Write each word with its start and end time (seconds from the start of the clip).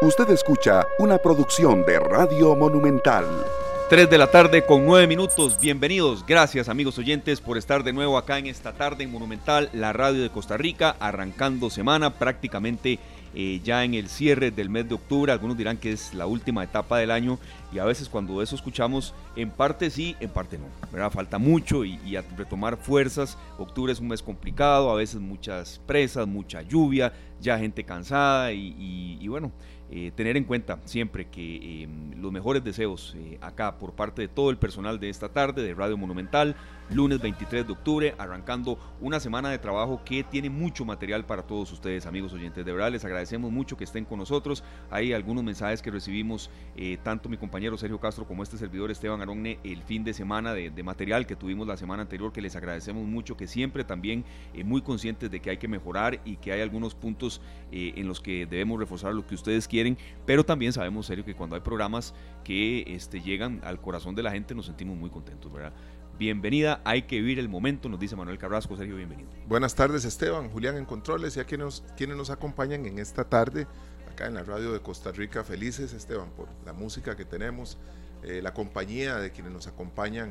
Usted 0.00 0.30
escucha 0.30 0.86
una 1.00 1.18
producción 1.18 1.84
de 1.84 1.98
Radio 1.98 2.54
Monumental. 2.54 3.24
3 3.90 4.08
de 4.08 4.16
la 4.16 4.30
tarde 4.30 4.64
con 4.64 4.86
9 4.86 5.08
minutos. 5.08 5.58
Bienvenidos. 5.60 6.24
Gracias 6.24 6.68
amigos 6.68 6.98
oyentes 6.98 7.40
por 7.40 7.58
estar 7.58 7.82
de 7.82 7.92
nuevo 7.92 8.16
acá 8.16 8.38
en 8.38 8.46
esta 8.46 8.74
tarde 8.74 9.02
en 9.02 9.10
Monumental, 9.10 9.70
la 9.72 9.92
radio 9.92 10.22
de 10.22 10.30
Costa 10.30 10.56
Rica, 10.56 10.94
arrancando 11.00 11.68
semana 11.68 12.14
prácticamente 12.14 13.00
eh, 13.34 13.60
ya 13.62 13.84
en 13.84 13.94
el 13.94 14.08
cierre 14.08 14.50
del 14.50 14.70
mes 14.70 14.88
de 14.88 14.94
octubre. 14.94 15.32
Algunos 15.32 15.56
dirán 15.56 15.76
que 15.76 15.92
es 15.92 16.14
la 16.14 16.26
última 16.26 16.64
etapa 16.64 16.98
del 16.98 17.10
año 17.10 17.38
y 17.72 17.78
a 17.78 17.84
veces 17.84 18.08
cuando 18.08 18.40
eso 18.40 18.56
escuchamos, 18.56 19.14
en 19.36 19.50
parte 19.50 19.90
sí, 19.90 20.16
en 20.20 20.30
parte 20.30 20.58
no. 20.58 20.66
¿verdad? 20.90 21.10
Falta 21.10 21.38
mucho 21.38 21.84
y, 21.84 22.16
a 22.16 22.24
retomar 22.36 22.76
fuerzas. 22.76 23.36
Octubre 23.58 23.92
es 23.92 24.00
un 24.00 24.08
mes 24.08 24.22
complicado, 24.22 24.90
a 24.90 24.94
veces 24.94 25.20
muchas 25.20 25.80
presas, 25.86 26.26
mucha 26.26 26.62
lluvia, 26.62 27.12
ya 27.40 27.58
gente 27.58 27.84
cansada 27.84 28.52
y, 28.52 29.26
bueno. 29.28 29.52
Eh, 29.90 30.12
tener 30.14 30.36
en 30.36 30.44
cuenta 30.44 30.78
siempre 30.84 31.28
que 31.28 31.82
em, 31.82 32.20
los 32.20 32.30
mejores 32.30 32.62
deseos 32.62 33.14
eh, 33.16 33.38
acá 33.40 33.78
por 33.78 33.94
parte 33.94 34.20
de 34.20 34.28
todo 34.28 34.50
el 34.50 34.58
personal 34.58 35.00
de 35.00 35.08
esta 35.08 35.30
tarde 35.30 35.62
de 35.62 35.72
Radio 35.72 35.96
Monumental, 35.96 36.56
lunes 36.90 37.20
23 37.20 37.66
de 37.66 37.72
octubre, 37.72 38.14
arrancando 38.18 38.78
una 39.00 39.18
semana 39.18 39.50
de 39.50 39.58
trabajo 39.58 40.02
que 40.04 40.24
tiene 40.24 40.50
mucho 40.50 40.84
material 40.84 41.24
para 41.24 41.42
todos 41.42 41.72
ustedes, 41.72 42.04
amigos 42.04 42.34
oyentes. 42.34 42.64
De 42.66 42.72
verdad, 42.72 42.92
les 42.92 43.04
agradecemos 43.04 43.50
mucho 43.50 43.78
que 43.78 43.84
estén 43.84 44.04
con 44.04 44.18
nosotros. 44.18 44.62
Hay 44.90 45.14
algunos 45.14 45.42
mensajes 45.42 45.80
que 45.80 45.90
recibimos, 45.90 46.50
eh, 46.76 46.98
tanto 47.02 47.30
mi 47.30 47.38
compañero 47.38 47.78
Sergio 47.78 47.98
Castro 47.98 48.26
como 48.26 48.42
este 48.42 48.58
servidor 48.58 48.90
Esteban 48.90 49.22
Aronne, 49.22 49.58
el 49.64 49.82
fin 49.82 50.04
de 50.04 50.12
semana 50.12 50.52
de, 50.52 50.70
material 50.82 51.26
que 51.26 51.36
tuvimos 51.36 51.66
la 51.66 51.76
semana 51.76 52.02
anterior, 52.02 52.32
que 52.32 52.40
les 52.40 52.56
agradecemos 52.56 53.06
mucho, 53.06 53.36
que 53.36 53.46
siempre 53.46 53.84
también 53.84 54.24
muy 54.64 54.80
conscientes 54.80 55.30
de 55.30 55.40
que 55.40 55.50
hay 55.50 55.58
que 55.58 55.68
mejorar 55.68 56.20
y 56.24 56.36
que 56.36 56.52
hay 56.52 56.62
algunos 56.62 56.94
puntos 56.94 57.42
en 57.70 58.08
los 58.08 58.20
que 58.20 58.46
debemos 58.46 58.78
reforzar 58.78 59.12
lo 59.12 59.26
que 59.26 59.34
ustedes 59.34 59.68
quieren, 59.68 59.77
pero 60.26 60.44
también 60.44 60.72
sabemos, 60.72 61.06
Sergio, 61.06 61.24
que 61.24 61.34
cuando 61.34 61.56
hay 61.56 61.62
programas 61.62 62.14
que 62.44 62.84
este, 62.86 63.20
llegan 63.20 63.60
al 63.64 63.80
corazón 63.80 64.14
de 64.14 64.22
la 64.22 64.30
gente, 64.30 64.54
nos 64.54 64.66
sentimos 64.66 64.96
muy 64.96 65.10
contentos, 65.10 65.52
¿verdad? 65.52 65.72
Bienvenida, 66.18 66.80
hay 66.84 67.02
que 67.02 67.16
vivir 67.16 67.38
el 67.38 67.48
momento, 67.48 67.88
nos 67.88 68.00
dice 68.00 68.16
Manuel 68.16 68.38
Carrasco. 68.38 68.76
Sergio, 68.76 68.96
bienvenido. 68.96 69.28
Buenas 69.46 69.76
tardes, 69.76 70.04
Esteban, 70.04 70.50
Julián 70.50 70.76
en 70.76 70.84
Controles 70.84 71.36
y 71.36 71.40
a 71.40 71.44
quienes, 71.44 71.84
quienes 71.96 72.16
nos 72.16 72.30
acompañan 72.30 72.86
en 72.86 72.98
esta 72.98 73.22
tarde 73.22 73.68
acá 74.10 74.26
en 74.26 74.34
la 74.34 74.42
radio 74.42 74.72
de 74.72 74.80
Costa 74.80 75.12
Rica. 75.12 75.44
Felices, 75.44 75.92
Esteban, 75.92 76.30
por 76.30 76.48
la 76.66 76.72
música 76.72 77.16
que 77.16 77.24
tenemos, 77.24 77.78
eh, 78.24 78.40
la 78.42 78.52
compañía 78.52 79.16
de 79.16 79.30
quienes 79.30 79.52
nos 79.52 79.68
acompañan 79.68 80.30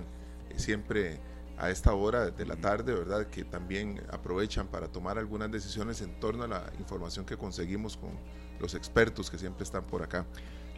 eh, 0.50 0.60
siempre 0.60 1.22
a 1.58 1.70
esta 1.70 1.94
hora 1.94 2.32
de 2.32 2.46
la 2.46 2.58
tarde, 2.58 2.94
¿verdad? 2.94 3.28
Que 3.28 3.46
también 3.46 4.02
aprovechan 4.12 4.68
para 4.68 4.90
tomar 4.90 5.18
algunas 5.18 5.50
decisiones 5.52 6.02
en 6.02 6.20
torno 6.20 6.44
a 6.44 6.48
la 6.48 6.72
información 6.80 7.26
que 7.26 7.38
conseguimos 7.38 7.96
con 7.96 8.12
los 8.60 8.74
expertos 8.76 9.30
que 9.30 9.38
siempre 9.38 9.64
están 9.64 9.84
por 9.84 10.04
acá. 10.04 10.26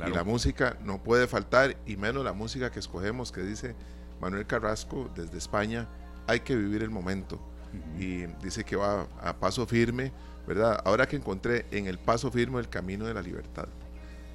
Y 0.05 0.11
la 0.11 0.23
música 0.23 0.77
no 0.83 1.03
puede 1.03 1.27
faltar, 1.27 1.75
y 1.85 1.97
menos 1.97 2.23
la 2.23 2.31
música 2.31 2.71
que 2.71 2.79
escogemos 2.79 3.31
que 3.31 3.41
dice 3.41 3.75
Manuel 4.21 4.45
Carrasco 4.45 5.11
desde 5.13 5.37
España, 5.37 5.87
hay 6.25 6.39
que 6.39 6.55
vivir 6.55 6.83
el 6.83 6.89
momento. 6.89 7.39
Y 7.99 8.25
dice 8.41 8.63
que 8.63 8.75
va 8.75 9.07
a 9.21 9.37
paso 9.37 9.65
firme, 9.65 10.11
¿verdad? 10.47 10.81
Ahora 10.85 11.07
que 11.07 11.17
encontré 11.17 11.65
en 11.71 11.87
el 11.87 11.99
paso 11.99 12.31
firme 12.31 12.59
el 12.59 12.69
camino 12.69 13.05
de 13.05 13.13
la 13.13 13.21
libertad. 13.21 13.67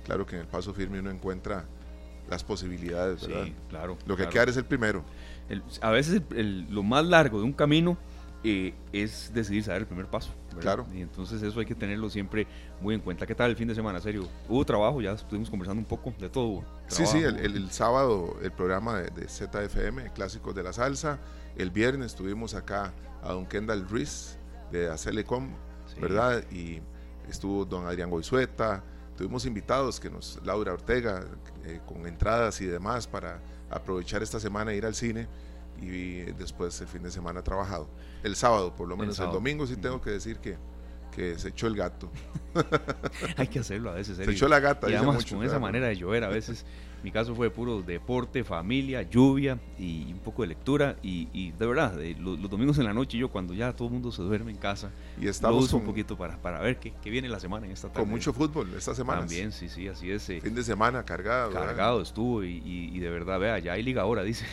Claro 0.04 0.26
que 0.26 0.36
en 0.36 0.42
el 0.42 0.48
paso 0.48 0.74
firme 0.74 1.00
uno 1.00 1.10
encuentra 1.10 1.64
las 2.28 2.44
posibilidades, 2.44 3.26
¿verdad? 3.26 3.44
Sí, 3.44 3.54
claro. 3.68 3.98
Lo 4.06 4.16
que 4.16 4.28
queda 4.28 4.44
es 4.44 4.56
el 4.56 4.64
primero. 4.64 5.02
a 5.80 5.90
veces 5.90 6.22
lo 6.30 6.82
más 6.82 7.04
largo 7.04 7.38
de 7.38 7.44
un 7.44 7.52
camino 7.52 7.96
eh, 8.42 8.74
es 8.92 9.32
decidir 9.32 9.64
dar 9.64 9.78
el 9.78 9.86
primer 9.86 10.06
paso. 10.06 10.30
Claro. 10.60 10.86
Y 10.92 11.00
entonces 11.00 11.42
eso 11.42 11.60
hay 11.60 11.66
que 11.66 11.74
tenerlo 11.74 12.10
siempre 12.10 12.46
muy 12.80 12.94
en 12.94 13.00
cuenta. 13.00 13.26
¿Qué 13.26 13.34
tal 13.34 13.50
el 13.50 13.56
fin 13.56 13.68
de 13.68 13.74
semana? 13.74 14.00
Serio, 14.00 14.28
hubo 14.48 14.64
trabajo, 14.64 15.00
ya 15.00 15.12
estuvimos 15.12 15.50
conversando 15.50 15.80
un 15.80 15.86
poco 15.86 16.12
de 16.18 16.28
todo. 16.28 16.64
sí, 16.88 17.06
sí, 17.06 17.22
el, 17.22 17.70
sábado 17.70 18.36
el 18.42 18.52
programa 18.52 19.00
de, 19.00 19.28
ZFM, 19.28 20.12
Clásicos 20.12 20.54
de 20.54 20.62
la 20.62 20.72
Salsa. 20.72 21.18
El 21.56 21.70
viernes 21.70 22.06
estuvimos 22.06 22.54
acá 22.54 22.92
a 23.22 23.32
don 23.32 23.46
Kendall 23.46 23.88
Ruiz 23.88 24.38
de 24.72 24.90
Acelecom, 24.90 25.50
¿verdad? 26.00 26.44
Y 26.50 26.80
estuvo 27.28 27.64
don 27.64 27.86
Adrián 27.86 28.10
Goizueta. 28.10 28.82
Tuvimos 29.16 29.46
invitados 29.46 30.00
que 30.00 30.10
nos, 30.10 30.40
Laura 30.44 30.72
Ortega, 30.72 31.24
eh, 31.64 31.80
con 31.86 32.06
entradas 32.06 32.60
y 32.60 32.66
demás 32.66 33.06
para 33.06 33.40
aprovechar 33.70 34.22
esta 34.22 34.40
semana 34.40 34.72
e 34.72 34.76
ir 34.76 34.84
al 34.84 34.94
cine 34.94 35.28
y 35.80 36.22
después 36.32 36.80
el 36.80 36.86
fin 36.86 37.02
de 37.02 37.10
semana 37.10 37.42
trabajado. 37.42 37.88
El 38.22 38.36
sábado, 38.36 38.74
por 38.74 38.88
lo 38.88 38.96
menos. 38.96 39.18
El, 39.18 39.30
domingo 39.30 39.66
sí 39.66 39.76
tengo 39.76 40.00
que 40.00 40.10
decir 40.10 40.38
que, 40.38 40.56
que 41.14 41.38
se 41.38 41.48
echó 41.48 41.66
el 41.66 41.76
gato. 41.76 42.10
Hay 43.36 43.48
que 43.48 43.60
hacerlo 43.60 43.90
a 43.90 43.94
veces. 43.94 44.16
Se 44.16 44.30
echó 44.30 44.48
la 44.48 44.60
gata. 44.60 44.90
Y 44.90 44.94
además 44.94 45.24
con 45.24 45.42
esa 45.44 45.58
manera 45.58 45.88
de 45.88 45.96
llover 45.96 46.24
a 46.24 46.28
veces. 46.28 46.64
Mi 47.04 47.10
caso 47.10 47.34
fue 47.34 47.50
puro 47.50 47.82
deporte, 47.82 48.44
familia, 48.44 49.02
lluvia 49.02 49.58
y 49.78 50.10
un 50.10 50.20
poco 50.20 50.40
de 50.40 50.48
lectura. 50.48 50.96
Y, 51.02 51.52
de 51.52 51.66
verdad, 51.66 52.00
los, 52.18 52.48
domingos 52.48 52.78
en 52.78 52.84
la 52.84 52.94
noche, 52.94 53.18
yo 53.18 53.28
cuando 53.28 53.52
ya 53.52 53.74
todo 53.76 53.88
el 53.88 53.92
mundo 53.92 54.10
se 54.10 54.22
duerme 54.22 54.52
en 54.52 54.56
casa, 54.56 54.90
y 55.20 55.28
estamos 55.28 55.70
un 55.74 55.84
poquito 55.84 56.16
para, 56.16 56.40
para 56.40 56.60
ver 56.60 56.78
qué, 56.78 56.94
qué, 57.02 57.10
viene 57.10 57.28
la 57.28 57.38
semana 57.38 57.66
en 57.66 57.72
esta 57.72 57.88
tarde. 57.88 58.00
Con 58.00 58.08
mucho 58.08 58.32
fútbol 58.32 58.72
esta 58.74 58.94
semana. 58.94 59.20
También, 59.20 59.52
sí, 59.52 59.68
sí, 59.68 59.86
así 59.86 60.10
es. 60.10 60.30
Eh. 60.30 60.40
fin 60.40 60.54
de 60.54 60.64
semana 60.64 61.04
cargado. 61.04 61.52
Cargado 61.52 62.00
estuvo 62.00 62.42
y, 62.42 62.62
y, 62.64 62.98
de 62.98 63.10
verdad, 63.10 63.38
vea, 63.38 63.58
ya 63.58 63.74
hay 63.74 63.82
liga 63.82 64.00
ahora, 64.00 64.22
dice. 64.22 64.46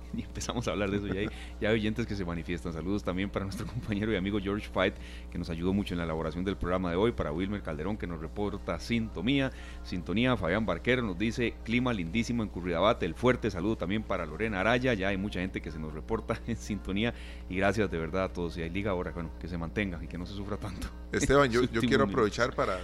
y 0.16 0.22
empezamos 0.22 0.66
a 0.68 0.72
hablar 0.72 0.90
de 0.90 0.98
eso. 0.98 1.06
Ya 1.06 1.20
hay, 1.20 1.28
ya 1.60 1.68
hay 1.68 1.74
oyentes 1.74 2.06
que 2.06 2.14
se 2.14 2.24
manifiestan. 2.24 2.72
Saludos 2.72 3.02
también 3.02 3.30
para 3.30 3.44
nuestro 3.44 3.66
compañero 3.72 4.12
y 4.12 4.16
amigo 4.16 4.38
George 4.40 4.68
Fight, 4.68 4.94
que 5.30 5.38
nos 5.38 5.50
ayudó 5.50 5.72
mucho 5.72 5.94
en 5.94 5.98
la 5.98 6.04
elaboración 6.04 6.44
del 6.44 6.56
programa 6.56 6.90
de 6.90 6.96
hoy. 6.96 7.12
Para 7.12 7.32
Wilmer 7.32 7.62
Calderón, 7.62 7.96
que 7.96 8.06
nos 8.06 8.20
reporta 8.20 8.78
sintonía. 8.78 9.52
Sintonía, 9.84 10.36
Fabián 10.36 10.66
Barquero 10.66 11.02
nos 11.02 11.18
dice 11.18 11.54
clima 11.64 11.92
lindísimo 11.92 12.42
en 12.42 12.48
Curridabat. 12.48 13.02
El 13.02 13.14
fuerte 13.14 13.50
saludo 13.50 13.76
también 13.76 14.02
para 14.02 14.26
Lorena 14.26 14.60
Araya. 14.60 14.94
Ya 14.94 15.08
hay 15.08 15.16
mucha 15.16 15.40
gente 15.40 15.60
que 15.60 15.70
se 15.70 15.78
nos 15.78 15.92
reporta 15.92 16.40
en 16.46 16.56
sintonía. 16.56 17.14
Y 17.48 17.56
gracias 17.56 17.90
de 17.90 17.98
verdad 17.98 18.24
a 18.24 18.32
todos. 18.32 18.56
Y 18.56 18.62
hay 18.62 18.70
liga 18.70 18.90
ahora, 18.90 19.12
bueno, 19.12 19.30
que 19.40 19.48
se 19.48 19.58
mantenga 19.58 20.02
y 20.02 20.06
que 20.06 20.18
no 20.18 20.26
se 20.26 20.34
sufra 20.34 20.56
tanto. 20.56 20.88
Esteban, 21.12 21.50
yo, 21.50 21.62
yo 21.64 21.80
quiero 21.80 22.04
aprovechar 22.04 22.54
para 22.54 22.78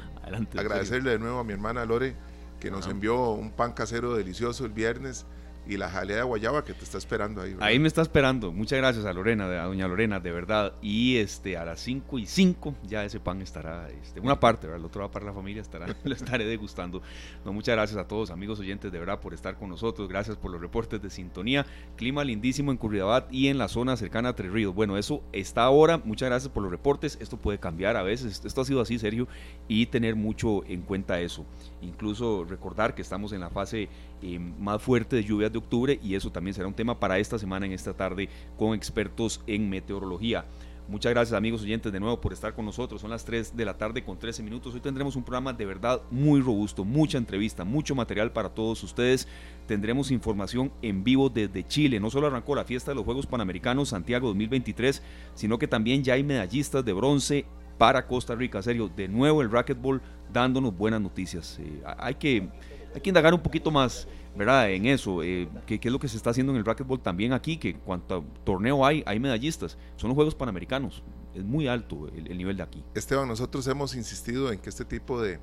agradecerle 0.57 1.13
de 1.13 1.19
nuevo 1.19 1.39
a 1.39 1.45
mi 1.45 1.53
hermana 1.53 1.85
Lore 1.85 2.15
que 2.59 2.71
nos 2.71 2.87
envió 2.87 3.31
un 3.31 3.51
pan 3.51 3.73
casero 3.73 4.15
delicioso 4.15 4.65
el 4.65 4.73
viernes 4.73 5.27
y 5.69 5.77
la 5.77 5.91
jalea 5.91 6.17
de 6.17 6.23
guayaba 6.23 6.65
que 6.65 6.73
te 6.73 6.83
está 6.83 6.97
esperando 6.97 7.43
ahí. 7.43 7.55
Ahí 7.61 7.79
me 7.79 7.89
está 7.89 8.01
esperando. 8.01 8.51
Muchas 8.53 8.79
gracias 8.79 9.05
a 9.05 9.13
Lorena, 9.13 9.45
a 9.45 9.67
doña 9.67 9.87
Lorena, 9.87 10.19
de 10.19 10.33
verdad. 10.33 10.73
Y 10.81 11.17
este 11.17 11.59
a 11.59 11.65
las 11.65 11.81
5 11.81 12.19
y 12.19 12.27
5 12.27 12.75
ya 12.85 13.05
ese 13.05 13.21
pan 13.21 13.43
estará, 13.43 13.89
este, 13.91 14.21
una 14.21 14.41
parte, 14.41 14.67
¿verdad? 14.67 14.81
el 14.81 14.87
otro 14.87 15.03
va 15.03 15.11
para 15.11 15.27
la 15.27 15.33
familia, 15.35 15.61
estará, 15.61 15.87
lo 16.05 16.15
estaré 16.15 16.47
degustando. 16.47 17.03
No, 17.45 17.53
muchas 17.53 17.77
gracias 17.77 17.99
a 17.99 18.09
todos, 18.09 18.31
amigos 18.31 18.59
oyentes, 18.61 18.91
de 18.91 18.99
verdad, 18.99 19.21
por 19.21 19.35
estar 19.35 19.57
con 19.57 19.69
nosotros. 19.69 20.09
Gracias 20.09 20.39
por 20.39 20.51
los 20.51 20.61
reportes 20.61 21.03
de 21.03 21.11
sintonía. 21.11 21.67
Clima 21.97 22.25
lindísimo 22.25 22.71
en 22.71 22.79
Curridabat 22.79 23.33
y 23.33 23.49
en 23.49 23.59
la 23.59 23.69
zona 23.69 23.97
cercana 23.99 24.31
a 24.31 24.35
Tres 24.35 24.51
Ríos. 24.51 24.75
Bueno, 24.75 24.97
eso 24.97 25.23
está 25.33 25.65
ahora. 25.65 25.99
Muchas 25.99 26.31
gracias 26.31 26.51
por 26.51 26.63
los 26.63 26.73
reportes. 26.73 27.19
Esto 27.21 27.37
puede 27.37 27.59
cambiar 27.59 27.97
a 27.97 28.03
veces. 28.03 28.43
Esto 28.45 28.63
ha 28.63 28.65
sido 28.65 28.81
así, 28.81 28.99
serio, 28.99 29.29
y 29.69 29.87
tener 29.87 30.17
mucho 30.17 30.65
en 30.65 30.81
cuenta 30.81 31.21
eso. 31.21 31.45
Incluso 31.83 32.45
recordar 32.45 32.95
que 32.95 33.03
estamos 33.03 33.33
en 33.33 33.41
la 33.41 33.51
fase 33.51 33.89
eh, 34.23 34.39
más 34.39 34.83
fuerte 34.83 35.17
de 35.17 35.25
lluvias 35.25 35.53
de 35.53 35.58
octubre 35.59 35.99
y 36.03 36.15
eso 36.15 36.31
también 36.31 36.55
será 36.55 36.69
un 36.69 36.75
tema 36.75 36.99
para 36.99 37.19
esta 37.19 37.39
semana 37.39 37.67
en 37.67 37.73
esta 37.73 37.93
tarde 37.93 38.29
con 38.57 38.75
expertos 38.75 39.41
en 39.47 39.69
meteorología. 39.69 40.45
Muchas 40.89 41.13
gracias 41.13 41.37
amigos 41.37 41.63
oyentes 41.63 41.93
de 41.93 42.01
nuevo 42.01 42.19
por 42.19 42.33
estar 42.33 42.55
con 42.55 42.65
nosotros. 42.65 43.03
Son 43.03 43.11
las 43.11 43.23
3 43.23 43.55
de 43.55 43.65
la 43.67 43.77
tarde 43.77 44.03
con 44.03 44.19
13 44.19 44.43
minutos. 44.43 44.73
Hoy 44.73 44.81
tendremos 44.81 45.17
un 45.17 45.23
programa 45.23 45.53
de 45.53 45.67
verdad 45.67 46.01
muy 46.11 46.41
robusto, 46.41 46.83
mucha 46.83 47.19
entrevista, 47.19 47.63
mucho 47.63 47.95
material 47.95 48.33
para 48.33 48.49
todos 48.49 48.83
ustedes. 48.83 49.29
Tendremos 49.67 50.11
información 50.11 50.73
en 50.81 51.05
vivo 51.05 51.29
desde 51.29 51.67
Chile. 51.67 52.01
No 52.01 52.09
solo 52.09 52.29
arrancó 52.29 52.55
la 52.55 52.65
fiesta 52.65 52.91
de 52.91 52.95
los 52.95 53.05
Juegos 53.05 53.27
Panamericanos 53.27 53.91
Santiago 53.91 54.29
2023, 54.29 55.03
sino 55.35 55.59
que 55.59 55.69
también 55.69 56.03
ya 56.03 56.15
hay 56.15 56.23
medallistas 56.23 56.83
de 56.83 56.95
bronce 56.95 57.45
para 57.77 58.07
Costa 58.07 58.35
Rica. 58.35 58.63
Serio, 58.63 58.89
de 58.89 59.09
nuevo 59.09 59.43
el 59.43 59.51
racquetball 59.51 60.01
dándonos 60.33 60.75
buenas 60.75 61.03
noticias. 61.03 61.59
Eh, 61.61 61.83
hay, 61.99 62.15
que, 62.15 62.49
hay 62.95 63.01
que 63.03 63.11
indagar 63.11 63.35
un 63.35 63.41
poquito 63.41 63.71
más 63.71 64.09
¿verdad? 64.37 64.71
En 64.71 64.87
eso, 64.87 65.23
eh, 65.23 65.49
¿qué, 65.67 65.81
es 65.83 65.93
lo 65.93 65.99
que 65.99 66.09
se 66.09 66.17
está 66.17 66.31
haciendo 66.31 66.53
en 66.53 66.59
el 66.59 66.65
racquetball 66.65 67.01
también 67.01 67.33
aquí? 67.33 67.57
Que 67.57 67.75
cuanto 67.75 68.25
torneo 68.45 68.85
hay, 68.85 69.03
hay 69.07 69.19
medallistas. 69.19 69.77
Son 69.97 70.09
los 70.09 70.15
Juegos 70.15 70.35
Panamericanos. 70.35 71.03
Es 71.35 71.45
muy 71.45 71.69
alto 71.69 72.09
el, 72.09 72.37
nivel 72.37 72.57
de 72.57 72.63
aquí. 72.63 72.85
Esteban, 72.95 73.29
nosotros 73.29 73.67
hemos 73.67 73.95
insistido 73.95 74.51
en 74.53 74.59
que 74.59 74.71
este 74.71 74.85
tipo 74.85 75.21
de, 75.21 75.39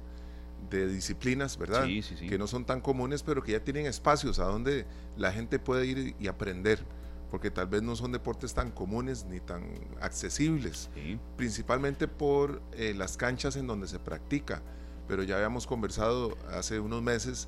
disciplinas, 0.70 1.58
¿verdad? 1.58 1.86
Que 2.28 2.38
no 2.38 2.48
son 2.48 2.66
tan 2.66 2.82
comunes, 2.82 3.24
pero 3.24 3.42
que 3.42 3.54
ya 3.54 3.60
tienen 3.62 3.86
espacios 3.86 4.40
a 4.40 4.46
donde 4.46 4.86
la 5.16 5.32
gente 5.32 5.60
puede 5.60 5.86
ir 5.86 6.16
y 6.20 6.28
aprender. 6.28 6.84
Porque 7.32 7.50
tal 7.52 7.68
vez 7.68 7.82
no 7.82 7.96
son 7.96 8.12
deportes 8.12 8.54
tan 8.54 8.72
comunes 8.72 9.26
ni 9.26 9.40
tan 9.40 9.70
accesibles. 10.02 10.90
Principalmente 11.38 12.08
por 12.08 12.62
eh, 12.74 12.94
las 12.96 13.18
canchas 13.18 13.56
en 13.56 13.68
donde 13.68 13.88
se 13.88 14.00
practica. 14.00 14.62
Pero 15.08 15.24
ya 15.24 15.36
habíamos 15.36 15.68
conversado 15.68 16.38
hace 16.50 16.80
unos 16.80 17.02
meses 17.02 17.48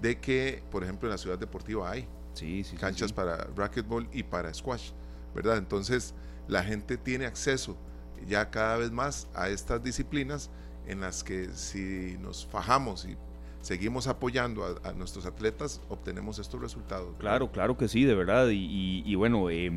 de 0.00 0.18
que, 0.18 0.62
por 0.70 0.82
ejemplo, 0.82 1.08
en 1.08 1.12
la 1.12 1.18
ciudad 1.18 1.38
deportiva 1.38 1.90
hay 1.90 2.08
canchas 2.78 3.12
para 3.12 3.48
racquetball 3.56 4.08
y 4.12 4.22
para 4.22 4.52
squash, 4.54 4.90
¿verdad? 5.34 5.56
Entonces, 5.56 6.14
la 6.46 6.62
gente 6.62 6.96
tiene 6.96 7.26
acceso 7.26 7.76
ya 8.26 8.50
cada 8.50 8.76
vez 8.76 8.90
más 8.90 9.28
a 9.34 9.48
estas 9.48 9.82
disciplinas 9.82 10.50
en 10.86 11.00
las 11.00 11.22
que 11.22 11.48
si 11.52 12.16
nos 12.20 12.46
fajamos 12.46 13.04
y 13.04 13.16
seguimos 13.60 14.06
apoyando 14.06 14.80
a, 14.82 14.92
nuestros 14.92 15.26
atletas, 15.26 15.80
obtenemos 15.88 16.38
estos 16.38 16.60
resultados. 16.60 17.14
Claro, 17.18 17.50
claro 17.50 17.76
que 17.76 17.88
sí, 17.88 18.04
de 18.04 18.14
verdad. 18.14 18.48
Y, 18.50 19.14
bueno, 19.14 19.50
eh, 19.50 19.70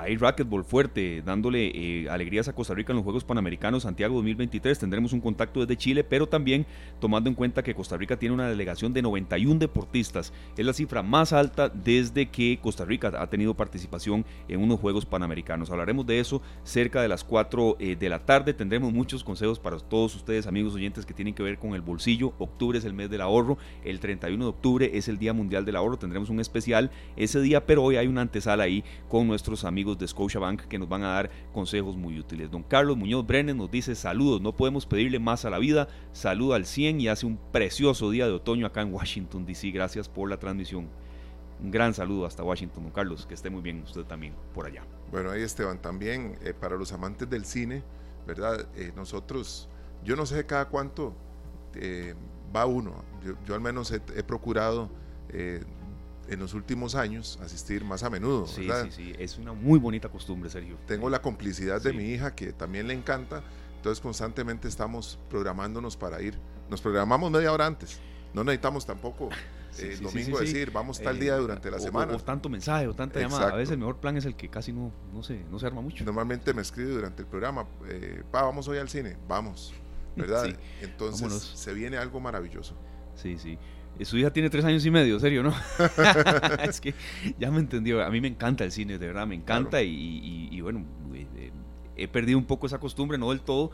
hay 0.00 0.16
racquetball 0.16 0.64
fuerte, 0.64 1.22
dándole 1.24 1.70
eh, 1.74 2.08
alegrías 2.10 2.48
a 2.48 2.54
Costa 2.54 2.74
Rica 2.74 2.92
en 2.92 2.96
los 2.96 3.04
Juegos 3.04 3.24
Panamericanos 3.24 3.82
Santiago 3.82 4.16
2023. 4.16 4.78
Tendremos 4.78 5.12
un 5.12 5.20
contacto 5.20 5.60
desde 5.60 5.76
Chile, 5.76 6.04
pero 6.04 6.26
también 6.26 6.66
tomando 7.00 7.28
en 7.28 7.34
cuenta 7.34 7.62
que 7.62 7.74
Costa 7.74 7.96
Rica 7.96 8.18
tiene 8.18 8.34
una 8.34 8.48
delegación 8.48 8.92
de 8.92 9.02
91 9.02 9.58
deportistas. 9.58 10.32
Es 10.56 10.64
la 10.64 10.72
cifra 10.72 11.02
más 11.02 11.32
alta 11.32 11.68
desde 11.68 12.26
que 12.26 12.58
Costa 12.62 12.84
Rica 12.84 13.12
ha 13.18 13.26
tenido 13.28 13.54
participación 13.54 14.24
en 14.48 14.60
unos 14.60 14.80
Juegos 14.80 15.06
Panamericanos. 15.06 15.70
Hablaremos 15.70 16.06
de 16.06 16.20
eso 16.20 16.42
cerca 16.64 17.02
de 17.02 17.08
las 17.08 17.24
4 17.24 17.76
eh, 17.78 17.96
de 17.96 18.08
la 18.08 18.20
tarde. 18.20 18.54
Tendremos 18.54 18.92
muchos 18.92 19.24
consejos 19.24 19.58
para 19.58 19.78
todos 19.78 20.14
ustedes, 20.16 20.46
amigos 20.46 20.74
oyentes, 20.74 21.06
que 21.06 21.14
tienen 21.14 21.34
que 21.34 21.42
ver 21.42 21.58
con 21.58 21.74
el 21.74 21.82
bolsillo. 21.82 22.32
Octubre 22.38 22.78
es 22.78 22.84
el 22.84 22.94
mes 22.94 23.10
del 23.10 23.20
ahorro. 23.20 23.58
El 23.84 24.00
31 24.00 24.44
de 24.44 24.50
octubre 24.50 24.90
es 24.94 25.08
el 25.08 25.18
Día 25.18 25.32
Mundial 25.32 25.64
del 25.64 25.76
Ahorro. 25.76 25.98
Tendremos 25.98 26.30
un 26.30 26.40
especial 26.40 26.90
ese 27.16 27.40
día, 27.40 27.66
pero 27.66 27.82
hoy 27.82 27.96
hay 27.96 28.06
una 28.06 28.22
antesala 28.22 28.64
ahí 28.64 28.84
con 29.08 29.26
nuestros 29.26 29.64
amigos 29.64 29.87
amigos 29.88 29.98
de 29.98 30.08
Scotiabank 30.08 30.62
que 30.62 30.78
nos 30.78 30.88
van 30.88 31.02
a 31.02 31.08
dar 31.08 31.30
consejos 31.52 31.96
muy 31.96 32.18
útiles. 32.18 32.50
Don 32.50 32.62
Carlos 32.62 32.96
Muñoz 32.96 33.26
Brenes 33.26 33.56
nos 33.56 33.70
dice 33.70 33.94
saludos, 33.94 34.40
no 34.40 34.54
podemos 34.54 34.84
pedirle 34.84 35.18
más 35.18 35.44
a 35.46 35.50
la 35.50 35.58
vida, 35.58 35.88
saluda 36.12 36.56
al 36.56 36.66
100 36.66 37.00
y 37.00 37.08
hace 37.08 37.24
un 37.24 37.38
precioso 37.52 38.10
día 38.10 38.26
de 38.26 38.32
otoño 38.32 38.66
acá 38.66 38.82
en 38.82 38.92
Washington, 38.92 39.46
D.C. 39.46 39.70
Gracias 39.70 40.08
por 40.08 40.28
la 40.28 40.38
transmisión. 40.38 40.88
Un 41.60 41.70
gran 41.70 41.94
saludo 41.94 42.26
hasta 42.26 42.44
Washington, 42.44 42.84
don 42.84 42.92
Carlos, 42.92 43.24
que 43.26 43.34
esté 43.34 43.48
muy 43.48 43.62
bien 43.62 43.82
usted 43.82 44.04
también 44.04 44.34
por 44.52 44.66
allá. 44.66 44.84
Bueno, 45.10 45.30
ahí 45.30 45.42
Esteban, 45.42 45.80
también 45.80 46.38
eh, 46.44 46.52
para 46.52 46.76
los 46.76 46.92
amantes 46.92 47.28
del 47.30 47.46
cine, 47.46 47.82
¿verdad? 48.26 48.68
Eh, 48.76 48.92
nosotros, 48.94 49.68
yo 50.04 50.16
no 50.16 50.26
sé 50.26 50.44
cada 50.44 50.68
cuánto 50.68 51.14
eh, 51.74 52.14
va 52.54 52.66
uno, 52.66 53.04
yo, 53.46 53.54
al 53.54 53.60
menos 53.60 53.90
he 53.90 54.22
procurado 54.22 54.90
en 56.28 56.40
los 56.40 56.54
últimos 56.54 56.94
años 56.94 57.38
asistir 57.42 57.84
más 57.84 58.02
a 58.02 58.10
menudo. 58.10 58.46
Sí, 58.46 58.68
sí, 58.84 58.90
sí, 58.90 59.12
es 59.18 59.38
una 59.38 59.52
muy 59.52 59.78
bonita 59.78 60.08
costumbre, 60.08 60.50
Sergio. 60.50 60.76
Tengo 60.86 61.08
la 61.08 61.22
complicidad 61.22 61.80
de 61.82 61.92
mi 61.92 62.04
hija 62.04 62.34
que 62.34 62.52
también 62.52 62.86
le 62.86 62.94
encanta, 62.94 63.42
entonces 63.76 64.00
constantemente 64.00 64.68
estamos 64.68 65.18
programándonos 65.30 65.96
para 65.96 66.20
ir. 66.22 66.38
Nos 66.68 66.80
programamos 66.80 67.30
media 67.30 67.52
hora 67.52 67.66
antes, 67.66 67.98
no 68.34 68.44
necesitamos 68.44 68.84
tampoco 68.84 69.30
el 69.78 69.92
eh, 69.92 69.96
domingo 69.96 70.38
decir 70.38 70.70
vamos 70.70 71.00
tal 71.00 71.18
día 71.18 71.36
eh, 71.36 71.40
durante 71.40 71.70
la 71.70 71.78
semana. 71.78 72.14
O, 72.14 72.18
tanto 72.18 72.48
mensaje 72.48 72.86
o 72.86 72.94
tanta 72.94 73.20
llamada. 73.20 73.48
A 73.48 73.56
veces 73.56 73.72
el 73.72 73.78
mejor 73.78 73.96
plan 73.96 74.16
es 74.16 74.24
el 74.26 74.36
que 74.36 74.48
casi 74.48 74.72
no, 74.72 74.92
no, 75.12 75.22
se, 75.22 75.44
no 75.50 75.58
se 75.58 75.66
arma 75.66 75.80
mucho. 75.80 76.04
Normalmente 76.04 76.52
me 76.52 76.62
escribe 76.62 76.90
durante 76.90 77.22
el 77.22 77.28
programa, 77.28 77.66
eh, 77.88 78.22
pa, 78.30 78.42
vamos 78.42 78.68
hoy 78.68 78.78
al 78.78 78.88
cine, 78.88 79.16
vamos, 79.26 79.72
¿verdad? 80.14 80.46
Entonces 80.82 81.32
se 81.32 81.72
viene 81.72 81.96
algo 81.96 82.20
maravilloso. 82.20 82.74
Sí, 83.14 83.38
sí. 83.38 83.58
Su 84.04 84.16
hija 84.16 84.32
tiene 84.32 84.50
tres 84.50 84.64
años 84.64 84.84
y 84.86 84.90
medio, 84.90 85.18
serio, 85.18 85.42
¿no? 85.42 85.54
es 86.62 86.80
que 86.80 86.94
ya 87.38 87.50
me 87.50 87.58
entendió. 87.58 88.02
A 88.02 88.10
mí 88.10 88.20
me 88.20 88.28
encanta 88.28 88.64
el 88.64 88.72
cine, 88.72 88.98
de 88.98 89.06
verdad, 89.06 89.26
me 89.26 89.34
encanta. 89.34 89.82
Y, 89.82 90.60
bueno, 90.60 90.84
eh, 91.14 91.50
he 91.96 92.08
perdido 92.08 92.38
un 92.38 92.44
poco 92.44 92.66
esa 92.66 92.78
costumbre, 92.78 93.18
no 93.18 93.30
del 93.30 93.40
todo, 93.40 93.70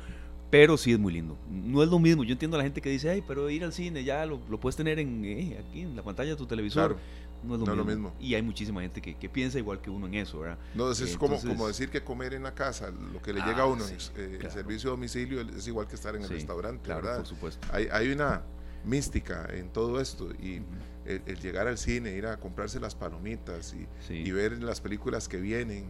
pero 0.50 0.76
sí 0.76 0.92
es 0.92 0.98
muy 0.98 1.12
lindo. 1.12 1.36
No 1.50 1.82
es 1.82 1.88
lo 1.88 1.98
mismo. 1.98 2.24
Yo 2.24 2.32
entiendo 2.32 2.56
a 2.56 2.58
la 2.58 2.64
gente 2.64 2.80
que 2.80 2.90
dice, 2.90 3.10
ay, 3.10 3.22
pero 3.26 3.50
ir 3.50 3.64
al 3.64 3.72
cine 3.72 4.04
ya 4.04 4.24
lo, 4.24 4.40
puedes 4.60 4.76
tener 4.76 4.98
en, 4.98 5.24
eh, 5.24 5.64
aquí 5.68 5.82
en 5.82 5.96
la 5.96 6.02
pantalla 6.02 6.30
de 6.30 6.36
tu 6.36 6.46
televisor. 6.46 6.96
No 7.42 7.56
es 7.56 7.60
lo, 7.60 7.84
mismo. 7.84 8.12
Y 8.18 8.34
hay 8.34 8.42
muchísima 8.42 8.80
gente 8.80 9.02
que, 9.02 9.28
piensa 9.28 9.58
igual 9.58 9.80
que 9.80 9.90
uno 9.90 10.06
en 10.06 10.14
eso, 10.14 10.40
¿verdad? 10.40 10.58
No, 10.74 10.90
es 10.90 11.16
como, 11.18 11.38
como 11.38 11.68
decir 11.68 11.90
que 11.90 12.02
comer 12.02 12.32
en 12.32 12.42
la 12.44 12.54
casa, 12.54 12.90
lo 12.90 13.20
que 13.20 13.34
le 13.34 13.40
llega 13.40 13.58
a 13.58 13.62
ah, 13.62 13.66
uno, 13.66 13.84
eh, 13.84 14.38
el 14.40 14.50
servicio 14.50 14.90
de 14.90 14.96
domicilio 14.96 15.40
es 15.42 15.68
igual 15.68 15.86
que 15.86 15.94
estar 15.94 16.16
en 16.16 16.22
el 16.22 16.28
restaurante, 16.28 16.84
claro, 16.84 17.02
¿verdad? 17.02 17.16
Por 17.18 17.26
supuesto. 17.26 17.66
Hay, 17.70 17.88
hay 17.92 18.10
una 18.10 18.42
mística 18.84 19.46
en 19.50 19.70
todo 19.70 20.00
esto 20.00 20.30
y 20.32 20.62
el, 21.04 21.38
llegar 21.40 21.68
al 21.68 21.78
cine, 21.78 22.12
ir 22.12 22.26
a 22.26 22.38
comprarse 22.38 22.80
las 22.80 22.94
palomitas 22.94 23.74
y, 24.08 24.30
ver 24.30 24.62
las 24.62 24.80
películas 24.80 25.28
que 25.28 25.38
vienen, 25.38 25.86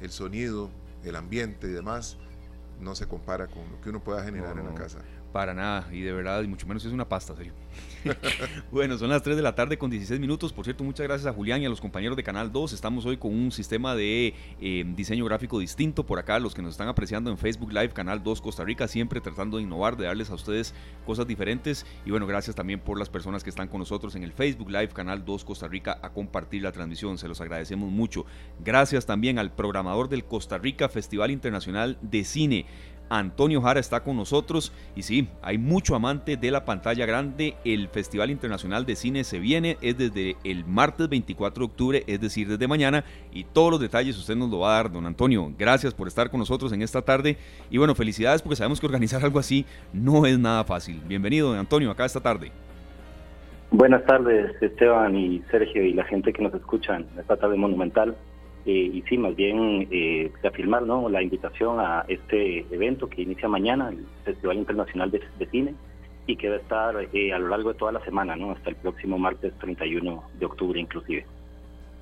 el 0.00 0.10
sonido, 0.10 0.70
el 1.04 1.16
ambiente 1.16 1.68
y 1.68 1.70
demás, 1.70 2.16
no 2.80 2.94
se 2.94 3.06
compara 3.06 3.46
con 3.46 3.70
lo 3.70 3.80
que 3.80 3.90
uno 3.90 4.02
pueda 4.02 4.24
generar 4.24 4.58
en 4.58 4.66
la 4.66 4.74
casa. 4.74 4.98
Para 5.32 5.54
nada, 5.54 5.88
y 5.90 6.02
de 6.02 6.12
verdad, 6.12 6.42
y 6.42 6.46
mucho 6.46 6.66
menos 6.66 6.84
es 6.84 6.92
una 6.92 7.08
pasta, 7.08 7.34
serio. 7.34 7.54
bueno, 8.70 8.98
son 8.98 9.08
las 9.08 9.22
3 9.22 9.36
de 9.36 9.42
la 9.42 9.54
tarde 9.54 9.78
con 9.78 9.90
16 9.90 10.20
minutos. 10.20 10.52
Por 10.52 10.64
cierto, 10.64 10.84
muchas 10.84 11.06
gracias 11.06 11.26
a 11.26 11.32
Julián 11.32 11.62
y 11.62 11.66
a 11.66 11.68
los 11.68 11.80
compañeros 11.80 12.16
de 12.16 12.22
Canal 12.22 12.52
2. 12.52 12.72
Estamos 12.72 13.06
hoy 13.06 13.16
con 13.16 13.32
un 13.32 13.50
sistema 13.50 13.94
de 13.94 14.34
eh, 14.60 14.84
diseño 14.94 15.24
gráfico 15.24 15.58
distinto 15.58 16.04
por 16.04 16.18
acá. 16.18 16.38
Los 16.38 16.54
que 16.54 16.62
nos 16.62 16.72
están 16.72 16.88
apreciando 16.88 17.30
en 17.30 17.38
Facebook 17.38 17.72
Live, 17.72 17.90
Canal 17.90 18.22
2 18.22 18.40
Costa 18.40 18.64
Rica, 18.64 18.88
siempre 18.88 19.20
tratando 19.20 19.56
de 19.56 19.62
innovar, 19.62 19.96
de 19.96 20.04
darles 20.04 20.30
a 20.30 20.34
ustedes 20.34 20.74
cosas 21.06 21.26
diferentes. 21.26 21.86
Y 22.04 22.10
bueno, 22.10 22.26
gracias 22.26 22.54
también 22.56 22.80
por 22.80 22.98
las 22.98 23.08
personas 23.08 23.42
que 23.42 23.50
están 23.50 23.68
con 23.68 23.78
nosotros 23.78 24.14
en 24.16 24.24
el 24.24 24.32
Facebook 24.32 24.70
Live, 24.70 24.88
Canal 24.88 25.24
2 25.24 25.44
Costa 25.44 25.68
Rica, 25.68 25.98
a 26.02 26.10
compartir 26.10 26.62
la 26.62 26.72
transmisión. 26.72 27.18
Se 27.18 27.28
los 27.28 27.40
agradecemos 27.40 27.90
mucho. 27.90 28.26
Gracias 28.62 29.06
también 29.06 29.38
al 29.38 29.52
programador 29.52 30.08
del 30.08 30.24
Costa 30.24 30.58
Rica 30.58 30.88
Festival 30.88 31.30
Internacional 31.30 31.98
de 32.02 32.24
Cine. 32.24 32.66
Antonio 33.18 33.60
Jara 33.60 33.78
está 33.78 34.00
con 34.00 34.16
nosotros 34.16 34.72
y 34.96 35.02
sí, 35.02 35.28
hay 35.42 35.58
mucho 35.58 35.94
amante 35.94 36.38
de 36.38 36.50
la 36.50 36.64
pantalla 36.64 37.04
grande. 37.04 37.56
El 37.62 37.88
Festival 37.88 38.30
Internacional 38.30 38.86
de 38.86 38.96
Cine 38.96 39.22
se 39.24 39.38
viene, 39.38 39.76
es 39.82 39.98
desde 39.98 40.36
el 40.44 40.64
martes 40.64 41.10
24 41.10 41.60
de 41.60 41.70
octubre, 41.70 42.04
es 42.06 42.20
decir, 42.22 42.48
desde 42.48 42.66
mañana 42.66 43.04
y 43.30 43.44
todos 43.44 43.70
los 43.70 43.80
detalles 43.80 44.16
usted 44.16 44.34
nos 44.34 44.48
lo 44.48 44.60
va 44.60 44.72
a 44.72 44.76
dar, 44.76 44.90
don 44.90 45.04
Antonio. 45.04 45.52
Gracias 45.58 45.92
por 45.92 46.08
estar 46.08 46.30
con 46.30 46.40
nosotros 46.40 46.72
en 46.72 46.80
esta 46.80 47.02
tarde 47.02 47.36
y 47.70 47.76
bueno, 47.76 47.94
felicidades 47.94 48.40
porque 48.40 48.56
sabemos 48.56 48.80
que 48.80 48.86
organizar 48.86 49.22
algo 49.22 49.38
así 49.38 49.66
no 49.92 50.24
es 50.24 50.38
nada 50.38 50.64
fácil. 50.64 50.98
Bienvenido, 51.06 51.50
don 51.50 51.58
Antonio, 51.58 51.90
acá 51.90 52.06
esta 52.06 52.20
tarde. 52.20 52.50
Buenas 53.70 54.06
tardes, 54.06 54.50
Esteban 54.62 55.14
y 55.16 55.42
Sergio 55.50 55.84
y 55.84 55.92
la 55.92 56.04
gente 56.04 56.32
que 56.32 56.42
nos 56.42 56.54
escucha 56.54 56.96
en 56.96 57.06
esta 57.18 57.36
tarde 57.36 57.56
monumental. 57.58 58.16
Eh, 58.64 58.90
y 58.92 59.02
sí, 59.02 59.18
más 59.18 59.34
bien 59.34 59.88
eh, 59.90 60.30
afirmar 60.44 60.82
¿no? 60.82 61.08
la 61.08 61.22
invitación 61.22 61.80
a 61.80 62.04
este 62.08 62.60
evento 62.72 63.08
que 63.08 63.22
inicia 63.22 63.48
mañana, 63.48 63.88
el 63.88 64.06
Festival 64.24 64.58
Internacional 64.58 65.10
de, 65.10 65.20
Cine, 65.50 65.74
y 66.26 66.36
que 66.36 66.48
va 66.48 66.56
a 66.56 66.58
estar 66.58 67.08
eh, 67.12 67.32
a 67.32 67.38
lo 67.38 67.48
largo 67.48 67.72
de 67.72 67.78
toda 67.78 67.92
la 67.92 68.04
semana, 68.04 68.36
¿no? 68.36 68.52
hasta 68.52 68.70
el 68.70 68.76
próximo 68.76 69.18
martes 69.18 69.52
31 69.58 70.22
de 70.38 70.46
octubre 70.46 70.78
inclusive. 70.78 71.26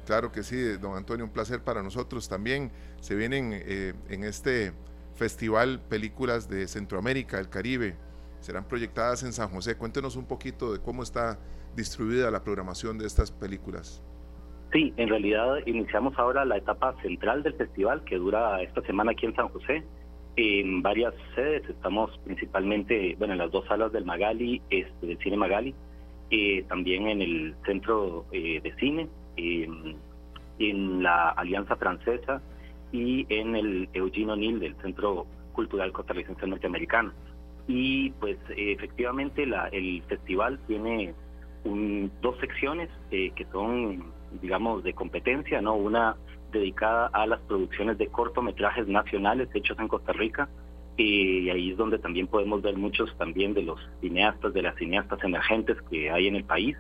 Claro 0.07 0.33
que 0.33 0.43
sí, 0.43 0.57
don 0.79 0.97
Antonio, 0.97 1.25
un 1.25 1.31
placer 1.31 1.63
para 1.63 1.83
nosotros 1.83 2.29
también. 2.29 2.71
Se 3.01 3.15
vienen 3.15 3.53
eh, 3.55 3.93
en 4.09 4.25
este 4.25 4.73
festival 5.15 5.81
películas 5.89 6.49
de 6.49 6.67
Centroamérica, 6.67 7.39
el 7.39 7.49
Caribe, 7.49 7.95
serán 8.41 8.65
proyectadas 8.65 9.23
en 9.23 9.33
San 9.33 9.51
José. 9.51 9.77
Cuéntenos 9.77 10.17
un 10.17 10.25
poquito 10.25 10.73
de 10.73 10.81
cómo 10.81 11.03
está 11.03 11.39
distribuida 11.77 12.31
la 12.31 12.43
programación 12.43 12.99
de 12.99 13.07
estas 13.07 13.31
películas. 13.31 14.03
Sí, 14.73 14.93
en 14.97 15.09
realidad 15.09 15.59
iniciamos 15.67 16.17
ahora 16.17 16.45
la 16.45 16.57
etapa 16.57 16.95
central 17.03 17.43
del 17.43 17.55
festival 17.55 18.05
que 18.05 18.17
dura 18.17 18.63
esta 18.63 18.83
semana 18.83 19.13
aquí 19.13 19.27
en 19.27 19.35
San 19.35 19.49
José. 19.49 19.83
En 20.37 20.81
varias 20.81 21.13
sedes 21.35 21.69
estamos 21.69 22.17
principalmente, 22.25 23.17
bueno, 23.19 23.33
en 23.33 23.39
las 23.41 23.51
dos 23.51 23.67
salas 23.67 23.91
del 23.93 24.05
Magali, 24.05 24.63
este, 24.71 25.07
del 25.07 25.19
Cine 25.19 25.37
Magali, 25.37 25.75
eh, 26.31 26.65
también 26.69 27.09
en 27.09 27.21
el 27.21 27.55
Centro 27.67 28.27
eh, 28.31 28.61
de 28.63 28.73
Cine, 28.77 29.09
en 29.37 31.03
la 31.03 31.31
Alianza 31.31 31.75
Francesa 31.75 32.41
y 32.93 33.27
en 33.29 33.57
el 33.57 33.89
Eugene 33.93 34.33
O'Neill 34.33 34.61
del 34.61 34.77
Centro 34.83 35.27
Cultural 35.53 35.91
Costarricense 35.93 36.47
Norteamericano. 36.47 37.13
Y 37.67 38.11
pues 38.11 38.37
efectivamente 38.57 39.47
la, 39.47 39.69
el 39.69 40.03
festival 40.03 40.61
tiene 40.67 41.15
dos 42.23 42.39
secciones 42.39 42.89
eh, 43.11 43.33
que 43.35 43.45
son 43.47 44.13
digamos, 44.41 44.83
de 44.83 44.93
competencia, 44.93 45.61
¿no? 45.61 45.75
Una 45.75 46.17
dedicada 46.53 47.07
a 47.13 47.27
las 47.27 47.41
producciones 47.41 47.99
de 47.99 48.09
cortometrajes 48.09 48.89
nacionales 48.89 49.49
hechos 49.55 49.79
en 49.79 49.89
Costa 49.89 50.13
Rica, 50.13 50.49
y 50.97 51.49
ahí 51.49 51.71
es 51.71 51.77
donde 51.77 51.99
también 51.99 52.27
podemos 52.27 52.63
ver 52.63 52.77
muchos 52.77 53.17
también 53.17 53.55
de 53.55 53.63
los 53.63 53.81
cineastas, 54.01 54.53
de 54.53 54.63
las 54.63 54.77
cineastas 54.77 55.23
emergentes 55.25 55.77
que 55.89 56.11
hay 56.11 56.27
en 56.27 56.37
el 56.37 56.45
país. 56.45 56.77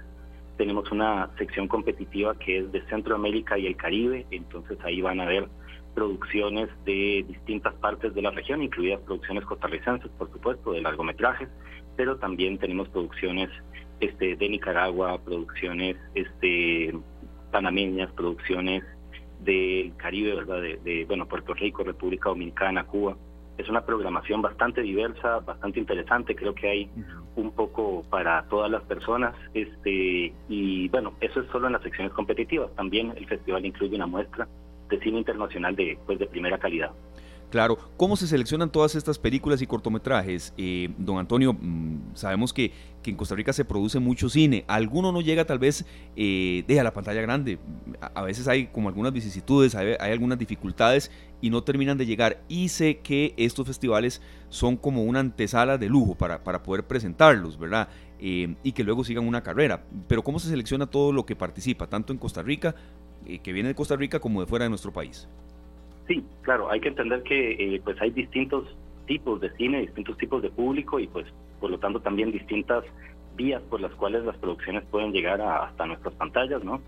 Tenemos 0.58 0.90
una 0.92 1.30
sección 1.38 1.68
competitiva 1.68 2.38
que 2.38 2.58
es 2.58 2.72
de 2.72 2.82
Centroamérica 2.88 3.58
y 3.58 3.66
el 3.66 3.76
Caribe, 3.76 4.26
entonces 4.30 4.78
ahí 4.84 5.00
van 5.00 5.20
a 5.20 5.26
ver 5.26 5.48
producciones 5.94 6.68
de 6.84 7.24
distintas 7.26 7.74
partes 7.74 8.14
de 8.14 8.22
la 8.22 8.30
región, 8.30 8.62
incluidas 8.62 9.00
producciones 9.00 9.44
costarricenses, 9.44 10.10
por 10.18 10.30
supuesto, 10.30 10.72
de 10.72 10.82
largometrajes, 10.82 11.48
pero 11.96 12.16
también 12.16 12.58
tenemos 12.58 12.88
producciones 12.88 13.48
este, 14.00 14.36
de 14.36 14.48
Nicaragua, 14.48 15.20
producciones 15.24 15.96
este, 16.14 16.94
panameñas, 17.50 18.12
producciones 18.12 18.84
del 19.40 19.92
Caribe, 19.96 20.34
¿verdad? 20.34 20.60
De, 20.60 21.04
bueno, 21.06 21.26
Puerto 21.26 21.54
Rico, 21.54 21.82
República 21.82 22.28
Dominicana, 22.28 22.84
Cuba. 22.84 23.16
Es 23.58 23.68
una 23.68 23.84
programación 23.84 24.40
bastante 24.40 24.80
diversa, 24.80 25.40
bastante 25.40 25.78
interesante, 25.78 26.34
creo 26.34 26.54
que 26.54 26.68
hay 26.68 26.90
un 27.36 27.52
poco 27.52 28.04
para 28.08 28.42
todas 28.48 28.70
las 28.70 28.82
personas. 28.84 29.34
Este, 29.52 30.32
y 30.48 30.88
bueno, 30.88 31.14
eso 31.20 31.40
es 31.40 31.46
solo 31.50 31.66
en 31.66 31.74
las 31.74 31.82
secciones 31.82 32.12
competitivas. 32.12 32.74
También 32.74 33.12
el 33.16 33.26
festival 33.26 33.66
incluye 33.66 33.96
una 33.96 34.06
muestra 34.06 34.48
de 34.88 34.98
cine 35.00 35.18
internacional 35.18 35.76
de, 35.76 35.98
pues, 36.06 36.18
de 36.18 36.26
primera 36.26 36.58
calidad. 36.58 36.90
Claro, 37.50 37.78
¿cómo 37.96 38.16
se 38.16 38.28
seleccionan 38.28 38.70
todas 38.70 38.94
estas 38.94 39.18
películas 39.18 39.60
y 39.60 39.66
cortometrajes? 39.66 40.54
Eh, 40.56 40.88
don 40.98 41.18
Antonio, 41.18 41.52
mm, 41.52 42.14
sabemos 42.14 42.52
que, 42.52 42.72
en 43.04 43.16
Costa 43.16 43.34
Rica 43.34 43.52
se 43.52 43.64
produce 43.64 43.98
mucho 43.98 44.28
cine, 44.28 44.64
alguno 44.68 45.10
no 45.10 45.20
llega 45.20 45.44
tal 45.44 45.58
vez 45.58 45.84
eh, 46.14 46.62
la 46.68 46.92
pantalla 46.92 47.20
grande, 47.22 47.58
a, 48.14 48.22
veces 48.22 48.46
hay 48.46 48.66
como 48.66 48.88
algunas 48.88 49.12
vicisitudes, 49.12 49.74
hay, 49.74 49.94
algunas 49.98 50.38
dificultades 50.38 51.10
y 51.40 51.50
no 51.50 51.64
terminan 51.64 51.98
de 51.98 52.06
llegar 52.06 52.42
y 52.46 52.68
sé 52.68 52.98
que 52.98 53.34
estos 53.36 53.66
festivales 53.66 54.20
son 54.48 54.76
como 54.76 55.02
una 55.02 55.18
antesala 55.18 55.76
de 55.76 55.88
lujo 55.88 56.14
para, 56.14 56.44
para 56.44 56.62
poder 56.62 56.86
presentarlos, 56.86 57.58
¿verdad? 57.58 57.88
Eh, 58.20 58.54
y 58.62 58.72
que 58.72 58.84
luego 58.84 59.02
sigan 59.02 59.26
una 59.26 59.42
carrera, 59.42 59.82
pero 60.06 60.22
¿cómo 60.22 60.38
se 60.38 60.48
selecciona 60.48 60.86
todo 60.86 61.10
lo 61.10 61.26
que 61.26 61.34
participa, 61.34 61.88
tanto 61.88 62.12
en 62.12 62.18
Costa 62.18 62.42
Rica, 62.42 62.76
eh, 63.24 63.38
que 63.38 63.52
viene 63.52 63.70
de 63.70 63.74
Costa 63.74 63.96
Rica, 63.96 64.20
como 64.20 64.40
de 64.40 64.46
fuera 64.46 64.66
de 64.66 64.68
nuestro 64.68 64.92
país? 64.92 65.26
Sí, 66.10 66.24
claro, 66.42 66.68
hay 66.68 66.80
que 66.80 66.88
entender 66.88 67.22
que 67.22 67.52
eh, 67.52 67.80
pues 67.84 68.00
hay 68.00 68.10
distintos 68.10 68.66
tipos 69.06 69.40
de 69.40 69.48
cine, 69.52 69.82
distintos 69.82 70.18
tipos 70.18 70.42
de 70.42 70.50
público 70.50 70.98
y 70.98 71.06
pues 71.06 71.24
por 71.60 71.70
lo 71.70 71.78
tanto 71.78 72.00
también 72.00 72.32
distintas 72.32 72.82
vías 73.36 73.62
por 73.70 73.80
las 73.80 73.92
cuales 73.94 74.24
las 74.24 74.36
producciones 74.38 74.82
pueden 74.90 75.12
llegar 75.12 75.40
hasta 75.40 75.86
nuestras 75.86 76.12
pantallas, 76.14 76.64
¿no? 76.64 76.82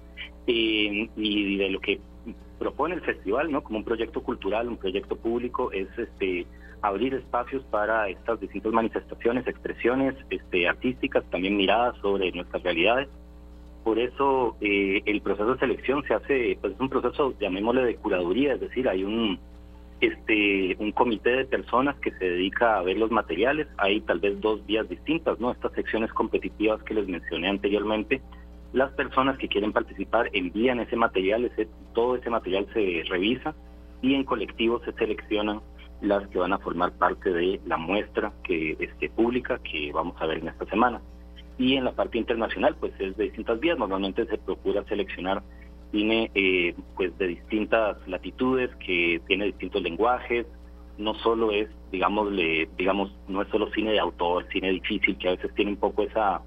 y 0.45 1.57
de 1.57 1.71
lo 1.71 1.79
que 1.79 2.01
propone 2.59 2.97
el 2.97 3.01
festival, 3.03 3.53
¿no? 3.53 3.63
Como 3.63 3.79
un 3.79 3.85
proyecto 3.85 4.25
cultural, 4.25 4.67
un 4.67 4.77
proyecto 4.77 5.15
público, 5.15 5.71
es 5.71 5.87
este 5.97 6.45
abrir 6.81 7.15
espacios 7.15 7.63
para 7.71 8.09
estas 8.09 8.41
distintas 8.41 8.73
manifestaciones, 8.73 9.47
expresiones 9.47 10.17
este, 10.31 10.67
artísticas, 10.67 11.23
también 11.31 11.57
miradas 11.57 11.97
sobre 11.99 12.33
nuestras 12.33 12.65
realidades 12.65 13.09
por 13.85 13.99
eso 13.99 14.57
eh, 14.61 15.03
el 15.07 15.21
proceso 15.21 15.55
de 15.55 15.59
selección 15.59 16.05
se 16.05 16.15
hace, 16.15 16.59
pues 16.61 16.75
es 16.75 16.81
un 16.81 16.89
proceso, 16.89 17.35
llamémosle 17.39 17.85
de 17.85 17.97
curaduría, 17.97 18.55
es 18.55 18.61
decir, 18.61 18.89
hay 18.89 19.05
un 19.05 19.39
este 20.01 20.77
un 20.81 20.91
comité 20.91 21.31
de 21.31 21.45
personas 21.45 21.95
que 22.01 22.11
se 22.11 22.25
dedica 22.25 22.77
a 22.77 22.83
ver 22.83 22.99
los 22.99 23.11
materiales, 23.11 23.69
hay 23.79 24.01
tal 24.01 24.19
vez 24.19 24.41
dos 24.41 24.65
vías 24.67 24.89
distintas, 24.89 25.39
¿no? 25.39 25.53
Estas 25.53 25.73
secciones 25.73 26.13
competitivas 26.13 26.83
que 26.83 26.95
les 26.95 27.07
mencioné 27.07 27.49
anteriormente, 27.49 28.21
las 28.73 28.91
personas 28.93 29.39
que 29.39 29.49
quieren 29.49 29.73
participar 29.73 30.29
envían 30.33 30.81
ese 30.81 30.97
material, 30.97 31.45
ese, 31.45 31.69
todo 31.95 32.17
ese 32.17 32.31
material 32.31 32.67
se 32.73 33.05
revisa 33.09 33.55
y 34.01 34.15
en 34.15 34.25
colectivo 34.25 34.81
se 34.85 34.93
seleccionan 34.93 35.61
las 36.01 36.27
que 36.29 36.39
van 36.39 36.53
a 36.53 36.59
formar 36.59 36.93
parte 36.93 37.33
de 37.33 37.61
la 37.67 37.77
muestra 37.77 38.33
que 38.43 38.77
este 38.81 39.09
pública 39.09 39.59
que 39.59 39.93
vamos 39.93 40.21
a 40.21 40.27
ver 40.27 40.39
en 40.39 40.49
esta 40.49 40.67
semana 40.67 41.01
y 41.63 41.77
en 41.77 41.85
la 41.85 41.93
parte 41.93 42.19
internacional 42.19 42.75
pues 42.81 42.93
es 42.99 43.17
de 43.17 43.25
distintas 43.25 43.61
vías. 43.61 43.79
Normalmente 43.79 44.27
se 44.27 44.37
procura 44.37 44.83
seleccionar 44.85 45.43
cine 45.93 46.29
eh, 46.35 46.75
pues 46.97 47.17
de 47.19 47.29
distintas 47.29 47.97
latitudes 48.09 48.71
que 48.85 49.21
tiene 49.29 49.47
distintos 49.47 49.81
lenguajes. 49.81 50.47
No 50.99 51.15
solo 51.15 51.53
es 51.53 51.69
digamos 51.93 52.31
digamos 52.77 53.15
no 53.29 53.43
es 53.43 53.49
solo 53.49 53.71
cine 53.71 53.93
de 53.93 54.01
autor 54.01 54.47
cine 54.53 54.71
difícil 54.71 55.17
que 55.17 55.29
a 55.29 55.33
veces 55.33 55.55
tiene 55.55 55.71
un 55.71 55.77
poco 55.77 56.03
esa 56.03 56.43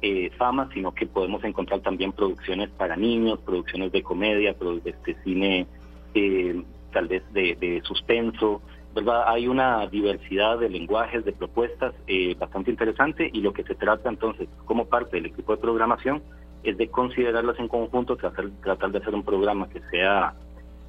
eh, 0.00 0.30
fama 0.38 0.70
sino 0.72 0.94
que 0.94 1.06
podemos 1.06 1.44
encontrar 1.44 1.80
también 1.80 2.12
producciones 2.12 2.70
para 2.70 2.96
niños 2.96 3.40
producciones 3.40 3.92
de 3.92 4.02
comedia 4.02 4.56
este 4.84 5.16
cine 5.24 5.66
eh, 6.14 6.62
tal 6.92 7.08
vez 7.08 7.22
de, 7.32 7.56
de 7.56 7.80
suspenso 7.82 8.62
hay 9.26 9.48
una 9.48 9.86
diversidad 9.86 10.58
de 10.58 10.68
lenguajes, 10.68 11.24
de 11.24 11.32
propuestas 11.32 11.94
eh, 12.06 12.34
bastante 12.38 12.70
interesante 12.70 13.30
y 13.32 13.40
lo 13.40 13.52
que 13.52 13.64
se 13.64 13.74
trata 13.74 14.08
entonces 14.08 14.48
como 14.64 14.86
parte 14.86 15.16
del 15.16 15.26
equipo 15.26 15.54
de 15.54 15.60
programación 15.60 16.22
es 16.62 16.76
de 16.78 16.88
considerarlas 16.88 17.58
en 17.58 17.68
conjunto, 17.68 18.16
tratar, 18.16 18.50
tratar 18.62 18.92
de 18.92 18.98
hacer 18.98 19.14
un 19.14 19.24
programa 19.24 19.68
que 19.68 19.80
sea 19.90 20.34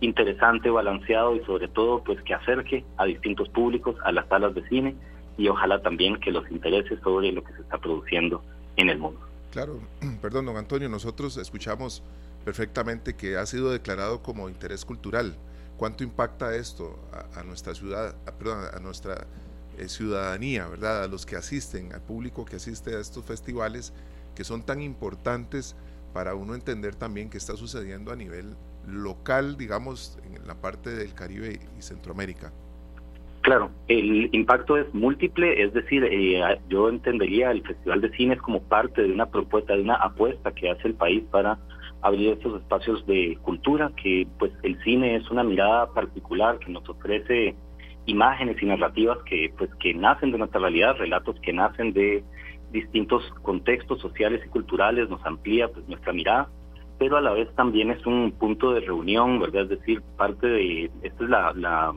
interesante, 0.02 0.70
balanceado 0.70 1.36
y 1.36 1.44
sobre 1.46 1.68
todo 1.68 2.04
pues 2.04 2.22
que 2.22 2.34
acerque 2.34 2.86
a 2.98 3.06
distintos 3.06 3.50
públicos 3.50 3.96
a 4.04 4.12
las 4.12 4.28
salas 4.28 4.54
de 4.56 4.68
cine 4.68 4.96
y 5.38 5.48
ojalá 5.48 5.82
también 5.82 6.18
que 6.20 6.32
los 6.32 6.50
interese 6.50 6.98
sobre 7.02 7.32
lo 7.32 7.44
que 7.44 7.54
se 7.54 7.62
está 7.62 7.78
produciendo 7.78 8.42
en 8.78 8.90
el 8.90 9.00
mundo. 9.00 9.20
Claro, 9.52 9.80
perdón, 10.22 10.46
don 10.46 10.58
Antonio, 10.58 10.90
nosotros 10.90 11.38
escuchamos 11.38 12.04
perfectamente 12.44 13.16
que 13.16 13.38
ha 13.38 13.46
sido 13.46 13.72
declarado 13.72 14.22
como 14.22 14.48
interés 14.50 14.86
cultural. 14.86 15.36
¿Cuánto 15.78 16.04
impacta 16.04 16.56
esto 16.56 16.98
a, 17.36 17.44
nuestra 17.44 17.76
ciudad, 17.76 18.16
a, 18.26 18.32
perdón, 18.32 18.60
a 18.74 18.80
nuestra 18.80 19.28
eh, 19.78 19.90
ciudadanía, 19.90 20.68
verdad? 20.68 21.04
A 21.04 21.08
los 21.08 21.26
que 21.26 21.36
asisten, 21.36 21.94
al 21.94 22.02
público 22.02 22.46
que 22.46 22.56
asiste 22.56 22.96
a 22.96 23.00
estos 23.00 23.26
festivales 23.26 23.94
que 24.36 24.44
son 24.44 24.64
tan 24.64 24.82
importantes 24.82 25.76
para 26.14 26.34
uno 26.36 26.56
entender 26.56 26.96
también 26.96 27.30
qué 27.30 27.38
está 27.38 27.58
sucediendo 27.58 28.12
a 28.12 28.16
nivel 28.16 28.56
local, 28.88 29.58
digamos, 29.58 30.18
en 30.24 30.48
la 30.48 30.56
parte 30.56 30.92
del 30.92 31.14
Caribe 31.14 31.60
y 31.78 31.82
Centroamérica. 31.82 32.54
Claro, 33.42 33.70
el 33.88 34.30
impacto 34.34 34.76
es 34.78 34.92
múltiple, 34.94 35.62
es 35.62 35.74
decir, 35.74 36.04
eh, 36.04 36.42
yo 36.68 36.90
entendería 36.90 37.52
el 37.52 37.62
Festival 37.62 38.02
de 38.02 38.10
Cine 38.12 38.38
como 38.38 38.62
parte 38.64 39.04
de 39.04 39.12
una 39.12 39.28
propuesta, 39.28 39.76
de 39.76 39.82
una 39.82 39.96
apuesta 39.96 40.52
que 40.52 40.72
hace 40.72 40.88
el 40.88 40.96
país 40.96 41.24
para 41.30 41.60
abrir 42.06 42.34
estos 42.34 42.62
espacios 42.62 43.04
de 43.08 43.36
cultura, 43.42 43.92
que 44.02 44.28
pues 44.38 44.52
el 44.62 44.80
cine 44.84 45.16
es 45.16 45.30
una 45.32 45.44
mirada 45.44 45.92
particular 45.92 46.60
que 46.60 46.72
nos 46.72 46.88
ofrece 46.88 47.56
imágenes 48.06 48.62
y 48.62 48.66
narrativas 48.68 49.18
que 49.24 49.52
pues 49.58 49.74
que 49.80 49.96
nacen 49.96 50.32
de 50.32 50.38
nuestra 50.38 50.62
realidad, 50.62 50.98
relatos 50.98 51.36
que 51.42 51.52
nacen 51.52 51.94
de 51.94 52.24
distintos 52.72 53.24
contextos 53.42 54.02
sociales 54.02 54.44
y 54.46 54.50
culturales, 54.50 55.10
nos 55.10 55.26
amplía 55.26 55.68
pues 55.68 55.88
nuestra 55.88 56.14
mirada, 56.14 56.48
pero 57.00 57.18
a 57.18 57.22
la 57.22 57.32
vez 57.32 57.50
también 57.56 57.90
es 57.90 58.06
un 58.06 58.34
punto 58.34 58.72
de 58.74 58.82
reunión, 58.82 59.40
¿verdad? 59.40 59.64
Es 59.64 59.80
decir, 59.80 60.04
parte 60.16 60.46
de, 60.46 60.92
esta 61.02 61.24
es 61.24 61.30
la, 61.30 61.54
la 61.56 61.92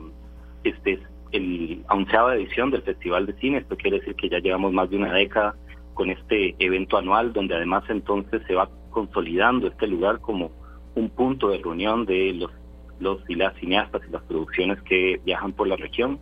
este 0.63 0.93
es 0.93 0.99
el 1.31 1.83
onceava 1.87 2.35
edición 2.35 2.71
del 2.71 2.81
Festival 2.81 3.27
de 3.27 3.33
Cine, 3.33 3.59
esto 3.59 3.77
quiere 3.77 3.99
decir 3.99 4.15
que 4.15 4.29
ya 4.29 4.39
llevamos 4.39 4.73
más 4.73 4.89
de 4.89 4.97
una 4.97 5.13
década 5.13 5.55
con 5.93 6.09
este 6.09 6.55
evento 6.57 6.97
anual, 6.97 7.31
donde 7.31 7.53
además 7.53 7.83
entonces 7.89 8.41
se 8.47 8.55
va 8.55 8.69
consolidando 8.89 9.67
este 9.67 9.87
lugar 9.87 10.19
como 10.19 10.51
un 10.95 11.09
punto 11.09 11.49
de 11.49 11.59
reunión 11.59 12.05
de 12.05 12.33
los, 12.33 12.51
los 12.99 13.21
y 13.29 13.35
las 13.35 13.55
cineastas 13.55 14.01
y 14.07 14.11
las 14.11 14.23
producciones 14.23 14.81
que 14.83 15.19
viajan 15.25 15.53
por 15.53 15.67
la 15.67 15.75
región. 15.75 16.19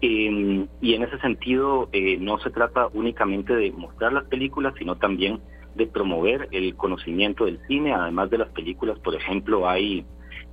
Em, 0.00 0.68
y 0.80 0.94
en 0.94 1.02
ese 1.02 1.18
sentido 1.20 1.88
eh, 1.92 2.18
no 2.18 2.38
se 2.38 2.50
trata 2.50 2.88
únicamente 2.92 3.54
de 3.54 3.72
mostrar 3.72 4.12
las 4.12 4.24
películas, 4.24 4.74
sino 4.78 4.96
también 4.96 5.40
de 5.74 5.86
promover 5.86 6.48
el 6.52 6.74
conocimiento 6.76 7.44
del 7.44 7.60
cine. 7.66 7.94
Además 7.94 8.30
de 8.30 8.38
las 8.38 8.48
películas, 8.50 8.98
por 8.98 9.14
ejemplo, 9.14 9.68
hay 9.68 10.04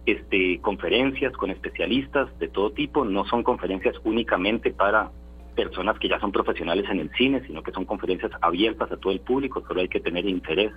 este, 0.06 0.60
conferencias 0.62 1.34
con 1.34 1.50
especialistas 1.50 2.28
de 2.40 2.50
todo 2.50 2.72
tipo. 2.72 3.06
No 3.06 3.26
son 3.26 3.44
conferencias 3.44 3.96
únicamente 4.04 4.72
para 4.72 5.12
personas 5.56 6.00
que 6.00 6.10
ya 6.10 6.20
son 6.20 6.32
profesionales 6.32 6.86
en 6.90 7.00
el 7.00 7.12
cine, 7.12 7.42
sino 7.46 7.64
que 7.64 7.72
son 7.72 7.86
conferencias 7.86 8.32
abiertas 8.42 8.92
a 8.92 8.98
todo 8.98 9.14
el 9.14 9.22
público. 9.22 9.64
Solo 9.68 9.82
hay 9.82 9.88
que 9.88 10.00
tener 10.00 10.26
interés 10.26 10.72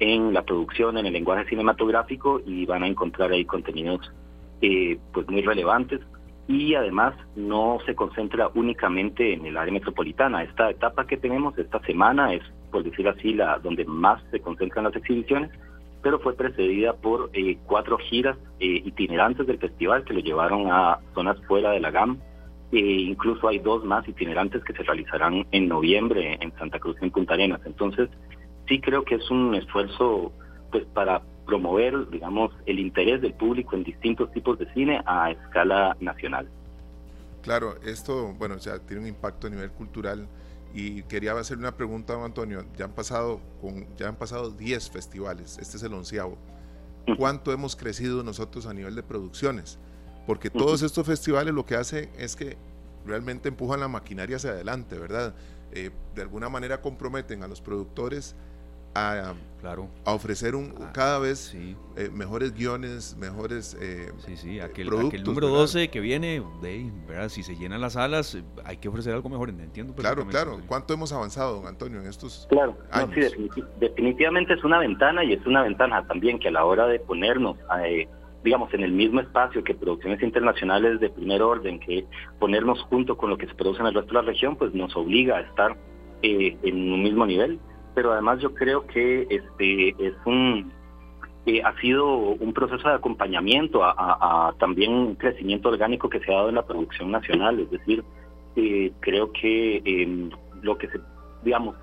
en 0.00 0.32
la 0.32 0.42
producción, 0.42 0.98
en 0.98 1.06
el 1.06 1.12
lenguaje 1.12 1.48
cinematográfico 1.48 2.40
y 2.44 2.66
van 2.66 2.82
a 2.82 2.86
encontrar 2.86 3.32
ahí 3.32 3.44
contenidos 3.44 4.12
eh, 4.60 4.98
pues 5.12 5.28
muy 5.28 5.42
relevantes 5.42 6.00
y 6.48 6.74
además 6.74 7.14
no 7.36 7.78
se 7.84 7.94
concentra 7.94 8.50
únicamente 8.54 9.34
en 9.34 9.44
el 9.44 9.56
área 9.56 9.72
metropolitana. 9.72 10.42
Esta 10.42 10.70
etapa 10.70 11.06
que 11.06 11.18
tenemos 11.18 11.56
esta 11.58 11.78
semana 11.80 12.32
es, 12.32 12.42
por 12.72 12.82
decir 12.82 13.06
así, 13.06 13.34
la 13.34 13.58
donde 13.58 13.84
más 13.84 14.22
se 14.30 14.40
concentran 14.40 14.84
las 14.84 14.96
exhibiciones, 14.96 15.50
pero 16.02 16.18
fue 16.20 16.34
precedida 16.34 16.94
por 16.94 17.28
eh, 17.34 17.58
cuatro 17.66 17.98
giras 17.98 18.38
eh, 18.60 18.82
itinerantes 18.84 19.46
del 19.46 19.58
festival 19.58 20.04
que 20.04 20.14
lo 20.14 20.20
llevaron 20.20 20.70
a 20.70 21.00
zonas 21.14 21.36
fuera 21.46 21.72
de 21.72 21.80
la 21.80 21.90
GAM. 21.90 22.18
E 22.72 22.78
incluso 22.78 23.48
hay 23.48 23.58
dos 23.58 23.84
más 23.84 24.06
itinerantes 24.08 24.62
que 24.64 24.72
se 24.72 24.82
realizarán 24.82 25.46
en 25.52 25.68
noviembre 25.68 26.38
en 26.40 26.52
Santa 26.56 26.78
Cruz 26.78 26.96
en 27.02 27.10
Punta 27.10 27.34
Arenas. 27.34 27.60
Entonces, 27.66 28.08
sí 28.68 28.80
creo 28.80 29.04
que 29.04 29.16
es 29.16 29.30
un 29.30 29.54
esfuerzo 29.54 30.32
pues 30.70 30.84
para 30.94 31.22
promover, 31.46 32.08
digamos, 32.10 32.52
el 32.66 32.78
interés 32.78 33.22
del 33.22 33.32
público 33.32 33.74
en 33.74 33.82
distintos 33.82 34.30
tipos 34.32 34.58
de 34.58 34.70
cine 34.74 35.02
a 35.06 35.30
escala 35.30 35.96
nacional. 35.98 36.48
Claro, 37.42 37.76
esto, 37.82 38.34
bueno, 38.34 38.56
o 38.56 38.58
sea, 38.58 38.78
tiene 38.80 39.02
un 39.02 39.08
impacto 39.08 39.46
a 39.46 39.50
nivel 39.50 39.70
cultural 39.70 40.28
y 40.74 41.02
quería 41.04 41.32
hacerle 41.32 41.62
una 41.62 41.76
pregunta 41.76 42.14
a 42.14 42.24
Antonio. 42.24 42.66
Ya 42.76 42.84
han 42.84 42.92
pasado 42.92 43.40
con, 43.62 43.86
ya 43.96 44.08
han 44.08 44.16
pasado 44.16 44.50
10 44.50 44.90
festivales, 44.90 45.58
este 45.58 45.78
es 45.78 45.82
el 45.82 45.94
onceavo. 45.94 46.36
¿Cuánto 47.16 47.52
hemos 47.52 47.74
crecido 47.74 48.22
nosotros 48.22 48.66
a 48.66 48.74
nivel 48.74 48.94
de 48.94 49.02
producciones? 49.02 49.78
Porque 50.26 50.50
todos 50.50 50.82
estos 50.82 51.06
festivales 51.06 51.54
lo 51.54 51.64
que 51.64 51.74
hacen 51.74 52.10
es 52.18 52.36
que 52.36 52.58
realmente 53.06 53.48
empujan 53.48 53.80
la 53.80 53.88
maquinaria 53.88 54.36
hacia 54.36 54.50
adelante, 54.50 54.98
¿verdad? 54.98 55.34
Eh, 55.72 55.90
de 56.14 56.22
alguna 56.22 56.50
manera 56.50 56.82
comprometen 56.82 57.42
a 57.42 57.48
los 57.48 57.62
productores 57.62 58.36
a, 58.94 59.34
claro. 59.60 59.88
a 60.04 60.12
ofrecer 60.12 60.54
un 60.54 60.74
ah, 60.80 60.90
cada 60.92 61.18
vez 61.18 61.54
eh, 61.54 62.10
mejores 62.12 62.54
guiones, 62.54 63.16
mejores 63.18 63.76
eh, 63.80 64.12
sí, 64.18 64.36
sí, 64.36 64.60
aquel, 64.60 64.88
aquel 65.06 65.22
número 65.24 65.48
12 65.48 65.88
que 65.88 66.00
viene, 66.00 66.42
de, 66.62 66.90
¿verdad? 67.06 67.28
si 67.28 67.42
se 67.42 67.56
llenan 67.56 67.80
las 67.80 67.94
salas, 67.94 68.34
eh, 68.34 68.42
hay 68.64 68.78
que 68.78 68.88
ofrecer 68.88 69.14
algo 69.14 69.28
mejor, 69.28 69.50
entiendo. 69.50 69.94
Claro, 69.94 70.26
claro. 70.26 70.60
¿Cuánto 70.66 70.94
hemos 70.94 71.12
avanzado, 71.12 71.56
don 71.56 71.66
Antonio, 71.66 72.00
en 72.00 72.06
estos 72.06 72.46
claro, 72.48 72.76
sí, 73.14 73.48
definitivamente 73.78 74.54
es 74.54 74.64
una 74.64 74.78
ventana 74.78 75.24
y 75.24 75.32
es 75.32 75.46
una 75.46 75.62
ventaja 75.62 76.06
también 76.06 76.38
que 76.38 76.48
a 76.48 76.52
la 76.52 76.64
hora 76.64 76.86
de 76.86 76.98
ponernos 77.00 77.56
a, 77.68 77.82
digamos, 78.44 78.72
en 78.72 78.82
el 78.82 78.92
mismo 78.92 79.20
espacio 79.20 79.64
que 79.64 79.74
producciones 79.74 80.22
internacionales 80.22 81.00
de 81.00 81.10
primer 81.10 81.42
orden, 81.42 81.80
que 81.80 82.06
ponernos 82.38 82.80
junto 82.82 83.16
con 83.16 83.30
lo 83.30 83.38
que 83.38 83.46
se 83.46 83.54
produce 83.54 83.80
en 83.80 83.86
el 83.88 83.94
resto 83.94 84.08
de 84.08 84.14
la 84.14 84.22
región, 84.22 84.56
pues 84.56 84.72
nos 84.74 84.94
obliga 84.96 85.36
a 85.36 85.40
estar 85.40 85.76
eh, 86.22 86.56
en 86.62 86.92
un 86.92 87.02
mismo 87.02 87.26
nivel. 87.26 87.58
Pero 87.98 88.12
además 88.12 88.40
yo 88.40 88.54
creo 88.54 88.86
que 88.86 89.26
este 89.28 89.88
es 89.98 90.14
un 90.24 90.70
eh, 91.46 91.60
ha 91.64 91.74
sido 91.80 92.06
un 92.06 92.52
proceso 92.52 92.88
de 92.88 92.94
acompañamiento 92.94 93.82
a, 93.82 94.54
también 94.60 94.92
un 94.92 95.16
crecimiento 95.16 95.68
orgánico 95.68 96.08
que 96.08 96.20
se 96.20 96.30
ha 96.30 96.36
dado 96.36 96.48
en 96.50 96.54
la 96.54 96.64
producción 96.64 97.10
nacional. 97.10 97.58
Es 97.58 97.72
decir, 97.72 98.04
eh, 98.54 98.92
creo 99.00 99.32
que 99.32 99.82
em, 99.84 100.30
lo 100.62 100.78
que 100.78 100.86
se, 100.90 101.00
digamos, 101.42 101.74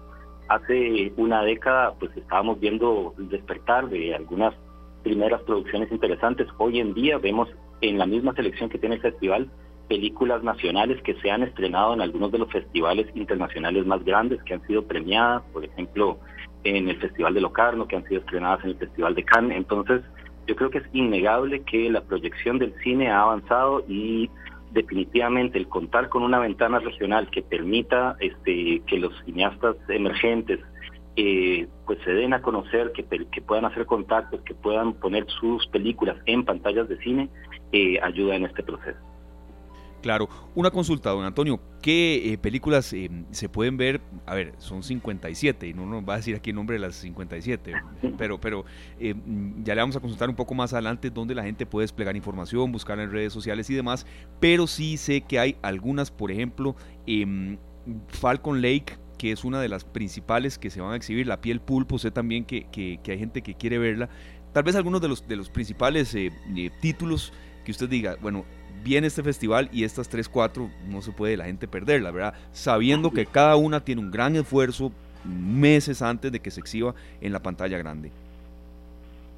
hace 0.48 1.12
una 1.18 1.44
década, 1.44 1.94
pues 2.00 2.16
estábamos 2.16 2.62
viendo 2.62 3.14
el 3.18 3.28
despertar 3.28 3.90
de 3.90 4.16
algunas 4.16 4.54
primeras 5.04 5.42
producciones 5.42 5.92
interesantes. 5.92 6.48
Hoy 6.60 6.80
en 6.80 6.94
día 6.94 7.18
vemos 7.18 7.50
en 7.82 7.98
la 7.98 8.06
misma 8.06 8.34
selección 8.36 8.70
que 8.70 8.78
tiene 8.78 8.96
el 8.96 9.02
festival 9.02 9.52
películas 9.88 10.44
nacionales 10.44 11.02
que 11.04 11.16
se 11.22 11.32
han 11.32 11.44
estrenado 11.44 11.94
en 11.94 12.02
algunos 12.02 12.32
de 12.32 12.40
los 12.40 12.52
festivales 12.52 13.08
internacionales 13.16 13.86
más 13.86 14.04
grandes 14.04 14.42
que 14.44 14.54
han 14.54 14.66
sido 14.68 14.84
premiadas, 14.84 15.44
por 15.54 15.64
ejemplo, 15.64 16.20
en 16.64 16.90
el 16.90 16.98
Festival 16.98 17.34
de 17.34 17.42
Locarno, 17.42 17.88
que 17.88 17.96
han 17.96 18.06
sido 18.06 18.22
estrenadas 18.22 18.64
en 18.64 18.72
el 18.72 18.78
Festival 18.78 19.16
de 19.16 19.24
Cannes. 19.24 19.58
Entonces, 19.58 20.02
yo 20.48 20.56
creo 20.56 20.70
que 20.70 20.80
es 20.80 20.86
innegable 20.94 21.62
que 21.62 21.90
la 21.90 22.02
proyección 22.02 22.60
del 22.60 22.74
cine 22.84 23.10
ha 23.10 23.22
avanzado 23.22 23.84
y 23.88 24.30
definitivamente 24.72 25.58
el 25.58 25.68
contar 25.68 26.10
con 26.10 26.24
una 26.24 26.40
ventana 26.40 26.80
regional 26.80 27.30
que 27.30 27.42
permita 27.42 28.18
este, 28.20 28.82
que 28.86 28.98
los 28.98 29.14
cineastas 29.24 29.78
emergentes 29.88 30.60
eh, 31.16 31.68
pues 31.86 31.98
se 32.04 32.12
den 32.12 32.34
a 32.34 32.42
conocer, 32.42 32.92
que, 32.92 33.04
puedan 33.42 33.66
hacer 33.66 33.86
contactos, 33.86 34.42
que 34.42 34.54
puedan 34.54 34.94
poner 34.96 35.26
sus 35.40 35.66
películas 35.68 36.18
en 36.26 36.44
pantallas 36.44 36.90
de 36.90 36.98
cine, 36.98 37.30
eh, 37.72 38.00
ayuda 38.02 38.36
en 38.36 38.46
este 38.46 38.64
proceso. 38.64 39.00
Claro, 40.06 40.30
una 40.54 40.70
consulta, 40.70 41.10
don 41.10 41.26
Antonio, 41.26 41.60
¿qué 41.82 42.32
eh, 42.32 42.38
películas 42.38 42.94
se 43.32 43.50
pueden 43.50 43.76
ver? 43.76 44.02
A 44.28 44.36
ver, 44.36 44.54
son 44.60 44.84
57, 44.84 45.68
y 45.68 45.74
no 45.74 45.88
nos 45.88 46.08
va 46.08 46.14
a 46.14 46.18
decir 46.18 46.36
aquí 46.36 46.52
el 46.52 46.58
nombre 46.58 46.76
de 46.76 46.82
las 46.82 46.94
57, 46.98 47.74
pero, 48.20 48.40
pero 48.40 48.66
ya 49.00 49.74
le 49.74 49.82
vamos 49.82 49.96
a 49.96 50.00
consultar 50.00 50.30
un 50.30 50.36
poco 50.36 50.54
más 50.54 50.74
adelante 50.74 51.10
dónde 51.10 51.34
la 51.34 51.42
gente 51.42 51.66
puede 51.66 51.86
desplegar 51.86 52.16
información, 52.16 52.72
buscar 52.72 53.00
en 53.00 53.12
redes 53.12 53.34
sociales 53.34 53.68
y 53.72 53.74
demás, 53.74 54.06
pero 54.40 54.68
sí 54.68 54.98
sé 54.98 55.22
que 55.22 55.40
hay 55.40 55.58
algunas, 55.64 56.12
por 56.12 56.30
ejemplo, 56.30 56.76
Falcon 58.10 58.62
Lake, 58.62 59.00
que 59.18 59.32
es 59.32 59.44
una 59.44 59.60
de 59.60 59.70
las 59.70 59.86
principales 59.86 60.60
que 60.60 60.70
se 60.70 60.82
van 60.82 60.92
a 60.92 60.98
exhibir, 60.98 61.26
La 61.26 61.42
piel 61.42 61.62
pulpo, 61.62 61.98
sé 61.98 62.12
también 62.12 62.46
que, 62.46 62.68
que, 62.72 63.00
hay 63.08 63.18
gente 63.18 63.42
que 63.42 63.56
quiere 63.56 63.80
verla. 63.80 64.10
Tal 64.54 64.62
vez 64.62 64.76
algunos 64.76 65.02
de 65.02 65.08
los, 65.08 65.28
de 65.28 65.36
los 65.36 65.50
principales 65.50 66.14
eh, 66.14 66.32
eh, 66.56 66.70
títulos 66.80 67.34
que 67.66 67.72
usted 67.72 67.90
diga, 67.90 68.18
bueno, 68.22 68.46
viene 68.86 69.08
este 69.08 69.24
festival 69.24 69.68
y 69.74 69.84
estas 69.84 70.08
3, 70.08 70.30
4 70.30 70.70
no 70.88 71.02
se 71.02 71.12
puede 71.12 71.36
la 71.36 71.46
gente 71.46 71.68
perderla, 71.68 72.12
¿verdad? 72.12 72.36
Sabiendo 72.54 73.10
que 73.10 73.26
cada 73.26 73.56
una 73.56 73.80
tiene 73.80 74.02
un 74.02 74.12
gran 74.12 74.36
esfuerzo 74.36 74.92
meses 75.24 76.04
antes 76.04 76.32
de 76.32 76.40
que 76.40 76.52
se 76.52 76.60
exhiba 76.60 76.94
en 77.20 77.34
la 77.34 77.42
pantalla 77.42 77.80
grande. 77.80 78.12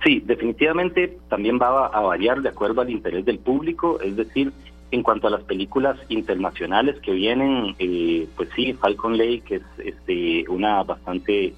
Sí, 0.04 0.22
definitivamente 0.26 1.18
también 1.30 1.58
va 1.60 1.88
a 1.88 2.02
variar 2.02 2.42
de 2.42 2.50
acuerdo 2.50 2.82
al 2.82 2.90
interés 2.90 3.24
del 3.24 3.40
público, 3.40 4.02
es 4.02 4.18
decir, 4.18 4.52
en 4.92 5.02
cuanto 5.02 5.28
a 5.28 5.32
las 5.32 5.44
películas 5.44 5.98
internacionales 6.10 7.00
que 7.00 7.14
vienen, 7.14 7.74
eh, 7.80 8.28
pues 8.36 8.50
sí, 8.54 8.74
Falcon 8.74 9.18
Lake 9.18 9.56
es 9.56 9.64
este, 9.78 10.46
una 10.50 10.84
bastante, 10.84 11.54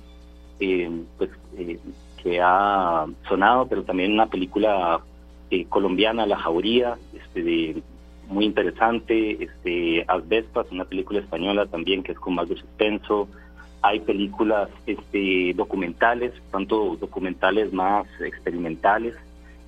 eh, 0.59 0.91
pues, 1.17 1.31
eh, 1.57 1.79
que 2.21 2.39
ha 2.39 3.05
sonado, 3.27 3.67
pero 3.67 3.83
también 3.83 4.13
una 4.13 4.27
película 4.27 5.01
colombiana, 5.69 6.25
La 6.25 6.37
Jauría, 6.37 6.97
este, 7.13 7.81
muy 8.27 8.45
interesante, 8.45 9.43
este, 9.43 10.05
Asbestas, 10.07 10.67
una 10.71 10.85
película 10.85 11.19
española 11.19 11.65
también 11.65 12.03
que 12.03 12.11
es 12.11 12.19
con 12.19 12.35
más 12.35 12.47
de 12.47 12.55
suspenso. 12.55 13.27
Hay 13.81 14.01
películas 14.01 14.69
este, 14.85 15.53
documentales, 15.55 16.33
tanto 16.51 16.95
documentales 16.97 17.73
más 17.73 18.05
experimentales, 18.21 19.15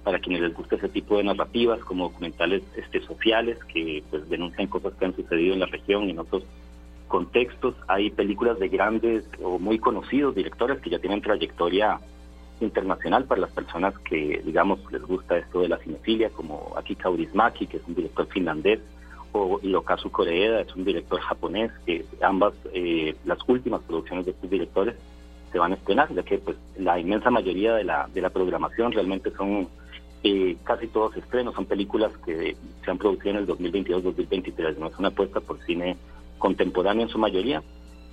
para 0.04 0.20
quienes 0.20 0.42
les 0.42 0.54
gusta 0.54 0.76
ese 0.76 0.90
tipo 0.90 1.18
de 1.18 1.24
narrativas, 1.24 1.80
como 1.82 2.10
documentales 2.10 2.64
este, 2.76 3.02
sociales 3.02 3.58
que 3.66 4.04
pues 4.10 4.28
denuncian 4.30 4.68
cosas 4.68 4.94
que 4.94 5.06
han 5.06 5.16
sucedido 5.16 5.54
en 5.54 5.60
la 5.60 5.68
región 5.68 6.06
y 6.06 6.12
en 6.12 6.20
otros 6.20 6.44
contextos. 7.08 7.76
Hay 7.88 8.10
películas 8.10 8.60
de 8.60 8.70
grandes 8.70 9.26
o 9.42 9.60
muy 9.60 9.80
conocidos 9.80 10.36
directores 10.36 10.80
que 10.80 10.90
ya 10.90 11.00
tienen 11.00 11.22
trayectoria 11.22 12.00
internacional 12.66 13.26
para 13.26 13.42
las 13.42 13.52
personas 13.52 13.98
que, 14.00 14.42
digamos, 14.46 14.80
les 14.92 15.02
gusta 15.02 15.38
esto 15.38 15.62
de 15.62 15.70
la 15.70 15.78
cinefilia, 15.78 16.30
como 16.30 16.74
Aki 16.78 16.96
Kaurismäki, 16.96 17.68
que 17.68 17.78
es 17.78 17.84
un 17.88 17.96
director 17.96 18.28
finlandés, 18.28 18.80
o 19.34 19.60
Hirokazu 19.62 20.12
Koreeda, 20.12 20.62
es 20.62 20.76
un 20.76 20.84
director 20.84 21.20
japonés, 21.20 21.72
que 21.86 22.06
ambas, 22.22 22.54
eh, 22.74 23.16
las 23.26 23.40
últimas 23.48 23.82
producciones 23.82 24.26
de 24.26 24.32
estos 24.32 24.50
directores 24.50 24.96
se 25.52 25.60
van 25.60 25.72
a 25.72 25.76
estrenar, 25.76 26.14
ya 26.14 26.24
que 26.24 26.38
pues 26.38 26.58
la 26.78 27.00
inmensa 27.00 27.30
mayoría 27.30 27.74
de 27.74 27.84
la, 27.84 28.10
de 28.14 28.22
la 28.22 28.30
programación 28.30 28.92
realmente 28.92 29.32
son 29.32 29.68
eh, 30.24 30.58
casi 30.64 30.88
todos 30.88 31.16
estrenos, 31.18 31.56
son 31.56 31.66
películas 31.66 32.12
que 32.26 32.56
se 32.84 32.92
han 32.92 32.98
producido 32.98 33.32
en 33.32 33.38
el 33.38 33.48
2022-2023, 33.48 34.78
no 34.78 34.88
es 34.88 35.00
una 35.00 35.10
apuesta 35.10 35.40
por 35.40 35.60
cine 35.66 35.98
contemporáneo 36.38 37.04
en 37.04 37.10
su 37.10 37.18
mayoría, 37.18 37.62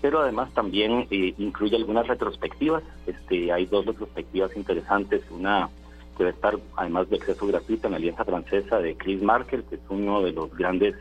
pero 0.00 0.20
además 0.20 0.52
también 0.54 1.06
eh, 1.11 1.34
incluye 1.38 1.76
algunas 1.76 2.06
retrospectivas, 2.06 2.82
este, 3.06 3.52
hay 3.52 3.66
dos 3.66 3.87
retrospectivas 3.87 4.56
interesantes, 4.56 5.22
una 5.30 5.68
que 6.16 6.24
va 6.24 6.30
a 6.30 6.32
estar 6.32 6.58
además 6.76 7.08
de 7.08 7.16
acceso 7.16 7.46
gratuito 7.46 7.87
en 7.87 7.92
la 7.92 7.96
Alianza 7.98 8.24
Francesa 8.24 8.78
de 8.78 8.96
Chris 8.96 9.22
Marker, 9.22 9.62
que 9.64 9.76
es 9.76 9.80
uno 9.88 10.20
de 10.22 10.32
los 10.32 10.54
grandes 10.56 10.94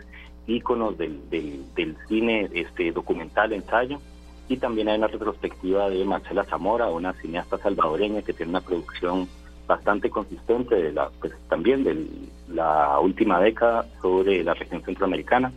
íconos 0.46 0.98
del, 0.98 1.30
del, 1.30 1.98
cine 2.08 2.50
este, 2.54 2.92
documental 2.92 3.54
ensayo, 3.54 4.00
y 4.48 4.58
también 4.58 4.88
hay 4.88 4.98
una 4.98 5.08
retrospectiva 5.08 5.90
de 5.90 6.06
Marcela 6.06 6.46
Zamora, 6.46 6.90
una 6.90 7.14
cineasta 7.14 7.58
salvadoreña 7.58 8.22
que 8.22 8.34
tiene 8.34 8.52
una 8.52 8.62
producción 8.62 9.28
bastante 9.68 10.10
consistente 10.10 10.76
de 10.76 10.94
la, 10.94 11.10
pues, 11.20 11.34
también 11.50 11.84
de 11.84 12.08
la 12.48 13.00
última 13.00 13.42
década 13.42 13.86
sobre 14.02 14.44
la 14.44 14.54
región 14.54 14.82
centroamericana, 14.84 15.52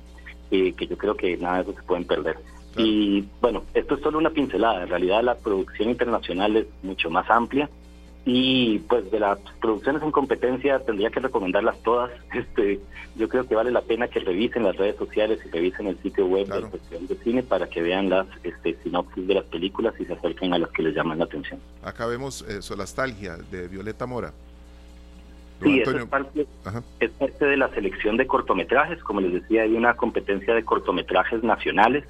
eh, 0.50 0.72
que 0.72 0.86
yo 0.88 0.98
creo 0.98 1.14
que 1.14 1.36
nada 1.36 1.56
de 1.56 1.62
eso 1.62 1.74
se 1.74 1.82
pueden 1.86 2.04
perder. 2.04 2.36
Y 2.76 3.24
bueno, 3.40 3.64
esto 3.74 3.96
es 3.96 4.00
solo 4.00 4.18
una 4.18 4.30
pincelada, 4.30 4.82
en 4.82 4.88
realidad 4.88 5.22
la 5.22 5.34
producción 5.34 5.90
internacional 5.90 6.56
es 6.56 6.66
mucho 6.82 7.10
más 7.10 7.28
amplia 7.28 7.68
y 8.24 8.78
pues 8.80 9.10
de 9.10 9.18
las 9.18 9.38
producciones 9.60 10.02
en 10.02 10.12
competencia 10.12 10.78
tendría 10.80 11.10
que 11.10 11.20
recomendarlas 11.20 11.82
todas. 11.82 12.10
Este, 12.40 12.80
yo 13.16 13.28
creo 13.28 13.46
que 13.46 13.54
vale 13.54 13.70
la 13.70 13.82
pena 13.82 14.08
que 14.08 14.20
revisen 14.20 14.62
las 14.62 14.76
redes 14.76 14.96
sociales 14.96 15.40
y 15.44 15.50
revisen 15.50 15.88
el 15.88 15.98
sitio 15.98 16.26
web 16.26 16.46
del 16.46 16.68
Festival 16.68 17.08
de 17.08 17.16
Cine 17.16 17.42
para 17.42 17.68
que 17.68 17.82
vean 17.82 18.08
las 18.08 18.26
este, 18.44 18.76
sinopsis 18.82 19.26
de 19.26 19.34
las 19.34 19.44
películas 19.44 19.94
y 19.98 20.04
se 20.04 20.12
acerquen 20.12 20.54
a 20.54 20.58
las 20.58 20.70
que 20.70 20.82
les 20.82 20.94
llaman 20.94 21.18
la 21.18 21.24
atención. 21.24 21.60
Acá 21.82 22.06
vemos 22.06 22.42
eh, 22.42 22.62
Solastalgia 22.62 23.36
de 23.36 23.68
Violeta 23.68 24.06
Mora. 24.06 24.32
sí, 25.60 25.80
es 25.80 26.04
parte, 26.06 26.46
es 27.00 27.10
parte 27.10 27.44
de 27.44 27.56
la 27.56 27.68
selección 27.70 28.16
de 28.16 28.26
cortometrajes. 28.26 29.02
Como 29.02 29.20
les 29.20 29.32
decía, 29.32 29.62
hay 29.62 29.74
una 29.74 29.96
competencia 29.96 30.54
de 30.54 30.64
cortometrajes 30.64 31.42
nacionales. 31.42 32.04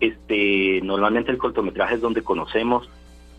Este, 0.00 0.80
normalmente 0.82 1.30
el 1.30 1.38
cortometraje 1.38 1.96
es 1.96 2.00
donde 2.00 2.22
conocemos 2.22 2.88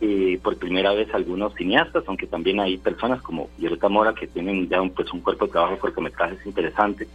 eh, 0.01 0.39
por 0.43 0.57
primera 0.57 0.93
vez 0.93 1.13
algunos 1.13 1.53
cineastas, 1.55 2.03
aunque 2.07 2.27
también 2.27 2.59
hay 2.59 2.77
personas 2.77 3.21
como 3.21 3.49
Violeta 3.57 3.89
Mora 3.89 4.13
que 4.13 4.27
tienen 4.27 4.67
ya 4.67 4.81
un, 4.81 4.91
pues, 4.91 5.11
un 5.13 5.21
cuerpo 5.21 5.45
de 5.45 5.51
trabajo 5.53 5.73
de 5.75 5.79
cortometrajes 5.79 6.45
interesante. 6.45 7.07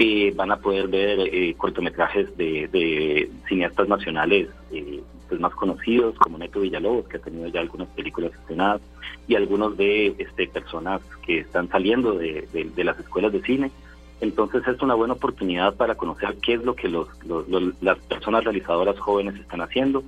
Eh, 0.00 0.32
van 0.36 0.52
a 0.52 0.58
poder 0.58 0.86
ver 0.86 1.18
eh, 1.18 1.54
cortometrajes 1.56 2.36
de, 2.36 3.28
cineastas 3.48 3.88
nacionales 3.88 4.48
eh, 4.70 5.02
pues 5.28 5.40
más 5.40 5.52
conocidos 5.56 6.14
como 6.18 6.38
Neto 6.38 6.60
Villalobos 6.60 7.08
que 7.08 7.16
ha 7.16 7.20
tenido 7.20 7.48
ya 7.48 7.58
algunas 7.58 7.88
películas 7.88 8.32
estrenadas 8.32 8.80
y 9.26 9.34
algunos 9.34 9.76
de 9.76 10.14
este, 10.18 10.46
personas 10.46 11.00
que 11.26 11.40
están 11.40 11.68
saliendo 11.68 12.12
de, 12.12 12.70
las 12.76 12.96
escuelas 13.00 13.32
de 13.32 13.42
cine 13.42 13.72
entonces 14.20 14.66
es 14.66 14.80
una 14.82 14.94
buena 14.94 15.14
oportunidad 15.14 15.74
para 15.76 15.94
conocer 15.94 16.36
qué 16.42 16.54
es 16.54 16.64
lo 16.64 16.74
que 16.74 16.88
los, 16.88 17.08
las 17.80 17.98
personas 17.98 18.44
realizadoras 18.44 18.98
jóvenes 18.98 19.36
están 19.36 19.60
haciendo 19.60 20.02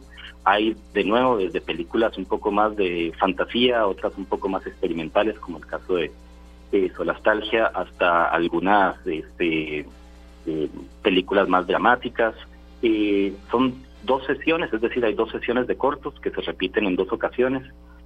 hay 0.45 0.77
de 0.95 1.05
nuevo 1.05 1.37
desde 1.37 1.61
películas 1.61 2.17
un 2.17 2.25
poco 2.25 2.51
más 2.51 2.75
de 2.77 3.13
fantasía, 3.19 3.87
otras 3.87 4.17
un 4.17 4.25
poco 4.25 4.49
más 4.49 4.67
experimentales, 4.67 5.39
como 5.39 5.59
el 5.59 5.67
caso 5.67 5.95
de, 5.95 6.11
Solastalgia, 6.97 7.67
hasta 7.67 8.27
algunas 8.27 9.05
este, 9.05 9.81
eh, 10.47 10.69
películas 11.03 11.49
más 11.49 11.67
dramáticas. 11.67 12.37
Eh, 12.81 13.35
son 13.51 13.75
dos 14.05 14.25
sesiones, 14.25 14.73
es 14.73 14.81
decir, 14.81 15.05
hay 15.05 15.15
dos 15.15 15.33
sesiones 15.33 15.67
de 15.67 15.77
cortos 15.77 16.15
que 16.21 16.31
se 16.31 16.41
repiten 16.43 16.87
en 16.87 16.95
dos 16.95 17.13
ocasiones. 17.13 17.65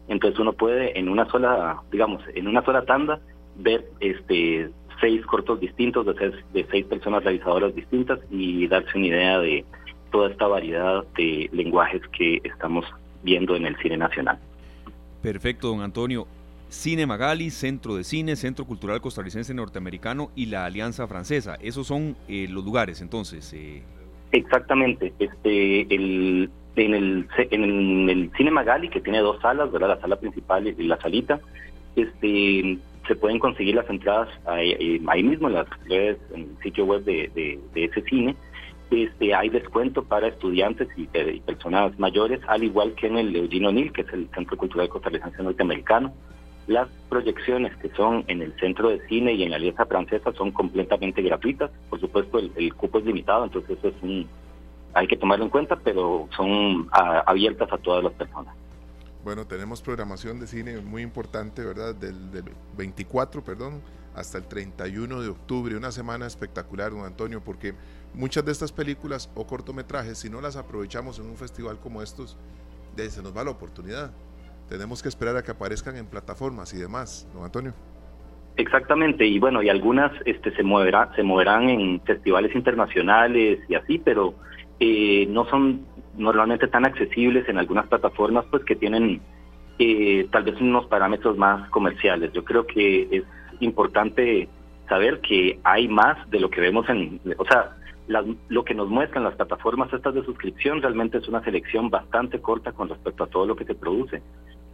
Entonces 0.08 0.40
uno 0.40 0.54
puede 0.54 0.98
en 0.98 1.10
una 1.10 1.26
sola, 1.26 1.82
digamos, 1.92 2.22
en 2.34 2.48
una 2.48 2.64
sola 2.64 2.86
tanda 2.86 3.20
ver 3.56 3.84
este 4.00 4.70
seis 5.04 5.26
cortos 5.26 5.60
distintos 5.60 6.06
de 6.06 6.32
de 6.54 6.66
seis 6.70 6.86
personas 6.86 7.22
realizadoras 7.22 7.74
distintas 7.74 8.18
y 8.30 8.66
darse 8.68 8.96
una 8.96 9.06
idea 9.06 9.38
de 9.38 9.62
toda 10.10 10.30
esta 10.30 10.46
variedad 10.46 11.04
de 11.14 11.50
lenguajes 11.52 12.00
que 12.16 12.40
estamos 12.42 12.86
viendo 13.22 13.54
en 13.54 13.66
el 13.66 13.76
cine 13.76 13.98
nacional. 13.98 14.38
Perfecto, 15.20 15.68
don 15.68 15.82
Antonio. 15.82 16.26
Cine 16.70 17.04
Magali, 17.04 17.50
Centro 17.50 17.96
de 17.96 18.04
Cine, 18.04 18.34
Centro 18.34 18.64
Cultural 18.64 19.02
Costarricense 19.02 19.52
Norteamericano 19.52 20.30
y 20.34 20.46
la 20.46 20.64
Alianza 20.64 21.06
Francesa. 21.06 21.56
Esos 21.60 21.86
son 21.86 22.16
eh, 22.26 22.46
los 22.48 22.64
lugares, 22.64 23.02
entonces. 23.02 23.52
Eh. 23.52 23.82
Exactamente. 24.32 25.12
Este, 25.18 25.82
el, 25.94 26.48
en, 26.76 26.94
el, 26.94 27.28
en 27.50 28.08
el 28.08 28.30
Cine 28.38 28.50
Magali, 28.50 28.88
que 28.88 29.02
tiene 29.02 29.18
dos 29.18 29.38
salas, 29.42 29.70
¿verdad? 29.70 29.88
la 29.88 30.00
sala 30.00 30.16
principal 30.16 30.66
y 30.66 30.82
la 30.84 30.98
salita, 30.98 31.40
este, 31.94 32.78
se 33.06 33.16
pueden 33.16 33.38
conseguir 33.38 33.74
las 33.74 33.88
entradas 33.88 34.28
ahí, 34.46 35.00
mismo 35.22 35.48
en 35.48 35.54
las 35.54 35.66
redes, 35.86 36.18
en 36.32 36.42
el 36.42 36.62
sitio 36.62 36.84
web 36.84 37.04
de, 37.04 37.58
ese 37.74 38.02
cine. 38.02 38.36
Este, 38.90 39.34
hay 39.34 39.48
descuento 39.48 40.04
para 40.04 40.28
estudiantes 40.28 40.88
y, 40.96 41.06
personas 41.40 41.98
mayores, 41.98 42.40
al 42.46 42.62
igual 42.62 42.94
que 42.94 43.06
en 43.06 43.18
el 43.18 43.34
Eugene 43.34 43.68
O'Neill, 43.68 43.92
que 43.92 44.02
es 44.02 44.12
el 44.12 44.28
Centro 44.34 44.56
Cultural 44.56 44.88
Costarricense 44.88 45.42
Norteamericano. 45.42 46.12
Las 46.66 46.88
proyecciones 47.08 47.76
que 47.76 47.90
son 47.90 48.24
en 48.28 48.40
el 48.40 48.54
Centro 48.58 48.88
de 48.88 49.06
Cine 49.06 49.34
y 49.34 49.42
en 49.42 49.50
la 49.50 49.56
Alianza 49.56 49.84
Francesa 49.84 50.32
son 50.32 50.50
completamente 50.52 51.20
gratuitas. 51.20 51.70
Por 51.90 52.00
supuesto, 52.00 52.38
el, 52.38 52.74
cupo 52.74 52.98
es 52.98 53.04
limitado, 53.04 53.44
entonces 53.44 53.78
eso 53.78 53.88
es 53.88 53.94
un, 54.02 54.26
hay 54.94 55.06
que 55.06 55.16
tomarlo 55.16 55.44
en 55.44 55.50
cuenta, 55.50 55.76
pero 55.76 56.28
son 56.34 56.88
abiertas 56.90 57.70
a 57.70 57.78
todas 57.78 58.02
las 58.02 58.12
personas. 58.14 58.54
Bueno, 59.24 59.46
tenemos 59.46 59.80
programación 59.80 60.38
de 60.38 60.46
cine 60.46 60.76
muy 60.82 61.00
importante, 61.00 61.64
¿verdad? 61.64 61.94
Del, 61.94 62.14
24, 62.76 63.42
perdón, 63.42 63.80
hasta 64.14 64.36
el 64.36 64.46
31 64.46 65.22
de 65.22 65.28
octubre, 65.30 65.74
una 65.76 65.90
semana 65.92 66.26
espectacular, 66.26 66.90
don 66.90 67.06
Antonio, 67.06 67.42
porque 67.42 67.72
muchas 68.12 68.44
de 68.44 68.52
estas 68.52 68.70
películas 68.70 69.32
o 69.34 69.46
cortometrajes, 69.46 70.18
si 70.18 70.28
no 70.28 70.42
las 70.42 70.56
aprovechamos 70.56 71.18
en 71.18 71.24
un 71.24 71.36
festival 71.36 71.80
como 71.80 72.02
estos, 72.02 72.36
se 72.96 73.22
nos 73.22 73.34
va 73.34 73.44
la 73.44 73.50
oportunidad. 73.50 74.12
Tenemos 74.68 75.02
que 75.02 75.08
esperar 75.08 75.38
a 75.38 75.42
que 75.42 75.52
aparezcan 75.52 75.96
en 75.96 76.04
plataformas 76.04 76.74
y 76.74 76.76
demás, 76.76 77.26
don 77.32 77.44
Antonio. 77.44 77.72
Exactamente, 78.58 79.26
y 79.26 79.38
bueno, 79.38 79.62
y 79.62 79.70
algunas 79.70 80.12
este, 80.26 80.54
se, 80.54 80.62
moverá, 80.62 81.10
se 81.16 81.22
moverán 81.22 81.70
en 81.70 81.98
festivales 82.02 82.54
internacionales 82.54 83.58
y 83.70 83.74
así, 83.74 83.98
pero 83.98 84.34
eh, 84.80 85.26
no 85.30 85.46
son 85.46 85.86
normalmente 86.16 86.68
tan 86.68 86.86
accesibles 86.86 87.48
en 87.48 87.58
algunas 87.58 87.86
plataformas 87.86 88.44
pues 88.50 88.64
que 88.64 88.76
tienen 88.76 89.20
eh, 89.78 90.28
tal 90.30 90.44
vez 90.44 90.60
unos 90.60 90.86
parámetros 90.86 91.36
más 91.36 91.68
comerciales. 91.70 92.32
Yo 92.32 92.44
creo 92.44 92.66
que 92.66 93.08
es 93.10 93.24
importante 93.60 94.48
saber 94.88 95.20
que 95.20 95.58
hay 95.64 95.88
más 95.88 96.30
de 96.30 96.40
lo 96.40 96.50
que 96.50 96.60
vemos 96.60 96.88
en, 96.88 97.20
o 97.38 97.44
sea, 97.44 97.76
lo 98.06 98.64
que 98.64 98.74
nos 98.74 98.90
muestran 98.90 99.24
las 99.24 99.34
plataformas 99.34 99.92
estas 99.92 100.14
de 100.14 100.24
suscripción 100.24 100.82
realmente 100.82 101.18
es 101.18 101.26
una 101.26 101.42
selección 101.42 101.88
bastante 101.88 102.38
corta 102.40 102.72
con 102.72 102.88
respecto 102.88 103.24
a 103.24 103.28
todo 103.28 103.46
lo 103.46 103.56
que 103.56 103.64
se 103.64 103.74
produce. 103.74 104.22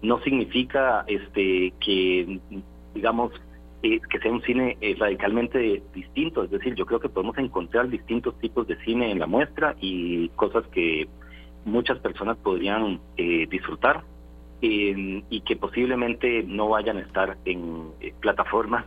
No 0.03 0.21
significa 0.23 1.05
este 1.07 1.73
que 1.81 2.41
digamos 2.95 3.33
eh, 3.83 4.01
que 4.11 4.19
sea 4.19 4.33
un 4.33 4.43
cine 4.43 4.77
eh, 4.81 4.97
radicalmente 4.99 5.83
distinto, 5.95 6.45
es 6.45 6.51
decir, 6.51 6.75
yo 6.75 6.85
creo 6.87 7.01
que 7.01 7.09
podemos 7.09 7.39
encontrar 7.39 7.89
distintos 7.89 8.39
tipos 8.39 8.67
de 8.67 8.77
cine 8.85 9.11
en 9.11 9.19
la 9.19 9.27
muestra 9.27 9.77
y 9.81 10.29
cosas 10.31 10.67
que 10.67 11.09
muchas 11.65 11.99
personas 11.99 12.37
podrían 12.39 13.01
eh, 13.17 13.47
disfrutar 13.51 14.05
y 14.63 15.41
que 15.41 15.57
posiblemente 15.57 16.43
no 16.43 16.69
vayan 16.69 16.99
a 16.99 17.01
estar 17.01 17.39
en 17.47 17.93
eh, 18.03 18.13
plataformas 18.21 18.85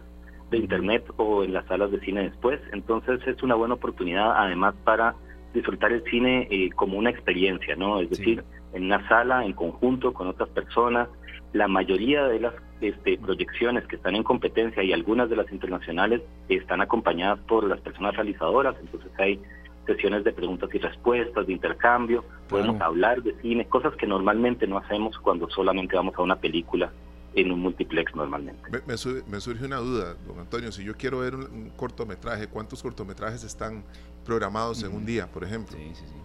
de 0.52 0.60
internet 0.60 1.04
o 1.18 1.44
en 1.44 1.52
las 1.54 1.66
salas 1.66 1.90
de 1.92 2.00
cine 2.02 2.24
después. 2.24 2.62
Entonces 2.72 3.20
es 3.26 3.42
una 3.42 3.56
buena 3.56 3.74
oportunidad 3.74 4.34
además 4.38 4.76
para 4.84 5.16
disfrutar 5.54 5.92
el 5.92 6.04
cine 6.04 6.48
eh, 6.52 6.70
como 6.76 6.98
una 6.98 7.10
experiencia, 7.10 7.76
¿no? 7.76 8.00
Es 8.00 8.10
decir, 8.10 8.44
en 8.74 8.86
una 8.86 9.08
sala, 9.08 9.46
en 9.46 9.54
conjunto 9.54 10.14
con 10.14 10.28
otras 10.28 10.50
personas. 10.50 11.10
La 11.54 11.68
mayoría 11.68 12.26
de 12.26 12.40
las 12.40 12.54
este, 12.82 13.18
proyecciones 13.18 13.86
que 13.86 13.96
están 13.96 14.16
en 14.16 14.24
competencia 14.24 14.84
y 14.84 14.92
algunas 14.92 15.30
de 15.30 15.36
las 15.36 15.52
internacionales 15.52 16.22
están 16.50 16.82
acompañadas 16.82 17.40
por 17.48 17.64
las 17.64 17.80
personas 17.82 18.16
realizadoras, 18.16 18.76
entonces 18.82 19.12
hay 19.20 19.40
sesiones 19.86 20.24
de 20.24 20.32
preguntas 20.32 20.70
y 20.74 20.78
respuestas, 20.78 21.48
de 21.48 21.54
intercambio, 21.54 22.24
podemos 22.48 22.80
hablar 22.82 23.22
de 23.22 23.34
cine, 23.42 23.66
cosas 23.66 23.96
que 23.96 24.08
normalmente 24.08 24.68
no 24.68 24.78
hacemos 24.78 25.18
cuando 25.20 25.50
solamente 25.50 25.96
vamos 25.96 26.16
a 26.18 26.22
una 26.22 26.36
película 26.36 26.92
en 27.36 27.52
un 27.52 27.60
multiplex 27.62 28.16
normalmente. 28.16 28.62
Me, 28.86 28.98
surge 28.98 29.66
una 29.66 29.78
duda, 29.78 30.16
don 30.28 30.40
Antonio, 30.40 30.72
si 30.72 30.84
yo 30.84 30.96
quiero 30.96 31.20
ver 31.20 31.36
un, 31.36 31.72
cortometraje, 31.76 32.48
¿cuántos 32.48 32.82
cortometrajes 32.84 33.44
están 33.44 33.84
programados 34.26 34.84
en 34.84 34.94
un 34.96 35.06
día, 35.06 35.28
por 35.28 35.44
ejemplo? 35.44 35.76
Sí, 35.78 35.92
sí, 35.94 36.06
sí. 36.06 36.16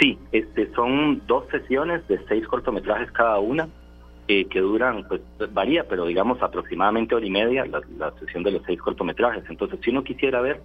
Sí, 0.00 0.18
este, 0.32 0.72
son 0.74 1.22
dos 1.26 1.44
sesiones 1.50 2.06
de 2.08 2.20
seis 2.26 2.46
cortometrajes 2.48 3.10
cada 3.12 3.38
una, 3.38 3.68
eh, 4.26 4.46
que 4.46 4.60
duran, 4.60 5.06
pues 5.06 5.20
varía, 5.52 5.86
pero 5.86 6.06
digamos 6.06 6.42
aproximadamente 6.42 7.14
hora 7.14 7.26
y 7.26 7.30
media 7.30 7.66
la, 7.66 7.80
la 7.98 8.10
sesión 8.18 8.42
de 8.42 8.52
los 8.52 8.62
seis 8.64 8.80
cortometrajes. 8.80 9.44
Entonces, 9.48 9.78
si 9.84 9.90
uno 9.90 10.02
quisiera 10.02 10.40
ver 10.40 10.62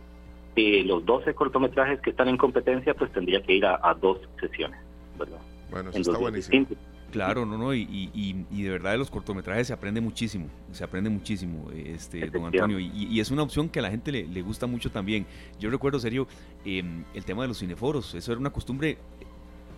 los 0.56 1.06
12 1.06 1.34
cortometrajes 1.34 2.02
que 2.02 2.10
están 2.10 2.28
en 2.28 2.38
competencia, 2.38 2.94
pues 2.94 3.12
tendría 3.12 3.42
que 3.42 3.54
ir 3.54 3.66
a, 3.66 3.94
dos 4.00 4.20
sesiones, 4.40 4.80
¿verdad? 5.18 5.40
Bueno, 5.72 5.90
eso 5.92 6.00
está 6.00 6.18
buenísimo. 6.18 6.68
Claro, 7.12 7.46
no, 7.46 7.58
no, 7.58 7.74
y, 7.74 8.12
y, 8.14 8.62
de 8.64 8.70
verdad 8.70 8.92
de 8.92 9.00
los 9.00 9.10
cortometrajes 9.10 9.68
se 9.68 9.74
aprende 9.74 10.00
muchísimo, 10.00 10.48
se 10.72 10.84
aprende 10.84 11.10
muchísimo, 11.10 11.70
este, 11.72 12.30
don 12.30 12.46
Antonio, 12.46 12.80
y, 12.80 13.20
es 13.20 13.32
una 13.32 13.44
opción 13.44 13.68
que 13.70 13.80
a 13.80 13.82
la 13.82 13.90
gente 13.90 14.12
le, 14.12 14.42
gusta 14.42 14.68
mucho 14.68 14.92
también. 14.92 15.26
Yo 15.60 15.70
recuerdo, 15.70 16.00
serio, 16.00 16.28
em, 16.66 17.04
el 17.14 17.26
tema 17.26 17.44
de 17.44 17.48
los 17.48 17.60
cineforos, 17.60 18.14
eso 18.14 18.32
era 18.32 18.40
una 18.40 18.52
costumbre, 18.52 18.98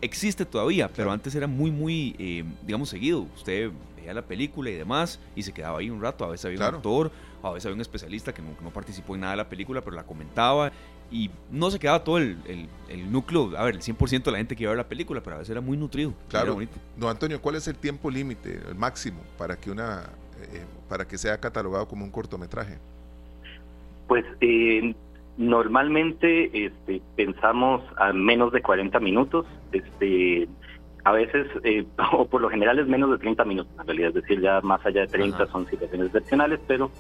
existe 0.01 0.45
todavía, 0.45 0.89
pero 0.89 1.12
antes 1.12 1.34
era 1.34 1.47
muy, 1.47 1.71
muy, 1.71 2.15
em, 2.19 2.53
digamos, 2.65 2.89
seguido. 2.89 3.27
Usted 3.36 3.71
veía 3.95 4.13
la 4.13 4.23
película 4.23 4.69
y 4.69 4.73
demás, 4.75 5.19
y 5.36 5.43
se 5.43 5.53
quedaba 5.53 5.79
ahí 5.79 5.89
un 5.89 6.01
rato, 6.01 6.25
a 6.25 6.29
veces 6.29 6.45
había 6.45 6.57
un 6.57 6.75
actor, 6.75 7.12
a 7.49 7.54
veces 7.54 7.65
había 7.65 7.75
un 7.75 7.82
especialista 7.82 8.34
que 8.34 8.41
no, 8.41 8.69
participó 8.69 9.15
en 9.15 9.21
nada 9.21 9.34
de 9.34 9.38
la 9.38 9.49
película, 9.49 9.82
pero 9.82 9.95
la 9.95 10.04
comentaba 10.04 10.71
y 11.12 11.30
no 11.51 11.69
se 11.69 11.80
quedaba 11.80 12.04
todo 12.04 12.17
el, 12.17 12.38
núcleo, 13.10 13.51
a 13.58 13.63
ver, 13.63 13.75
el 13.75 13.82
100% 13.82 14.23
de 14.23 14.32
la 14.32 14.38
gente 14.38 14.56
que 14.56 14.63
iba 14.63 14.71
a 14.71 14.75
ver 14.75 14.84
la 14.84 14.89
película, 14.89 15.21
pero 15.21 15.36
a 15.36 15.39
veces 15.39 15.51
era 15.51 15.62
muy 15.62 15.77
nutrido. 15.77 16.13
Claro. 16.30 16.58
Don 16.97 17.10
Antonio, 17.10 17.41
¿cuál 17.41 17.56
es 17.56 17.67
el 17.67 17.75
tiempo 17.75 18.10
límite, 18.10 18.62
el 18.67 18.75
máximo, 18.75 19.19
para 19.38 19.58
que, 19.58 19.71
una, 19.71 20.04
eh, 20.54 20.63
para 20.88 21.06
que 21.06 21.17
sea 21.17 21.39
catalogado 21.39 21.88
como 21.88 22.06
un 22.06 22.12
cortometraje? 22.12 22.77
Pues 24.08 24.25
eh, 24.39 24.95
normalmente 25.38 26.65
este, 26.65 27.01
pensamos 27.15 27.82
a 27.97 28.13
menos 28.13 28.51
de 28.54 28.62
40 28.62 28.99
minutos. 28.99 29.45
Este, 29.71 30.47
a 31.04 31.12
veces, 31.12 31.47
eh, 31.63 31.86
o 32.13 32.25
por 32.25 32.41
lo 32.41 32.49
general 32.49 32.80
es 32.80 32.88
menos 32.88 33.12
de 33.12 33.17
30 33.17 33.43
minutos, 33.45 33.73
en 33.80 33.88
realidad, 33.88 34.10
es 34.10 34.15
decir, 34.15 34.41
ya 34.41 34.62
más 34.62 34.86
allá 34.86 35.01
de 35.01 35.08
30 35.08 35.47
son 35.47 35.67
situaciones 35.67 36.08
excepcionales, 36.08 36.60
pero 36.67 36.91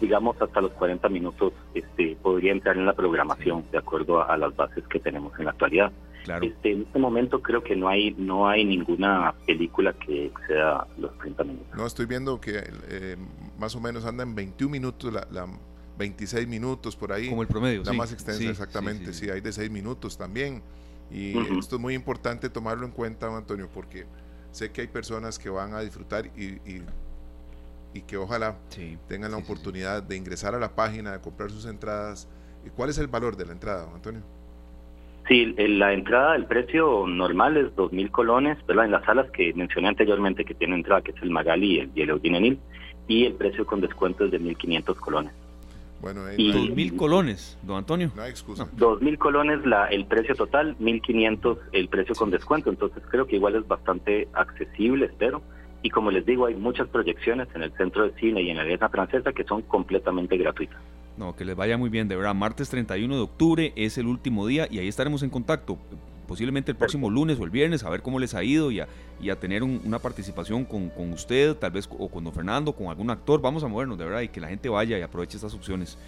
digamos 0.00 0.40
hasta 0.40 0.60
los 0.60 0.72
40 0.72 1.08
minutos 1.08 1.52
este, 1.74 2.16
podría 2.22 2.52
entrar 2.52 2.76
en 2.76 2.86
la 2.86 2.94
programación 2.94 3.64
de 3.70 3.78
acuerdo 3.78 4.22
a, 4.28 4.36
las 4.36 4.54
bases 4.56 4.84
que 4.88 4.98
tenemos 4.98 5.38
en 5.38 5.44
la 5.44 5.50
actualidad. 5.52 5.92
Este, 6.42 6.72
en 6.72 6.82
este 6.82 6.98
momento 6.98 7.40
creo 7.42 7.62
que 7.62 7.74
no 7.74 7.88
hay 7.88 8.14
no 8.16 8.48
hay 8.48 8.64
ninguna 8.64 9.34
película 9.46 9.92
que 9.94 10.26
exceda 10.26 10.86
los 10.98 11.16
30 11.18 11.44
minutos. 11.44 11.76
No, 11.76 11.86
estoy 11.86 12.06
viendo 12.06 12.40
que 12.40 12.62
eh, 12.88 13.16
más 13.58 13.74
o 13.74 13.80
menos 13.80 14.04
anda 14.04 14.22
en 14.22 14.34
21 14.34 14.70
minutos, 14.70 15.12
la, 15.12 15.46
26 15.98 16.46
minutos 16.46 16.96
por 16.96 17.12
ahí. 17.12 17.28
Como 17.28 17.42
el 17.42 17.48
promedio. 17.48 17.82
La 17.84 17.92
más 17.92 18.12
extensa, 18.12 18.50
exactamente. 18.50 19.12
Sí, 19.12 19.28
hay 19.30 19.40
de 19.40 19.52
6 19.52 19.70
minutos 19.70 20.16
también. 20.16 20.62
Y 21.10 21.36
esto 21.58 21.76
es 21.76 21.82
muy 21.82 21.94
importante 21.94 22.48
tomarlo 22.48 22.86
en 22.86 22.92
cuenta, 22.92 23.34
Antonio, 23.34 23.68
porque 23.72 24.06
sé 24.52 24.70
que 24.70 24.82
hay 24.82 24.86
personas 24.86 25.38
que 25.38 25.50
van 25.50 25.74
a 25.74 25.80
disfrutar 25.80 26.26
y 26.36 26.60
y 26.70 26.82
que 28.06 28.16
ojalá 28.16 28.56
tengan 29.08 29.32
la 29.32 29.36
oportunidad 29.36 30.02
de 30.02 30.16
ingresar 30.16 30.54
a 30.54 30.58
la 30.58 30.74
página, 30.74 31.12
de 31.12 31.20
comprar 31.20 31.50
sus 31.50 31.66
entradas. 31.66 32.28
¿Cuál 32.76 32.90
es 32.90 32.98
el 32.98 33.08
valor 33.08 33.36
de 33.36 33.46
la 33.46 33.52
entrada, 33.52 33.88
Antonio? 33.94 34.22
Sí, 35.28 35.54
la 35.56 35.92
entrada, 35.92 36.34
el 36.34 36.46
precio 36.46 37.06
normal 37.06 37.56
es 37.56 37.66
2.000 37.76 38.10
colones, 38.10 38.58
¿verdad? 38.66 38.86
En 38.86 38.90
las 38.90 39.04
salas 39.04 39.30
que 39.30 39.52
mencioné 39.54 39.88
anteriormente 39.88 40.44
que 40.44 40.54
tienen 40.54 40.78
entrada, 40.78 41.02
que 41.02 41.12
es 41.12 41.22
el 41.22 41.30
Magali 41.30 41.76
y 41.76 41.78
el, 41.78 41.90
y 41.94 42.02
el 42.02 42.58
y 43.06 43.26
el 43.26 43.34
precio 43.34 43.66
con 43.66 43.80
descuento 43.80 44.24
es 44.24 44.30
de 44.30 44.40
1.500 44.40 44.96
colones. 44.96 45.32
Bueno, 46.00 46.22
y, 46.36 46.52
2.000 46.52 46.96
colones, 46.96 47.58
don 47.62 47.76
Antonio. 47.76 48.10
No 48.16 48.22
hay 48.22 48.30
excusa. 48.30 48.66
2.000 48.76 49.18
colones 49.18 49.66
la, 49.66 49.86
el 49.86 50.06
precio 50.06 50.34
total, 50.34 50.76
1.500 50.78 51.58
el 51.72 51.88
precio 51.88 52.14
con 52.14 52.30
descuento, 52.30 52.70
entonces 52.70 53.02
creo 53.10 53.26
que 53.26 53.36
igual 53.36 53.56
es 53.56 53.68
bastante 53.68 54.28
accesible, 54.32 55.06
espero. 55.06 55.42
Y 55.82 55.90
como 55.90 56.10
les 56.10 56.26
digo, 56.26 56.46
hay 56.46 56.54
muchas 56.54 56.88
proyecciones 56.88 57.48
en 57.54 57.62
el 57.62 57.72
Centro 57.72 58.04
de 58.04 58.12
Cine 58.18 58.42
y 58.42 58.50
en 58.50 58.56
la 58.56 58.62
Alianza 58.62 58.88
Francesa 58.88 59.32
que 59.32 59.44
son 59.44 59.62
completamente 59.62 60.36
gratuitas. 60.36 60.78
No, 61.16 61.34
que 61.34 61.44
les 61.44 61.56
vaya 61.56 61.76
muy 61.76 61.90
bien, 61.90 62.08
de 62.08 62.16
verdad. 62.16 62.34
Martes 62.34 62.70
31 62.70 63.14
de 63.14 63.20
octubre 63.20 63.72
es 63.76 63.98
el 63.98 64.06
último 64.06 64.46
día 64.46 64.66
y 64.70 64.78
ahí 64.78 64.88
estaremos 64.88 65.22
en 65.22 65.30
contacto. 65.30 65.78
Posiblemente 66.26 66.70
el 66.70 66.76
próximo 66.76 67.10
lunes 67.10 67.40
o 67.40 67.44
el 67.44 67.50
viernes, 67.50 67.82
a 67.82 67.90
ver 67.90 68.02
cómo 68.02 68.20
les 68.20 68.34
ha 68.34 68.44
ido 68.44 68.70
y 68.70 68.80
a, 68.80 68.86
y 69.20 69.30
a 69.30 69.36
tener 69.36 69.62
una 69.64 69.98
participación 69.98 70.64
con, 70.64 70.88
con, 70.90 71.12
usted, 71.12 71.56
tal 71.56 71.72
vez, 71.72 71.88
o 71.90 72.08
con 72.08 72.22
don 72.22 72.32
Fernando, 72.32 72.72
con 72.72 72.86
algún 72.86 73.10
actor. 73.10 73.40
Vamos 73.40 73.64
a 73.64 73.68
movernos, 73.68 73.98
de 73.98 74.04
verdad, 74.04 74.20
y 74.20 74.28
que 74.28 74.40
la 74.40 74.48
gente 74.48 74.68
vaya 74.68 74.98
y 74.98 75.02
aproveche 75.02 75.36
estas 75.36 75.54
opciones. 75.54 75.98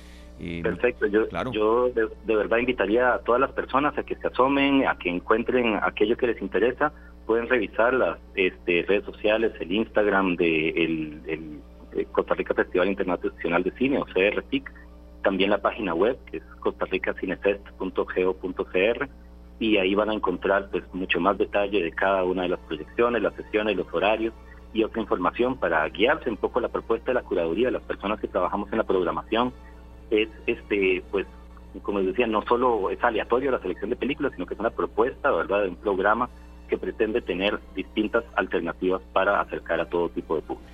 Eh, 0.40 0.60
Perfecto, 0.62 1.06
yo, 1.06 1.28
yo 1.52 1.90
de, 1.90 2.08
de, 2.24 2.36
verdad 2.36 2.58
invitaría 2.58 3.14
a 3.14 3.18
todas 3.18 3.40
las 3.40 3.52
personas 3.52 3.96
a 3.98 4.02
que 4.02 4.16
se 4.16 4.28
asomen, 4.28 4.86
a 4.86 4.96
que 4.96 5.10
encuentren 5.10 5.78
aquello 5.82 6.16
que 6.16 6.28
les 6.28 6.40
interesa 6.40 6.92
pueden 7.26 7.48
revisar 7.48 7.94
las 7.94 8.18
este, 8.34 8.82
redes 8.82 9.04
sociales, 9.04 9.52
el 9.60 9.72
Instagram 9.72 10.36
de 10.36 10.68
el, 10.70 11.60
eh, 11.94 12.06
Costa 12.12 12.34
Rica 12.34 12.52
Festival 12.54 12.88
Internacional 12.88 13.62
de 13.62 13.70
Cine 13.72 13.98
o 13.98 14.04
CRTIC, 14.04 14.70
también 15.22 15.50
la 15.50 15.62
página 15.62 15.94
web 15.94 16.18
que 16.30 16.38
es 16.38 16.44
costarricacinefest.go.cr 16.60 19.08
y 19.58 19.76
ahí 19.76 19.94
van 19.94 20.08
a 20.10 20.14
encontrar 20.14 20.70
pues 20.70 20.82
mucho 20.92 21.20
más 21.20 21.38
detalle 21.38 21.82
de 21.82 21.92
cada 21.92 22.24
una 22.24 22.42
de 22.42 22.48
las 22.48 22.60
proyecciones, 22.60 23.22
las 23.22 23.34
sesiones, 23.34 23.76
los 23.76 23.92
horarios 23.92 24.34
y 24.72 24.82
otra 24.82 25.00
información 25.00 25.56
para 25.56 25.88
guiarse 25.88 26.30
un 26.30 26.36
poco 26.36 26.60
la 26.60 26.68
propuesta 26.68 27.12
de 27.12 27.14
la 27.14 27.22
curaduría 27.22 27.70
las 27.70 27.82
personas 27.82 28.20
que 28.20 28.28
trabajamos 28.28 28.70
en 28.72 28.78
la 28.78 28.84
programación. 28.84 29.52
Es 30.10 30.28
este 30.46 31.02
pues 31.10 31.26
como 31.82 32.00
les 32.00 32.08
decía 32.08 32.26
no 32.26 32.42
solo 32.42 32.90
es 32.90 33.02
aleatorio 33.02 33.50
la 33.50 33.60
selección 33.60 33.90
de 33.90 33.96
películas 33.96 34.32
sino 34.34 34.46
que 34.46 34.54
es 34.54 34.60
una 34.60 34.70
propuesta 34.70 35.30
verdad 35.30 35.62
de 35.62 35.68
un 35.68 35.76
programa 35.76 36.28
que 36.68 36.78
pretende 36.78 37.20
tener 37.20 37.58
distintas 37.74 38.24
alternativas 38.34 39.02
para 39.12 39.40
acercar 39.40 39.80
a 39.80 39.86
todo 39.86 40.08
tipo 40.08 40.36
de 40.36 40.42
público 40.42 40.72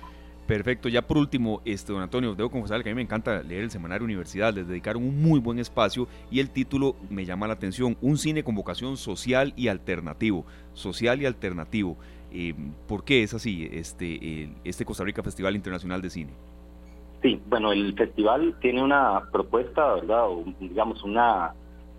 Perfecto, 0.49 0.89
ya 0.89 1.03
por 1.03 1.19
último, 1.19 1.61
este 1.63 1.93
don 1.93 2.01
Antonio, 2.01 2.33
debo 2.33 2.49
confesar 2.49 2.81
que 2.81 2.89
a 2.89 2.91
mí 2.91 2.95
me 2.95 3.03
encanta 3.03 3.43
leer 3.43 3.65
el 3.65 3.69
semanario 3.69 4.03
Universidad, 4.03 4.51
les 4.51 4.67
dedicaron 4.67 5.03
un 5.03 5.21
muy 5.21 5.39
buen 5.39 5.59
espacio 5.59 6.07
y 6.31 6.39
el 6.39 6.49
título 6.49 6.95
me 7.11 7.23
llama 7.23 7.45
la 7.45 7.53
atención, 7.53 7.95
un 8.01 8.17
cine 8.17 8.41
con 8.41 8.55
vocación 8.55 8.97
social 8.97 9.53
y 9.55 9.67
alternativo, 9.67 10.47
social 10.73 11.21
y 11.21 11.27
alternativo. 11.27 11.97
Eh, 12.31 12.55
¿Por 12.87 13.03
qué 13.03 13.21
es 13.21 13.35
así 13.35 13.69
este, 13.71 14.49
este 14.63 14.85
Costa 14.85 15.03
Rica 15.03 15.21
Festival 15.21 15.55
Internacional 15.55 16.01
de 16.01 16.09
Cine? 16.09 16.31
Sí, 17.21 17.39
bueno, 17.45 17.71
el 17.71 17.93
festival 17.93 18.55
tiene 18.59 18.81
una 18.81 19.29
propuesta, 19.31 19.93
¿verdad? 19.93 20.29
O, 20.29 20.45
digamos, 20.59 21.03
una 21.03 21.53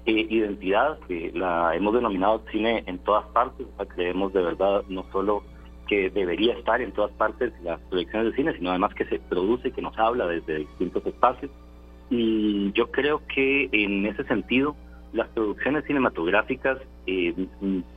eh, 0.07 0.27
identidad 0.31 0.99
que 1.07 1.31
la 1.35 1.75
hemos 1.75 1.95
denominado 1.95 2.43
cine 2.51 2.85
en 2.87 2.99
todas 2.99 3.27
partes. 3.29 3.67
creemos 3.95 4.33
de 4.33 4.43
verdad 4.43 4.83
no 4.89 5.05
solo 5.13 5.43
que 5.91 6.09
debería 6.09 6.55
estar 6.55 6.81
en 6.81 6.93
todas 6.93 7.11
partes 7.13 7.53
las 7.63 7.81
proyecciones 7.91 8.31
de 8.31 8.37
cine, 8.37 8.57
sino 8.57 8.71
además 8.71 8.95
que 8.95 9.05
se 9.07 9.19
produce 9.19 9.73
que 9.73 9.83
nos 9.83 9.99
habla 9.99 10.27
desde 10.27 10.59
distintos 10.59 11.05
espacios. 11.05 11.51
Y 12.11 12.73
yo 12.73 12.91
creo 12.91 13.23
que 13.27 13.69
en 13.73 14.07
ese 14.07 14.25
sentido, 14.25 14.77
las 15.13 15.29
producciones 15.29 15.85
cinematográficas, 15.87 16.79
eh, 17.07 17.35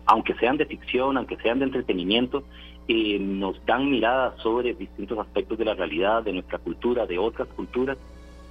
aunque 0.05 0.33
sean 0.35 0.57
de 0.57 0.65
ficción, 0.65 1.17
aunque 1.17 1.37
sean 1.37 1.59
de 1.59 1.65
entretenimiento, 1.65 2.43
eh, 2.87 3.17
nos 3.19 3.63
dan 3.65 3.89
miradas 3.89 4.41
sobre 4.41 4.73
distintos 4.73 5.17
aspectos 5.19 5.57
de 5.57 5.65
la 5.65 5.73
realidad, 5.73 6.23
de 6.23 6.33
nuestra 6.33 6.57
cultura, 6.57 7.05
de 7.05 7.17
otras 7.17 7.47
culturas, 7.49 7.97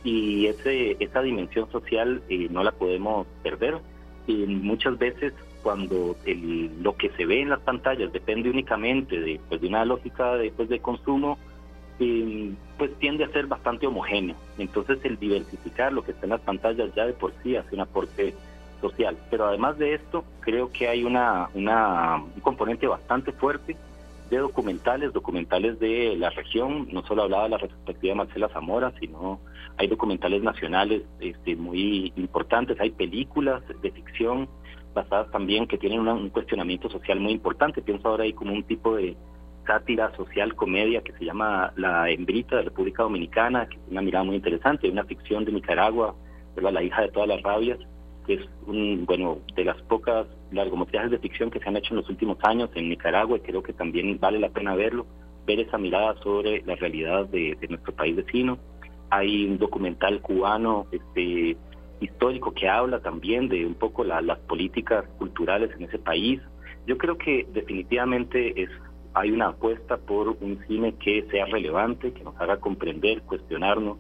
y 0.05 0.47
ese, 0.47 0.97
esa 1.01 1.23
dimensión 1.23 1.71
social 1.71 2.23
eh, 2.29 2.49
no 2.51 2.63
la 2.63 2.73
podemos 2.73 3.27
perder. 3.43 3.79
Y 4.27 4.47
muchas 4.47 4.99
veces 4.99 5.33
cuando 5.63 6.17
el, 6.27 6.83
lo 6.83 6.97
que 6.97 7.11
se 7.11 7.25
ve 7.25 7.41
en 7.41 7.51
las 7.51 7.61
pantallas 7.61 8.13
depende 8.13 8.51
únicamente 8.51 9.21
de, 9.21 9.41
pues, 9.49 9.61
de 9.61 9.69
una 9.69 9.85
lógica 9.85 10.35
de, 10.37 10.51
pues, 10.51 10.69
de 10.69 10.81
consumo, 10.81 11.39
eh, 12.01 12.53
pues 12.79 12.93
tiende 12.99 13.25
a 13.25 13.29
ser 13.29 13.47
bastante 13.47 13.87
homogéneo. 13.87 14.37
Entonces 14.59 14.99
el 15.05 15.19
diversificar 15.19 15.93
lo 15.93 16.03
que 16.03 16.13
está 16.13 16.27
en 16.27 16.31
las 16.31 16.41
pantallas 16.41 16.93
ya 16.95 17.07
de 17.07 17.13
por 17.13 17.33
sí 17.43 17.55
hace 17.57 17.75
un 17.75 17.83
aporte 17.83 18.35
social. 18.81 19.17
Pero 19.31 19.47
además 19.47 19.79
de 19.79 19.95
esto, 19.95 20.25
creo 20.41 20.73
que 20.73 20.89
hay 20.89 21.05
una, 21.05 21.49
una, 21.55 22.17
un 22.17 22.41
componente 22.41 22.87
bastante 22.89 23.33
fuerte 23.33 23.77
de 24.31 24.39
documentales, 24.39 25.13
documentales 25.13 25.79
de 25.79 26.17
la 26.17 26.31
región, 26.31 26.89
no 26.91 27.05
solo 27.07 27.23
hablaba 27.23 27.45
de 27.45 27.51
la 27.51 27.59
retrospectiva 27.59 28.13
de 28.13 28.17
Marcela 28.17 28.49
Zamora, 28.49 28.93
sino 28.99 29.41
hay 29.83 29.89
documentales 29.89 30.45
nacionales 30.45 31.03
este, 31.19 31.57
muy 31.57 32.13
importantes, 32.15 32.81
hay 32.81 32.91
películas 32.91 33.65
de 33.83 33.91
ficción, 33.91 34.49
basadas 34.95 35.29
también 35.33 35.67
que 35.67 35.77
tienen 35.77 36.07
un 36.07 36.29
cuestionamiento 36.29 36.89
social 36.89 37.19
muy 37.19 37.33
importante. 37.33 37.83
Pienso 37.83 38.09
ahora 38.09 38.23
ahí 38.23 38.33
como 38.33 38.53
un 38.53 38.63
tipo 38.63 38.95
de 38.95 39.17
sátira 39.67 40.15
social, 40.17 40.55
comedia 40.55 41.03
que 41.03 41.13
se 41.15 41.25
llama 41.25 41.73
La 41.75 42.09
Hembrita 42.11 42.57
de 42.57 42.63
República 42.63 43.03
Dominicana, 43.03 43.67
que 43.69 43.75
es 43.75 43.83
una 43.91 44.03
mirada 44.03 44.25
muy 44.25 44.37
interesante, 44.37 44.89
una 44.89 45.05
ficción 45.05 45.45
de 45.45 45.51
Nicaragua, 45.51 46.15
la 46.57 46.83
hija 46.83 47.03
de 47.03 47.09
todas 47.09 47.29
las 47.29 47.43
rabias, 47.43 47.79
que 48.25 48.35
es 48.35 48.49
un, 48.69 49.05
bueno, 49.05 49.39
de 49.57 49.65
las 49.65 49.83
pocas 49.83 50.29
largometrajes 50.53 51.11
de 51.11 51.19
ficción 51.19 51.51
que 51.51 51.59
se 51.59 51.69
han 51.69 51.77
hecho 51.77 51.95
en 51.95 52.03
los 52.03 52.09
últimos 52.09 52.39
años 52.45 52.71
en 52.77 52.89
Nicaragua 52.89 53.39
y 53.39 53.41
creo 53.41 53.65
que 53.65 53.73
también 53.73 54.17
vale 54.21 54.39
la 54.39 54.51
pena 54.51 54.77
verlo, 54.77 55.07
ver 55.45 55.59
esa 55.59 55.77
mirada 55.77 56.15
sobre 56.23 56.63
la 56.63 56.77
realidad 56.77 57.27
de, 57.27 57.57
de 57.61 57.67
nuestro 57.67 57.93
país 57.93 58.15
vecino. 58.15 58.59
Hay 59.13 59.45
un 59.45 59.59
documental 59.59 60.23
cubano, 60.23 60.87
este 60.91 61.57
histórico 62.01 62.53
que 62.53 62.67
habla 62.69 63.01
también 63.01 63.49
de 63.49 63.67
un 63.67 63.75
poco 63.75 64.05
las 64.05 64.39
políticas 64.41 65.05
culturales 65.19 65.71
en 65.77 65.85
ese 65.85 65.99
país. 65.99 66.41
Yo 66.87 66.97
creo 66.97 67.19
que 67.19 67.47
definitivamente 67.53 68.63
es 68.63 68.71
hay 69.15 69.31
una 69.31 69.49
apuesta 69.49 69.99
por 69.99 70.29
un 70.29 70.59
cine 70.67 70.95
que 70.95 71.27
sea 71.31 71.45
relevante, 71.45 72.15
que 72.15 72.25
nos 72.25 72.35
haga 72.41 72.57
comprender, 72.59 73.21
cuestionarnos, 73.23 73.99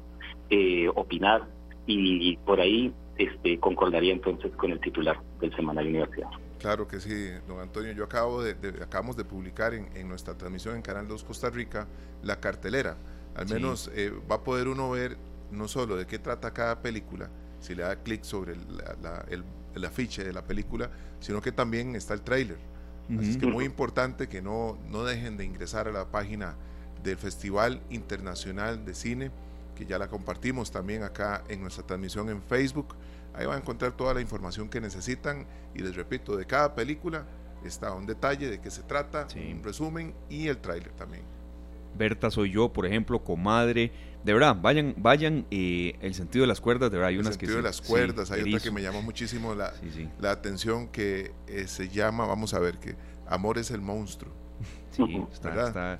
eh, 0.48 0.88
opinar 0.94 1.46
y, 1.86 2.36
por 2.38 2.60
ahí 2.60 2.94
este, 3.18 3.58
concordaría 3.60 4.14
entonces 4.14 4.50
con 4.56 4.70
el 4.70 4.80
titular 4.80 5.20
del 5.40 5.54
Semanario 5.54 5.90
Universidad. 5.90 6.30
Claro 6.58 6.88
que 6.88 7.00
sí, 7.00 7.30
don 7.46 7.60
Antonio. 7.60 7.92
Yo 7.92 8.04
acabo 8.04 8.42
de, 8.42 8.52
acabamos 8.82 9.16
de 9.16 9.24
publicar 9.24 9.74
en, 9.74 9.88
en, 9.94 10.08
nuestra 10.08 10.38
transmisión 10.38 10.76
en 10.76 10.82
Canal 10.82 11.08
2 11.08 11.24
Costa 11.24 11.50
Rica 11.50 11.86
la 12.22 12.36
cartelera. 12.36 12.96
Al 13.34 13.48
menos 13.48 13.90
eh, 13.94 14.12
va 14.30 14.36
a 14.36 14.44
poder 14.44 14.68
uno 14.68 14.90
ver 14.90 15.16
no 15.50 15.68
solo 15.68 15.96
de 15.96 16.06
qué 16.06 16.18
trata 16.18 16.52
cada 16.52 16.80
película, 16.80 17.30
si 17.60 17.74
le 17.74 17.82
da 17.82 17.96
clic 17.96 18.24
sobre 18.24 18.54
el, 18.54 19.84
afiche 19.84 20.24
de 20.24 20.32
la 20.32 20.42
película, 20.44 20.90
sino 21.20 21.40
que 21.40 21.52
también 21.52 21.94
está 21.96 22.14
el 22.14 22.22
trailer. 22.22 22.58
Así 23.18 23.30
es 23.30 23.36
que 23.36 23.46
muy 23.46 23.64
importante 23.64 24.28
que 24.28 24.40
no, 24.40 24.78
no 24.88 25.04
dejen 25.04 25.36
de 25.36 25.44
ingresar 25.44 25.88
a 25.88 25.92
la 25.92 26.10
página 26.10 26.54
del 27.02 27.16
Festival 27.16 27.82
Internacional 27.90 28.84
de 28.84 28.94
Cine, 28.94 29.30
que 29.74 29.84
ya 29.86 29.98
la 29.98 30.08
compartimos 30.08 30.70
también 30.70 31.02
acá 31.02 31.42
en 31.48 31.60
nuestra 31.60 31.84
transmisión 31.84 32.28
en 32.30 32.40
Facebook. 32.42 32.94
Ahí 33.34 33.46
van 33.46 33.56
a 33.56 33.60
encontrar 33.60 33.92
toda 33.92 34.14
la 34.14 34.20
información 34.20 34.68
que 34.68 34.80
necesitan 34.80 35.46
y 35.74 35.80
les 35.80 35.96
repito, 35.96 36.36
de 36.36 36.46
cada 36.46 36.74
película 36.74 37.26
está 37.64 37.92
un 37.92 38.06
detalle 38.06 38.48
de 38.48 38.60
qué 38.60 38.70
se 38.70 38.82
trata, 38.82 39.26
un 39.34 39.62
resumen 39.62 40.14
y 40.28 40.48
el 40.48 40.58
tráiler 40.58 40.92
también. 40.92 41.22
Berta 41.96 42.30
soy 42.30 42.50
yo, 42.52 42.72
por 42.72 42.86
ejemplo, 42.86 43.22
comadre. 43.22 43.92
De 44.24 44.32
verdad, 44.32 44.56
vayan, 44.60 44.94
vayan, 44.96 45.46
eh, 45.50 45.96
el 46.00 46.14
sentido 46.14 46.42
de 46.42 46.46
las 46.46 46.60
cuerdas, 46.60 46.90
de 46.90 46.96
verdad, 46.96 47.08
hay 47.08 47.16
unas 47.16 47.34
el 47.34 47.40
sentido 47.40 47.56
de 47.56 47.62
las 47.62 47.80
cuerdas, 47.80 48.30
hay 48.30 48.42
otra 48.42 48.60
que 48.60 48.70
me 48.70 48.80
llama 48.80 49.00
muchísimo 49.00 49.54
la, 49.54 49.72
la 50.20 50.30
atención 50.30 50.88
que 50.88 51.32
eh, 51.48 51.66
se 51.66 51.88
llama, 51.88 52.26
vamos 52.26 52.54
a 52.54 52.60
ver, 52.60 52.78
que 52.78 52.94
Amor 53.26 53.58
es 53.58 53.70
el 53.70 53.80
monstruo. 53.80 54.32
Sí, 54.90 55.04
está, 55.32 55.98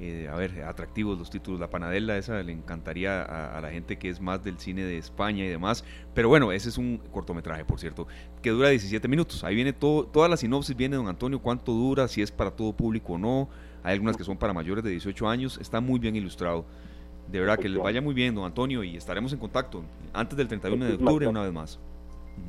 eh, 0.00 0.28
a 0.28 0.34
ver, 0.34 0.64
atractivos 0.64 1.18
los 1.18 1.30
títulos. 1.30 1.60
La 1.60 1.70
Panadela, 1.70 2.16
esa 2.16 2.42
le 2.42 2.52
encantaría 2.52 3.22
a, 3.22 3.60
la 3.60 3.70
gente 3.70 3.98
que 3.98 4.08
es 4.08 4.20
más 4.20 4.42
del 4.42 4.58
cine 4.58 4.82
de 4.82 4.98
España 4.98 5.44
y 5.44 5.48
demás. 5.48 5.84
Pero 6.12 6.28
bueno, 6.28 6.50
ese 6.50 6.70
es 6.70 6.78
un 6.78 6.98
cortometraje, 6.98 7.64
por 7.64 7.78
cierto, 7.78 8.08
que 8.42 8.50
dura 8.50 8.70
17 8.70 9.06
minutos. 9.06 9.44
Ahí 9.44 9.54
viene 9.54 9.72
todo, 9.72 10.04
toda 10.06 10.28
la 10.28 10.36
sinopsis, 10.36 10.76
viene 10.76 10.96
don 10.96 11.08
Antonio, 11.08 11.40
cuánto 11.40 11.72
dura, 11.72 12.08
si 12.08 12.20
es 12.20 12.32
para 12.32 12.50
todo 12.50 12.72
público 12.72 13.12
o 13.12 13.18
no 13.18 13.48
hay 13.82 13.94
algunas 13.94 14.16
que 14.16 14.24
son 14.24 14.36
para 14.36 14.52
mayores 14.52 14.84
de 14.84 14.90
18 14.90 15.28
años, 15.28 15.58
está 15.60 15.80
muy 15.80 15.98
bien 15.98 16.16
ilustrado. 16.16 16.64
De 17.30 17.40
verdad 17.40 17.58
que 17.58 17.68
les 17.68 17.82
vaya 17.82 18.00
muy 18.00 18.14
bien, 18.14 18.34
don 18.34 18.44
Antonio, 18.44 18.82
y 18.84 18.96
estaremos 18.96 19.32
en 19.32 19.38
contacto 19.38 19.84
antes 20.12 20.36
del 20.36 20.48
31 20.48 20.84
de 20.84 20.94
octubre 20.94 21.26
una 21.26 21.42
vez 21.42 21.52
más. 21.52 21.80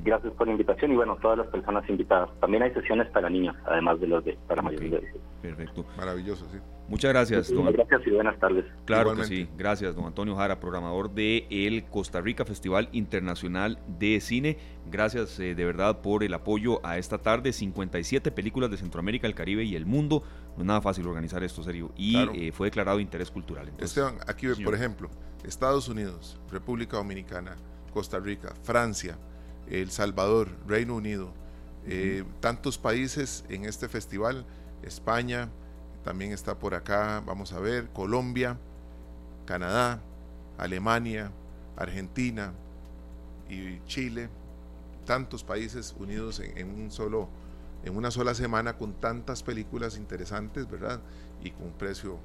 Gracias 0.03 0.33
por 0.33 0.47
la 0.47 0.53
invitación 0.53 0.91
y 0.91 0.95
bueno, 0.95 1.17
todas 1.21 1.37
las 1.37 1.47
personas 1.47 1.87
invitadas. 1.89 2.29
También 2.39 2.63
hay 2.63 2.73
sesiones 2.73 3.07
para 3.09 3.29
niños, 3.29 3.55
además 3.65 3.99
de 3.99 4.07
los 4.07 4.25
de 4.25 4.37
para 4.47 4.61
mayores 4.61 4.91
de 4.91 4.99
18. 4.99 5.19
Perfecto. 5.41 5.85
Maravilloso, 5.97 6.45
sí. 6.51 6.57
Muchas 6.87 7.11
gracias. 7.11 7.53
Don... 7.53 7.71
Gracias 7.71 8.01
y 8.05 8.11
buenas 8.11 8.37
tardes. 8.39 8.65
Claro 8.85 9.15
que 9.15 9.23
sí. 9.23 9.47
Gracias, 9.57 9.95
don 9.95 10.05
Antonio 10.05 10.35
Jara, 10.35 10.59
programador 10.59 11.11
de 11.11 11.47
el 11.49 11.85
Costa 11.85 12.19
Rica 12.21 12.43
Festival 12.43 12.89
Internacional 12.91 13.79
de 13.87 14.19
Cine. 14.19 14.57
Gracias 14.91 15.39
eh, 15.39 15.55
de 15.55 15.65
verdad 15.65 16.01
por 16.01 16.23
el 16.23 16.33
apoyo 16.33 16.85
a 16.85 16.97
esta 16.97 17.19
tarde. 17.19 17.53
57 17.53 18.31
películas 18.31 18.69
de 18.71 18.77
Centroamérica, 18.77 19.27
el 19.27 19.35
Caribe 19.35 19.63
y 19.63 19.75
el 19.75 19.85
mundo. 19.85 20.23
No 20.55 20.63
es 20.63 20.67
nada 20.67 20.81
fácil 20.81 21.07
organizar 21.07 21.43
esto, 21.43 21.63
serio. 21.63 21.91
Y 21.95 22.17
eh, 22.17 22.51
fue 22.51 22.67
declarado 22.67 22.97
de 22.97 23.03
interés 23.03 23.31
cultural. 23.31 23.71
Esteban, 23.79 24.17
aquí 24.27 24.47
por 24.63 24.75
ejemplo, 24.75 25.09
Estados 25.45 25.87
Unidos, 25.87 26.39
República 26.51 26.97
Dominicana, 26.97 27.55
Costa 27.93 28.19
Rica, 28.19 28.53
Francia, 28.63 29.17
El 29.69 29.91
Salvador, 29.91 30.49
Reino 30.67 30.95
Unido, 30.95 31.33
eh, 31.85 32.23
tantos 32.39 32.77
países 32.77 33.43
en 33.49 33.65
este 33.65 33.87
festival, 33.89 34.45
España, 34.83 35.49
también 36.03 36.31
está 36.31 36.59
por 36.59 36.75
acá, 36.75 37.21
vamos 37.25 37.53
a 37.53 37.59
ver, 37.59 37.89
Colombia, 37.89 38.57
Canadá, 39.45 40.01
Alemania, 40.57 41.31
Argentina 41.75 42.53
y 43.49 43.79
Chile, 43.85 44.29
tantos 45.05 45.43
países 45.43 45.95
unidos 45.97 46.39
en, 46.39 46.69
un 46.69 46.91
solo, 46.91 47.29
en 47.83 47.95
una 47.95 48.11
sola 48.11 48.33
semana 48.33 48.77
con 48.77 48.93
tantas 48.93 49.43
películas 49.43 49.97
interesantes, 49.97 50.69
¿verdad? 50.69 51.01
Y 51.43 51.51
con 51.51 51.67
un 51.67 51.73
precio 51.73 52.19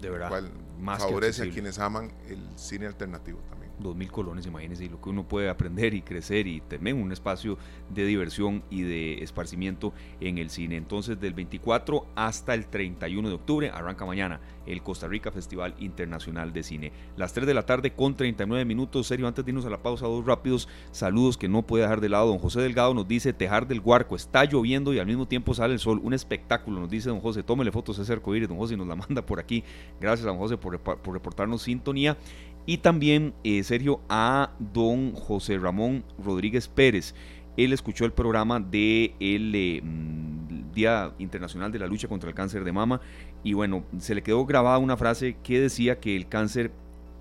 de 0.00 0.10
verdad 0.10 0.42
más 0.80 1.02
favorece 1.02 1.48
a 1.48 1.50
quienes 1.50 1.78
aman 1.78 2.10
el 2.28 2.40
cine 2.56 2.86
alternativo 2.86 3.38
también. 3.50 3.63
Dos 3.78 3.96
mil 3.96 4.10
colones, 4.10 4.46
imagínense, 4.46 4.88
lo 4.88 5.00
que 5.00 5.10
uno 5.10 5.26
puede 5.26 5.48
aprender 5.48 5.94
y 5.94 6.02
crecer 6.02 6.46
y 6.46 6.60
tener 6.60 6.94
un 6.94 7.12
espacio 7.12 7.58
de 7.90 8.04
diversión 8.04 8.62
y 8.70 8.82
de 8.82 9.22
esparcimiento 9.22 9.92
en 10.20 10.38
el 10.38 10.50
cine. 10.50 10.76
Entonces, 10.76 11.20
del 11.20 11.34
24 11.34 12.06
hasta 12.14 12.54
el 12.54 12.66
31 12.66 13.28
de 13.28 13.34
octubre, 13.34 13.70
arranca 13.70 14.06
mañana 14.06 14.40
el 14.66 14.82
Costa 14.82 15.08
Rica 15.08 15.30
Festival 15.30 15.74
Internacional 15.78 16.52
de 16.52 16.62
Cine. 16.62 16.92
Las 17.16 17.32
3 17.32 17.46
de 17.46 17.54
la 17.54 17.66
tarde 17.66 17.92
con 17.92 18.16
39 18.16 18.64
minutos. 18.64 19.06
Serio, 19.06 19.26
antes 19.26 19.44
de 19.44 19.50
irnos 19.50 19.66
a 19.66 19.70
la 19.70 19.82
pausa, 19.82 20.06
dos 20.06 20.24
rápidos 20.24 20.68
saludos 20.90 21.36
que 21.36 21.48
no 21.48 21.62
puede 21.62 21.82
dejar 21.84 22.00
de 22.00 22.08
lado. 22.08 22.28
Don 22.28 22.38
José 22.38 22.60
Delgado 22.60 22.94
nos 22.94 23.06
dice 23.06 23.32
Tejar 23.32 23.66
del 23.66 23.80
Guarco, 23.80 24.16
está 24.16 24.44
lloviendo 24.44 24.92
y 24.94 24.98
al 24.98 25.06
mismo 25.06 25.26
tiempo 25.26 25.54
sale 25.54 25.74
el 25.74 25.80
sol. 25.80 26.00
Un 26.02 26.14
espectáculo, 26.14 26.80
nos 26.80 26.90
dice 26.90 27.08
don 27.08 27.20
José. 27.20 27.42
Tómele 27.42 27.72
fotos 27.72 27.98
a 27.98 28.02
ese 28.02 28.12
arcoíris, 28.12 28.48
don 28.48 28.58
José, 28.58 28.76
nos 28.76 28.86
la 28.86 28.96
manda 28.96 29.24
por 29.24 29.40
aquí. 29.40 29.64
Gracias, 30.00 30.26
don 30.26 30.38
José, 30.38 30.56
por, 30.56 30.78
por 30.80 31.14
reportarnos 31.14 31.62
sintonía. 31.62 32.16
Y 32.66 32.78
también, 32.78 33.34
eh, 33.44 33.62
Sergio, 33.62 34.00
a 34.08 34.52
don 34.58 35.12
José 35.14 35.58
Ramón 35.58 36.04
Rodríguez 36.18 36.68
Pérez. 36.68 37.14
Él 37.56 37.72
escuchó 37.72 38.04
el 38.04 38.12
programa 38.12 38.58
de 38.58 39.14
el 39.20 39.54
eh, 39.54 39.80
mm, 39.82 40.72
Día 40.72 41.12
Internacional 41.18 41.70
de 41.70 41.78
la 41.78 41.86
Lucha 41.86 42.08
contra 42.08 42.28
el 42.28 42.34
Cáncer 42.34 42.64
de 42.64 42.72
Mama 42.72 43.00
y 43.44 43.52
bueno, 43.52 43.84
se 43.98 44.14
le 44.14 44.22
quedó 44.22 44.44
grabada 44.46 44.78
una 44.78 44.96
frase 44.96 45.36
que 45.42 45.60
decía 45.60 46.00
que 46.00 46.16
el 46.16 46.28
cáncer 46.28 46.72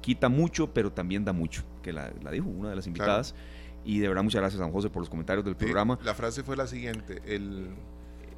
quita 0.02 0.30
mucho, 0.30 0.74
pero 0.74 0.92
también 0.92 1.26
da 1.26 1.34
mucho, 1.34 1.64
que 1.84 1.92
la, 1.92 2.12
dijo 2.32 2.48
una 2.48 2.70
de 2.70 2.78
las 2.78 2.88
invitadas. 2.88 3.36
Y 3.86 4.00
de 4.00 4.08
verdad 4.08 4.24
muchas 4.24 4.40
gracias 4.40 4.62
a 4.62 4.64
don 4.64 4.72
José 4.72 4.90
por 4.90 5.02
los 5.02 5.10
comentarios 5.10 5.44
del 5.44 5.58
programa. 5.58 6.00
La 6.04 6.14
frase 6.14 6.44
fue 6.44 6.56
la 6.56 6.68
siguiente, 6.68 7.22
el, 7.26 7.68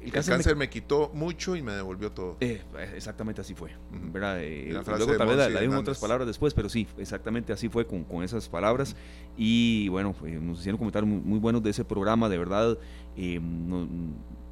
el, 0.06 0.24
cáncer, 0.24 0.56
me... 0.56 0.68
quitó 0.68 1.10
mucho 1.14 1.56
y 1.56 1.62
me 1.62 1.72
devolvió 1.72 2.12
todo. 2.12 2.36
Eh, 2.40 2.62
exactamente 2.94 3.40
así 3.40 3.54
fue. 3.54 3.70
¿verdad? 3.90 4.42
Eh, 4.42 4.68
luego 4.70 5.16
tal 5.16 5.28
vez 5.28 5.52
la, 5.52 5.78
otras 5.78 5.98
palabras 5.98 6.26
después, 6.26 6.54
pero 6.54 6.68
sí, 6.68 6.86
exactamente 6.98 7.52
así 7.52 7.68
fue 7.68 7.86
con, 7.86 8.04
con 8.04 8.22
esas 8.22 8.48
palabras. 8.48 8.96
Y 9.36 9.88
bueno, 9.88 10.14
nos 10.40 10.60
hicieron 10.60 10.78
comentarios 10.78 11.10
muy, 11.10 11.38
buenos 11.38 11.62
de 11.62 11.70
ese 11.70 11.84
programa, 11.84 12.28
de 12.28 12.38
verdad. 12.38 12.78
Eh, 13.16 13.40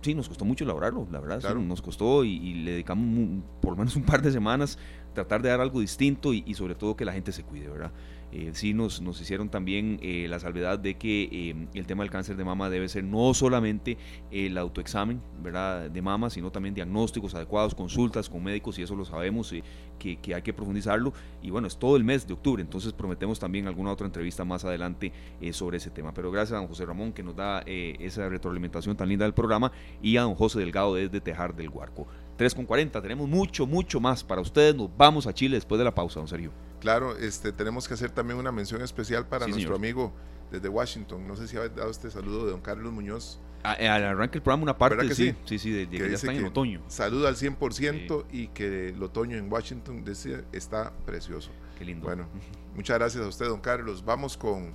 sí, 0.02 0.14
nos 0.14 0.28
costó 0.28 0.44
mucho 0.44 0.64
elaborarlo, 0.64 1.08
la 1.10 1.20
verdad, 1.20 1.54
nos 1.54 1.82
costó 1.82 2.24
y, 2.24 2.54
le 2.54 2.72
dedicamos 2.72 3.42
por 3.60 3.72
lo 3.72 3.78
menos 3.78 3.96
un 3.96 4.02
par 4.02 4.22
de 4.22 4.30
semanas 4.30 4.78
tratar 5.14 5.40
de 5.42 5.48
dar 5.48 5.60
algo 5.60 5.80
distinto 5.80 6.34
y, 6.34 6.52
sobre 6.54 6.74
todo 6.74 6.96
que 6.96 7.04
la 7.04 7.12
gente 7.12 7.32
se 7.32 7.42
cuide, 7.42 7.68
¿verdad? 7.68 7.92
Eh, 8.34 8.50
sí 8.52 8.74
nos, 8.74 9.00
nos 9.00 9.20
hicieron 9.20 9.48
también 9.48 10.00
eh, 10.02 10.26
la 10.28 10.40
salvedad 10.40 10.76
de 10.76 10.94
que 10.94 11.28
eh, 11.30 11.68
el 11.72 11.86
tema 11.86 12.02
del 12.02 12.10
cáncer 12.10 12.36
de 12.36 12.44
mama 12.44 12.68
debe 12.68 12.88
ser 12.88 13.04
no 13.04 13.32
solamente 13.32 13.96
el 14.32 14.58
autoexamen 14.58 15.22
¿verdad? 15.40 15.88
de 15.88 16.02
mama, 16.02 16.30
sino 16.30 16.50
también 16.50 16.74
diagnósticos 16.74 17.36
adecuados, 17.36 17.76
consultas 17.76 18.28
con 18.28 18.42
médicos, 18.42 18.76
y 18.80 18.82
eso 18.82 18.96
lo 18.96 19.04
sabemos, 19.04 19.54
que, 20.00 20.16
que, 20.16 20.34
hay 20.34 20.42
que 20.42 20.52
profundizarlo. 20.52 21.12
Y 21.42 21.50
bueno, 21.50 21.68
es 21.68 21.78
todo 21.78 21.96
el 21.96 22.02
mes 22.02 22.26
de 22.26 22.34
octubre, 22.34 22.60
entonces 22.60 22.92
prometemos 22.92 23.38
también 23.38 23.68
alguna 23.68 23.92
otra 23.92 24.06
entrevista 24.06 24.44
más 24.44 24.64
adelante 24.64 25.12
sobre 25.52 25.76
ese 25.76 25.90
tema. 25.90 26.12
Pero 26.12 26.32
gracias 26.32 26.56
a 26.56 26.60
don 26.60 26.66
José 26.66 26.84
Ramón 26.86 27.12
que 27.12 27.22
nos 27.22 27.36
da 27.36 27.60
esa 27.60 28.28
retroalimentación 28.28 28.96
tan 28.96 29.08
linda 29.08 29.24
del 29.24 29.34
programa 29.34 29.70
y 30.02 30.16
a 30.16 30.22
don 30.22 30.34
José 30.34 30.58
Delgado 30.58 30.94
desde 30.94 31.20
Tejar 31.20 31.54
del 31.54 31.68
Huarco. 31.68 32.08
3 32.36 32.54
con 32.54 32.66
40. 32.66 33.00
Tenemos 33.00 33.28
mucho, 33.28 33.66
mucho 33.66 34.00
más 34.00 34.24
para 34.24 34.40
ustedes. 34.40 34.74
Nos 34.74 34.90
vamos 34.96 35.26
a 35.26 35.32
Chile 35.32 35.56
después 35.56 35.78
de 35.78 35.84
la 35.84 35.94
pausa, 35.94 36.20
don 36.20 36.28
Sergio. 36.28 36.50
Claro, 36.80 37.16
este, 37.16 37.52
tenemos 37.52 37.88
que 37.88 37.94
hacer 37.94 38.10
también 38.10 38.38
una 38.38 38.52
mención 38.52 38.82
especial 38.82 39.26
para 39.26 39.46
nuestro 39.46 39.74
amigo 39.74 40.12
desde 40.50 40.68
Washington. 40.68 41.26
No 41.26 41.36
sé 41.36 41.48
si 41.48 41.56
ha 41.56 41.68
dado 41.68 41.90
este 41.90 42.10
saludo 42.10 42.44
de 42.44 42.52
don 42.52 42.60
Carlos 42.60 42.92
Muñoz. 42.92 43.40
Eh, 43.78 43.88
al 43.88 44.04
arranque 44.04 44.34
del 44.34 44.42
programa 44.42 44.64
una 44.64 44.76
parte, 44.76 45.14
sí, 45.14 45.34
sí, 45.46 45.58
sí, 45.58 45.70
de, 45.70 45.88
que, 45.88 45.98
ya 45.98 46.16
está 46.16 46.32
en 46.32 46.44
otoño. 46.44 46.82
Saluda 46.86 47.30
al 47.30 47.36
100% 47.36 48.26
y 48.30 48.48
que 48.48 48.90
el 48.90 49.02
otoño 49.02 49.38
en 49.38 49.50
Washington 49.50 50.04
está 50.52 50.92
precioso. 51.06 51.50
Qué 51.78 51.86
lindo. 51.86 52.04
Bueno, 52.04 52.28
muchas 52.76 52.98
gracias 52.98 53.24
a 53.24 53.28
usted, 53.28 53.46
don 53.46 53.60
Carlos. 53.60 54.04
Vamos 54.04 54.36
con 54.36 54.74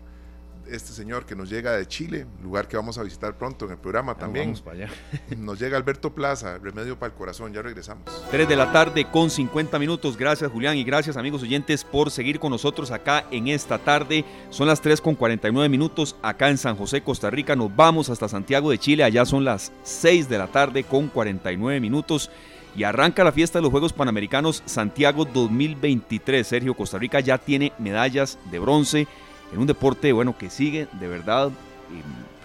este 0.71 0.93
señor 0.93 1.25
que 1.25 1.35
nos 1.35 1.49
llega 1.49 1.73
de 1.73 1.87
Chile, 1.87 2.25
lugar 2.41 2.67
que 2.67 2.77
vamos 2.77 2.97
a 2.97 3.03
visitar 3.03 3.37
pronto 3.37 3.65
en 3.65 3.71
el 3.71 3.77
programa 3.77 4.15
también. 4.15 4.47
Vamos 4.47 4.61
para 4.61 4.77
allá. 4.77 4.89
Nos 5.37 5.59
llega 5.59 5.77
Alberto 5.77 6.13
Plaza, 6.13 6.57
Remedio 6.57 6.97
para 6.97 7.11
el 7.11 7.17
Corazón, 7.17 7.53
ya 7.53 7.61
regresamos. 7.61 8.03
3 8.31 8.47
de 8.47 8.55
la 8.55 8.71
tarde 8.71 9.05
con 9.05 9.29
50 9.29 9.77
minutos. 9.79 10.17
Gracias 10.17 10.51
Julián 10.51 10.77
y 10.77 10.83
gracias 10.83 11.17
amigos 11.17 11.43
oyentes 11.43 11.83
por 11.83 12.11
seguir 12.11 12.39
con 12.39 12.51
nosotros 12.51 12.91
acá 12.91 13.25
en 13.31 13.47
esta 13.47 13.77
tarde. 13.77 14.25
Son 14.49 14.67
las 14.67 14.81
3 14.81 15.01
con 15.01 15.15
49 15.15 15.69
minutos 15.69 16.15
acá 16.21 16.49
en 16.49 16.57
San 16.57 16.75
José, 16.75 17.01
Costa 17.01 17.29
Rica. 17.29 17.55
Nos 17.55 17.75
vamos 17.75 18.09
hasta 18.09 18.27
Santiago 18.27 18.71
de 18.71 18.77
Chile, 18.77 19.03
allá 19.03 19.25
son 19.25 19.45
las 19.45 19.71
6 19.83 20.29
de 20.29 20.37
la 20.37 20.47
tarde 20.47 20.83
con 20.83 21.07
49 21.07 21.79
minutos. 21.79 22.29
Y 22.75 22.83
arranca 22.83 23.23
la 23.23 23.31
fiesta 23.31 23.57
de 23.57 23.63
los 23.63 23.71
Juegos 23.71 23.93
Panamericanos 23.93 24.61
Santiago 24.65 25.25
2023. 25.25 26.45
Sergio, 26.45 26.75
Costa 26.75 26.99
Rica 26.99 27.19
ya 27.19 27.39
tiene 27.39 27.73
medallas 27.79 28.37
de 28.51 28.59
bronce 28.59 29.07
en 29.51 29.59
un 29.59 29.67
deporte, 29.67 30.11
bueno, 30.11 30.37
que 30.37 30.49
sigue 30.49 30.87
de 30.99 31.07
verdad. 31.07 31.51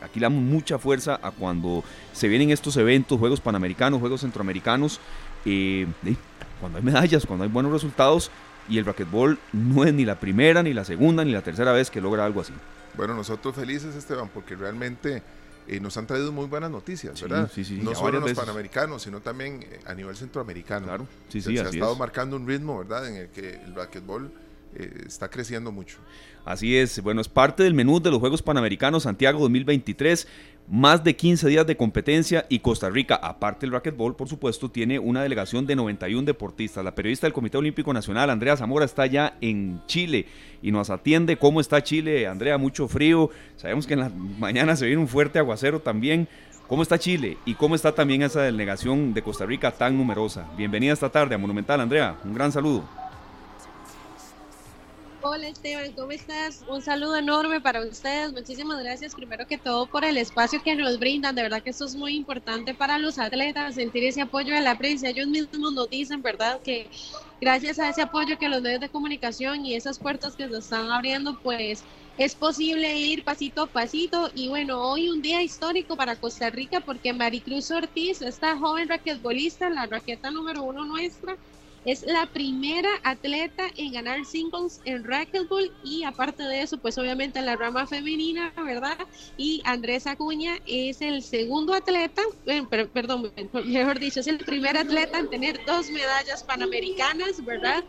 aquí 0.03 0.21
le 0.21 0.25
damos 0.25 0.43
mucha 0.43 0.79
fuerza 0.79 1.19
a 1.23 1.31
cuando 1.31 1.85
se 2.13 2.29
vienen 2.29 2.51
estos 2.51 2.77
eventos, 2.77 3.19
Juegos 3.19 3.41
Panamericanos, 3.41 4.01
Juegos 4.01 4.23
Centroamericanos, 4.23 5.01
eh, 5.45 5.87
cuando 6.61 6.79
hay 6.79 6.85
medallas, 6.85 7.27
cuando 7.27 7.45
hay 7.45 7.51
buenos 7.51 7.73
resultados, 7.73 8.31
y 8.69 8.79
el 8.79 8.87
racquetball 8.87 9.39
no 9.53 9.85
es 9.85 9.93
ni 9.93 10.05
la 10.05 10.19
primera, 10.19 10.63
ni 10.63 10.73
la 10.73 10.85
segunda, 10.85 11.25
ni 11.25 11.33
la 11.33 11.43
tercera 11.43 11.73
vez 11.73 11.91
que 11.91 12.01
logra 12.01 12.25
algo 12.25 12.41
así. 12.41 12.53
Bueno, 12.97 13.15
nosotros 13.15 13.55
felices, 13.55 13.95
Esteban, 13.95 14.31
porque 14.33 14.57
realmente 14.57 15.23
eh, 15.67 15.81
nos 15.81 15.97
han 15.99 16.07
traído 16.07 16.33
muy 16.33 16.47
buenas 16.47 16.71
noticias, 16.71 17.21
¿verdad? 17.21 17.51
Sí, 17.53 17.65
sí, 17.65 17.81
no 17.83 17.95
solo 17.95 18.19
en 18.19 18.25
los 18.25 18.33
panamericanos, 18.33 19.03
sino 19.03 19.21
también 19.21 19.63
eh, 19.63 19.81
a 19.85 19.95
nivel 19.95 20.17
centroamericano. 20.17 20.87
Claro, 20.87 21.07
sí, 21.29 21.43
sí, 21.43 21.57
se, 21.57 21.63
ha 21.63 21.69
estado 21.69 21.97
marcando 21.97 22.37
un 22.37 22.47
ritmo, 22.47 22.79
¿verdad?, 22.79 23.07
en 23.09 23.17
el 23.17 23.29
que 23.29 23.61
el 23.65 23.75
racquetball 23.75 24.33
está 25.07 25.29
creciendo 25.29 25.71
mucho. 25.71 25.99
Así 26.45 26.77
es, 26.77 27.03
bueno, 27.03 27.23
es 27.23 27.29
parte 27.29 27.63
del 27.63 27.73
menú 27.73 28.01
de 28.01 28.11
los 28.11 28.21
Juegos 28.21 28.43
Panamericanos 28.43 29.05
Santiago 29.05 29.41
2023. 29.41 30.29
Más 30.69 31.05
de 31.05 31.17
15 31.17 31.49
días 31.49 31.67
de 31.67 31.77
competencia 31.77 32.47
y 32.49 32.59
Costa 32.59 32.89
Rica, 32.89 33.17
aparte 33.17 33.67
del 33.67 33.73
racquetball, 33.73 34.17
por 34.17 34.29
supuesto, 34.29 34.71
tiene 34.71 34.99
una 34.99 35.23
delegación 35.23 35.67
de 35.67 35.77
91 35.77 36.25
deportistas. 36.25 36.85
La 36.85 36.95
periodista 36.95 37.27
del 37.27 37.35
Comité 37.35 37.59
Olímpico 37.59 37.93
Nacional, 37.93 38.31
Andrea 38.31 38.57
Zamora, 38.57 38.85
está 38.85 39.07
ya 39.07 39.37
en 39.41 39.83
Chile 39.87 40.27
y 40.63 40.71
nos 40.71 40.89
atiende. 40.91 41.37
¿Cómo 41.37 41.61
está 41.61 41.83
Chile? 41.83 42.27
Andrea, 42.27 42.57
mucho 42.59 42.89
frío. 42.89 43.31
Sabemos 43.57 43.87
que 43.87 43.95
en 43.95 44.01
la 44.01 44.09
mañana 44.11 44.77
se 44.77 44.87
viene 44.87 45.01
un 45.01 45.09
fuerte 45.09 45.39
aguacero 45.39 45.81
también. 45.81 46.29
¿Cómo 46.67 46.83
está 46.83 46.99
Chile? 46.99 47.37
¿Y 47.45 47.55
cómo 47.55 47.75
está 47.75 47.93
también 47.93 48.23
esa 48.23 48.41
delegación 48.41 49.13
de 49.13 49.23
Costa 49.23 49.45
Rica 49.45 49.71
tan 49.71 49.99
numerosa? 49.99 50.47
Bienvenida 50.57 50.95
esta 50.95 51.11
tarde 51.11 51.35
a 51.35 51.39
Monumental, 51.39 51.81
Andrea. 51.81 52.17
Un 52.25 52.33
gran 52.33 52.53
saludo. 52.53 53.04
Hola 55.27 55.49
Esteban, 55.49 55.91
¿cómo 55.93 56.11
estás? 56.13 56.63
Un 56.69 56.83
saludo 56.83 57.17
enorme 57.17 57.59
para 57.59 57.81
ustedes. 57.81 58.31
Muchísimas 58.35 58.79
gracias 58.83 59.15
primero 59.15 59.47
que 59.47 59.57
todo 59.57 59.87
por 59.87 60.05
el 60.05 60.19
espacio 60.19 60.63
que 60.63 60.77
nos 60.77 60.99
brindan. 60.99 61.35
De 61.35 61.41
verdad 61.41 61.63
que 61.63 61.71
esto 61.71 61.87
es 61.87 61.97
muy 61.97 62.15
importante 62.15 62.75
para 62.75 62.99
los 62.99 63.19
atletas, 63.19 63.77
sentir 63.77 64.05
ese 64.05 64.21
apoyo 64.21 64.55
de 64.55 64.61
la 64.61 64.77
prensa. 64.77 65.09
Ellos 65.09 65.27
mismos 65.27 65.73
nos 65.73 65.89
dicen, 65.89 66.21
¿verdad? 66.21 66.61
Que 66.61 66.91
gracias 67.41 67.79
a 67.79 67.89
ese 67.89 68.03
apoyo 68.03 68.37
que 68.39 68.51
los 68.51 68.61
medios 68.61 68.83
de 68.83 68.91
comunicación 68.91 69.65
y 69.65 69.75
esas 69.75 69.99
puertas 69.99 70.37
que 70.37 70.47
se 70.47 70.59
están 70.59 70.91
abriendo, 70.91 71.41
pues 71.41 71.83
es 72.19 72.35
posible 72.35 72.95
ir 72.95 73.25
pasito 73.25 73.63
a 73.63 73.67
pasito. 73.67 74.31
Y 74.35 74.49
bueno, 74.51 74.79
hoy 74.83 75.09
un 75.09 75.23
día 75.23 75.43
histórico 75.43 75.97
para 75.97 76.17
Costa 76.17 76.51
Rica 76.51 76.81
porque 76.81 77.15
Maricruz 77.15 77.71
Ortiz, 77.71 78.21
esta 78.21 78.59
joven 78.59 78.91
raquetbolista, 78.91 79.71
la 79.71 79.87
raqueta 79.87 80.31
número 80.31 80.65
uno 80.65 80.85
nuestra, 80.85 81.39
es 81.85 82.03
la 82.03 82.27
primera 82.27 82.89
atleta 83.03 83.65
en 83.77 83.93
ganar 83.93 84.25
singles 84.25 84.81
en 84.85 85.05
racquetball 85.05 85.71
y 85.83 86.05
aparte 86.05 86.43
de 86.43 86.63
eso, 86.63 86.79
pues 86.79 86.97
obviamente 86.99 87.39
en 87.39 87.47
la 87.47 87.57
rama 87.57 87.87
femenina, 87.87 88.53
¿verdad? 88.65 88.99
Y 89.37 89.61
Andrés 89.65 90.07
Acuña 90.07 90.57
es 90.65 91.01
el 91.01 91.23
segundo 91.23 91.75
atleta, 91.75 92.23
eh, 92.47 92.63
perdón, 92.93 93.33
mejor 93.65 93.99
dicho, 93.99 94.21
es 94.21 94.27
el 94.27 94.39
primer 94.39 94.77
atleta 94.77 95.19
en 95.19 95.29
tener 95.29 95.61
dos 95.67 95.91
medallas 95.91 96.43
panamericanas, 96.45 97.45
¿verdad? 97.45 97.85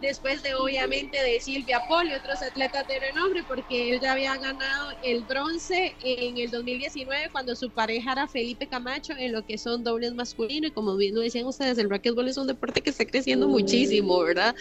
Después 0.00 0.42
de 0.42 0.54
obviamente 0.54 1.22
de 1.22 1.40
Silvia 1.40 1.82
Poli, 1.88 2.12
otros 2.12 2.42
atletas 2.42 2.86
de 2.86 3.00
renombre, 3.00 3.42
porque 3.46 3.92
él 3.92 4.00
ya 4.00 4.12
había 4.12 4.36
ganado 4.36 4.92
el 5.02 5.22
bronce 5.24 5.94
en 6.02 6.38
el 6.38 6.50
2019 6.50 7.30
cuando 7.32 7.56
su 7.56 7.70
pareja 7.70 8.12
era 8.12 8.28
Felipe 8.28 8.68
Camacho 8.68 9.14
en 9.16 9.32
lo 9.32 9.44
que 9.44 9.58
son 9.58 9.82
dobles 9.84 10.14
masculinos 10.14 10.70
y 10.70 10.72
como 10.72 10.96
bien 10.96 11.14
lo 11.14 11.20
decían 11.20 11.46
ustedes, 11.46 11.78
el 11.78 11.90
racquetball 11.90 12.28
es 12.28 12.36
un 12.36 12.46
deporte 12.46 12.80
que 12.80 12.90
está 12.90 13.04
creciendo 13.04 13.48
muchísimo, 13.48 14.20
¿verdad? 14.20 14.54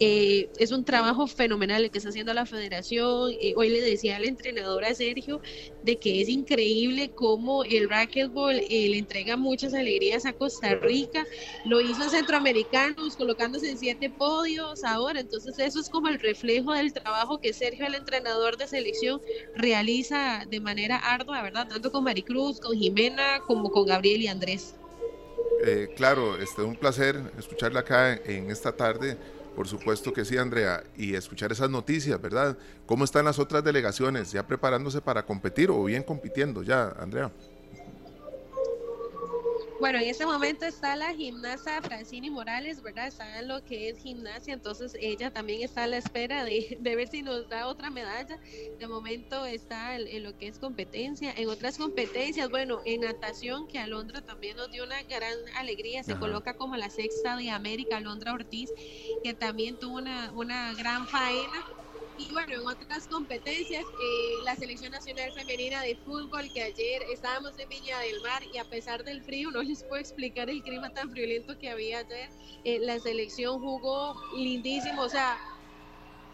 Eh, 0.00 0.48
es 0.58 0.72
un 0.72 0.84
trabajo 0.84 1.26
fenomenal 1.26 1.84
el 1.84 1.90
que 1.90 1.98
está 1.98 2.10
haciendo 2.10 2.32
la 2.34 2.46
federación. 2.46 3.32
Eh, 3.40 3.54
hoy 3.56 3.68
le 3.68 3.80
decía 3.80 4.16
al 4.16 4.24
entrenador 4.24 4.84
a 4.84 4.94
Sergio 4.94 5.40
de 5.82 5.98
que 5.98 6.20
es 6.20 6.28
increíble 6.28 7.10
cómo 7.14 7.64
el 7.64 7.88
racquetball 7.88 8.56
eh, 8.56 8.88
le 8.88 8.98
entrega 8.98 9.36
muchas 9.36 9.74
alegrías 9.74 10.26
a 10.26 10.32
Costa 10.32 10.74
Rica. 10.74 11.26
Lo 11.64 11.80
hizo 11.80 12.02
en 12.02 12.10
Centroamericanos, 12.10 13.16
colocándose 13.16 13.70
en 13.70 13.78
siete 13.78 14.10
podios 14.10 14.77
ahora. 14.84 15.20
Entonces 15.20 15.58
eso 15.58 15.80
es 15.80 15.88
como 15.88 16.08
el 16.08 16.18
reflejo 16.18 16.72
del 16.72 16.92
trabajo 16.92 17.40
que 17.40 17.52
Sergio, 17.52 17.86
el 17.86 17.94
entrenador 17.94 18.56
de 18.56 18.66
selección, 18.66 19.20
realiza 19.54 20.44
de 20.48 20.60
manera 20.60 20.96
ardua, 20.96 21.42
¿verdad? 21.42 21.68
Tanto 21.68 21.90
con 21.92 22.04
Maricruz, 22.04 22.60
con 22.60 22.76
Jimena, 22.76 23.40
como 23.46 23.70
con 23.70 23.86
Gabriel 23.86 24.22
y 24.22 24.28
Andrés. 24.28 24.74
Eh, 25.64 25.88
claro, 25.96 26.36
este, 26.38 26.62
un 26.62 26.76
placer 26.76 27.20
escucharla 27.38 27.80
acá 27.80 28.14
en 28.14 28.50
esta 28.50 28.72
tarde, 28.76 29.16
Por 29.56 29.66
supuesto 29.66 30.12
que 30.12 30.24
sí, 30.24 30.36
Andrea, 30.36 30.84
y 30.96 31.14
escuchar 31.16 31.50
esas 31.50 31.68
noticias, 31.68 32.20
¿verdad? 32.22 32.56
¿Cómo 32.86 33.02
están 33.04 33.24
las 33.24 33.40
otras 33.40 33.64
delegaciones? 33.64 34.30
¿Ya 34.30 34.46
preparándose 34.46 35.00
para 35.00 35.26
competir 35.26 35.68
o 35.70 35.82
bien 35.82 36.04
compitiendo 36.04 36.62
ya, 36.62 36.90
Andrea? 36.90 37.32
Bueno, 39.80 40.00
en 40.00 40.08
este 40.08 40.26
momento 40.26 40.64
está 40.64 40.96
la 40.96 41.14
gimnasta 41.14 41.80
Francini 41.80 42.30
Morales, 42.30 42.82
¿verdad? 42.82 43.06
Está 43.06 43.38
en 43.38 43.46
lo 43.46 43.64
que 43.64 43.88
es 43.88 43.98
gimnasia, 43.98 44.52
entonces 44.52 44.96
ella 45.00 45.32
también 45.32 45.62
está 45.62 45.84
a 45.84 45.86
la 45.86 45.98
espera 45.98 46.44
de, 46.44 46.76
ver 46.80 47.06
si 47.06 47.22
nos 47.22 47.48
da 47.48 47.68
otra 47.68 47.88
medalla. 47.88 48.40
De 48.76 48.88
momento 48.88 49.46
está 49.46 49.94
en, 49.94 50.24
lo 50.24 50.36
que 50.36 50.48
es 50.48 50.58
competencia. 50.58 51.32
En 51.36 51.48
otras 51.48 51.78
competencias, 51.78 52.50
bueno, 52.50 52.80
en 52.86 53.02
natación, 53.02 53.68
que 53.68 53.78
Alondra 53.78 54.20
también 54.20 54.56
nos 54.56 54.68
dio 54.72 54.82
una 54.82 55.00
gran 55.04 55.36
alegría, 55.56 56.02
se 56.02 56.18
coloca 56.18 56.54
como 56.54 56.76
la 56.76 56.90
sexta 56.90 57.36
de 57.36 57.50
América, 57.50 57.98
Alondra 57.98 58.32
Ortiz, 58.32 58.72
que 59.22 59.32
también 59.32 59.78
tuvo 59.78 59.98
una, 59.98 60.32
una 60.32 60.74
gran 60.74 61.06
faena 61.06 61.64
y 62.18 62.32
bueno, 62.32 62.54
en 62.54 62.66
otras 62.66 63.06
competencias, 63.06 63.84
eh, 63.84 64.42
la 64.44 64.56
Selección 64.56 64.90
Nacional 64.90 65.32
Femenina 65.32 65.82
de 65.82 65.96
Fútbol, 65.96 66.50
que 66.52 66.62
ayer 66.62 67.02
estábamos 67.12 67.58
en 67.58 67.68
Viña 67.68 67.98
del 68.00 68.20
Mar 68.22 68.42
y 68.52 68.58
a 68.58 68.64
pesar 68.64 69.04
del 69.04 69.22
frío, 69.22 69.50
no 69.52 69.62
les 69.62 69.84
puedo 69.84 70.00
explicar 70.00 70.50
el 70.50 70.62
clima 70.62 70.90
tan 70.90 71.10
friolento 71.10 71.56
que 71.58 71.70
había 71.70 72.00
ayer, 72.00 72.30
eh, 72.64 72.78
la 72.80 72.98
selección 72.98 73.60
jugó 73.60 74.20
lindísimo, 74.36 75.02
o 75.02 75.08
sea, 75.08 75.38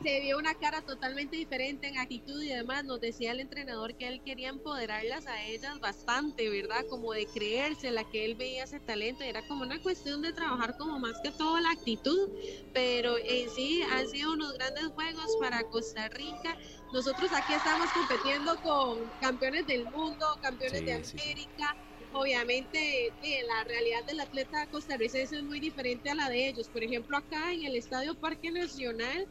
se 0.04 0.20
vio 0.20 0.36
una 0.36 0.54
cara 0.54 0.82
totalmente 0.82 1.34
diferente 1.34 1.88
en 1.88 1.96
actitud 1.96 2.42
y 2.42 2.52
además 2.52 2.84
nos 2.84 3.00
decía 3.00 3.32
el 3.32 3.40
entrenador 3.40 3.94
que 3.94 4.06
él 4.06 4.20
quería 4.22 4.50
empoderarlas 4.50 5.26
a 5.26 5.42
ellas 5.46 5.80
bastante, 5.80 6.50
¿verdad? 6.50 6.84
Como 6.90 7.14
de 7.14 7.24
creerse 7.24 7.90
la 7.90 8.04
que 8.04 8.26
él 8.26 8.34
veía 8.34 8.64
ese 8.64 8.80
talento, 8.80 9.24
era 9.24 9.40
como 9.48 9.62
una 9.62 9.80
cuestión 9.80 10.20
de 10.20 10.34
trabajar 10.34 10.76
como 10.76 10.98
más 10.98 11.14
que 11.22 11.30
todo 11.30 11.58
la 11.58 11.70
actitud, 11.70 12.28
pero 12.74 13.16
en 13.16 13.48
sí 13.48 13.80
han 13.80 14.06
sido 14.06 14.34
unos 14.34 14.52
grandes 14.52 14.88
juegos 14.88 15.38
para 15.40 15.62
Costa 15.70 16.06
Rica. 16.10 16.58
Nosotros 16.92 17.30
aquí 17.32 17.54
estamos 17.54 17.88
compitiendo 17.92 18.60
con 18.60 19.10
campeones 19.22 19.66
del 19.66 19.86
mundo, 19.86 20.26
campeones 20.42 20.84
de 20.84 20.92
América. 20.92 21.76
Obviamente 22.12 23.10
la 23.48 23.64
realidad 23.64 24.04
del 24.04 24.20
atleta 24.20 24.66
costarricense 24.66 25.38
es 25.38 25.42
muy 25.42 25.60
diferente 25.60 26.10
a 26.10 26.14
la 26.14 26.28
de 26.28 26.48
ellos. 26.48 26.68
Por 26.68 26.84
ejemplo, 26.84 27.16
acá 27.16 27.54
en 27.54 27.64
el 27.64 27.74
Estadio 27.74 28.14
Parque 28.14 28.50
Nacional, 28.50 29.26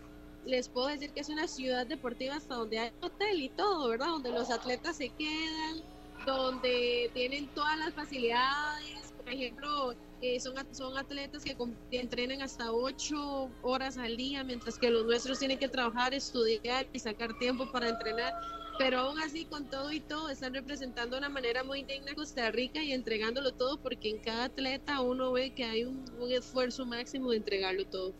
les 0.45 0.67
puedo 0.69 0.87
decir 0.87 1.11
que 1.11 1.21
es 1.21 1.29
una 1.29 1.47
ciudad 1.47 1.85
deportiva 1.85 2.35
hasta 2.35 2.55
donde 2.55 2.79
hay 2.79 2.91
hotel 3.01 3.41
y 3.41 3.49
todo, 3.49 3.89
¿verdad? 3.89 4.07
Donde 4.07 4.31
los 4.31 4.49
atletas 4.49 4.97
se 4.97 5.09
quedan, 5.09 5.81
donde 6.25 7.09
tienen 7.13 7.47
todas 7.47 7.77
las 7.77 7.93
facilidades. 7.93 9.13
Por 9.17 9.33
ejemplo, 9.33 9.95
eh, 10.21 10.39
son, 10.39 10.55
son 10.71 10.97
atletas 10.97 11.43
que, 11.43 11.55
entrenan 11.91 12.41
hasta 12.41 12.71
ocho 12.71 13.49
horas 13.61 13.97
al 13.97 14.17
día, 14.17 14.43
mientras 14.43 14.77
que 14.77 14.89
los 14.89 15.05
nuestros 15.05 15.39
tienen 15.39 15.59
que 15.59 15.69
trabajar, 15.69 16.13
estudiar 16.13 16.87
y 16.91 16.99
sacar 16.99 17.37
tiempo 17.39 17.71
para 17.71 17.89
entrenar. 17.89 18.33
Pero 18.79 18.99
aún 18.99 19.19
así, 19.19 19.45
con 19.45 19.69
todo 19.69 19.91
y 19.91 19.99
todo, 19.99 20.29
están 20.29 20.53
representando 20.53 21.15
de 21.15 21.19
una 21.19 21.29
manera 21.29 21.63
muy 21.63 21.83
digna 21.83 22.15
Costa 22.15 22.49
Rica 22.49 22.81
y 22.83 22.91
entregándolo 22.91 23.51
todo, 23.53 23.77
porque 23.77 24.09
en 24.09 24.17
cada 24.17 24.45
atleta 24.45 24.99
uno 25.01 25.31
ve 25.31 25.51
que 25.51 25.63
hay 25.63 25.83
un 25.83 26.03
esfuerzo 26.31 26.85
máximo 26.85 27.29
de 27.29 27.37
entregarlo 27.37 27.85
todo. 27.85 28.13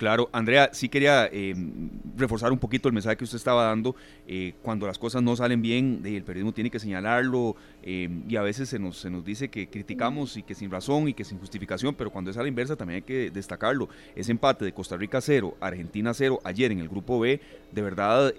Claro, 0.00 0.30
Andrea, 0.32 0.70
sí 0.72 0.88
quería 0.88 1.28
eh, 1.30 1.54
reforzar 2.16 2.50
un 2.52 2.58
poquito 2.58 2.88
el 2.88 2.94
mensaje 2.94 3.18
que 3.18 3.24
usted 3.24 3.36
estaba 3.36 3.64
dando. 3.64 3.94
Eh, 4.26 4.54
cuando 4.62 4.86
las 4.86 4.98
cosas 4.98 5.22
no 5.22 5.36
salen 5.36 5.60
bien, 5.60 6.00
eh, 6.06 6.16
el 6.16 6.24
periodismo 6.24 6.54
tiene 6.54 6.70
que 6.70 6.78
señalarlo 6.78 7.54
y 7.82 8.36
a 8.36 8.40
veces 8.40 8.70
se 8.70 8.78
nos, 8.78 8.96
se 8.96 9.10
nos 9.10 9.26
dice 9.26 9.50
que 9.50 9.68
criticamos 9.68 10.38
y 10.38 10.42
que 10.42 10.54
sin 10.54 10.70
razón 10.70 11.08
y 11.08 11.12
que 11.12 11.22
sin 11.22 11.38
justificación, 11.38 11.94
pero 11.94 12.10
cuando 12.10 12.30
es 12.30 12.38
a 12.38 12.42
la 12.42 12.48
inversa 12.48 12.76
también 12.76 12.96
hay 12.96 13.02
que 13.02 13.30
destacarlo. 13.30 13.90
Ese 14.16 14.32
empate 14.32 14.64
de 14.64 14.72
Costa 14.72 14.96
Rica 14.96 15.20
0, 15.20 15.58
Argentina 15.60 16.14
0 16.14 16.40
ayer 16.44 16.72
en 16.72 16.78
el 16.78 16.88
grupo 16.88 17.20
B, 17.20 17.38
de 17.70 17.82
verdad 17.82 18.32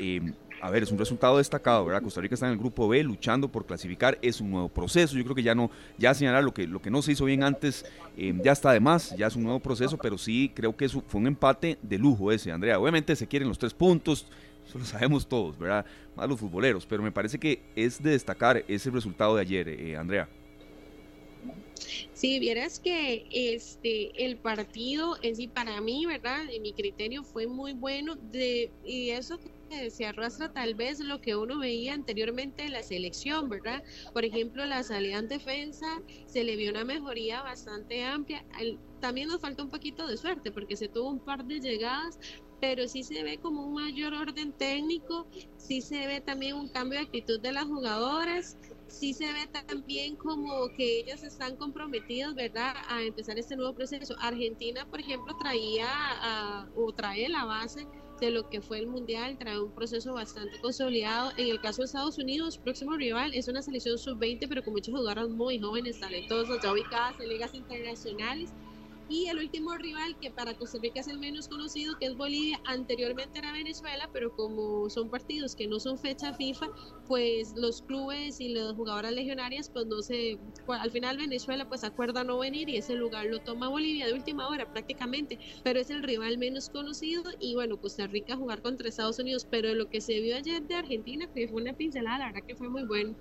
a 0.61 0.69
ver, 0.69 0.83
es 0.83 0.91
un 0.91 0.99
resultado 0.99 1.39
destacado, 1.39 1.83
¿verdad? 1.85 2.03
Costa 2.03 2.21
Rica 2.21 2.35
está 2.35 2.45
en 2.45 2.53
el 2.53 2.59
grupo 2.59 2.87
B 2.87 3.03
luchando 3.03 3.51
por 3.51 3.65
clasificar, 3.65 4.19
es 4.21 4.39
un 4.39 4.51
nuevo 4.51 4.69
proceso, 4.69 5.17
yo 5.17 5.23
creo 5.23 5.35
que 5.35 5.41
ya 5.41 5.55
no, 5.55 5.71
ya 5.97 6.13
señalar 6.13 6.43
lo 6.43 6.53
que, 6.53 6.67
lo 6.67 6.79
que 6.79 6.91
no 6.91 7.01
se 7.01 7.13
hizo 7.13 7.25
bien 7.25 7.43
antes, 7.43 7.83
eh, 8.15 8.33
ya 8.43 8.51
está 8.51 8.71
de 8.71 8.79
más, 8.79 9.15
ya 9.17 9.25
es 9.25 9.35
un 9.35 9.43
nuevo 9.43 9.59
proceso, 9.59 9.97
pero 9.97 10.19
sí 10.19 10.51
creo 10.53 10.77
que 10.77 10.87
fue 10.87 11.19
un 11.19 11.25
empate 11.25 11.79
de 11.81 11.97
lujo 11.97 12.31
ese, 12.31 12.51
Andrea. 12.51 12.79
Obviamente 12.79 13.15
se 13.15 13.27
quieren 13.27 13.47
los 13.47 13.57
tres 13.57 13.73
puntos, 13.73 14.27
eso 14.67 14.77
lo 14.77 14.85
sabemos 14.85 15.27
todos, 15.27 15.57
¿verdad? 15.57 15.83
Más 16.15 16.29
los 16.29 16.39
futboleros, 16.39 16.85
pero 16.85 17.01
me 17.01 17.11
parece 17.11 17.39
que 17.39 17.63
es 17.75 18.01
de 18.01 18.11
destacar 18.11 18.63
ese 18.67 18.91
resultado 18.91 19.35
de 19.35 19.41
ayer, 19.41 19.67
eh, 19.67 19.97
Andrea. 19.97 20.29
Sí, 22.13 22.37
vieras 22.37 22.79
que 22.79 23.25
este 23.31 24.25
el 24.25 24.37
partido 24.37 25.17
en 25.23 25.35
sí 25.35 25.47
para 25.47 25.81
mí, 25.81 26.05
¿verdad? 26.05 26.41
En 26.51 26.61
mi 26.61 26.71
criterio 26.71 27.23
fue 27.23 27.47
muy 27.47 27.73
bueno 27.73 28.15
de 28.15 28.69
y 28.85 29.09
eso 29.09 29.39
se 29.89 30.05
arrastra 30.05 30.51
tal 30.51 30.75
vez 30.75 30.99
lo 30.99 31.21
que 31.21 31.35
uno 31.35 31.59
veía 31.59 31.93
anteriormente 31.93 32.63
en 32.63 32.73
la 32.73 32.83
selección, 32.83 33.49
¿verdad? 33.49 33.83
Por 34.13 34.25
ejemplo, 34.25 34.65
la 34.65 34.83
salida 34.83 35.17
en 35.17 35.27
defensa 35.27 35.87
se 36.25 36.43
le 36.43 36.55
vio 36.55 36.71
una 36.71 36.83
mejoría 36.83 37.41
bastante 37.41 38.03
amplia. 38.03 38.45
También 38.99 39.29
nos 39.29 39.41
falta 39.41 39.63
un 39.63 39.69
poquito 39.69 40.07
de 40.07 40.17
suerte 40.17 40.51
porque 40.51 40.75
se 40.75 40.87
tuvo 40.87 41.09
un 41.09 41.19
par 41.19 41.45
de 41.45 41.59
llegadas, 41.59 42.19
pero 42.59 42.87
sí 42.87 43.03
se 43.03 43.23
ve 43.23 43.39
como 43.39 43.65
un 43.65 43.73
mayor 43.73 44.13
orden 44.13 44.53
técnico, 44.53 45.27
sí 45.57 45.81
se 45.81 46.05
ve 46.05 46.21
también 46.21 46.55
un 46.55 46.69
cambio 46.69 46.99
de 46.99 47.05
actitud 47.05 47.39
de 47.39 47.51
las 47.51 47.65
jugadoras, 47.65 48.57
sí 48.87 49.13
se 49.13 49.25
ve 49.33 49.47
también 49.67 50.15
como 50.15 50.67
que 50.77 50.99
ellas 50.99 51.23
están 51.23 51.55
comprometidas, 51.55 52.35
¿verdad?, 52.35 52.73
a 52.87 53.01
empezar 53.01 53.39
este 53.39 53.55
nuevo 53.55 53.73
proceso. 53.73 54.15
Argentina, 54.19 54.85
por 54.85 54.99
ejemplo, 54.99 55.35
traía 55.41 55.87
a, 55.89 56.69
o 56.75 56.93
trae 56.93 57.27
la 57.29 57.45
base 57.45 57.87
de 58.25 58.31
lo 58.31 58.49
que 58.49 58.61
fue 58.61 58.79
el 58.79 58.87
Mundial, 58.87 59.37
trae 59.37 59.59
un 59.59 59.71
proceso 59.71 60.13
bastante 60.13 60.59
consolidado. 60.61 61.31
En 61.37 61.47
el 61.47 61.59
caso 61.59 61.81
de 61.81 61.87
Estados 61.87 62.17
Unidos, 62.17 62.57
próximo 62.57 62.95
rival 62.95 63.33
es 63.33 63.47
una 63.47 63.61
selección 63.61 63.97
sub-20, 63.97 64.47
pero 64.47 64.63
con 64.63 64.73
muchos 64.73 64.93
jugadores 64.93 65.29
muy 65.29 65.59
jóvenes, 65.59 65.99
talentosos, 65.99 66.59
ya 66.61 66.71
ubicadas 66.71 67.19
en 67.19 67.29
ligas 67.29 67.53
internacionales 67.53 68.53
y 69.11 69.27
el 69.27 69.39
último 69.39 69.75
rival 69.75 70.15
que 70.21 70.31
para 70.31 70.53
Costa 70.53 70.79
Rica 70.81 71.01
es 71.01 71.07
el 71.09 71.19
menos 71.19 71.49
conocido, 71.49 71.97
que 71.99 72.05
es 72.05 72.15
Bolivia, 72.15 72.61
anteriormente 72.65 73.39
era 73.39 73.51
Venezuela, 73.51 74.09
pero 74.13 74.33
como 74.33 74.89
son 74.89 75.09
partidos 75.09 75.53
que 75.53 75.67
no 75.67 75.81
son 75.81 75.97
fecha 75.97 76.33
FIFA, 76.33 76.69
pues 77.07 77.53
los 77.57 77.81
clubes 77.81 78.39
y 78.39 78.49
las 78.49 78.73
jugadoras 78.73 79.11
legionarias, 79.11 79.69
pues 79.69 79.85
no 79.87 80.01
se, 80.01 80.39
al 80.67 80.91
final 80.91 81.17
Venezuela 81.17 81.67
pues 81.67 81.83
acuerda 81.83 82.23
no 82.23 82.39
venir 82.39 82.69
y 82.69 82.77
ese 82.77 82.95
lugar 82.95 83.25
lo 83.25 83.39
toma 83.39 83.67
Bolivia 83.67 84.07
de 84.07 84.13
última 84.13 84.47
hora 84.47 84.71
prácticamente, 84.71 85.37
pero 85.61 85.81
es 85.81 85.89
el 85.89 86.03
rival 86.03 86.37
menos 86.37 86.69
conocido 86.69 87.23
y 87.39 87.53
bueno, 87.55 87.77
Costa 87.77 88.07
Rica 88.07 88.37
jugar 88.37 88.61
contra 88.61 88.87
Estados 88.87 89.19
Unidos, 89.19 89.45
pero 89.49 89.73
lo 89.73 89.89
que 89.89 89.99
se 89.99 90.21
vio 90.21 90.37
ayer 90.37 90.61
de 90.63 90.75
Argentina, 90.75 91.27
que 91.33 91.49
fue 91.49 91.61
una 91.61 91.73
pincelada, 91.73 92.19
la 92.19 92.25
verdad 92.27 92.47
que 92.47 92.55
fue 92.55 92.69
muy 92.69 92.85
bueno. 92.85 93.13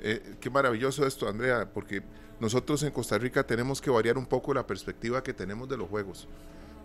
Eh, 0.00 0.36
qué 0.40 0.48
maravilloso 0.48 1.04
esto, 1.04 1.26
Andrea, 1.28 1.72
porque 1.72 2.02
nosotros 2.40 2.82
en 2.82 2.92
Costa 2.92 3.18
Rica 3.18 3.46
tenemos 3.46 3.80
que 3.80 3.90
variar 3.90 4.16
un 4.16 4.26
poco 4.26 4.54
la 4.54 4.66
perspectiva 4.66 5.22
que 5.22 5.34
tenemos 5.34 5.68
de 5.68 5.76
los 5.76 5.88
juegos, 5.88 6.28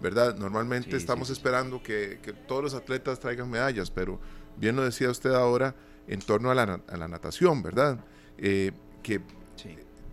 ¿verdad? 0.02 0.36
Normalmente 0.36 0.96
estamos 0.96 1.30
esperando 1.30 1.82
que, 1.82 2.20
todos 2.48 2.64
los 2.64 2.74
atletas 2.74 3.20
traigan 3.20 3.50
medallas, 3.50 3.92
pero 3.92 4.20
bien 4.58 4.76
lo 4.76 4.84
decía 4.84 5.10
usted 5.10 5.32
ahora 5.32 5.76
en 6.08 6.20
torno 6.20 6.52
a 6.52 6.56
la, 6.56 7.08
natación, 7.08 7.62
¿verdad? 7.62 8.04
Eh, 8.38 8.72
que 9.04 9.22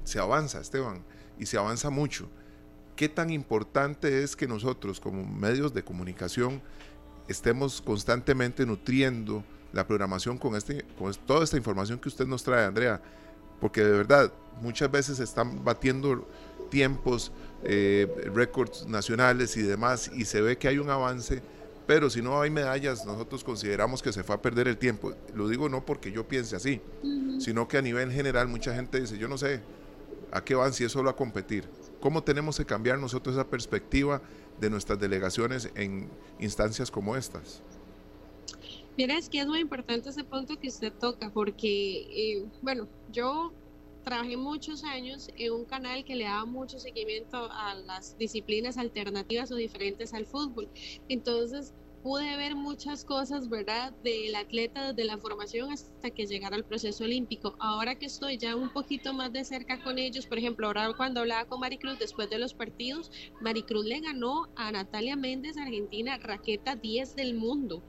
se 0.05 0.18
avanza, 0.18 0.61
Esteban, 0.61 1.05
y 1.38 1.47
se 1.47 1.57
avanza 1.57 1.88
mucho. 1.91 2.28
¿Qué 2.97 3.09
tan 3.09 3.30
importante 3.30 4.22
es 4.22 4.36
que 4.36 4.47
nosotros 4.47 5.01
como 5.01 5.24
medios 5.24 5.72
de 5.72 5.82
comunicación 5.82 6.61
estemos 7.28 7.80
constantemente 7.80 8.66
nutriendo 8.66 9.43
la 9.72 9.86
programación 9.86 10.36
con, 10.36 10.55
este, 10.57 10.84
con 10.99 11.14
toda 11.14 11.45
esta 11.45 11.57
información 11.57 11.99
que 11.99 12.09
usted 12.09 12.26
nos 12.26 12.43
trae, 12.43 12.66
Andrea? 12.66 13.01
Porque 13.61 13.84
de 13.84 13.90
verdad, 13.90 14.32
muchas 14.61 14.90
veces 14.90 15.20
están 15.20 15.64
batiendo 15.64 16.26
tiempos, 16.70 17.32
eh, 17.64 18.30
récords 18.34 18.86
nacionales 18.86 19.56
y 19.56 19.62
demás, 19.62 20.11
y 20.14 20.24
se 20.24 20.40
ve 20.40 20.56
que 20.56 20.68
hay 20.68 20.78
un 20.78 20.88
avance, 20.88 21.42
pero 21.86 22.08
si 22.08 22.22
no 22.22 22.40
hay 22.40 22.50
medallas, 22.50 23.04
nosotros 23.04 23.42
consideramos 23.42 24.02
que 24.02 24.12
se 24.12 24.22
fue 24.22 24.36
a 24.36 24.40
perder 24.40 24.68
el 24.68 24.78
tiempo. 24.78 25.12
Lo 25.34 25.48
digo 25.48 25.68
no 25.68 25.84
porque 25.84 26.12
yo 26.12 26.26
piense 26.26 26.54
así, 26.56 26.80
sino 27.40 27.66
que 27.66 27.78
a 27.78 27.82
nivel 27.82 28.12
general 28.12 28.48
mucha 28.48 28.74
gente 28.74 29.00
dice, 29.00 29.18
yo 29.18 29.28
no 29.28 29.36
sé, 29.36 29.61
¿a 30.30 30.42
qué 30.44 30.54
van 30.54 30.72
si 30.72 30.84
es 30.84 30.92
solo 30.92 31.11
a 31.11 31.16
competir? 31.16 31.64
¿Cómo 32.00 32.22
tenemos 32.22 32.56
que 32.56 32.64
cambiar 32.64 32.98
nosotros 32.98 33.34
esa 33.34 33.46
perspectiva 33.46 34.22
de 34.61 34.70
nuestras 34.70 35.00
delegaciones 35.00 35.70
en 35.74 36.08
instancias 36.38 36.90
como 36.90 37.16
estas? 37.16 37.62
Mira, 39.01 39.16
es 39.16 39.30
que 39.30 39.40
es 39.40 39.46
muy 39.46 39.61
importante 39.61 40.11
ese 40.11 40.24
punto 40.24 40.59
que 40.59 40.68
usted 40.68 40.92
toca, 40.92 41.30
porque, 41.32 42.03
eh, 42.11 42.44
bueno, 42.61 42.86
yo 43.11 43.51
trabajé 44.05 44.36
muchos 44.36 44.84
años 44.84 45.30
en 45.38 45.55
un 45.55 45.64
canal 45.64 46.05
que 46.05 46.14
le 46.14 46.24
daba 46.24 46.44
mucho 46.44 46.78
seguimiento 46.78 47.51
a 47.51 47.76
las 47.76 48.18
disciplinas 48.18 48.76
alternativas 48.76 49.51
o 49.53 49.55
diferentes 49.55 50.12
al 50.12 50.26
fútbol. 50.26 50.68
Entonces, 51.09 51.72
pude 52.03 52.36
ver 52.36 52.57
muchas 52.57 53.07
cosas, 53.07 53.48
¿verdad? 53.48 53.94
Del 54.05 54.34
atleta 54.34 54.92
desde 54.92 55.05
la 55.07 55.16
formación 55.16 55.72
hasta 55.72 56.11
que 56.11 56.26
llegara 56.26 56.57
al 56.57 56.66
proceso 56.66 57.05
olímpico. 57.05 57.57
Ahora 57.59 57.94
que 57.94 58.05
estoy 58.05 58.36
ya 58.36 58.55
un 58.55 58.70
poquito 58.70 59.14
más 59.14 59.32
de 59.32 59.46
cerca 59.46 59.82
con 59.82 59.96
ellos, 59.96 60.26
por 60.26 60.36
ejemplo, 60.36 60.66
ahora 60.66 60.92
cuando 60.94 61.20
hablaba 61.20 61.46
con 61.46 61.61
Maricruz 61.61 61.98
después 61.98 62.28
de 62.28 62.38
los 62.38 62.53
partidos, 62.53 63.11
Maricruz 63.40 63.86
le 63.86 64.01
ganó 64.01 64.48
a 64.57 64.70
Natalia 64.70 65.16
Méndez, 65.16 65.57
Argentina, 65.57 66.18
raqueta 66.18 66.76
10 66.76 67.16
del 67.16 67.32
mundo. 67.32 67.82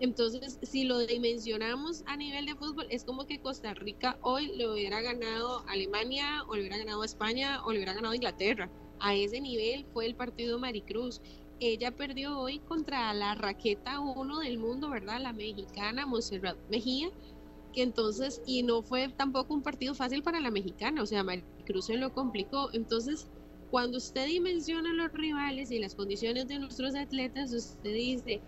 Entonces, 0.00 0.58
si 0.62 0.84
lo 0.84 0.98
dimensionamos 1.00 2.02
a 2.06 2.16
nivel 2.16 2.46
de 2.46 2.54
fútbol, 2.54 2.86
es 2.90 3.04
como 3.04 3.26
que 3.26 3.40
Costa 3.40 3.74
Rica 3.74 4.18
hoy 4.22 4.56
le 4.56 4.70
hubiera 4.70 5.00
ganado 5.00 5.60
a 5.66 5.72
Alemania, 5.72 6.44
o 6.48 6.54
le 6.54 6.60
hubiera 6.60 6.78
ganado 6.78 7.02
a 7.02 7.06
España, 7.06 7.64
o 7.64 7.72
le 7.72 7.78
hubiera 7.78 7.94
ganado 7.94 8.12
a 8.12 8.16
Inglaterra. 8.16 8.70
A 9.00 9.14
ese 9.14 9.40
nivel 9.40 9.86
fue 9.92 10.06
el 10.06 10.14
partido 10.14 10.58
Maricruz 10.58 11.20
ella 11.60 11.90
perdió 11.90 12.38
hoy 12.38 12.60
contra 12.60 13.12
la 13.14 13.34
raqueta 13.34 14.00
1 14.00 14.38
del 14.40 14.58
mundo, 14.58 14.90
¿verdad? 14.90 15.20
La 15.20 15.32
mexicana 15.32 16.06
Monserrat 16.06 16.56
Mejía, 16.70 17.10
que 17.72 17.82
entonces, 17.82 18.40
y 18.46 18.62
no 18.62 18.82
fue 18.82 19.08
tampoco 19.08 19.54
un 19.54 19.62
partido 19.62 19.94
fácil 19.94 20.22
para 20.22 20.40
la 20.40 20.50
mexicana, 20.50 21.02
o 21.02 21.06
sea, 21.06 21.24
Maricruz 21.24 21.86
se 21.86 21.96
lo 21.96 22.12
complicó. 22.12 22.70
Entonces, 22.72 23.28
cuando 23.70 23.98
usted 23.98 24.26
dimensiona 24.26 24.92
los 24.92 25.12
rivales 25.12 25.70
y 25.70 25.78
las 25.78 25.94
condiciones 25.94 26.46
de 26.46 26.60
nuestros 26.60 26.94
atletas, 26.94 27.52
usted 27.52 27.92
dice, 27.92 28.40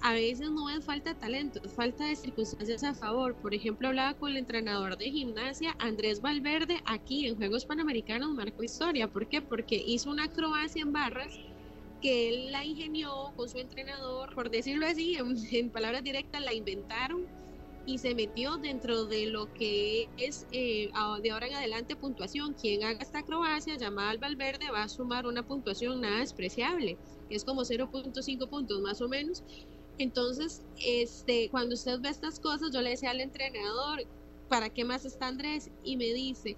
a 0.00 0.12
veces 0.12 0.50
no 0.50 0.70
es 0.70 0.84
falta 0.84 1.14
de 1.14 1.20
talento, 1.20 1.60
es 1.64 1.72
falta 1.72 2.06
de 2.06 2.16
circunstancias 2.16 2.84
a 2.84 2.94
favor. 2.94 3.34
Por 3.36 3.54
ejemplo, 3.54 3.88
hablaba 3.88 4.14
con 4.14 4.30
el 4.30 4.36
entrenador 4.36 4.96
de 4.96 5.10
gimnasia, 5.10 5.74
Andrés 5.78 6.20
Valverde, 6.20 6.80
aquí 6.84 7.26
en 7.26 7.36
Juegos 7.36 7.66
Panamericanos 7.66 8.34
marcó 8.34 8.62
historia. 8.62 9.08
¿Por 9.08 9.28
qué? 9.28 9.42
Porque 9.42 9.76
hizo 9.76 10.10
una 10.10 10.24
acrobacia 10.24 10.82
en 10.82 10.92
barras 10.92 11.38
que 12.00 12.28
él 12.28 12.52
la 12.52 12.64
ingenió 12.64 13.32
con 13.36 13.48
su 13.48 13.58
entrenador, 13.58 14.34
por 14.34 14.50
decirlo 14.50 14.86
así, 14.86 15.16
en, 15.52 15.70
palabras 15.70 16.02
directas, 16.04 16.42
la 16.42 16.54
inventaron 16.54 17.26
y 17.86 17.98
se 17.98 18.14
metió 18.14 18.58
dentro 18.58 19.06
de 19.06 19.26
lo 19.26 19.52
que 19.54 20.08
es 20.18 20.46
eh, 20.52 20.90
de 21.22 21.30
ahora 21.30 21.46
en 21.46 21.54
adelante 21.54 21.96
puntuación. 21.96 22.52
Quien 22.52 22.84
haga 22.84 23.00
esta 23.00 23.20
acrobacia 23.20 23.76
llamada 23.76 24.10
al 24.10 24.18
Valverde 24.18 24.70
va 24.70 24.82
a 24.82 24.88
sumar 24.88 25.26
una 25.26 25.42
puntuación 25.42 26.02
nada 26.02 26.18
despreciable, 26.18 26.98
que 27.28 27.34
es 27.34 27.44
como 27.44 27.62
0.5 27.62 28.48
puntos 28.48 28.80
más 28.82 29.00
o 29.00 29.08
menos. 29.08 29.42
Entonces, 29.98 30.62
este, 30.84 31.48
cuando 31.50 31.74
usted 31.74 32.00
ve 32.00 32.08
estas 32.08 32.38
cosas, 32.38 32.70
yo 32.72 32.80
le 32.80 32.90
decía 32.90 33.10
al 33.10 33.20
entrenador, 33.20 34.04
¿para 34.48 34.70
qué 34.70 34.84
más 34.84 35.04
está 35.04 35.26
Andrés? 35.26 35.70
Y 35.82 35.96
me 35.96 36.12
dice, 36.12 36.56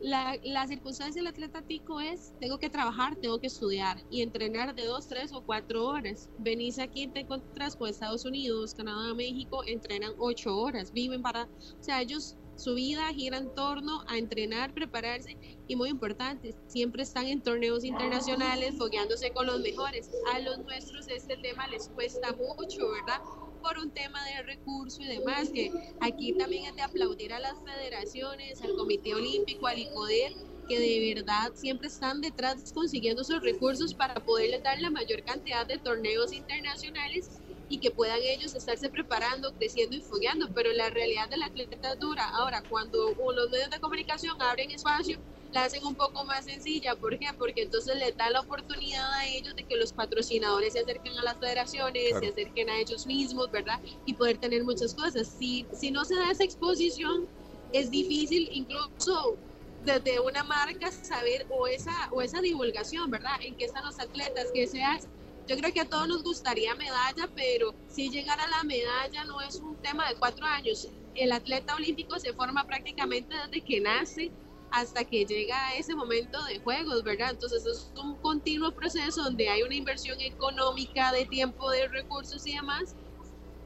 la, 0.00 0.36
la, 0.42 0.66
circunstancia 0.66 1.22
del 1.22 1.28
atleta 1.28 1.62
tico 1.62 2.00
es, 2.00 2.32
tengo 2.40 2.58
que 2.58 2.68
trabajar, 2.68 3.14
tengo 3.16 3.38
que 3.38 3.46
estudiar 3.46 4.02
y 4.10 4.22
entrenar 4.22 4.74
de 4.74 4.84
dos, 4.84 5.06
tres 5.06 5.32
o 5.32 5.42
cuatro 5.42 5.86
horas. 5.86 6.28
Venís 6.38 6.78
aquí, 6.78 7.06
te 7.06 7.20
encuentras 7.20 7.76
con 7.76 7.88
Estados 7.88 8.24
Unidos, 8.24 8.74
Canadá, 8.74 9.14
México, 9.14 9.62
entrenan 9.64 10.12
ocho 10.18 10.56
horas, 10.58 10.92
viven 10.92 11.22
para, 11.22 11.44
o 11.44 11.82
sea, 11.82 12.00
ellos, 12.02 12.36
su 12.56 12.74
vida 12.74 13.12
gira 13.14 13.38
en 13.38 13.54
torno 13.54 14.04
a 14.08 14.18
entrenar, 14.18 14.74
prepararse 14.74 15.36
y 15.66 15.76
muy 15.76 15.88
importante, 15.88 16.54
siempre 16.66 17.02
están 17.02 17.26
en 17.26 17.42
torneos 17.42 17.84
internacionales, 17.84 18.74
fogueándose 18.76 19.30
con 19.32 19.46
los 19.46 19.60
mejores. 19.60 20.10
A 20.32 20.38
los 20.40 20.58
nuestros 20.58 21.08
este 21.08 21.36
tema 21.36 21.66
les 21.68 21.88
cuesta 21.88 22.32
mucho, 22.32 22.90
¿verdad? 22.90 23.20
por 23.62 23.78
un 23.78 23.90
tema 23.90 24.18
de 24.24 24.42
recursos 24.42 25.00
y 25.00 25.06
demás, 25.06 25.48
que 25.50 25.70
aquí 26.00 26.32
también 26.32 26.64
es 26.66 26.76
de 26.76 26.82
aplaudir 26.82 27.32
a 27.32 27.38
las 27.38 27.54
federaciones, 27.64 28.60
al 28.60 28.74
Comité 28.74 29.14
Olímpico, 29.14 29.66
al 29.66 29.78
ICODER, 29.78 30.32
que 30.68 30.78
de 30.78 31.14
verdad 31.14 31.52
siempre 31.54 31.88
están 31.88 32.20
detrás 32.20 32.72
consiguiendo 32.72 33.22
esos 33.22 33.42
recursos 33.42 33.94
para 33.94 34.14
poderles 34.14 34.62
dar 34.62 34.80
la 34.80 34.90
mayor 34.90 35.24
cantidad 35.24 35.66
de 35.66 35.78
torneos 35.78 36.32
internacionales 36.32 37.41
y 37.72 37.80
que 37.80 37.90
puedan 37.90 38.20
ellos 38.20 38.54
estarse 38.54 38.90
preparando, 38.90 39.50
creciendo 39.54 39.96
y 39.96 40.02
fogueando, 40.02 40.46
pero 40.54 40.70
la 40.74 40.90
realidad 40.90 41.30
de 41.30 41.38
la 41.38 41.46
atleta 41.46 41.92
es 41.94 41.98
dura. 41.98 42.28
Ahora, 42.34 42.62
cuando 42.68 43.14
los 43.34 43.50
medios 43.50 43.70
de 43.70 43.80
comunicación 43.80 44.36
abren 44.42 44.70
espacio, 44.70 45.18
la 45.52 45.64
hacen 45.64 45.82
un 45.86 45.94
poco 45.94 46.22
más 46.26 46.44
sencilla. 46.44 46.94
¿Por 46.96 47.18
qué? 47.18 47.28
Porque 47.38 47.62
entonces 47.62 47.96
les 47.96 48.14
da 48.14 48.28
la 48.28 48.40
oportunidad 48.40 49.10
a 49.14 49.26
ellos 49.26 49.54
de 49.56 49.64
que 49.64 49.78
los 49.78 49.90
patrocinadores 49.94 50.74
se 50.74 50.80
acerquen 50.80 51.16
a 51.16 51.22
las 51.24 51.38
federaciones, 51.38 52.10
se 52.20 52.26
acerquen 52.26 52.68
a 52.68 52.78
ellos 52.78 53.06
mismos, 53.06 53.50
¿verdad? 53.50 53.80
Y 54.04 54.12
poder 54.12 54.36
tener 54.36 54.64
muchas 54.64 54.94
cosas. 54.94 55.26
Si, 55.38 55.66
si 55.72 55.90
no 55.90 56.04
se 56.04 56.16
da 56.16 56.30
esa 56.30 56.44
exposición, 56.44 57.26
es 57.72 57.90
difícil 57.90 58.50
incluso 58.52 59.38
desde 59.80 60.20
una 60.20 60.44
marca 60.44 60.92
saber 60.92 61.46
o 61.48 61.66
esa, 61.66 62.10
o 62.10 62.20
esa 62.20 62.42
divulgación, 62.42 63.10
¿verdad? 63.10 63.32
En 63.40 63.56
qué 63.56 63.64
están 63.64 63.82
los 63.86 63.98
atletas, 63.98 64.48
qué 64.52 64.66
se 64.66 64.82
hace. 64.82 65.08
Yo 65.46 65.56
creo 65.56 65.72
que 65.72 65.80
a 65.80 65.88
todos 65.88 66.08
nos 66.08 66.22
gustaría 66.22 66.74
medalla, 66.74 67.28
pero 67.34 67.74
si 67.88 68.08
llegar 68.10 68.38
a 68.40 68.46
la 68.46 68.62
medalla 68.62 69.24
no 69.24 69.40
es 69.40 69.56
un 69.56 69.76
tema 69.76 70.08
de 70.08 70.14
cuatro 70.16 70.46
años. 70.46 70.88
El 71.14 71.32
atleta 71.32 71.74
olímpico 71.74 72.18
se 72.18 72.32
forma 72.32 72.64
prácticamente 72.64 73.34
desde 73.34 73.64
que 73.64 73.80
nace 73.80 74.30
hasta 74.70 75.04
que 75.04 75.26
llega 75.26 75.74
ese 75.76 75.94
momento 75.94 76.42
de 76.44 76.58
juegos, 76.60 77.02
¿verdad? 77.02 77.30
Entonces 77.30 77.66
es 77.66 77.92
un 78.02 78.16
continuo 78.16 78.72
proceso 78.72 79.22
donde 79.22 79.48
hay 79.48 79.62
una 79.62 79.74
inversión 79.74 80.18
económica 80.20 81.12
de 81.12 81.26
tiempo, 81.26 81.70
de 81.70 81.88
recursos 81.88 82.46
y 82.46 82.54
demás, 82.54 82.94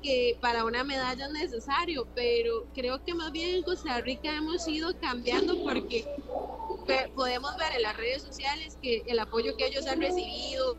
que 0.03 0.37
para 0.41 0.65
una 0.65 0.83
medalla 0.83 1.27
es 1.27 1.33
necesario, 1.33 2.09
pero 2.15 2.67
creo 2.75 3.03
que 3.05 3.15
más 3.15 3.31
bien 3.31 3.55
en 3.55 3.63
Costa 3.63 4.01
Rica 4.01 4.35
hemos 4.35 4.67
ido 4.67 4.99
cambiando 4.99 5.63
porque 5.63 6.05
podemos 7.15 7.57
ver 7.57 7.73
en 7.77 7.83
las 7.83 7.97
redes 7.97 8.23
sociales 8.23 8.79
que 8.83 9.03
el 9.07 9.19
apoyo 9.19 9.57
que 9.57 9.67
ellos 9.67 9.87
han 9.87 10.01
recibido, 10.01 10.77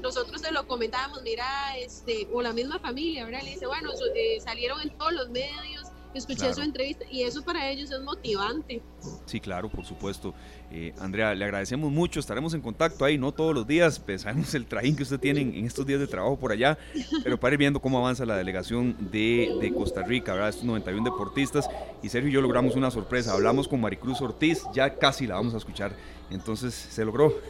nosotros 0.00 0.40
se 0.40 0.52
lo 0.52 0.66
comentábamos, 0.66 1.22
mira, 1.22 1.46
este, 1.78 2.28
o 2.32 2.42
la 2.42 2.52
misma 2.52 2.78
familia, 2.78 3.24
¿verdad? 3.24 3.42
Le 3.42 3.50
dice, 3.50 3.66
bueno, 3.66 3.90
eh, 4.14 4.40
salieron 4.40 4.80
en 4.80 4.90
todos 4.96 5.12
los 5.12 5.30
medios, 5.30 5.88
escuché 6.14 6.54
su 6.54 6.62
entrevista 6.62 7.04
y 7.10 7.22
eso 7.22 7.42
para 7.42 7.68
ellos 7.68 7.90
es 7.90 8.00
motivante. 8.00 8.82
Sí, 9.26 9.40
claro, 9.40 9.68
por 9.68 9.84
supuesto. 9.84 10.34
Eh, 10.76 10.92
Andrea, 10.98 11.36
le 11.36 11.44
agradecemos 11.44 11.92
mucho, 11.92 12.18
estaremos 12.18 12.52
en 12.52 12.60
contacto 12.60 13.04
ahí, 13.04 13.16
no 13.16 13.30
todos 13.30 13.54
los 13.54 13.64
días, 13.64 14.00
pensamos 14.00 14.52
el 14.56 14.66
trajín 14.66 14.96
que 14.96 15.04
usted 15.04 15.20
tiene 15.20 15.40
en, 15.42 15.64
estos 15.64 15.86
días 15.86 16.00
de 16.00 16.08
trabajo 16.08 16.36
por 16.36 16.50
allá, 16.50 16.76
pero 17.22 17.38
para 17.38 17.54
ir 17.54 17.58
viendo 17.60 17.78
cómo 17.78 17.98
avanza 17.98 18.26
la 18.26 18.36
delegación 18.36 18.96
de, 19.12 19.72
Costa 19.72 20.02
Rica, 20.02 20.32
¿verdad? 20.32 20.48
Estos 20.48 20.64
91 20.64 21.04
deportistas, 21.04 21.70
y 22.02 22.08
Sergio 22.08 22.28
y 22.28 22.32
yo 22.32 22.40
logramos 22.40 22.74
una 22.74 22.90
sorpresa, 22.90 23.34
hablamos 23.34 23.68
con 23.68 23.80
Maricruz 23.80 24.20
Ortiz, 24.20 24.64
ya 24.74 24.96
casi 24.96 25.28
la 25.28 25.36
vamos 25.36 25.54
a 25.54 25.58
escuchar, 25.58 25.92
entonces 26.32 26.74
se 26.74 27.04
logró. 27.04 27.32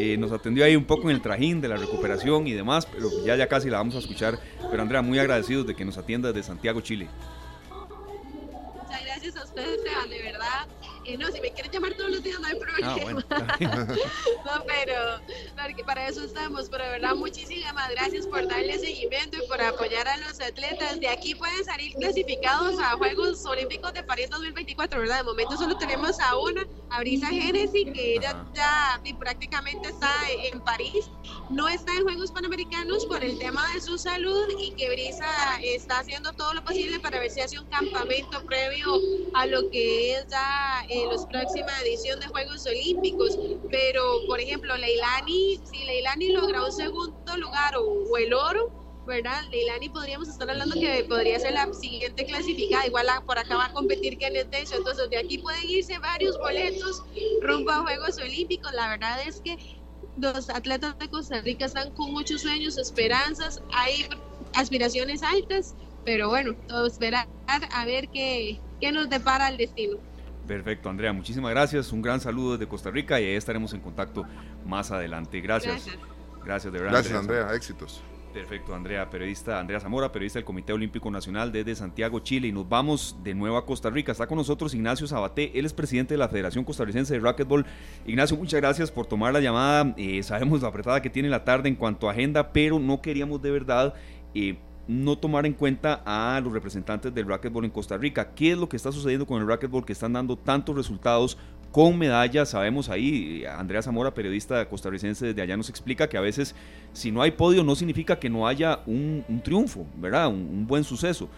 Eh, 0.00 0.16
nos 0.16 0.30
atendió 0.30 0.64
ahí 0.64 0.76
un 0.76 0.84
poco 0.84 1.10
en 1.10 1.16
el 1.16 1.22
trajín 1.22 1.60
de 1.60 1.66
la 1.66 1.76
recuperación 1.76 2.46
y 2.46 2.52
demás, 2.52 2.86
pero 2.86 3.10
ya, 3.24 3.34
ya 3.34 3.48
casi 3.48 3.68
la 3.68 3.78
vamos 3.78 3.96
a 3.96 3.98
escuchar. 3.98 4.38
Pero 4.70 4.80
Andrea, 4.80 5.02
muy 5.02 5.18
agradecidos 5.18 5.66
de 5.66 5.74
que 5.74 5.84
nos 5.84 5.98
atienda 5.98 6.28
desde 6.30 6.46
Santiago, 6.46 6.80
Chile 6.80 7.08
gracias 9.18 9.36
a 9.36 9.44
ustedes, 9.44 9.78
Esteban. 9.78 10.10
Eh, 11.08 11.16
no, 11.16 11.26
si 11.32 11.40
me 11.40 11.50
quieren 11.52 11.72
llamar 11.72 11.94
todos 11.94 12.10
los 12.10 12.22
días 12.22 12.38
no 12.38 12.46
hay 12.48 12.58
ah, 12.82 12.94
problema. 12.94 13.24
no, 14.44 14.64
pero 14.66 15.20
para 15.88 16.06
eso 16.06 16.22
estamos. 16.22 16.68
Pero 16.68 16.84
de 16.84 16.90
verdad, 16.90 17.14
muchísimas 17.14 17.90
gracias 17.92 18.26
por 18.26 18.46
darle 18.46 18.78
seguimiento 18.78 19.38
y 19.42 19.48
por 19.48 19.58
apoyar 19.60 20.06
a 20.06 20.18
los 20.18 20.38
atletas. 20.38 21.00
De 21.00 21.08
aquí 21.08 21.34
pueden 21.34 21.64
salir 21.64 21.94
clasificados 21.94 22.78
a 22.78 22.90
Juegos 22.98 23.44
Olímpicos 23.46 23.94
de 23.94 24.02
París 24.02 24.28
2024, 24.28 25.00
¿verdad? 25.00 25.18
De 25.18 25.22
momento 25.22 25.56
solo 25.56 25.78
tenemos 25.78 26.20
a 26.20 26.36
una, 26.36 26.66
a 26.90 27.00
Brisa 27.00 27.28
Génesis, 27.28 27.90
que 27.94 28.16
ella 28.16 28.44
ya 28.54 29.00
prácticamente 29.18 29.88
está 29.88 30.12
en 30.44 30.60
París. 30.60 31.10
No 31.48 31.68
está 31.68 31.94
en 31.96 32.02
Juegos 32.02 32.30
Panamericanos 32.30 33.06
por 33.06 33.24
el 33.24 33.38
tema 33.38 33.66
de 33.72 33.80
su 33.80 33.96
salud 33.96 34.46
y 34.58 34.72
que 34.72 34.90
Brisa 34.90 35.58
está 35.62 36.00
haciendo 36.00 36.34
todo 36.34 36.52
lo 36.52 36.62
posible 36.62 37.00
para 37.00 37.18
ver 37.18 37.30
si 37.30 37.40
hace 37.40 37.58
un 37.58 37.66
campamento 37.66 38.44
previo 38.44 39.00
a 39.32 39.46
lo 39.46 39.70
que 39.70 40.12
es 40.12 40.26
ya 40.28 40.84
eh, 40.90 40.97
los 41.06 41.26
próxima 41.26 41.70
edición 41.82 42.20
de 42.20 42.26
Juegos 42.26 42.66
Olímpicos. 42.66 43.38
Pero, 43.70 44.02
por 44.26 44.40
ejemplo, 44.40 44.76
Leilani, 44.76 45.60
si 45.70 45.84
Leilani 45.84 46.32
logra 46.32 46.64
un 46.64 46.72
segundo 46.72 47.36
lugar 47.36 47.74
o, 47.76 48.16
el 48.16 48.34
oro, 48.34 48.70
¿verdad? 49.06 49.42
Leilani 49.50 49.88
podríamos 49.88 50.28
estar 50.28 50.50
hablando 50.50 50.74
que 50.74 51.04
podría 51.08 51.38
ser 51.40 51.52
la 51.54 51.72
siguiente 51.72 52.26
clasificada. 52.26 52.86
Igual 52.86 53.06
por 53.26 53.38
acá 53.38 53.56
va 53.56 53.66
a 53.66 53.72
competir 53.72 54.18
Kenneth 54.18 54.50
Tencho. 54.50 54.76
Entonces, 54.76 55.08
de 55.10 55.18
aquí 55.18 55.38
pueden 55.38 55.68
irse 55.68 55.98
varios 55.98 56.38
boletos 56.38 57.02
rumbo 57.42 57.70
a 57.70 57.82
Juegos 57.82 58.18
Olímpicos. 58.18 58.72
La 58.72 58.88
verdad 58.88 59.20
es 59.26 59.40
que 59.40 59.56
los 60.20 60.50
atletas 60.50 60.98
de 60.98 61.08
Costa 61.08 61.40
Rica 61.40 61.66
están 61.66 61.92
con 61.92 62.12
muchos 62.12 62.42
sueños, 62.42 62.76
esperanzas, 62.76 63.62
hay 63.72 64.06
aspiraciones 64.54 65.22
altas, 65.22 65.74
pero 66.04 66.28
bueno, 66.28 66.54
todo 66.66 66.86
esperar 66.86 67.28
a 67.46 67.84
ver 67.84 68.08
qué, 68.08 68.60
qué 68.80 68.92
nos 68.92 69.08
depara 69.08 69.48
el 69.48 69.56
destino. 69.56 69.98
Perfecto, 70.48 70.88
Andrea, 70.88 71.12
muchísimas 71.12 71.50
gracias. 71.50 71.92
Un 71.92 72.00
gran 72.00 72.20
saludo 72.20 72.52
desde 72.52 72.66
Costa 72.66 72.90
Rica 72.90 73.20
y 73.20 73.24
ahí 73.24 73.36
estaremos 73.36 73.74
en 73.74 73.80
contacto 73.80 74.24
más 74.64 74.90
adelante. 74.90 75.40
Gracias. 75.42 75.86
Gracias, 76.42 76.72
de 76.72 76.78
verdad. 76.78 76.94
Gracias, 76.94 77.18
Andrea. 77.18 77.54
Éxitos. 77.54 78.02
Perfecto, 78.32 78.74
Andrea, 78.74 79.08
periodista, 79.10 79.58
Andrea 79.58 79.80
Zamora, 79.80 80.12
periodista 80.12 80.38
del 80.38 80.44
Comité 80.44 80.72
Olímpico 80.72 81.10
Nacional 81.10 81.52
desde 81.52 81.74
Santiago, 81.74 82.20
Chile. 82.20 82.48
Y 82.48 82.52
nos 82.52 82.68
vamos 82.68 83.16
de 83.22 83.34
nuevo 83.34 83.58
a 83.58 83.66
Costa 83.66 83.90
Rica. 83.90 84.12
Está 84.12 84.26
con 84.26 84.38
nosotros 84.38 84.74
Ignacio 84.74 85.06
Sabaté, 85.06 85.50
él 85.58 85.66
es 85.66 85.74
presidente 85.74 86.14
de 86.14 86.18
la 86.18 86.28
Federación 86.28 86.64
Costarricense 86.64 87.12
de 87.12 87.20
Racquetball. 87.20 87.66
Ignacio, 88.06 88.36
muchas 88.36 88.60
gracias 88.60 88.90
por 88.90 89.06
tomar 89.06 89.34
la 89.34 89.40
llamada. 89.40 89.92
Eh, 89.98 90.22
sabemos 90.22 90.62
la 90.62 90.68
apretada 90.68 91.02
que 91.02 91.10
tiene 91.10 91.28
la 91.28 91.44
tarde 91.44 91.68
en 91.68 91.74
cuanto 91.74 92.08
a 92.08 92.12
agenda, 92.12 92.52
pero 92.52 92.78
no 92.78 93.02
queríamos 93.02 93.42
de 93.42 93.50
verdad 93.50 93.94
eh, 94.34 94.58
no 94.88 95.16
tomar 95.16 95.46
en 95.46 95.52
cuenta 95.52 96.02
a 96.04 96.40
los 96.40 96.52
representantes 96.52 97.14
del 97.14 97.26
racquetball 97.26 97.64
en 97.64 97.70
Costa 97.70 97.96
Rica. 97.96 98.30
¿Qué 98.34 98.52
es 98.52 98.58
lo 98.58 98.68
que 98.68 98.76
está 98.76 98.90
sucediendo 98.90 99.26
con 99.26 99.40
el 99.40 99.46
racquetball 99.46 99.84
que 99.84 99.92
están 99.92 100.14
dando 100.14 100.36
tantos 100.36 100.74
resultados 100.74 101.36
con 101.70 101.98
medallas? 101.98 102.48
Sabemos 102.48 102.88
ahí, 102.88 103.44
Andrea 103.44 103.82
Zamora, 103.82 104.14
periodista 104.14 104.66
costarricense 104.68 105.26
desde 105.26 105.42
allá, 105.42 105.56
nos 105.56 105.68
explica 105.68 106.08
que 106.08 106.16
a 106.16 106.22
veces 106.22 106.54
si 106.94 107.12
no 107.12 107.20
hay 107.20 107.32
podio 107.32 107.62
no 107.62 107.76
significa 107.76 108.18
que 108.18 108.30
no 108.30 108.48
haya 108.48 108.80
un, 108.86 109.22
triunfo, 109.44 109.86
¿verdad? 109.96 110.28
un 110.28 110.66
buen 110.66 110.84
suceso 110.84 111.28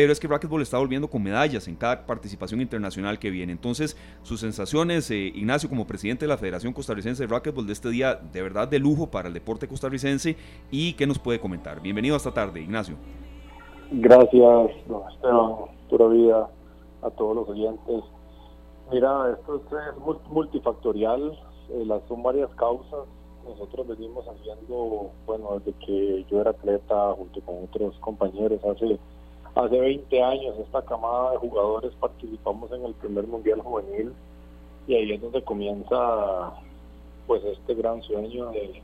pero 0.00 0.14
es 0.14 0.18
que 0.18 0.28
Racquetball 0.28 0.62
está 0.62 0.78
volviendo 0.78 1.08
con 1.08 1.22
medallas 1.22 1.68
en 1.68 1.76
cada 1.76 2.06
participación 2.06 2.62
internacional 2.62 3.18
que 3.18 3.28
viene. 3.28 3.52
Entonces, 3.52 3.98
sus 4.22 4.40
sensaciones, 4.40 5.10
eh, 5.10 5.30
Ignacio, 5.34 5.68
como 5.68 5.86
presidente 5.86 6.24
de 6.24 6.28
la 6.28 6.38
Federación 6.38 6.72
Costarricense 6.72 7.26
de 7.26 7.30
Racquetball 7.30 7.66
de 7.66 7.74
este 7.74 7.90
día, 7.90 8.14
de 8.14 8.40
verdad 8.40 8.66
de 8.66 8.78
lujo 8.78 9.10
para 9.10 9.28
el 9.28 9.34
deporte 9.34 9.68
costarricense, 9.68 10.38
y 10.70 10.94
qué 10.94 11.06
nos 11.06 11.18
puede 11.18 11.38
comentar. 11.38 11.82
Bienvenido 11.82 12.16
esta 12.16 12.32
tarde, 12.32 12.62
Ignacio. 12.62 12.96
Gracias, 13.90 14.88
don 14.88 15.02
Esteban, 15.12 15.54
pura 15.90 16.06
vida 16.06 16.48
a 17.02 17.10
todos 17.10 17.36
los 17.36 17.48
oyentes. 17.50 18.02
Mira, 18.90 19.36
esto 19.38 19.56
es 19.56 20.30
multifactorial, 20.30 21.38
eh, 21.74 21.84
las 21.84 22.02
son 22.08 22.22
varias 22.22 22.48
causas. 22.54 23.00
Nosotros 23.44 23.86
venimos 23.86 24.24
haciendo, 24.26 25.10
bueno, 25.26 25.58
desde 25.58 25.78
que 25.84 26.24
yo 26.30 26.40
era 26.40 26.52
atleta 26.52 27.12
junto 27.18 27.42
con 27.42 27.64
otros 27.64 27.98
compañeros 27.98 28.64
hace 28.64 28.98
Hace 29.54 29.80
20 29.80 30.22
años 30.22 30.54
esta 30.60 30.80
camada 30.82 31.32
de 31.32 31.38
jugadores 31.38 31.92
participamos 31.98 32.70
en 32.70 32.84
el 32.84 32.94
primer 32.94 33.26
Mundial 33.26 33.60
Juvenil 33.60 34.12
y 34.86 34.94
ahí 34.94 35.12
es 35.12 35.20
donde 35.20 35.42
comienza 35.42 36.52
pues 37.26 37.42
este 37.44 37.74
gran 37.74 38.00
sueño 38.02 38.50
de, 38.52 38.80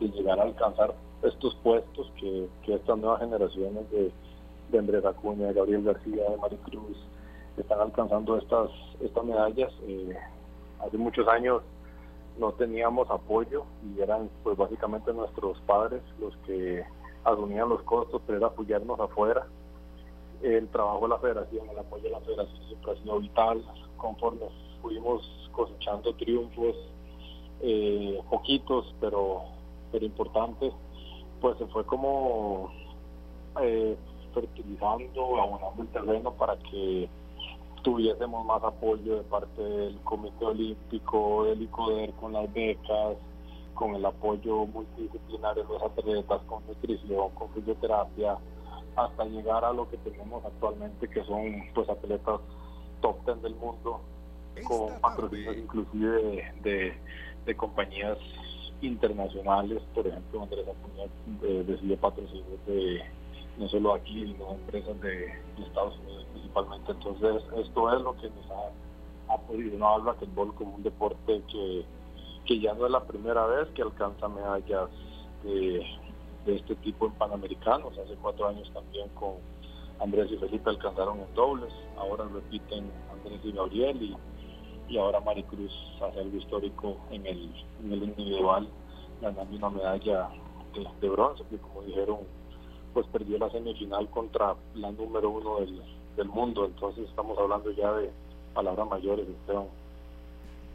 llegar 0.00 0.40
a 0.40 0.44
alcanzar 0.44 0.94
estos 1.22 1.54
puestos 1.56 2.10
que, 2.18 2.48
estas 2.66 2.98
nuevas 2.98 3.20
generaciones 3.20 3.90
de, 3.90 4.10
de 4.70 4.78
Andrés 4.78 5.04
Acuña, 5.04 5.48
de 5.48 5.52
Gabriel 5.52 5.84
García, 5.84 6.30
de 6.30 6.36
Maricruz 6.38 6.96
están 7.58 7.80
alcanzando 7.80 8.38
estas, 8.38 8.70
estas 9.00 9.24
medallas. 9.24 9.72
Eh, 9.86 10.16
hace 10.80 10.96
muchos 10.96 11.28
años 11.28 11.62
no 12.38 12.52
teníamos 12.52 13.10
apoyo 13.10 13.64
y 13.84 14.00
eran 14.00 14.30
pues 14.42 14.56
básicamente 14.56 15.12
nuestros 15.12 15.58
padres 15.60 16.02
los 16.18 16.34
que 16.46 16.84
asumían 17.24 17.68
los 17.68 17.82
costos, 17.82 18.22
pero 18.26 18.38
era 18.38 18.46
apoyarnos 18.46 18.98
afuera 18.98 19.46
el 20.42 20.68
trabajo 20.68 21.02
de 21.02 21.08
la 21.08 21.18
federación, 21.18 21.68
el 21.70 21.78
apoyo 21.78 22.04
de 22.04 22.10
la 22.10 22.20
federación 22.20 22.66
siempre 22.66 22.92
ha 22.92 22.96
sido 22.96 23.20
vital, 23.20 23.64
conforme 23.96 24.46
fuimos 24.82 25.50
cosechando 25.52 26.14
triunfos, 26.14 26.76
eh, 27.60 28.20
poquitos, 28.30 28.94
pero, 29.00 29.42
pero 29.90 30.04
importantes, 30.04 30.72
pues 31.40 31.56
se 31.58 31.66
fue 31.66 31.84
como 31.84 32.70
eh, 33.60 33.96
fertilizando, 34.34 35.40
abonando 35.40 35.82
el 35.82 35.88
terreno 35.88 36.32
para 36.34 36.56
que 36.58 37.08
tuviésemos 37.82 38.44
más 38.44 38.62
apoyo 38.64 39.16
de 39.16 39.22
parte 39.22 39.62
del 39.62 39.96
Comité 40.00 40.44
Olímpico, 40.44 41.44
del 41.44 41.62
ICODER 41.62 42.12
con 42.14 42.32
las 42.32 42.52
becas, 42.52 43.16
con 43.74 43.94
el 43.94 44.04
apoyo 44.04 44.66
multidisciplinario 44.66 45.64
de 45.64 45.72
los 45.72 45.82
atletas, 45.82 46.42
con 46.46 46.66
nutrición, 46.66 47.30
con 47.30 47.48
fisioterapia, 47.50 48.38
hasta 48.96 49.24
llegar 49.24 49.64
a 49.64 49.72
lo 49.72 49.88
que 49.88 49.98
tenemos 49.98 50.44
actualmente, 50.44 51.08
que 51.08 51.22
son 51.24 51.44
pues 51.74 51.88
atletas 51.88 52.40
top 53.00 53.24
ten 53.24 53.42
del 53.42 53.54
mundo, 53.56 54.00
con 54.66 54.98
patrocinios 55.00 55.56
inclusive 55.58 56.54
de, 56.62 57.56
compañías 57.56 58.18
internacionales, 58.80 59.82
por 59.94 60.06
ejemplo, 60.06 60.42
Andrés 60.42 60.66
Acuña 60.66 61.10
decide 61.64 61.96
patrocinios 61.96 62.66
de 62.66 63.02
no 63.58 63.68
solo 63.68 63.94
aquí, 63.94 64.26
sino 64.26 64.52
empresas 64.52 65.00
de, 65.00 65.32
Estados 65.58 65.98
Unidos 66.00 66.26
principalmente. 66.32 66.92
Entonces, 66.92 67.42
esto 67.56 67.94
es 67.94 68.02
lo 68.02 68.16
que 68.16 68.28
nos 68.28 68.50
ha, 68.50 69.34
ha 69.34 69.38
podido 69.38 69.78
no 69.78 69.88
habla 69.88 70.14
que 70.18 70.24
el 70.24 70.30
bol 70.32 70.54
como 70.54 70.74
un 70.74 70.82
deporte 70.82 71.42
que, 71.50 71.84
que 72.44 72.60
ya 72.60 72.74
no 72.74 72.86
es 72.86 72.92
la 72.92 73.04
primera 73.04 73.46
vez 73.46 73.68
que 73.68 73.82
alcanza 73.82 74.28
medallas 74.28 74.90
de 75.42 75.82
de 76.46 76.56
este 76.56 76.74
tipo 76.76 77.06
en 77.06 77.12
Panamericanos. 77.12 77.92
Hace 77.98 78.14
cuatro 78.14 78.48
años 78.48 78.70
también 78.72 79.08
con 79.10 79.34
Andrés 80.00 80.30
y 80.30 80.36
Felipe 80.38 80.70
alcanzaron 80.70 81.20
en 81.20 81.34
dobles. 81.34 81.72
Ahora 81.96 82.24
repiten 82.32 82.90
Andrés 83.12 83.40
y 83.44 83.52
Gabriel 83.52 84.02
y, 84.02 84.16
y 84.88 84.98
ahora 84.98 85.20
Maricruz 85.20 85.72
hace 86.00 86.20
algo 86.20 86.36
histórico 86.36 86.96
en 87.10 87.26
el, 87.26 87.52
en 87.84 87.92
el 87.92 88.02
individual, 88.04 88.68
ganando 89.20 89.56
una 89.56 89.70
medalla 89.70 90.28
de, 91.00 91.08
bronce, 91.08 91.42
que 91.50 91.58
como 91.58 91.82
dijeron, 91.82 92.18
pues 92.94 93.06
perdió 93.08 93.38
la 93.38 93.50
semifinal 93.50 94.08
contra 94.10 94.54
la 94.74 94.92
número 94.92 95.30
uno 95.30 95.60
del, 95.60 95.82
del 96.16 96.28
mundo. 96.28 96.64
Entonces 96.64 97.08
estamos 97.08 97.36
hablando 97.38 97.70
ya 97.72 97.92
de 97.94 98.10
palabras 98.54 98.88
mayores, 98.88 99.26
Esteban. 99.28 99.66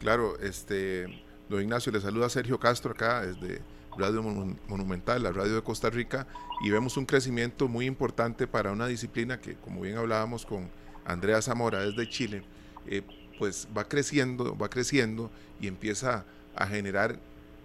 Claro, 0.00 0.36
este, 0.40 1.06
don 1.48 1.62
Ignacio, 1.62 1.92
le 1.92 2.00
saluda 2.00 2.28
Sergio 2.28 2.58
Castro 2.58 2.90
acá 2.90 3.22
desde 3.22 3.62
Radio 3.96 4.22
Monumental, 4.68 5.22
la 5.22 5.32
radio 5.32 5.54
de 5.56 5.62
Costa 5.62 5.90
Rica, 5.90 6.26
y 6.62 6.70
vemos 6.70 6.96
un 6.96 7.06
crecimiento 7.06 7.68
muy 7.68 7.86
importante 7.86 8.46
para 8.46 8.72
una 8.72 8.86
disciplina 8.86 9.40
que, 9.40 9.54
como 9.54 9.82
bien 9.82 9.96
hablábamos 9.98 10.46
con 10.46 10.70
Andrea 11.04 11.42
Zamora 11.42 11.80
desde 11.80 12.08
Chile, 12.08 12.42
eh, 12.86 13.02
pues 13.38 13.68
va 13.76 13.88
creciendo, 13.88 14.56
va 14.56 14.68
creciendo 14.68 15.30
y 15.60 15.66
empieza 15.66 16.24
a 16.54 16.66
generar 16.66 17.18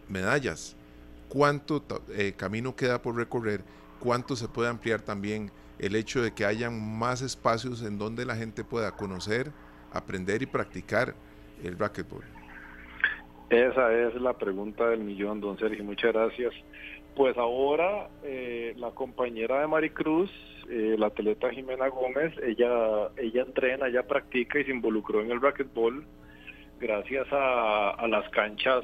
medallas. 0.09 0.75
¿Cuánto 1.29 1.83
eh, 2.09 2.33
camino 2.35 2.75
queda 2.75 3.01
por 3.01 3.15
recorrer? 3.15 3.63
¿Cuánto 3.99 4.35
se 4.35 4.47
puede 4.47 4.69
ampliar 4.69 5.01
también 5.01 5.51
el 5.79 5.95
hecho 5.95 6.21
de 6.21 6.31
que 6.33 6.45
hayan 6.45 6.97
más 6.97 7.21
espacios 7.21 7.81
en 7.81 7.97
donde 7.97 8.25
la 8.25 8.35
gente 8.35 8.63
pueda 8.63 8.91
conocer, 8.91 9.51
aprender 9.91 10.41
y 10.41 10.45
practicar 10.45 11.15
el 11.63 11.77
racquetball? 11.77 12.36
Esa 13.49 13.93
es 13.93 14.15
la 14.15 14.33
pregunta 14.33 14.89
del 14.89 14.99
millón, 14.99 15.39
don 15.39 15.57
Sergio. 15.57 15.83
Muchas 15.83 16.13
gracias. 16.13 16.53
Pues 17.15 17.37
ahora 17.37 18.09
eh, 18.23 18.73
la 18.77 18.91
compañera 18.91 19.61
de 19.61 19.67
Maricruz, 19.67 20.29
eh, 20.69 20.95
la 20.99 21.07
atleta 21.07 21.49
Jimena 21.49 21.87
Gómez, 21.87 22.33
ella, 22.43 23.09
ella 23.17 23.41
entrena, 23.41 23.87
ella 23.87 24.05
practica 24.05 24.59
y 24.59 24.65
se 24.65 24.71
involucró 24.71 25.21
en 25.21 25.31
el 25.31 25.41
racquetball 25.41 26.05
gracias 26.79 27.25
a, 27.31 28.05
las 28.07 28.29
canchas 28.29 28.83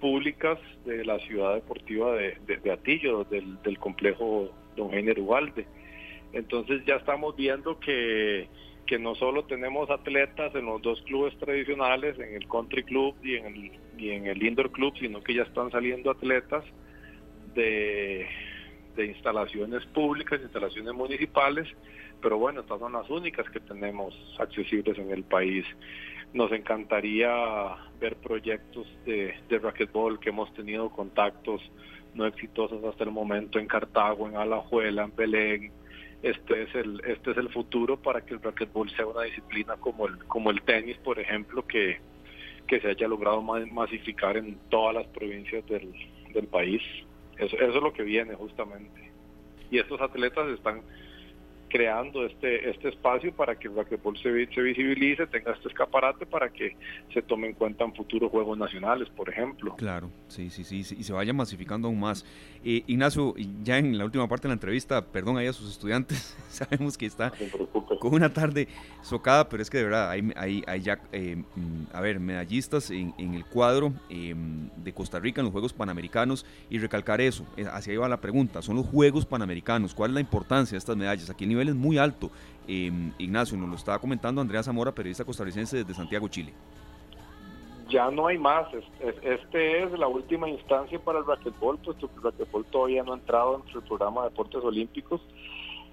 públicas 0.00 0.58
de 0.84 1.04
la 1.04 1.18
ciudad 1.20 1.54
deportiva 1.54 2.12
de, 2.14 2.36
de, 2.46 2.72
Atillo, 2.72 3.24
del, 3.24 3.62
del 3.62 3.78
complejo 3.78 4.50
Don 4.76 4.90
Jaime 4.90 5.14
Ubalde. 5.18 5.66
Entonces 6.32 6.84
ya 6.84 6.96
estamos 6.96 7.36
viendo 7.36 7.78
que 7.78 8.48
que 8.86 8.98
no 8.98 9.14
solo 9.14 9.44
tenemos 9.44 9.90
atletas 9.90 10.54
en 10.54 10.66
los 10.66 10.82
dos 10.82 11.00
clubes 11.02 11.36
tradicionales, 11.38 12.18
en 12.18 12.34
el 12.34 12.48
Country 12.48 12.82
Club 12.82 13.14
y 13.22 13.36
en 13.36 13.46
el, 13.46 13.72
y 13.98 14.10
en 14.10 14.26
el 14.26 14.42
Indoor 14.42 14.70
Club, 14.70 14.94
sino 14.98 15.22
que 15.22 15.34
ya 15.34 15.42
están 15.42 15.70
saliendo 15.70 16.10
atletas 16.10 16.64
de, 17.54 18.26
de 18.96 19.06
instalaciones 19.06 19.84
públicas, 19.86 20.40
instalaciones 20.42 20.92
municipales, 20.94 21.68
pero 22.20 22.38
bueno, 22.38 22.60
estas 22.60 22.78
son 22.78 22.92
las 22.92 23.08
únicas 23.10 23.48
que 23.50 23.60
tenemos 23.60 24.14
accesibles 24.38 24.98
en 24.98 25.10
el 25.10 25.24
país. 25.24 25.64
Nos 26.32 26.50
encantaría 26.52 27.30
ver 28.00 28.16
proyectos 28.16 28.86
de, 29.04 29.34
de 29.48 29.58
racquetball 29.58 30.18
que 30.18 30.30
hemos 30.30 30.52
tenido 30.54 30.90
contactos 30.90 31.60
no 32.14 32.26
exitosos 32.26 32.84
hasta 32.84 33.04
el 33.04 33.10
momento 33.10 33.58
en 33.58 33.66
Cartago, 33.66 34.28
en 34.28 34.36
Alajuela, 34.36 35.04
en 35.04 35.16
Belén, 35.16 35.72
este 36.22 36.62
es 36.62 36.74
el 36.74 37.02
este 37.04 37.32
es 37.32 37.36
el 37.36 37.48
futuro 37.48 37.96
para 37.96 38.20
que 38.20 38.34
el 38.34 38.42
racquetball 38.42 38.88
sea 38.90 39.06
una 39.06 39.22
disciplina 39.22 39.76
como 39.76 40.06
el 40.06 40.18
como 40.26 40.50
el 40.50 40.62
tenis 40.62 40.96
por 40.98 41.18
ejemplo 41.18 41.66
que, 41.66 41.98
que 42.66 42.80
se 42.80 42.88
haya 42.88 43.08
logrado 43.08 43.42
masificar 43.42 44.36
en 44.36 44.56
todas 44.70 44.94
las 44.94 45.06
provincias 45.08 45.66
del, 45.66 45.92
del 46.32 46.46
país. 46.46 46.82
Eso, 47.36 47.56
eso 47.56 47.76
es 47.76 47.82
lo 47.82 47.92
que 47.92 48.02
viene 48.02 48.34
justamente. 48.34 49.10
Y 49.70 49.78
estos 49.78 50.00
atletas 50.00 50.48
están 50.50 50.82
creando 51.72 52.26
este 52.26 52.68
este 52.68 52.90
espacio 52.90 53.32
para 53.32 53.58
que 53.58 53.66
el 53.66 53.74
racquetball 53.74 54.14
se, 54.18 54.46
se 54.54 54.60
visibilice, 54.60 55.26
tenga 55.26 55.52
este 55.52 55.68
escaparate 55.68 56.26
para 56.26 56.50
que 56.50 56.76
se 57.14 57.22
tome 57.22 57.46
en 57.48 57.54
cuenta 57.54 57.84
en 57.84 57.94
futuros 57.94 58.30
Juegos 58.30 58.58
Nacionales, 58.58 59.08
por 59.08 59.30
ejemplo. 59.30 59.74
Claro, 59.76 60.10
sí, 60.28 60.50
sí, 60.50 60.64
sí, 60.64 60.80
y 60.80 61.02
se 61.02 61.12
vaya 61.14 61.32
masificando 61.32 61.88
aún 61.88 61.98
más. 61.98 62.26
Eh, 62.62 62.82
Ignacio, 62.86 63.34
ya 63.64 63.78
en 63.78 63.96
la 63.96 64.04
última 64.04 64.28
parte 64.28 64.42
de 64.42 64.48
la 64.48 64.54
entrevista, 64.54 65.04
perdón 65.06 65.38
ahí 65.38 65.46
a 65.46 65.52
sus 65.54 65.70
estudiantes, 65.70 66.36
sabemos 66.50 66.98
que 66.98 67.06
está 67.06 67.32
con 67.98 68.14
una 68.14 68.32
tarde 68.32 68.68
socada, 69.00 69.48
pero 69.48 69.62
es 69.62 69.70
que 69.70 69.78
de 69.78 69.84
verdad 69.84 70.10
hay, 70.10 70.30
hay, 70.36 70.62
hay 70.66 70.80
ya, 70.82 71.00
eh, 71.12 71.36
mm, 71.36 71.96
a 71.96 72.00
ver, 72.00 72.20
medallistas 72.20 72.90
en, 72.90 73.14
en 73.16 73.34
el 73.34 73.46
cuadro 73.46 73.92
eh, 74.10 74.34
de 74.76 74.92
Costa 74.92 75.18
Rica 75.18 75.40
en 75.40 75.46
los 75.46 75.52
Juegos 75.52 75.72
Panamericanos 75.72 76.44
y 76.68 76.78
recalcar 76.78 77.20
eso, 77.20 77.46
eh, 77.56 77.64
hacia 77.70 77.92
ahí 77.92 77.96
va 77.96 78.08
la 78.08 78.20
pregunta, 78.20 78.60
son 78.60 78.76
los 78.76 78.86
Juegos 78.86 79.24
Panamericanos, 79.24 79.94
¿cuál 79.94 80.10
es 80.10 80.14
la 80.14 80.20
importancia 80.20 80.74
de 80.74 80.78
estas 80.78 80.96
medallas? 80.96 81.30
Aquí 81.30 81.44
el 81.44 81.50
nivel 81.50 81.61
es 81.68 81.74
muy 81.74 81.98
alto. 81.98 82.30
Ignacio, 82.66 83.56
nos 83.58 83.68
lo 83.68 83.76
estaba 83.76 83.98
comentando 83.98 84.40
Andrea 84.40 84.62
Zamora, 84.62 84.92
periodista 84.92 85.24
costarricense 85.24 85.78
desde 85.78 85.94
Santiago, 85.94 86.28
Chile 86.28 86.52
ya 87.92 88.10
no 88.10 88.26
hay 88.26 88.38
más. 88.38 88.66
Este 89.22 89.82
es 89.82 89.92
la 89.98 90.08
última 90.08 90.48
instancia 90.48 90.98
para 90.98 91.18
el 91.18 91.26
racquetball, 91.26 91.78
puesto 91.78 92.08
que 92.08 92.16
el 92.16 92.22
racquetball 92.22 92.64
todavía 92.64 93.02
no 93.02 93.12
ha 93.12 93.16
entrado 93.16 93.56
en 93.56 93.76
el 93.76 93.82
programa 93.82 94.22
de 94.22 94.30
deportes 94.30 94.64
olímpicos. 94.64 95.20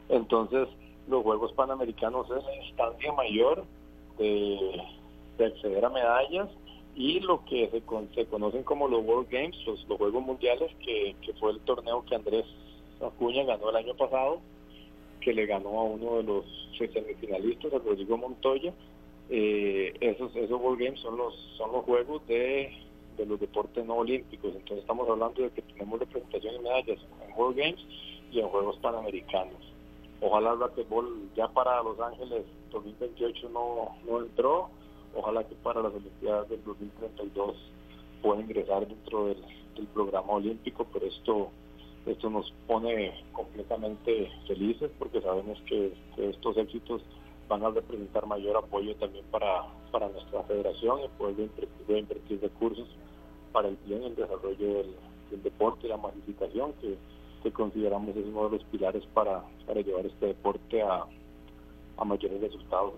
Entonces, 0.08 0.70
los 1.08 1.24
Juegos 1.24 1.52
Panamericanos 1.54 2.28
es 2.32 2.44
la 2.44 2.56
instancia 2.56 3.12
mayor 3.14 3.66
de, 4.18 4.82
acceder 5.46 5.86
a 5.86 5.90
medallas 5.90 6.50
y 6.96 7.20
lo 7.22 7.46
que 7.46 7.70
se, 7.70 7.82
se, 8.16 8.26
conocen 8.26 8.64
como 8.64 8.88
los 8.88 9.06
World 9.06 9.30
Games, 9.30 9.56
los, 9.66 9.86
Juegos 9.86 10.24
Mundiales, 10.24 10.72
que, 10.84 11.16
fue 11.40 11.52
el 11.52 11.60
torneo 11.62 12.04
que 12.06 12.16
Andrés 12.16 12.46
Acuña 13.02 13.44
ganó 13.44 13.70
el 13.70 13.78
año 13.78 13.96
pasado, 13.96 14.42
que 15.22 15.34
le 15.34 15.46
ganó 15.46 15.80
a 15.80 15.84
uno 15.84 16.18
de 16.18 16.24
los 16.24 16.46
semifinalistas, 16.78 17.74
a 17.74 17.80
Rodrigo 17.80 18.18
Montoya, 18.18 18.74
eh, 19.30 19.94
esos 20.00 20.36
esos 20.36 20.60
World 20.60 20.80
Games 20.80 21.00
son 21.02 21.18
los 21.18 21.36
son 21.58 21.72
los 21.72 21.86
juegos 21.86 22.26
de, 22.28 22.72
los 23.18 23.40
deportes 23.40 23.86
no 23.86 23.96
olímpicos. 23.96 24.54
Entonces 24.56 24.80
estamos 24.80 25.08
hablando 25.10 25.44
de 25.44 25.52
que 25.52 25.62
tenemos 25.62 26.00
representación 26.00 26.56
y 26.56 26.60
medallas 26.60 27.00
en 27.28 27.38
World 27.38 27.58
Games 27.58 27.80
y 28.32 28.40
en 28.40 28.48
Juegos 28.48 28.78
Panamericanos. 28.78 29.74
Ojalá 30.22 30.54
el 30.54 30.60
racquetball 30.60 31.30
ya 31.36 31.48
para 31.48 31.82
Los 31.84 32.00
Ángeles 32.00 32.46
2028 32.72 33.50
no, 33.50 33.96
no 34.06 34.22
entró. 34.22 34.70
Ojalá 35.16 35.44
que 35.44 35.56
para 35.56 35.82
las 35.82 35.94
Olimpiadas 35.94 36.50
del 36.50 36.64
2032 36.64 37.56
pueda 38.22 38.42
ingresar 38.42 38.88
dentro 38.88 39.28
del, 39.28 39.38
programa 39.94 40.34
olímpico 40.34 40.86
pero 40.92 41.06
esto 41.06 41.52
esto 42.06 42.30
nos 42.30 42.52
pone 42.68 43.14
completamente 43.32 44.32
felices 44.48 44.92
porque 44.98 45.22
sabemos 45.22 45.62
que 45.68 45.94
estos 46.18 46.58
éxitos 46.58 47.02
van 47.48 47.64
a 47.64 47.70
representar 47.70 48.26
mayor 48.26 48.58
apoyo 48.58 48.96
también 48.96 49.26
para, 49.32 49.66
para 49.92 50.08
nuestra 50.10 50.44
federación 50.44 51.02
y 51.04 51.08
poder 51.18 51.40
invertir, 51.40 51.98
invertir 51.98 52.42
recursos 52.42 52.88
para 53.52 53.70
el 53.70 53.78
bien 53.86 54.04
el 54.04 54.16
desarrollo 54.16 54.74
del, 54.74 54.96
deporte 55.44 55.86
y 55.86 55.90
la 55.90 55.98
masificación 55.98 56.74
que, 56.82 56.98
consideramos 57.52 58.16
es 58.16 58.26
uno 58.26 58.50
de 58.50 58.58
los 58.58 58.66
pilares 58.68 59.04
para, 59.14 59.44
para 59.66 59.82
llevar 59.82 60.06
este 60.06 60.28
deporte 60.28 60.82
a 60.82 61.06
mayores 62.06 62.42
resultados. 62.42 62.94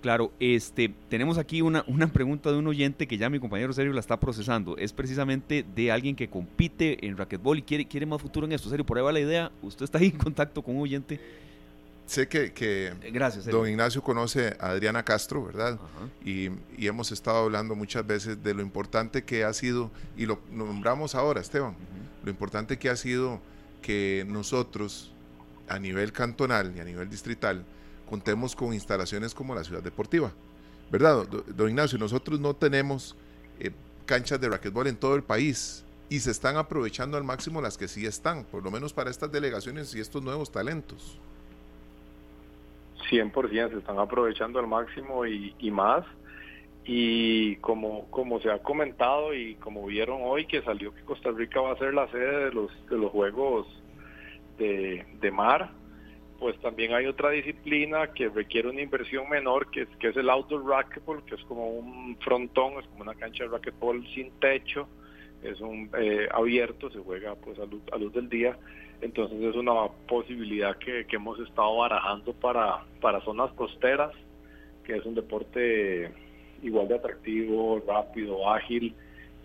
Claro, 0.00 0.32
este, 0.38 0.94
tenemos 1.08 1.38
aquí 1.38 1.62
una, 1.62 1.84
una 1.88 2.06
pregunta 2.06 2.52
de 2.52 2.58
un 2.58 2.66
oyente 2.66 3.06
que 3.06 3.18
ya 3.18 3.28
mi 3.28 3.40
compañero 3.40 3.72
Sergio 3.72 3.92
la 3.92 4.00
está 4.00 4.20
procesando. 4.20 4.76
Es 4.76 4.92
precisamente 4.92 5.64
de 5.74 5.90
alguien 5.90 6.14
que 6.14 6.28
compite 6.28 7.04
en 7.06 7.16
racquetball 7.16 7.58
y 7.58 7.62
quiere, 7.62 7.86
quiere 7.86 8.06
más 8.06 8.20
futuro 8.20 8.46
en 8.46 8.52
esto. 8.52 8.68
Sergio, 8.68 8.86
por 8.86 8.98
ahí 8.98 9.04
va 9.04 9.12
la 9.12 9.20
idea. 9.20 9.50
Usted 9.62 9.84
está 9.84 9.98
ahí 9.98 10.06
en 10.06 10.18
contacto 10.18 10.62
con 10.62 10.76
un 10.76 10.82
oyente 10.82 11.18
sé 12.06 12.28
que, 12.28 12.52
que 12.52 12.94
Gracias, 13.12 13.46
don 13.46 13.68
Ignacio 13.68 14.02
conoce 14.02 14.56
a 14.60 14.68
Adriana 14.68 15.04
Castro, 15.04 15.44
¿verdad? 15.44 15.78
Y, 16.24 16.50
y, 16.78 16.86
hemos 16.86 17.12
estado 17.12 17.38
hablando 17.38 17.74
muchas 17.74 18.06
veces 18.06 18.42
de 18.42 18.54
lo 18.54 18.62
importante 18.62 19.24
que 19.24 19.44
ha 19.44 19.52
sido, 19.52 19.90
y 20.16 20.26
lo 20.26 20.40
nombramos 20.52 21.14
ahora, 21.14 21.40
Esteban, 21.40 21.74
lo 22.24 22.30
importante 22.30 22.78
que 22.78 22.88
ha 22.88 22.96
sido 22.96 23.40
que 23.82 24.24
nosotros 24.26 25.12
a 25.68 25.78
nivel 25.78 26.12
cantonal 26.12 26.72
y 26.76 26.80
a 26.80 26.84
nivel 26.84 27.10
distrital 27.10 27.64
contemos 28.08 28.56
con 28.56 28.72
instalaciones 28.72 29.34
como 29.34 29.54
la 29.54 29.64
ciudad 29.64 29.82
deportiva, 29.82 30.32
¿verdad? 30.90 31.26
Don 31.26 31.68
Ignacio, 31.68 31.98
nosotros 31.98 32.40
no 32.40 32.54
tenemos 32.54 33.16
eh, 33.60 33.70
canchas 34.06 34.40
de 34.40 34.48
racquetball 34.48 34.86
en 34.86 34.96
todo 34.96 35.14
el 35.16 35.22
país 35.22 35.84
y 36.08 36.20
se 36.20 36.30
están 36.30 36.56
aprovechando 36.56 37.16
al 37.16 37.24
máximo 37.24 37.60
las 37.60 37.76
que 37.76 37.88
sí 37.88 38.06
están, 38.06 38.44
por 38.44 38.62
lo 38.62 38.70
menos 38.70 38.92
para 38.92 39.10
estas 39.10 39.30
delegaciones 39.32 39.94
y 39.94 40.00
estos 40.00 40.22
nuevos 40.22 40.50
talentos. 40.50 41.18
100% 43.10 43.70
se 43.70 43.78
están 43.78 43.98
aprovechando 43.98 44.58
al 44.58 44.66
máximo 44.66 45.26
y, 45.26 45.70
más. 45.70 46.04
Y 46.84 47.56
como, 47.56 48.06
como 48.10 48.40
se 48.40 48.50
ha 48.50 48.58
comentado 48.58 49.34
y 49.34 49.56
como 49.56 49.86
vieron 49.86 50.20
hoy 50.22 50.46
que 50.46 50.62
salió 50.62 50.94
que 50.94 51.02
Costa 51.02 51.30
Rica 51.32 51.60
va 51.60 51.72
a 51.72 51.78
ser 51.78 51.94
la 51.94 52.08
sede 52.10 52.46
de 52.46 52.52
los, 52.52 52.70
de 52.88 52.96
los 52.96 53.10
Juegos 53.10 53.66
de, 54.58 55.04
de 55.20 55.30
mar, 55.30 55.72
pues 56.38 56.58
también 56.60 56.92
hay 56.92 57.06
otra 57.06 57.30
disciplina 57.30 58.12
que 58.12 58.28
requiere 58.28 58.68
una 58.68 58.82
inversión 58.82 59.28
menor, 59.28 59.70
que 59.70 59.82
es, 59.82 59.88
que 59.98 60.08
es 60.08 60.16
el 60.16 60.28
outdoor 60.28 60.66
racquetball, 60.66 61.24
que 61.24 61.34
es 61.34 61.42
como 61.44 61.68
un 61.70 62.16
frontón, 62.18 62.74
es 62.78 62.86
como 62.88 63.02
una 63.02 63.14
cancha 63.14 63.44
de 63.44 63.50
racquetball 63.50 64.06
sin 64.14 64.30
techo, 64.38 64.86
es 65.42 65.60
un 65.60 65.90
eh, 65.98 66.28
abierto, 66.32 66.90
se 66.90 66.98
juega 66.98 67.34
pues 67.36 67.58
a 67.58 67.64
luz, 67.64 67.82
a 67.92 67.96
luz 67.96 68.12
del 68.12 68.28
día. 68.28 68.56
Entonces 69.00 69.40
es 69.40 69.54
una 69.54 69.88
posibilidad 70.08 70.76
que, 70.78 71.06
hemos 71.10 71.38
estado 71.40 71.76
barajando 71.76 72.32
para, 72.32 72.84
para 73.00 73.20
zonas 73.22 73.52
costeras, 73.52 74.12
que 74.84 74.96
es 74.96 75.04
un 75.04 75.14
deporte 75.14 76.10
igual 76.62 76.88
de 76.88 76.96
atractivo, 76.96 77.82
rápido, 77.86 78.50
ágil, 78.50 78.94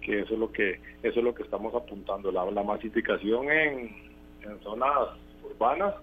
que 0.01 0.21
eso 0.21 0.33
es 0.33 0.39
lo 0.39 0.51
que 0.51 0.79
eso 1.03 1.19
es 1.19 1.23
lo 1.23 1.35
que 1.35 1.43
estamos 1.43 1.75
apuntando, 1.75 2.31
la, 2.31 2.49
la 2.49 2.63
masificación 2.63 3.51
en, 3.51 3.95
en 4.43 4.59
zonas 4.63 5.09
urbanas 5.43 5.93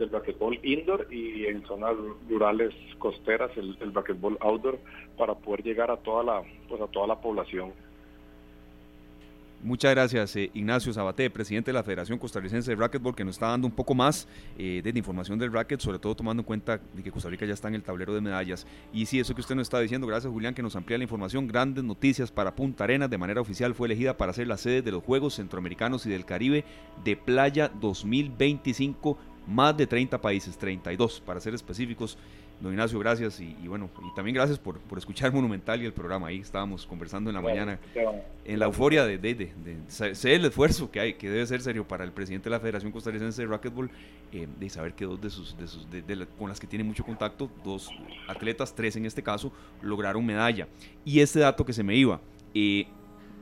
del 0.00 0.10
racquetball 0.10 0.58
indoor 0.62 1.06
y 1.10 1.46
en 1.46 1.62
zonas 1.66 1.94
rurales 2.28 2.74
costeras 2.98 3.50
el, 3.56 3.76
el 3.80 3.92
outdoor 4.40 4.78
para 5.16 5.34
poder 5.34 5.62
llegar 5.62 5.90
a 5.90 5.96
toda 5.98 6.24
la 6.24 6.42
pues 6.68 6.80
a 6.80 6.86
toda 6.86 7.06
la 7.06 7.20
población. 7.20 7.72
Muchas 9.62 9.90
gracias, 9.90 10.34
eh, 10.36 10.50
Ignacio 10.54 10.90
Sabaté, 10.90 11.28
presidente 11.28 11.68
de 11.70 11.74
la 11.74 11.82
Federación 11.82 12.18
Costarricense 12.18 12.70
de 12.70 12.76
Racquetball, 12.76 13.14
que 13.14 13.26
nos 13.26 13.34
está 13.34 13.48
dando 13.48 13.66
un 13.66 13.74
poco 13.74 13.94
más 13.94 14.26
eh, 14.56 14.80
de 14.82 14.98
información 14.98 15.38
del 15.38 15.52
racket, 15.52 15.80
sobre 15.80 15.98
todo 15.98 16.14
tomando 16.14 16.40
en 16.40 16.46
cuenta 16.46 16.80
de 16.94 17.02
que 17.02 17.12
Costa 17.12 17.28
Rica 17.28 17.44
ya 17.44 17.52
está 17.52 17.68
en 17.68 17.74
el 17.74 17.82
tablero 17.82 18.14
de 18.14 18.22
medallas. 18.22 18.66
Y 18.90 19.04
sí, 19.04 19.20
eso 19.20 19.34
que 19.34 19.42
usted 19.42 19.54
nos 19.54 19.66
está 19.66 19.78
diciendo, 19.78 20.06
gracias 20.06 20.32
Julián, 20.32 20.54
que 20.54 20.62
nos 20.62 20.76
amplía 20.76 20.96
la 20.96 21.04
información. 21.04 21.46
Grandes 21.46 21.84
noticias 21.84 22.32
para 22.32 22.56
Punta 22.56 22.84
Arenas, 22.84 23.10
de 23.10 23.18
manera 23.18 23.42
oficial 23.42 23.74
fue 23.74 23.86
elegida 23.86 24.16
para 24.16 24.32
ser 24.32 24.46
la 24.46 24.56
sede 24.56 24.80
de 24.80 24.92
los 24.92 25.04
Juegos 25.04 25.34
Centroamericanos 25.34 26.06
y 26.06 26.08
del 26.08 26.24
Caribe 26.24 26.64
de 27.04 27.16
Playa 27.16 27.70
2025, 27.82 29.18
más 29.46 29.76
de 29.76 29.86
30 29.86 30.20
países, 30.20 30.56
32 30.56 31.20
para 31.20 31.40
ser 31.40 31.54
específicos. 31.54 32.16
Don 32.60 32.72
Ignacio, 32.72 32.98
gracias 32.98 33.40
y, 33.40 33.54
bueno, 33.66 33.88
y 34.04 34.14
también 34.14 34.34
gracias 34.34 34.58
por, 34.58 34.78
por, 34.80 34.98
escuchar 34.98 35.32
Monumental 35.34 35.82
y 35.82 35.86
el 35.86 35.94
programa. 35.94 36.28
Ahí 36.28 36.40
estábamos 36.40 36.86
conversando 36.86 37.30
en 37.30 37.36
la 37.36 37.40
mañana, 37.40 37.78
en 38.44 38.58
la 38.58 38.66
euforia 38.66 39.06
de, 39.06 39.16
de, 39.16 39.34
de, 39.34 39.78
sé 39.88 40.34
el 40.34 40.44
esfuerzo 40.44 40.90
que 40.90 41.00
hay, 41.00 41.14
que 41.14 41.30
debe 41.30 41.46
ser 41.46 41.62
serio 41.62 41.88
para 41.88 42.04
el 42.04 42.12
presidente 42.12 42.50
de 42.50 42.50
la 42.50 42.60
Federación 42.60 42.92
Costarricense 42.92 43.40
de 43.40 43.48
Racquetball, 43.48 43.90
eh, 44.32 44.46
de 44.58 44.68
saber 44.68 44.92
que 44.92 45.06
dos 45.06 45.18
de 45.20 45.30
sus, 45.30 45.56
de 45.56 45.66
sus 45.66 45.86
con 46.38 46.50
las 46.50 46.60
que 46.60 46.66
tiene 46.66 46.84
mucho 46.84 47.02
contacto, 47.02 47.50
dos 47.64 47.90
atletas, 48.28 48.74
tres 48.74 48.94
en 48.96 49.06
este 49.06 49.22
caso, 49.22 49.50
lograron 49.80 50.24
medalla. 50.26 50.68
Y 51.02 51.20
este 51.20 51.40
dato 51.40 51.64
que 51.64 51.72
se 51.72 51.82
me 51.82 51.96
iba, 51.96 52.20
eh, 52.52 52.86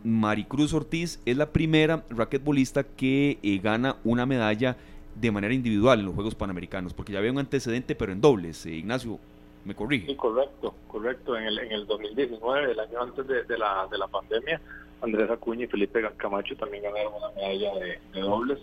Maricruz 0.05 0.73
Ortiz 0.73 1.21
es 1.25 1.37
la 1.37 1.53
primera 1.53 2.05
racquetbolista 2.09 2.85
que 2.85 3.39
eh, 3.43 3.59
gana 3.59 3.97
una 4.05 4.27
medalla 4.27 4.77
de 5.21 5.31
manera 5.31 5.55
individual 5.55 6.01
en 6.01 6.07
los 6.07 6.15
Juegos 6.15 6.35
Panamericanos, 6.35 6.95
porque 6.95 7.13
ya 7.13 7.19
había 7.19 7.33
un 7.33 7.39
antecedente, 7.39 7.95
pero 7.95 8.13
en 8.13 8.21
dobles. 8.21 8.65
Eh, 8.67 8.71
Ignacio, 8.71 9.19
¿me 9.65 9.75
corrige? 9.75 10.07
Sí, 10.07 10.17
correcto, 10.17 10.75
correcto. 10.87 11.37
En 11.37 11.45
el, 11.45 11.59
en 11.59 11.73
el 11.73 11.87
2019, 11.87 12.73
el 12.73 12.81
año 12.81 13.03
antes 13.03 13.27
de, 13.27 13.59
la, 13.59 13.87
de 13.91 13.99
la 13.99 14.07
pandemia, 14.07 14.61
Andrés 15.03 15.31
Acuña 15.31 15.65
y 15.65 15.69
Felipe 15.69 16.03
Camacho 16.17 16.57
también 16.57 16.85
ganaron 16.85 17.15
una 17.15 17.31
medalla 17.31 17.75
de, 17.75 18.21
dobles. 18.21 18.59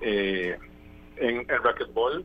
Eh, 0.00 0.56
en 1.16 1.38
el 1.38 1.62
racquetball 1.62 2.24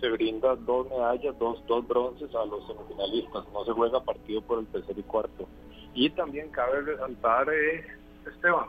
se 0.00 0.08
brinda 0.10 0.56
dos 0.56 0.88
medallas, 0.90 1.38
dos, 1.38 1.64
dos 1.66 1.86
bronces 1.86 2.34
a 2.34 2.44
los 2.44 2.66
semifinalistas. 2.66 3.44
No 3.52 3.64
se 3.64 3.72
juega 3.72 4.02
partido 4.02 4.40
por 4.42 4.58
el 4.58 4.66
tercer 4.66 4.98
y 4.98 5.02
cuarto. 5.02 5.48
Y 5.94 6.10
también 6.10 6.48
cabe 6.50 6.80
resaltar, 6.80 7.48
eh, 7.52 7.84
Esteban, 8.26 8.66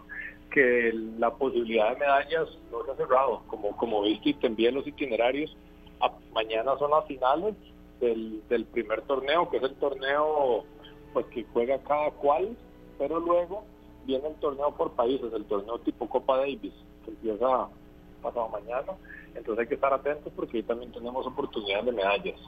que 0.54 0.94
la 1.18 1.34
posibilidad 1.34 1.94
de 1.94 2.00
medallas 2.00 2.48
no 2.72 2.86
se 2.86 2.92
ha 2.92 2.96
cerrado. 2.96 3.42
Como, 3.48 3.76
como 3.76 4.04
viste 4.04 4.30
y 4.30 4.34
te 4.36 4.48
envié 4.48 4.72
los 4.72 4.86
itinerarios, 4.86 5.56
mañana 6.34 6.78
son 6.78 6.92
las 6.92 7.06
finales 7.08 7.56
del, 8.00 8.42
del 8.50 8.66
primer 8.66 9.02
torneo, 9.02 9.50
que 9.50 9.58
es 9.58 9.64
el 9.64 9.76
torneo 9.76 10.64
pues 11.12 11.26
que 11.28 11.46
juega 11.54 11.78
cada 11.84 12.12
cual, 12.12 12.56
pero 12.98 13.20
luego 13.20 13.64
viene 14.06 14.28
el 14.28 14.36
torneo 14.36 14.76
por 14.76 14.92
países, 14.92 15.32
el 15.34 15.46
torneo 15.46 15.80
tipo 15.80 16.08
Copa 16.08 16.38
Davis, 16.38 16.74
que 17.04 17.12
empieza 17.12 17.68
pasado 18.22 18.50
mañana. 18.50 18.94
Entonces 19.36 19.64
hay 19.64 19.68
que 19.68 19.76
estar 19.76 19.94
atentos 19.94 20.32
porque 20.36 20.58
ahí 20.58 20.64
también 20.64 20.92
tenemos 20.92 21.26
oportunidades 21.26 21.86
de 21.86 21.92
medallas. 21.92 22.40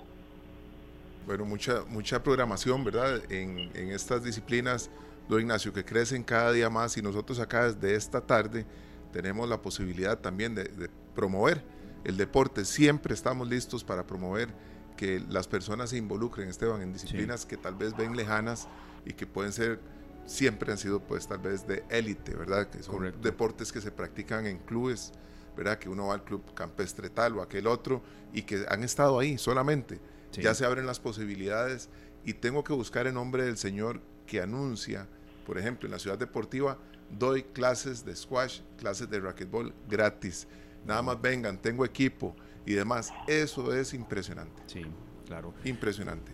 Bueno, 1.26 1.46
mucha, 1.46 1.84
mucha 1.90 2.22
programación, 2.22 2.84
¿verdad? 2.84 3.20
En, 3.32 3.72
en 3.76 3.90
estas 3.90 4.24
disciplinas, 4.24 4.92
don 5.28 5.40
Ignacio, 5.40 5.74
que 5.74 5.84
crecen 5.84 6.24
cada 6.24 6.52
día 6.52 6.70
más 6.70 6.98
y 6.98 7.02
nosotros 7.02 7.40
acá 7.40 7.72
desde 7.72 7.96
esta 7.96 8.22
tarde 8.22 8.66
tenemos 9.12 9.48
la 9.48 9.62
posibilidad 9.62 10.20
también 10.20 10.56
de, 10.56 10.66
de 10.66 10.90
promover 11.16 11.64
el 12.04 12.18
deporte. 12.18 12.66
Siempre 12.66 13.14
estamos 13.14 13.48
listos 13.48 13.84
para 13.84 14.06
promover 14.06 14.50
que 14.98 15.20
las 15.30 15.48
personas 15.48 15.90
se 15.90 15.98
involucren, 15.98 16.48
Esteban, 16.48 16.82
en 16.82 16.94
disciplinas 16.94 17.46
que 17.46 17.58
tal 17.58 17.76
vez 17.76 17.96
ven 17.96 18.16
lejanas 18.16 18.68
y 19.06 19.14
que 19.14 19.26
pueden 19.28 19.52
ser, 19.52 19.80
siempre 20.26 20.72
han 20.72 20.78
sido 20.78 21.02
pues 21.02 21.28
tal 21.28 21.40
vez 21.40 21.68
de 21.68 21.84
élite, 21.90 22.36
¿verdad? 22.36 22.70
Que 22.70 22.82
son 22.82 23.14
deportes 23.22 23.72
que 23.72 23.82
se 23.82 23.92
practican 23.92 24.46
en 24.46 24.60
clubes, 24.60 25.12
¿verdad? 25.58 25.78
Que 25.80 25.90
uno 25.90 26.08
va 26.08 26.14
al 26.14 26.24
club 26.24 26.54
campestre 26.54 27.10
tal 27.10 27.38
o 27.38 27.42
aquel 27.42 27.68
otro 27.68 28.02
y 28.34 28.44
que 28.44 28.66
han 28.70 28.84
estado 28.84 29.20
ahí 29.20 29.38
solamente 29.38 30.00
ya 30.42 30.54
se 30.54 30.66
abren 30.66 30.86
las 30.86 31.00
posibilidades 31.00 31.90
y 32.24 32.34
tengo 32.34 32.64
que 32.64 32.74
buscar 32.74 33.08
el 33.08 33.14
nombre 33.14 33.44
del 33.44 33.58
señor 33.58 34.02
que 34.26 34.42
anuncia, 34.42 35.08
por 35.46 35.58
ejemplo, 35.58 35.88
en 35.88 35.92
la 35.92 36.00
ciudad 36.00 36.18
deportiva, 36.18 36.78
doy 37.10 37.44
clases 37.44 38.04
de 38.04 38.16
squash, 38.16 38.62
clases 38.78 39.10
de 39.10 39.20
racquetball 39.20 39.74
gratis. 39.88 40.48
Nada 40.86 41.02
más 41.02 41.22
vengan, 41.22 41.58
tengo 41.62 41.86
equipo 41.86 42.36
y 42.66 42.74
demás. 42.74 43.14
Eso 43.28 43.74
es 43.74 43.94
impresionante. 43.94 44.62
Sí, 44.66 44.82
claro. 45.26 45.54
Impresionante. 45.64 46.32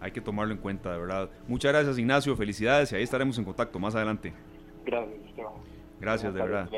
Hay 0.00 0.12
que 0.12 0.20
tomarlo 0.20 0.52
en 0.52 0.60
cuenta, 0.60 0.92
de 0.92 0.98
verdad. 0.98 1.30
Muchas 1.48 1.72
gracias, 1.72 1.98
Ignacio. 1.98 2.36
Felicidades 2.36 2.92
y 2.92 2.96
ahí 2.96 3.02
estaremos 3.02 3.36
en 3.38 3.44
contacto 3.44 3.78
más 3.78 3.94
adelante. 3.94 4.32
Gracias, 4.84 5.18
Gracias, 6.00 6.34
de 6.34 6.40
verdad. 6.40 6.68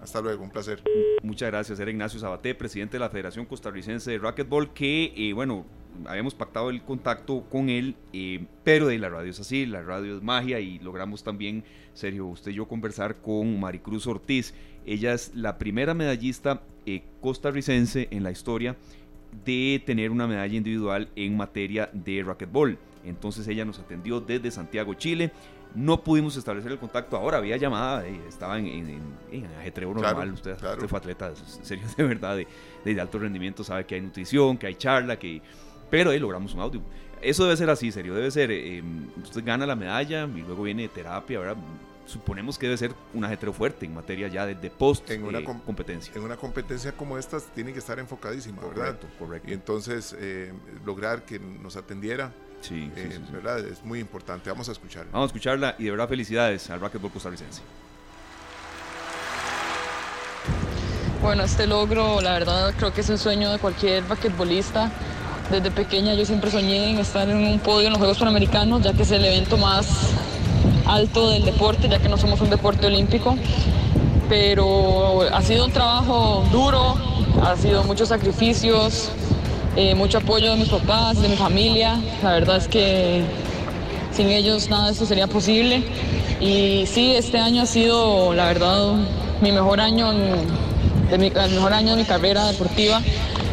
Hasta 0.00 0.20
luego, 0.20 0.44
un 0.44 0.50
placer. 0.50 0.82
Muchas 1.22 1.50
gracias. 1.50 1.80
Era 1.80 1.90
Ignacio 1.90 2.20
Sabaté, 2.20 2.54
presidente 2.54 2.92
de 2.92 3.00
la 3.00 3.10
Federación 3.10 3.46
Costarricense 3.46 4.10
de 4.10 4.18
Racquetball, 4.18 4.72
que, 4.72 5.12
eh, 5.16 5.32
bueno, 5.32 5.66
habíamos 6.06 6.34
pactado 6.34 6.70
el 6.70 6.82
contacto 6.82 7.44
con 7.50 7.68
él, 7.68 7.96
eh, 8.12 8.44
pero 8.64 8.88
de 8.88 8.98
la 8.98 9.08
radio 9.08 9.30
es 9.30 9.40
así, 9.40 9.66
la 9.66 9.82
radio 9.82 10.16
es 10.16 10.22
magia 10.22 10.60
y 10.60 10.78
logramos 10.78 11.22
también, 11.22 11.64
Sergio, 11.94 12.26
usted 12.26 12.52
y 12.52 12.54
yo 12.54 12.68
conversar 12.68 13.16
con 13.16 13.58
Maricruz 13.58 14.06
Ortiz. 14.06 14.54
Ella 14.86 15.12
es 15.12 15.34
la 15.34 15.58
primera 15.58 15.94
medallista 15.94 16.62
eh, 16.86 17.02
costarricense 17.20 18.08
en 18.10 18.22
la 18.22 18.30
historia 18.30 18.76
de 19.44 19.82
tener 19.84 20.10
una 20.10 20.26
medalla 20.26 20.56
individual 20.56 21.08
en 21.16 21.36
materia 21.36 21.90
de 21.92 22.22
racquetball. 22.22 22.78
Entonces 23.04 23.46
ella 23.48 23.64
nos 23.64 23.78
atendió 23.78 24.20
desde 24.20 24.50
Santiago, 24.50 24.94
Chile. 24.94 25.30
No 25.74 26.02
pudimos 26.02 26.34
establecer 26.36 26.72
el 26.72 26.78
contacto 26.78 27.16
ahora, 27.16 27.36
había 27.36 27.58
llamada, 27.58 28.06
eh, 28.06 28.18
estaba 28.26 28.58
en, 28.58 28.66
en, 28.66 29.02
en 29.30 29.44
ajetreo 29.60 29.92
normal, 29.92 30.32
usted, 30.32 30.56
fue 30.88 30.98
atleta, 30.98 31.34
serio, 31.36 31.84
de 31.96 32.04
verdad, 32.04 32.38
de, 32.38 32.46
de, 32.84 33.00
alto 33.00 33.18
rendimiento, 33.18 33.62
sabe 33.62 33.84
que 33.84 33.96
hay 33.96 34.00
nutrición, 34.00 34.56
que 34.56 34.66
hay 34.66 34.76
charla, 34.76 35.18
que 35.18 35.42
pero 35.90 36.10
ahí 36.10 36.18
logramos 36.18 36.54
un 36.54 36.60
audio. 36.60 36.80
Eso 37.20 37.44
debe 37.44 37.56
ser 37.56 37.70
así, 37.70 37.90
serio. 37.90 38.14
Debe 38.14 38.30
ser, 38.30 38.50
eh, 38.50 38.82
usted 39.22 39.44
gana 39.44 39.66
la 39.66 39.74
medalla 39.74 40.24
y 40.24 40.42
luego 40.42 40.62
viene 40.62 40.88
terapia, 40.88 41.40
¿verdad? 41.40 41.56
Suponemos 42.06 42.56
que 42.58 42.66
debe 42.66 42.78
ser 42.78 42.94
un 43.12 43.24
ajetreo 43.24 43.52
fuerte 43.52 43.84
en 43.84 43.92
materia 43.92 44.28
ya 44.28 44.46
de, 44.46 44.54
de 44.54 44.70
post 44.70 45.10
en 45.10 45.24
una 45.24 45.40
eh, 45.40 45.44
competencia. 45.44 46.12
En 46.14 46.22
una 46.22 46.36
competencia 46.36 46.92
como 46.92 47.18
esta 47.18 47.38
tiene 47.54 47.72
que 47.72 47.80
estar 47.80 47.98
enfocadísima, 47.98 48.62
¿verdad? 48.62 48.98
Correcto, 49.18 49.50
Y 49.50 49.52
entonces 49.52 50.16
eh, 50.18 50.52
lograr 50.86 51.24
que 51.24 51.38
nos 51.38 51.76
atendiera, 51.76 52.32
sí, 52.60 52.90
¿verdad? 53.32 53.58
Es 53.58 53.84
muy 53.84 53.98
importante. 53.98 54.48
Vamos 54.48 54.68
a 54.68 54.72
escucharla. 54.72 55.10
Vamos 55.12 55.26
a 55.26 55.30
escucharla 55.30 55.74
y 55.78 55.84
de 55.84 55.90
verdad 55.90 56.08
felicidades 56.08 56.70
al 56.70 56.80
racquetball 56.80 57.10
costarricense. 57.10 57.60
Bueno, 61.20 61.42
este 61.42 61.66
logro, 61.66 62.20
la 62.20 62.34
verdad, 62.34 62.72
creo 62.78 62.94
que 62.94 63.00
es 63.00 63.10
el 63.10 63.18
sueño 63.18 63.50
de 63.50 63.58
cualquier 63.58 64.04
basquetbolista 64.04 64.90
desde 65.50 65.70
pequeña 65.70 66.14
yo 66.14 66.24
siempre 66.24 66.50
soñé 66.50 66.90
en 66.90 66.98
estar 66.98 67.28
en 67.28 67.36
un 67.36 67.58
podio 67.58 67.86
en 67.86 67.92
los 67.92 67.98
Juegos 67.98 68.18
Panamericanos, 68.18 68.82
ya 68.82 68.92
que 68.92 69.02
es 69.02 69.10
el 69.10 69.24
evento 69.24 69.56
más 69.56 69.86
alto 70.86 71.30
del 71.30 71.44
deporte, 71.44 71.88
ya 71.88 71.98
que 71.98 72.08
no 72.08 72.16
somos 72.16 72.40
un 72.40 72.50
deporte 72.50 72.86
olímpico. 72.86 73.36
Pero 74.28 75.22
ha 75.32 75.42
sido 75.42 75.64
un 75.64 75.72
trabajo 75.72 76.44
duro, 76.52 76.96
ha 77.42 77.56
sido 77.56 77.82
muchos 77.84 78.08
sacrificios, 78.08 79.08
eh, 79.76 79.94
mucho 79.94 80.18
apoyo 80.18 80.50
de 80.50 80.56
mis 80.56 80.68
papás, 80.68 81.20
de 81.20 81.28
mi 81.28 81.36
familia. 81.36 81.98
La 82.22 82.32
verdad 82.32 82.58
es 82.58 82.68
que 82.68 83.22
sin 84.12 84.28
ellos 84.28 84.68
nada 84.68 84.86
de 84.86 84.92
esto 84.92 85.06
sería 85.06 85.26
posible. 85.26 85.82
Y 86.40 86.84
sí, 86.86 87.14
este 87.14 87.38
año 87.38 87.62
ha 87.62 87.66
sido, 87.66 88.34
la 88.34 88.46
verdad, 88.46 88.94
mi 89.40 89.50
mejor 89.50 89.80
año, 89.80 90.12
de 91.10 91.18
mi, 91.18 91.28
el 91.28 91.50
mejor 91.52 91.72
año 91.72 91.92
de 91.92 92.02
mi 92.02 92.04
carrera 92.04 92.46
deportiva. 92.46 93.00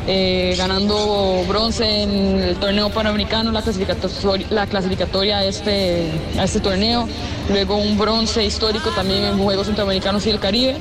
Eh, 0.07 0.53
ganando 0.55 1.43
bronce 1.47 2.03
en 2.03 2.39
el 2.39 2.55
torneo 2.57 2.91
panamericano, 2.91 3.51
la 3.51 3.63
clasificatoria, 3.63 4.45
la 4.51 4.67
clasificatoria 4.67 5.39
a, 5.39 5.45
este, 5.45 6.11
a 6.37 6.43
este 6.43 6.59
torneo, 6.59 7.07
luego 7.49 7.77
un 7.77 7.97
bronce 7.97 8.45
histórico 8.45 8.91
también 8.91 9.23
en 9.23 9.39
Juegos 9.39 9.65
Centroamericanos 9.65 10.27
y 10.27 10.29
el 10.29 10.39
Caribe, 10.39 10.77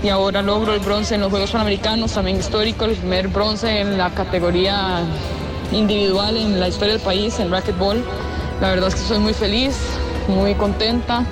y 0.00 0.08
ahora 0.10 0.42
logro 0.42 0.74
el 0.74 0.80
bronce 0.80 1.16
en 1.16 1.22
los 1.22 1.30
Juegos 1.30 1.50
Panamericanos, 1.50 2.12
también 2.12 2.38
histórico, 2.38 2.84
el 2.84 2.94
primer 2.94 3.26
bronce 3.26 3.80
en 3.80 3.98
la 3.98 4.10
categoría 4.10 5.02
individual 5.72 6.36
en 6.36 6.60
la 6.60 6.68
historia 6.68 6.94
del 6.94 7.02
país, 7.02 7.38
en 7.40 7.50
racquetball. 7.50 8.04
La 8.60 8.70
verdad 8.70 8.88
es 8.88 8.94
que 8.94 9.00
estoy 9.02 9.18
muy 9.18 9.34
feliz, 9.34 9.76
muy 10.28 10.54
contenta. 10.54 11.24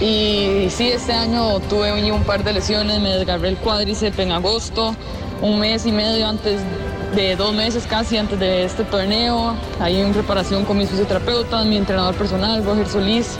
Y 0.00 0.68
sí, 0.70 0.88
este 0.88 1.12
año 1.12 1.60
tuve 1.60 2.12
un 2.12 2.24
par 2.24 2.44
de 2.44 2.52
lesiones, 2.52 3.00
me 3.00 3.16
desgarré 3.16 3.48
el 3.48 3.56
cuádriceps 3.56 4.18
en 4.18 4.32
agosto, 4.32 4.94
un 5.40 5.58
mes 5.58 5.86
y 5.86 5.92
medio 5.92 6.26
antes 6.26 6.60
de 7.14 7.36
dos 7.36 7.54
meses 7.54 7.86
casi 7.86 8.16
antes 8.16 8.38
de 8.38 8.64
este 8.64 8.84
torneo, 8.84 9.54
ahí 9.80 10.00
en 10.00 10.12
preparación 10.12 10.64
con 10.64 10.78
mis 10.78 10.90
fisioterapeutas, 10.90 11.64
mi 11.64 11.76
entrenador 11.76 12.14
personal, 12.14 12.64
Roger 12.64 12.86
Solís, 12.86 13.38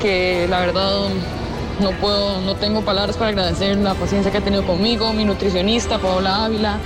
que 0.00 0.46
la 0.48 0.60
verdad 0.60 1.08
no 1.80 1.90
puedo, 1.92 2.40
no 2.42 2.54
tengo 2.56 2.82
palabras 2.82 3.16
para 3.16 3.30
agradecer 3.30 3.76
la 3.78 3.94
paciencia 3.94 4.30
que 4.30 4.38
ha 4.38 4.42
tenido 4.42 4.64
conmigo, 4.64 5.12
mi 5.12 5.24
nutricionista, 5.24 5.98
Paola 5.98 6.44
Ávila. 6.44 6.78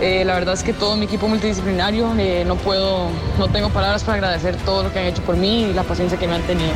Eh, 0.00 0.24
la 0.24 0.34
verdad 0.34 0.54
es 0.54 0.64
que 0.64 0.72
todo 0.72 0.96
mi 0.96 1.04
equipo 1.04 1.28
multidisciplinario, 1.28 2.12
eh, 2.18 2.44
no 2.44 2.56
puedo, 2.56 3.08
no 3.38 3.48
tengo 3.48 3.68
palabras 3.68 4.02
para 4.02 4.14
agradecer 4.14 4.56
todo 4.64 4.82
lo 4.82 4.92
que 4.92 4.98
han 4.98 5.06
hecho 5.06 5.22
por 5.22 5.36
mí 5.36 5.64
y 5.64 5.72
la 5.72 5.84
paciencia 5.84 6.18
que 6.18 6.26
me 6.26 6.34
han 6.34 6.42
tenido. 6.42 6.72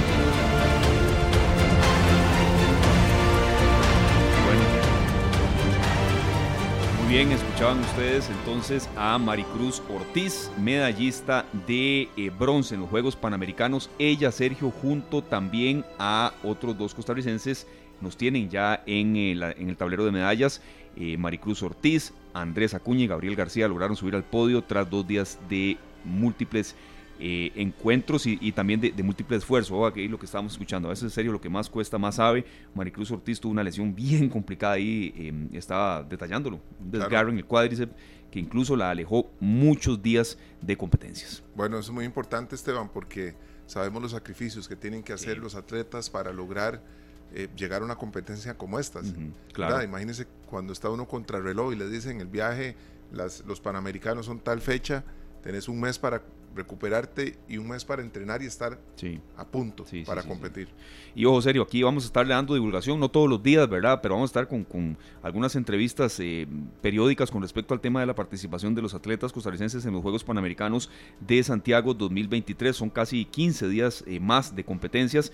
Bien, 7.17 7.33
escuchaban 7.33 7.81
ustedes 7.81 8.29
entonces 8.29 8.91
a 8.95 9.17
Maricruz 9.17 9.83
Ortiz, 9.89 10.51
medallista 10.61 11.47
de 11.67 12.11
eh, 12.15 12.31
bronce 12.39 12.75
en 12.75 12.83
los 12.83 12.91
Juegos 12.91 13.17
Panamericanos. 13.17 13.89
Ella, 13.99 14.31
Sergio, 14.31 14.71
junto 14.71 15.23
también 15.23 15.83
a 15.99 16.35
otros 16.43 16.77
dos 16.77 16.93
costarricenses, 16.93 17.67
nos 18.03 18.19
tienen 18.19 18.51
ya 18.51 18.83
en, 18.85 19.17
el, 19.17 19.43
en 19.43 19.71
el 19.71 19.79
tablero 19.79 20.05
de 20.05 20.13
medallas. 20.13 20.61
Eh, 20.95 21.17
Maricruz 21.17 21.63
Ortiz, 21.63 22.13
Andrés 22.35 22.75
Acuña 22.75 23.05
y 23.05 23.07
Gabriel 23.07 23.35
García 23.35 23.67
lograron 23.67 23.97
subir 23.97 24.15
al 24.15 24.25
podio 24.25 24.61
tras 24.63 24.91
dos 24.91 25.09
días 25.09 25.39
de 25.49 25.79
múltiples 26.05 26.77
eh, 27.19 27.53
encuentros 27.57 28.27
y, 28.27 28.53
también 28.53 28.81
de, 28.81 29.03
múltiple 29.03 29.37
esfuerzo, 29.37 29.87
aquí 29.87 30.09
lo 30.09 30.19
que 30.19 30.27
estábamos 30.27 30.53
escuchando, 30.53 30.89
a 30.89 30.91
veces 30.91 31.05
en 31.05 31.11
serio 31.11 31.33
lo 31.33 31.41
que 31.41 31.49
más 31.49 31.71
cuesta, 31.71 31.99
más 31.99 32.17
sabe, 32.17 32.45
Maricruz 32.75 33.11
Ortiz 33.11 33.41
tuvo 33.41 33.53
una 33.53 33.63
lesión 33.63 33.95
bien 33.95 34.29
complicada 34.29 34.75
ahí, 34.75 35.15
em, 35.17 35.49
estaba 35.53 36.03
detallándolo, 36.03 36.61
un 36.81 36.91
desgarro 36.91 37.31
en 37.31 37.39
el 37.39 37.45
cuádriceps 37.45 37.93
que 38.31 38.41
incluso 38.41 38.77
la 38.77 38.91
alejó 38.91 39.31
muchos 39.41 40.03
días 40.03 40.37
de 40.61 40.77
competencias. 40.77 41.43
Bueno, 41.55 41.79
eso 41.79 41.91
es 41.91 41.95
muy 41.95 42.05
importante 42.05 42.55
Esteban, 42.55 42.89
porque 42.89 43.35
sabemos 43.67 44.03
los 44.03 44.13
sacrificios 44.13 44.69
que 44.69 44.77
tienen 44.77 45.03
que 45.03 45.13
hacer 45.13 45.39
los 45.39 45.55
atletas 45.55 46.11
para 46.11 46.33
lograr 46.33 46.83
eh, 47.33 47.49
llegar 47.57 47.83
a 47.83 47.85
una 47.85 47.97
competencia 47.97 48.57
como 48.57 48.79
estas. 48.79 49.13
claro. 49.53 49.83
Imagínense 49.83 50.27
cuando 50.47 50.73
está 50.73 50.91
uno 50.91 51.07
contra 51.07 51.41
reloj 51.41 51.73
y 51.73 51.77
le 51.77 51.89
dicen 51.89 52.21
el 52.21 52.29
viaje, 52.29 52.77
las, 53.13 53.45
los 53.47 53.61
panamericanos 53.61 54.27
son 54.27 54.41
tal 54.41 54.61
fecha, 54.61 55.05
tenés 55.43 55.69
un 55.69 55.81
mes 55.81 55.99
para 55.99 56.23
recuperarte 56.57 57.39
y 57.49 57.59
un 57.59 57.69
mes 57.69 57.85
para 57.85 58.03
entrenar 58.03 58.43
y 58.43 58.47
estar 58.47 58.79
a 59.37 59.45
punto 59.47 59.85
para 60.07 60.23
competir. 60.23 60.69
Y 61.15 61.25
ojo, 61.25 61.41
serio, 61.43 61.63
aquí 61.63 61.83
vamos 61.83 62.05
a 62.05 62.07
estar 62.07 62.27
dando 62.27 62.55
divulgación, 62.55 62.99
no 62.99 63.09
todos 63.09 63.29
los 63.29 63.43
días, 63.43 63.69
¿verdad? 63.69 64.01
Pero 64.03 64.15
vamos 64.15 64.31
a 64.31 64.41
estar 64.41 64.49
con, 64.49 64.97
algunas 65.23 65.55
entrevistas 65.57 66.19
eh, 66.21 66.47
periódicas 66.81 67.31
con 67.31 67.43
respecto 67.43 67.75
al 67.75 67.81
tema 67.81 68.01
de 68.01 68.07
la 68.07 68.15
participación 68.15 68.75
de 68.75 68.83
los 68.83 68.95
atletas 68.95 69.33
costarricenses 69.33 69.85
en 69.87 69.93
los 69.93 70.03
Juegos 70.03 70.25
Panamericanos 70.25 70.91
de 71.21 71.43
Santiago 71.43 71.95
2023. 71.95 72.75
Son 72.75 72.91
casi 72.91 73.25
15 73.25 73.69
días 73.69 74.05
eh, 74.07 74.19
más 74.19 74.55
de 74.55 74.65
competencias. 74.65 75.33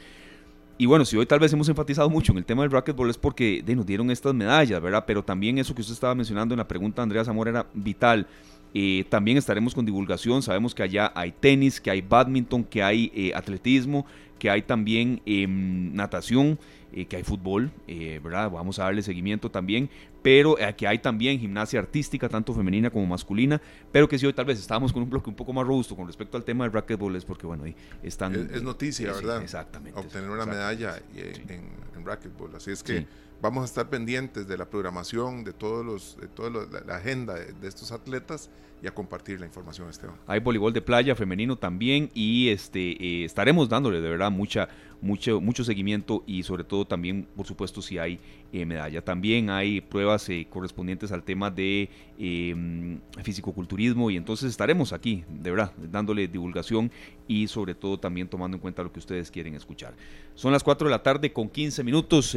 Y 0.78 0.86
bueno, 0.86 1.04
si 1.04 1.16
hoy 1.16 1.26
tal 1.26 1.38
vez 1.38 1.52
hemos 1.52 1.68
enfatizado 1.68 2.08
mucho 2.10 2.32
en 2.32 2.38
el 2.38 2.44
tema 2.44 2.62
del 2.62 2.70
racquetball 2.70 3.10
es 3.10 3.18
porque 3.18 3.62
de, 3.64 3.76
nos 3.76 3.86
dieron 3.86 4.10
estas 4.10 4.34
medallas, 4.34 4.80
¿verdad? 4.80 5.04
Pero 5.06 5.22
también 5.22 5.58
eso 5.58 5.74
que 5.74 5.82
usted 5.82 5.94
estaba 5.94 6.14
mencionando 6.14 6.54
en 6.54 6.58
la 6.58 6.66
pregunta, 6.66 7.02
Andrea 7.02 7.24
Zamora, 7.24 7.50
era 7.50 7.66
vital 7.74 8.26
eh, 8.74 9.04
también 9.08 9.36
estaremos 9.36 9.74
con 9.74 9.84
divulgación, 9.84 10.42
sabemos 10.42 10.74
que 10.74 10.82
allá 10.82 11.12
hay 11.14 11.32
tenis, 11.32 11.80
que 11.80 11.90
hay 11.90 12.00
badminton, 12.00 12.64
que 12.64 12.82
hay 12.82 13.12
eh, 13.14 13.32
atletismo, 13.34 14.06
que 14.38 14.50
hay 14.50 14.62
también 14.62 15.20
em, 15.26 15.94
natación. 15.94 16.58
eh, 16.92 17.06
que 17.06 17.16
hay 17.16 17.22
fútbol, 17.22 17.70
eh, 17.86 18.20
¿verdad? 18.22 18.50
Vamos 18.50 18.78
a 18.78 18.84
darle 18.84 19.02
seguimiento 19.02 19.50
también, 19.50 19.88
pero 20.22 20.58
eh, 20.58 20.74
que 20.76 20.86
hay 20.86 20.98
también 20.98 21.38
gimnasia 21.40 21.80
artística, 21.80 22.28
tanto 22.28 22.52
femenina 22.52 22.90
como 22.90 23.06
masculina, 23.06 23.60
pero 23.90 24.08
que 24.08 24.18
si 24.18 24.26
hoy 24.26 24.32
tal 24.32 24.44
vez 24.44 24.58
estábamos 24.58 24.92
con 24.92 25.02
un 25.02 25.08
bloque 25.08 25.30
un 25.30 25.36
poco 25.36 25.52
más 25.52 25.66
robusto 25.66 25.96
con 25.96 26.06
respecto 26.06 26.36
al 26.36 26.44
tema 26.44 26.64
del 26.64 26.72
racquetball 26.72 27.16
es 27.16 27.24
porque, 27.24 27.46
bueno, 27.46 27.64
ahí 27.64 27.74
están... 28.02 28.34
Es, 28.34 28.62
noticia, 28.62 29.12
¿verdad? 29.12 29.42
Exactamente. 29.42 29.98
Obtener 29.98 30.28
una 30.28 30.44
medalla 30.44 30.98
en, 31.14 31.50
en, 31.50 31.62
racquetball, 32.04 32.54
así 32.56 32.70
es 32.70 32.82
que 32.82 33.06
vamos 33.42 33.62
a 33.62 33.64
estar 33.64 33.90
pendientes 33.90 34.46
de 34.46 34.56
la 34.56 34.70
programación, 34.70 35.44
de 35.44 35.52
todos 35.52 35.84
los, 35.84 36.16
de 36.16 36.28
toda 36.28 36.66
la, 36.86 36.96
agenda 36.96 37.34
de, 37.34 37.68
estos 37.68 37.90
atletas 37.90 38.50
y 38.82 38.86
a 38.86 38.94
compartir 38.94 39.40
la 39.40 39.46
información, 39.46 39.88
Esteban. 39.90 40.16
Hay 40.26 40.40
voleibol 40.40 40.72
de 40.72 40.80
playa 40.80 41.14
femenino 41.14 41.56
también 41.56 42.10
y 42.14 42.48
este 42.48 42.92
eh, 42.92 43.24
estaremos 43.24 43.68
dándole 43.68 44.00
de 44.00 44.08
verdad 44.08 44.30
mucha, 44.30 44.68
mucho, 45.02 45.40
mucho 45.40 45.64
seguimiento 45.64 46.22
y 46.26 46.44
sobre 46.44 46.64
todo 46.64 46.86
también, 46.86 47.26
por 47.36 47.46
supuesto, 47.46 47.82
si 47.82 47.98
hay 47.98 48.18
eh, 48.52 48.64
medalla. 48.64 49.02
También 49.02 49.50
hay 49.50 49.80
pruebas 49.80 50.28
eh, 50.28 50.46
correspondientes 50.48 51.10
al 51.10 51.24
tema 51.24 51.50
de 51.50 51.90
eh, 52.18 52.98
fisicoculturismo 53.22 54.10
y 54.10 54.16
entonces 54.16 54.50
estaremos 54.50 54.92
aquí, 54.92 55.24
de 55.28 55.50
verdad, 55.50 55.72
dándole 55.90 56.28
divulgación 56.28 56.90
y 57.26 57.48
sobre 57.48 57.74
todo 57.74 57.98
también 57.98 58.28
tomando 58.28 58.56
en 58.56 58.60
cuenta 58.60 58.82
lo 58.82 58.92
que 58.92 59.00
ustedes 59.00 59.30
quieren 59.30 59.54
escuchar. 59.54 59.94
Son 60.34 60.50
las 60.50 60.62
4 60.62 60.88
de 60.88 60.90
la 60.90 61.02
tarde 61.02 61.32
con 61.32 61.48
15 61.48 61.84
minutos. 61.84 62.36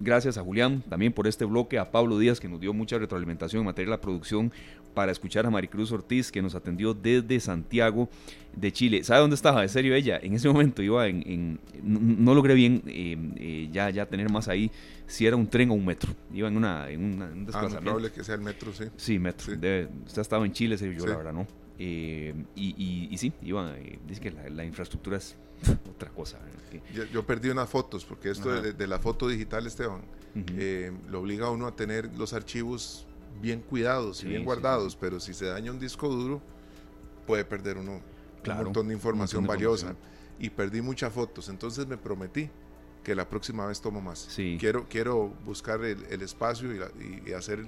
gracias 0.00 0.36
a 0.38 0.42
Julián 0.42 0.82
también 0.88 1.12
por 1.12 1.26
este 1.26 1.44
bloque, 1.44 1.78
a 1.78 1.90
Pablo 1.90 2.18
Díaz 2.18 2.40
que 2.40 2.48
nos 2.48 2.60
dio 2.60 2.72
mucha 2.72 2.98
retroalimentación 2.98 3.60
en 3.60 3.66
materia 3.66 3.90
de 3.90 3.96
la 3.96 4.00
producción 4.00 4.52
para 4.92 5.12
escuchar 5.12 5.46
a 5.46 5.50
Maricruz 5.50 5.90
Ortiz 5.92 6.30
que 6.30 6.42
nos 6.42 6.54
atendió 6.54 6.94
desde 6.94 7.40
Santiago 7.40 8.08
de 8.54 8.72
Chile. 8.72 9.04
¿Sabe 9.04 9.20
dónde 9.20 9.36
estaba? 9.36 9.62
De 9.62 9.68
serio 9.68 9.94
ella. 9.94 10.18
En 10.22 10.34
ese 10.34 10.48
momento 10.48 10.82
iba 10.82 11.08
en... 11.08 11.58
no, 11.82 12.34
logré 12.34 12.54
bien 12.54 12.82
eh, 12.86 13.16
eh, 13.36 13.68
ya, 13.72 13.90
ya 13.90 14.06
tener 14.06 14.30
más 14.30 14.48
ahí 14.48 14.70
si 15.06 15.26
era 15.26 15.36
un 15.36 15.46
tren 15.46 15.70
o 15.70 15.74
un 15.74 15.84
metro. 15.84 16.14
Iba 16.32 16.48
en, 16.48 16.56
una, 16.56 16.88
en, 16.90 17.04
un 17.04 17.22
ah, 17.22 17.26
desplazamiento. 17.34 17.78
Ah, 17.78 17.82
probable 17.82 18.12
que 18.12 18.24
sea 18.24 18.34
el 18.34 18.42
metro, 18.42 18.72
sí. 18.72 18.84
Sí, 18.96 19.18
metro. 19.18 19.52
usted 19.52 19.88
ha 20.16 20.20
estado 20.20 20.44
en 20.44 20.52
Chile, 20.52 20.76
serio, 20.78 20.98
yo 20.98 21.06
la 21.06 21.16
verdad, 21.16 21.32
¿no? 21.32 21.46
Eh, 21.78 22.34
y, 22.54 23.08
y, 23.10 23.18
sí, 23.18 23.32
iba, 23.42 23.74
dice 24.06 24.20
que 24.20 24.30
la, 24.30 24.64
infraestructura 24.64 25.16
es 25.16 25.36
otra 25.90 26.10
cosa. 26.10 26.38
Yo, 27.12 27.26
perdí 27.26 27.50
unas 27.50 27.68
fotos, 27.68 28.04
porque 28.04 28.30
esto 28.30 28.60
de, 28.60 28.86
la 28.86 28.98
foto 28.98 29.28
digital, 29.28 29.66
Esteban, 29.66 30.02
lo 31.08 31.20
obliga 31.20 31.46
a 31.46 31.50
uno 31.50 31.66
a 31.66 31.76
tener 31.76 32.10
los 32.16 32.32
archivos 32.32 33.06
bien 33.40 33.60
cuidados 33.60 34.22
y 34.22 34.28
bien 34.28 34.44
guardados, 34.44 34.96
pero 34.96 35.20
si 35.20 35.34
se 35.34 35.46
daña 35.46 35.70
un 35.70 35.78
disco 35.78 36.08
duro, 36.08 36.40
puede 37.26 37.44
perder 37.44 37.78
uno 37.78 38.00
un 38.50 38.56
montón 38.56 38.88
de 38.88 38.94
información 38.94 39.46
valiosa. 39.46 39.94
Y 40.38 40.50
perdí 40.50 40.80
muchas 40.80 41.12
fotos, 41.12 41.48
entonces 41.48 41.86
me 41.86 41.96
prometí 41.96 42.50
que 43.04 43.14
la 43.14 43.28
próxima 43.28 43.66
vez 43.66 43.80
tomo 43.80 44.00
más. 44.00 44.28
Quiero, 44.58 44.86
quiero 44.88 45.28
buscar 45.44 45.84
el, 45.84 46.22
espacio 46.22 46.70
y, 47.26 47.32
hacer 47.32 47.64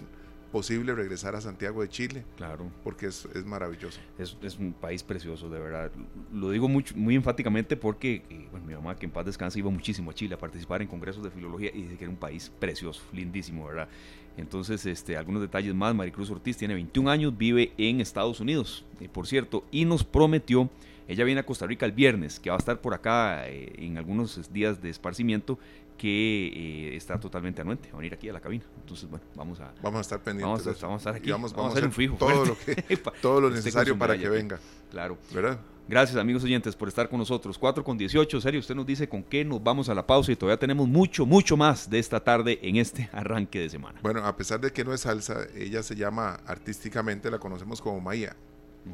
posible 0.54 0.94
regresar 0.94 1.34
a 1.34 1.40
Santiago 1.40 1.82
de 1.82 1.88
Chile. 1.88 2.24
Claro. 2.36 2.70
Porque 2.84 3.06
es, 3.06 3.26
maravilloso. 3.44 3.98
Es, 4.16 4.36
es, 4.40 4.56
un 4.56 4.72
país 4.72 5.02
precioso, 5.02 5.50
de 5.50 5.58
verdad. 5.58 5.90
Lo 6.32 6.48
digo 6.50 6.68
mucho, 6.68 6.94
muy 6.96 7.16
enfáticamente 7.16 7.76
porque 7.76 8.22
eh, 8.30 8.46
bueno, 8.52 8.64
mi 8.64 8.72
mamá, 8.74 8.94
que 8.94 9.04
en 9.04 9.10
paz 9.10 9.26
descanse, 9.26 9.58
iba 9.58 9.68
muchísimo 9.68 10.12
a 10.12 10.14
Chile 10.14 10.36
a 10.36 10.38
participar 10.38 10.80
en 10.80 10.86
congresos 10.86 11.24
de 11.24 11.32
filología 11.32 11.72
y 11.74 11.82
dice 11.82 11.96
que 11.96 12.04
era 12.04 12.10
un 12.12 12.16
país 12.16 12.52
precioso, 12.60 13.02
lindísimo, 13.12 13.66
¿verdad? 13.66 13.88
Entonces, 14.36 14.86
este, 14.86 15.16
algunos 15.16 15.42
detalles 15.42 15.74
más. 15.74 15.92
Maricruz 15.92 16.30
Ortiz 16.30 16.56
tiene 16.56 16.74
21 16.74 17.10
años, 17.10 17.36
vive 17.36 17.72
en 17.76 18.00
Estados 18.00 18.38
Unidos, 18.38 18.84
eh, 19.00 19.08
por 19.08 19.26
cierto, 19.26 19.64
y 19.72 19.84
nos 19.84 20.04
prometió, 20.04 20.70
ella 21.08 21.24
viene 21.24 21.40
a 21.40 21.46
Costa 21.46 21.66
Rica 21.66 21.84
el 21.84 21.92
viernes, 21.92 22.38
que 22.38 22.50
va 22.50 22.56
a 22.56 22.60
estar 22.60 22.80
por 22.80 22.94
acá 22.94 23.48
eh, 23.48 23.72
en 23.78 23.98
algunos 23.98 24.52
días 24.52 24.80
de 24.80 24.90
esparcimiento, 24.90 25.58
que 26.04 26.90
eh, 26.92 26.96
está 26.96 27.18
totalmente 27.18 27.62
anuente, 27.62 27.88
va 27.88 27.94
a 27.94 27.96
venir 27.96 28.12
aquí 28.12 28.28
a 28.28 28.34
la 28.34 28.40
cabina. 28.40 28.62
Entonces, 28.78 29.08
bueno, 29.08 29.24
vamos 29.34 29.58
a... 29.60 29.72
Vamos 29.82 29.96
a 29.96 30.00
estar 30.02 30.22
pendientes. 30.22 30.66
Vamos 30.82 30.96
a, 30.96 30.96
estar 30.96 31.14
aquí. 31.14 31.30
Vamos, 31.30 31.54
a 31.54 31.66
hacer 31.66 31.82
un 31.86 31.92
fijo. 31.92 32.16
Todo 32.16 32.44
lo, 32.44 32.58
que, 32.58 32.74
todo 33.22 33.40
lo 33.40 33.48
necesario 33.48 33.96
para 33.96 34.18
que 34.18 34.28
venga. 34.28 34.60
Claro. 34.90 35.16
¿Verdad? 35.32 35.58
Gracias 35.88 36.18
amigos 36.18 36.44
oyentes 36.44 36.76
por 36.76 36.88
estar 36.88 37.08
con 37.08 37.18
nosotros. 37.18 37.56
4 37.56 37.82
con 37.82 37.96
18, 37.96 38.38
serio, 38.38 38.60
usted 38.60 38.74
nos 38.74 38.84
dice 38.84 39.08
con 39.08 39.22
qué 39.22 39.46
nos 39.46 39.64
vamos 39.64 39.88
a 39.88 39.94
la 39.94 40.06
pausa 40.06 40.30
y 40.30 40.36
todavía 40.36 40.58
tenemos 40.58 40.86
mucho, 40.86 41.24
mucho 41.24 41.56
más 41.56 41.88
de 41.88 41.98
esta 41.98 42.20
tarde 42.22 42.58
en 42.60 42.76
este 42.76 43.08
arranque 43.12 43.60
de 43.60 43.70
semana. 43.70 43.98
Bueno, 44.02 44.26
a 44.26 44.36
pesar 44.36 44.60
de 44.60 44.74
que 44.74 44.84
no 44.84 44.92
es 44.92 45.00
salsa, 45.00 45.46
ella 45.56 45.82
se 45.82 45.96
llama 45.96 46.38
artísticamente, 46.46 47.30
la 47.30 47.38
conocemos 47.38 47.80
como 47.80 47.98
Maya, 48.02 48.36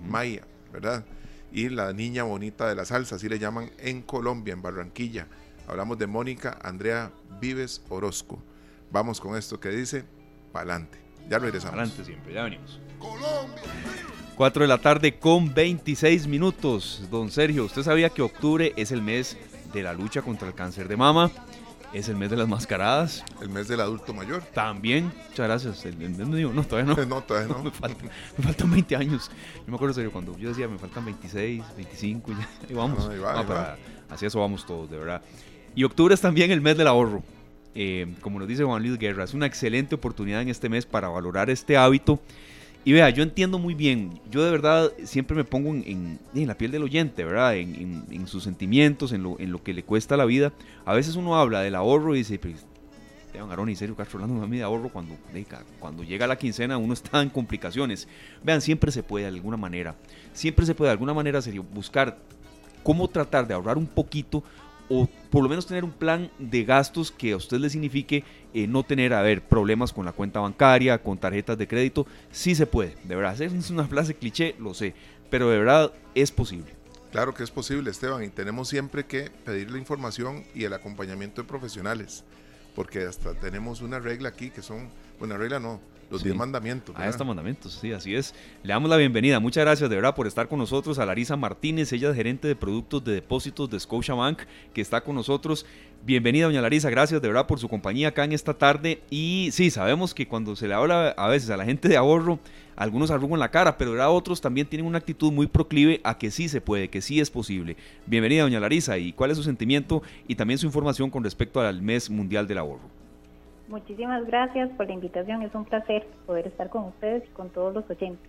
Maya, 0.09 0.47
¿verdad? 0.73 1.05
Y 1.51 1.71
la 1.71 1.93
niña 1.93 2.23
bonita 2.23 2.69
de 2.69 2.77
la 2.77 2.85
salsa, 2.85 3.17
así 3.17 3.29
le 3.29 3.41
llaman 3.41 3.69
en 3.79 4.03
Colombia, 4.03 4.55
en 4.55 4.63
Barranquilla. 4.63 5.27
Hablamos 5.71 5.99
de 5.99 6.09
Mónica 6.09 6.59
Andrea 6.65 7.13
Vives 7.41 7.81
Orozco. 7.91 8.43
Vamos 8.91 9.21
con 9.21 9.37
esto 9.37 9.61
que 9.61 9.69
dice, 9.69 10.05
pa'lante. 10.51 10.99
Ya 11.29 11.39
regresamos. 11.39 11.77
Pa'lante 11.77 12.05
siempre, 12.05 12.35
ya 12.35 12.43
venimos. 12.43 12.81
Colombia. 12.99 13.63
4 14.35 14.63
de 14.63 14.67
la 14.69 14.79
tarde 14.79 15.17
con 15.21 15.55
26 15.55 16.27
minutos. 16.27 17.07
Don 17.09 17.31
Sergio, 17.31 17.67
¿usted 17.67 17.85
sabía 17.85 18.11
que 18.11 18.21
octubre 18.21 18.73
es 18.77 18.91
el 18.91 19.01
mes 19.01 19.37
de 19.73 19.85
la 19.85 19.93
lucha 19.93 20.23
contra 20.23 20.49
el 20.49 20.55
cáncer 20.55 20.89
de 20.89 20.97
mama? 20.97 21.31
Es 21.93 22.09
el 22.09 22.17
mes 22.17 22.31
de 22.31 22.37
las 22.37 22.49
mascaradas. 22.49 23.25
El 23.41 23.51
mes 23.51 23.69
del 23.69 23.79
adulto 23.79 24.13
mayor. 24.13 24.43
También. 24.53 25.13
Muchas 25.29 25.47
gracias. 25.47 25.87
El, 25.87 25.97
mes 25.99 26.19
no, 26.19 26.65
todavía 26.65 26.97
no. 26.97 27.05
No, 27.07 27.23
todavía 27.23 27.55
no. 27.55 27.63
me, 27.63 27.71
faltan, 27.71 28.71
20 28.73 28.97
años. 28.97 29.31
Yo 29.55 29.65
me 29.69 29.77
acuerdo, 29.77 29.95
serio, 29.95 30.11
cuando 30.11 30.37
yo 30.37 30.49
decía, 30.49 30.67
me 30.67 30.79
faltan 30.79 31.05
26, 31.05 31.63
25, 31.77 32.33
ya. 32.33 32.49
Ahí 32.69 32.75
vamos. 32.75 33.09
así 34.09 34.27
eso 34.27 34.41
vamos 34.41 34.67
todos, 34.67 34.91
de 34.91 34.99
verdad. 34.99 35.23
Y 35.75 35.85
octubre 35.85 36.15
es 36.15 36.21
también 36.21 36.51
el 36.51 36.61
mes 36.61 36.77
del 36.77 36.87
ahorro. 36.87 37.23
Eh, 37.75 38.15
como 38.21 38.39
nos 38.39 38.49
dice 38.49 38.65
Juan 38.65 38.83
Luis 38.83 38.99
Guerra, 38.99 39.25
es 39.25 39.35
una 39.35 39.47
excelente 39.47 39.95
oportunidad 39.95 40.43
en 40.43 40.49
este 40.49 40.69
mes 40.69 40.87
para 40.87 41.09
valorar 41.09 41.51
este 41.51 41.77
hábito 41.77 42.21
y 42.83 42.93
vea, 42.93 43.11
yo 43.11 43.23
entiendo 43.23 43.59
muy 43.59 43.75
bien, 43.75 44.21
yo 44.31 44.43
de 44.43 44.51
verdad 44.51 44.91
siempre 45.05 45.37
me 45.37 45.45
pongo 45.45 45.75
en, 45.75 46.19
la 46.33 46.57
piel 46.57 46.71
del 46.71 46.83
oyente, 46.83 47.25
¿verdad? 47.25 47.55
En, 47.57 48.27
sus 48.27 48.45
sentimientos, 48.45 49.13
en 49.13 49.23
lo, 49.23 49.63
que 49.63 49.75
le 49.75 49.83
cuesta 49.83 50.17
la 50.17 50.25
vida. 50.25 50.53
A 50.87 50.95
veces 50.95 51.17
uno 51.17 51.37
habla 51.37 51.61
del 51.61 51.75
ahorro 51.75 52.15
y 52.15 52.19
dice, 52.19 52.39
pero 52.39 52.55
Esteban 53.27 53.53
Arón 53.53 53.69
y 53.69 53.77
Sergio 53.77 53.97
Castro 53.97 54.23
hablando 54.23 54.47
de 54.47 54.63
ahorro 54.63 54.89
cuando, 54.89 55.15
cuando 55.79 56.05
llega 56.05 56.27
la 56.27 56.39
quincena 56.39 56.79
uno 56.79 56.95
está 56.95 57.21
en 57.21 57.29
complicaciones. 57.29 58.09
Vean, 58.43 58.63
siempre 58.63 58.91
se 58.93 59.03
puede 59.03 59.27
de 59.27 59.33
alguna 59.37 59.59
manera, 59.59 59.95
siempre 60.33 60.65
se 60.65 60.75
puede 60.75 60.89
de 60.89 60.93
alguna 60.93 61.13
manera, 61.13 61.41
buscar 61.75 62.17
cómo 62.83 63.09
tratar 63.09 63.47
de 63.47 63.53
ahorrar 63.53 63.77
un 63.77 63.87
poquito 63.87 64.43
o 64.91 65.09
por 65.31 65.43
lo 65.43 65.49
menos 65.49 65.67
tener 65.67 65.85
un 65.85 65.93
plan 65.93 66.31
de 66.39 66.65
gastos 66.65 67.11
que 67.11 67.33
a 67.33 67.37
usted 67.37 67.59
le 67.59 67.71
signifique 67.71 68.25
eh, 68.53 68.67
no 68.67 68.83
tener, 68.83 69.15
a 69.15 69.23
ver, 69.23 69.41
problemas 69.41 69.93
con 69.93 70.05
la 70.05 70.13
cuenta 70.13 70.41
bancaria, 70.41 71.01
con 71.01 71.17
tarjetas 71.17 71.57
de 71.57 71.69
crédito, 71.69 72.07
sí 72.33 72.55
se 72.55 72.67
puede, 72.67 72.97
de 73.05 73.15
verdad, 73.15 73.41
es 73.43 73.71
una 73.71 73.87
frase 73.87 74.15
cliché, 74.15 74.57
lo 74.59 74.75
sé, 74.75 74.95
pero 75.31 75.49
de 75.49 75.59
verdad 75.59 75.93
es 76.15 76.33
posible. 76.33 76.75
Claro 77.13 77.35
que 77.35 77.45
es 77.45 77.51
posible, 77.51 77.91
Esteban, 77.91 78.23
y 78.25 78.29
tenemos 78.29 78.69
siempre 78.69 79.07
que 79.07 79.31
pedir 79.31 79.71
la 79.71 79.79
información 79.79 80.45
y 80.55 80.65
el 80.65 80.73
acompañamiento 80.73 81.41
de 81.41 81.49
profesionales, 81.49 82.25
porque 82.75 83.05
hasta 83.05 83.35
tenemos 83.35 83.81
una 83.83 84.01
regla 84.01 84.29
aquí 84.31 84.51
que 84.51 84.63
son, 84.63 84.91
una 85.21 85.37
regla 85.37 85.61
no, 85.61 85.81
los 86.11 86.25
10 86.25 86.37
mandamientos. 86.37 86.95
Ah, 86.99 87.09
estos 87.09 87.27
mandamientos, 87.27 87.79
sí, 87.81 87.93
así 87.93 88.15
es. 88.15 88.35
Le 88.63 88.73
damos 88.73 88.91
la 88.91 88.97
bienvenida. 88.97 89.39
Muchas 89.39 89.65
gracias 89.65 89.89
de 89.89 89.97
verdad 89.97 90.15
por 90.15 90.27
estar 90.27 90.49
con 90.49 90.59
nosotros 90.59 90.99
a 90.99 91.07
Larisa 91.07 91.37
Martínez, 91.37 91.93
ella 91.93 92.11
es 92.11 92.17
gerente 92.17 92.49
de 92.49 92.57
productos 92.57 93.05
de 93.05 93.13
depósitos 93.13 93.71
de 93.71 93.79
Scotiabank, 93.79 94.41
que 94.75 94.81
está 94.81 95.03
con 95.03 95.15
nosotros. 95.15 95.65
Bienvenida, 96.05 96.47
doña 96.47 96.63
Larisa, 96.63 96.91
gracias 96.91 97.21
de 97.23 97.29
verdad 97.29 97.47
por 97.47 97.59
su 97.61 97.69
compañía 97.69 98.09
acá 98.09 98.25
en 98.25 98.33
esta 98.33 98.55
tarde. 98.55 99.03
Y 99.11 99.51
sí, 99.53 99.71
sabemos 99.71 100.15
que 100.15 100.27
cuando 100.27 100.57
se 100.57 100.67
le 100.67 100.75
habla 100.75 101.11
a 101.11 101.29
veces 101.29 101.51
a 101.51 101.57
la 101.57 101.65
gente 101.65 101.89
de 101.89 101.97
ahorro, 101.97 102.41
algunos 102.75 103.11
arrugan 103.11 103.39
la 103.39 103.51
cara, 103.51 103.77
pero 103.77 103.91
ahora 103.91 104.11
otros 104.11 104.41
también 104.41 104.67
tienen 104.67 104.87
una 104.87 104.99
actitud 104.99 105.31
muy 105.31 105.47
proclive 105.47 106.01
a 106.03 106.17
que 106.17 106.31
sí 106.31 106.49
se 106.49 106.61
puede, 106.61 106.89
que 106.89 107.03
sí 107.03 107.21
es 107.21 107.31
posible. 107.31 107.77
Bienvenida, 108.07 108.43
doña 108.43 108.59
Larisa, 108.59 108.99
y 108.99 109.13
cuál 109.13 109.31
es 109.31 109.37
su 109.37 109.43
sentimiento 109.43 110.03
y 110.27 110.35
también 110.35 110.59
su 110.59 110.67
información 110.67 111.11
con 111.11 111.23
respecto 111.23 111.61
al 111.61 111.83
mes 111.83 112.09
mundial 112.09 112.49
del 112.49 112.59
ahorro. 112.59 113.00
Muchísimas 113.71 114.27
gracias 114.27 114.69
por 114.71 114.89
la 114.89 114.95
invitación. 114.95 115.43
Es 115.43 115.55
un 115.55 115.65
placer 115.65 116.05
poder 116.27 116.49
estar 116.49 116.69
con 116.71 116.87
ustedes 116.87 117.23
y 117.25 117.31
con 117.31 117.51
todos 117.51 117.73
los 117.73 117.89
oyentes. 117.89 118.29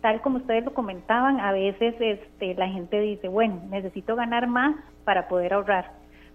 Tal 0.00 0.20
como 0.20 0.38
ustedes 0.38 0.64
lo 0.64 0.74
comentaban, 0.74 1.38
a 1.38 1.52
veces 1.52 1.94
este, 2.00 2.52
la 2.56 2.68
gente 2.68 3.00
dice, 3.00 3.28
bueno, 3.28 3.60
necesito 3.70 4.16
ganar 4.16 4.48
más 4.48 4.74
para 5.04 5.28
poder 5.28 5.54
ahorrar, 5.54 5.92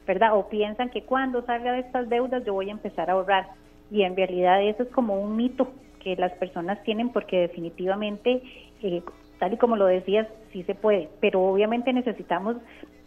¿verdad? 0.07 0.37
O 0.37 0.47
piensan 0.47 0.89
que 0.91 1.03
cuando 1.03 1.45
salga 1.45 1.73
de 1.73 1.79
estas 1.79 2.07
deudas 2.07 2.45
yo 2.45 2.53
voy 2.53 2.69
a 2.69 2.71
empezar 2.71 3.09
a 3.09 3.13
ahorrar. 3.13 3.49
Y 3.91 4.03
en 4.03 4.15
realidad 4.15 4.63
eso 4.63 4.83
es 4.83 4.89
como 4.91 5.21
un 5.21 5.35
mito 5.35 5.67
que 5.99 6.15
las 6.15 6.31
personas 6.33 6.81
tienen 6.83 7.09
porque 7.09 7.37
definitivamente, 7.37 8.41
eh, 8.81 9.03
tal 9.39 9.51
y 9.51 9.57
como 9.57 9.75
lo 9.75 9.87
decías, 9.87 10.25
sí 10.53 10.63
se 10.63 10.73
puede, 10.73 11.09
pero 11.19 11.41
obviamente 11.41 11.91
necesitamos 11.91 12.55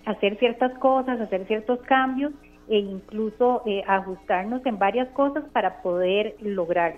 hacer 0.05 0.39
ciertas 0.39 0.79
cosas, 0.81 1.19
hacer 1.19 1.47
ciertos 1.47 1.81
cambios 1.81 2.35
e 2.69 2.79
incluso 2.79 3.63
eh, 3.67 3.83
ajustarnos 3.87 4.65
en 4.67 4.79
varias 4.79 5.09
cosas 5.11 5.45
para 5.53 5.83
poder 5.83 6.37
lograr. 6.41 6.97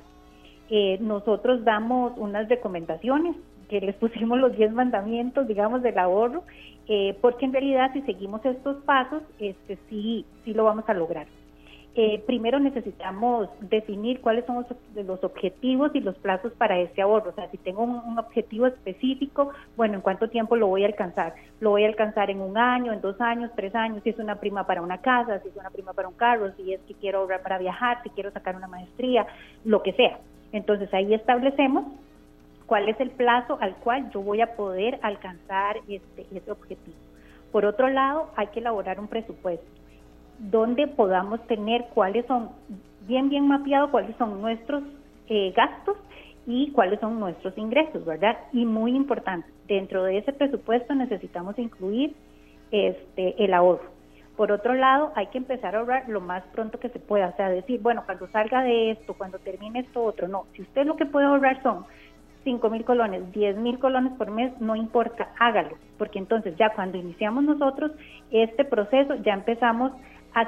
Eh, 0.68 0.98
nosotros 1.00 1.64
damos 1.64 2.12
unas 2.16 2.48
recomendaciones 2.48 3.36
que 3.68 3.80
les 3.80 3.94
pusimos 4.02 4.38
los 4.38 4.56
10 4.56 4.72
mandamientos, 4.72 5.46
digamos, 5.46 5.82
del 5.82 5.98
ahorro, 5.98 6.44
eh, 6.88 7.16
porque 7.20 7.44
en 7.44 7.52
realidad 7.52 7.90
si 7.92 8.02
seguimos 8.02 8.44
estos 8.44 8.76
pasos, 8.84 9.22
este 9.38 9.78
sí, 9.88 10.24
sí 10.44 10.54
lo 10.54 10.64
vamos 10.64 10.84
a 10.88 10.94
lograr. 10.94 11.26
Eh, 11.99 12.22
primero 12.26 12.61
necesitamos 12.61 13.49
definir 13.59 14.20
cuáles 14.20 14.44
son 14.44 14.66
los, 14.94 15.24
objetivos 15.24 15.92
y 15.94 16.01
los 16.01 16.14
plazos 16.16 16.53
para 16.53 16.78
ese 16.78 17.01
ahorro. 17.01 17.30
O 17.30 17.32
sea, 17.32 17.51
si 17.51 17.57
tengo 17.57 17.84
un, 17.84 18.18
objetivo 18.18 18.66
específico, 18.66 19.51
bueno, 19.78 19.94
¿en 19.94 20.01
cuánto 20.03 20.28
tiempo 20.28 20.57
lo 20.57 20.66
voy 20.66 20.84
a 20.84 20.88
alcanzar? 20.88 21.34
¿Lo 21.59 21.70
voy 21.70 21.84
a 21.84 21.88
alcanzar 21.88 22.30
en 22.30 22.42
un 22.42 22.59
año, 22.59 22.92
en 22.92 23.01
dos 23.01 23.18
años, 23.18 23.51
tres 23.57 23.74
años? 23.74 24.03
Si 24.03 24.11
es 24.11 24.18
una 24.18 24.34
prima 24.40 24.66
para 24.66 24.82
una 24.82 24.99
casa, 24.99 25.40
si 25.40 25.49
es 25.49 25.57
una 25.57 25.70
prima 25.70 25.94
para 25.94 26.09
un 26.09 26.14
carro, 26.14 26.53
si 26.59 26.74
es 26.74 26.80
que 26.82 26.92
quiero 26.92 27.20
ahorrar 27.20 27.40
para 27.40 27.57
viajar, 27.57 28.03
si 28.03 28.11
quiero 28.11 28.30
sacar 28.30 28.57
una 28.57 28.68
maestría, 28.68 29.26
lo 29.64 29.82
que 29.82 29.94
sea. 29.94 30.18
Entonces 30.53 30.92
ahí 30.92 31.14
establecemos 31.14 31.86
cuál 32.66 32.90
es 32.90 33.01
el 33.01 33.09
plazo 33.09 33.57
al 33.62 33.74
cual 33.76 34.11
yo 34.11 34.20
voy 34.20 34.42
a 34.42 34.55
poder 34.55 34.99
alcanzar 35.01 35.78
este, 35.88 36.26
ese 36.30 36.51
objetivo. 36.51 36.97
Por 37.53 37.64
otro 37.64 37.88
lado, 37.88 38.28
hay 38.36 38.49
que 38.49 38.61
elaborar 38.61 39.01
un 39.01 39.09
presupuesto 39.09 39.75
donde 40.39 40.87
podamos 40.87 41.45
tener 41.47 41.87
cuáles 41.95 42.26
son, 42.26 42.51
bien, 43.07 43.28
bien 43.28 43.49
mapeado, 43.49 43.91
cuáles 43.91 44.16
son 44.16 44.41
nuestros 44.41 44.82
eh, 45.28 45.53
gastos 45.57 45.97
y 46.47 46.70
cuáles 46.72 47.01
son 47.01 47.18
nuestros 47.18 47.57
ingresos, 47.59 48.05
¿verdad? 48.05 48.37
Y 48.53 48.64
muy 48.64 48.95
importante, 48.95 49.49
dentro 49.66 50.05
de 50.05 50.18
ese 50.18 50.32
presupuesto 50.32 50.95
necesitamos 50.95 51.59
incluir 51.59 52.14
este 52.70 53.43
el 53.43 53.55
ahorro. 53.55 53.97
Por 54.37 54.53
otro 54.53 54.74
lado, 54.74 55.12
hay 55.16 55.28
que 55.28 55.39
empezar 55.39 55.74
a 55.74 55.78
ahorrar 55.78 56.09
lo 56.09 56.20
más 56.20 56.45
pronto 56.53 56.78
que 56.78 56.91
se 56.91 56.99
pueda, 56.99 57.28
o 57.28 57.37
sea, 57.37 57.49
decir, 57.49 57.80
bueno, 57.80 58.03
cuando 58.05 58.28
salga 58.28 58.62
de 58.62 58.91
esto, 58.91 59.14
cuando 59.14 59.39
termine 59.39 59.80
esto 59.80 60.05
otro, 60.05 60.28
no, 60.28 60.45
si 60.55 60.62
usted 60.62 60.84
lo 60.84 60.97
que 60.97 61.07
puede 61.07 61.26
ahorrar 61.26 61.62
son 61.62 61.87
5 62.45 62.70
mil 62.70 62.84
colones, 62.84 63.32
10 63.32 63.57
mil 63.57 63.78
colones 63.78 64.12
por 64.12 64.30
mes, 64.30 64.53
no 64.61 64.76
importa, 64.76 65.30
hágalo, 65.39 65.76
porque 65.99 66.18
entonces 66.18 66.55
ya 66.57 66.70
cuando 66.74 66.99
iniciamos 66.99 67.45
nosotros 67.45 67.93
este 68.30 68.64
proceso, 68.64 69.14
ya 69.16 69.32
empezamos 69.32 69.93
a 69.93 69.97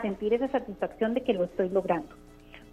sentir 0.02 0.34
esa 0.34 0.48
satisfacción 0.48 1.14
de 1.14 1.22
que 1.22 1.32
lo 1.34 1.44
estoy 1.44 1.68
logrando. 1.70 2.14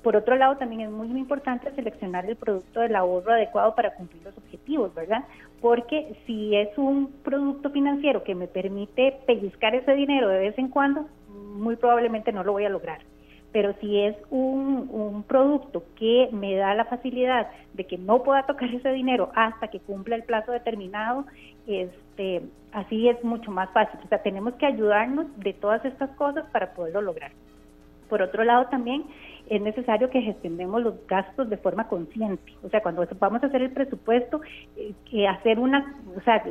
Por 0.04 0.16
otro 0.16 0.36
lado, 0.36 0.56
también 0.58 0.82
es 0.82 0.92
muy, 0.92 1.08
importante 1.08 1.72
seleccionar 1.72 2.30
el 2.30 2.36
producto 2.36 2.82
del 2.82 2.96
ahorro 2.96 3.32
adecuado 3.32 3.74
para 3.74 3.96
cumplir 3.96 4.22
los 4.24 4.38
objetivos, 4.38 4.94
¿verdad? 4.94 5.24
Porque 5.62 6.16
si 6.28 6.56
es 6.56 6.78
un 6.78 7.12
producto 7.24 7.72
financiero 7.72 8.24
que 8.24 8.36
me 8.36 8.48
permite 8.48 9.18
pellizcar 9.26 9.74
ese 9.74 9.94
dinero 9.94 10.28
de 10.28 10.40
vez 10.40 10.58
en 10.60 10.70
cuando, 10.70 11.08
muy 11.28 11.76
probablemente 11.76 12.32
no 12.32 12.44
lo 12.44 12.52
voy 12.52 12.66
a 12.66 12.70
lograr. 12.70 13.00
Pero 13.56 13.74
si 13.80 14.02
es 14.02 14.18
un, 14.32 14.90
un 14.92 15.24
producto 15.24 15.86
que 15.96 16.28
me 16.34 16.58
da 16.58 16.74
la 16.74 16.84
facilidad 16.84 17.48
de 17.74 17.86
que 17.86 17.98
no 17.98 18.22
pueda 18.22 18.46
tocar 18.46 18.68
ese 18.68 18.92
dinero 18.92 19.32
hasta 19.34 19.70
que 19.70 19.80
cumpla 19.80 20.18
el 20.18 20.24
plazo 20.24 20.52
determinado, 20.52 21.26
este, 21.66 22.42
así 22.74 23.08
es 23.08 23.24
mucho 23.24 23.52
más 23.52 23.70
fácil. 23.72 23.98
O 24.04 24.10
sea, 24.10 24.22
tenemos 24.22 24.56
que 24.56 24.66
ayudarnos 24.66 25.28
de 25.40 25.54
todas 25.54 25.86
estas 25.86 26.10
cosas 26.18 26.44
para 26.52 26.74
poderlo 26.74 27.02
lograr. 27.02 27.32
Por 28.10 28.22
otro 28.22 28.44
lado, 28.44 28.66
también 28.66 29.06
es 29.48 29.62
necesario 29.62 30.10
que 30.10 30.20
gestionemos 30.20 30.84
los 30.84 31.08
gastos 31.08 31.50
de 31.50 31.56
forma 31.56 31.88
consciente. 31.88 32.52
O 32.62 32.68
sea, 32.68 32.82
cuando 32.82 33.08
vamos 33.20 33.42
a 33.42 33.48
hacer 33.48 33.62
el 33.62 33.72
presupuesto, 33.72 34.42
eh, 34.76 34.92
que 35.10 35.30
hacer 35.30 35.60
una, 35.60 35.96
o 36.14 36.20
sea, 36.24 36.44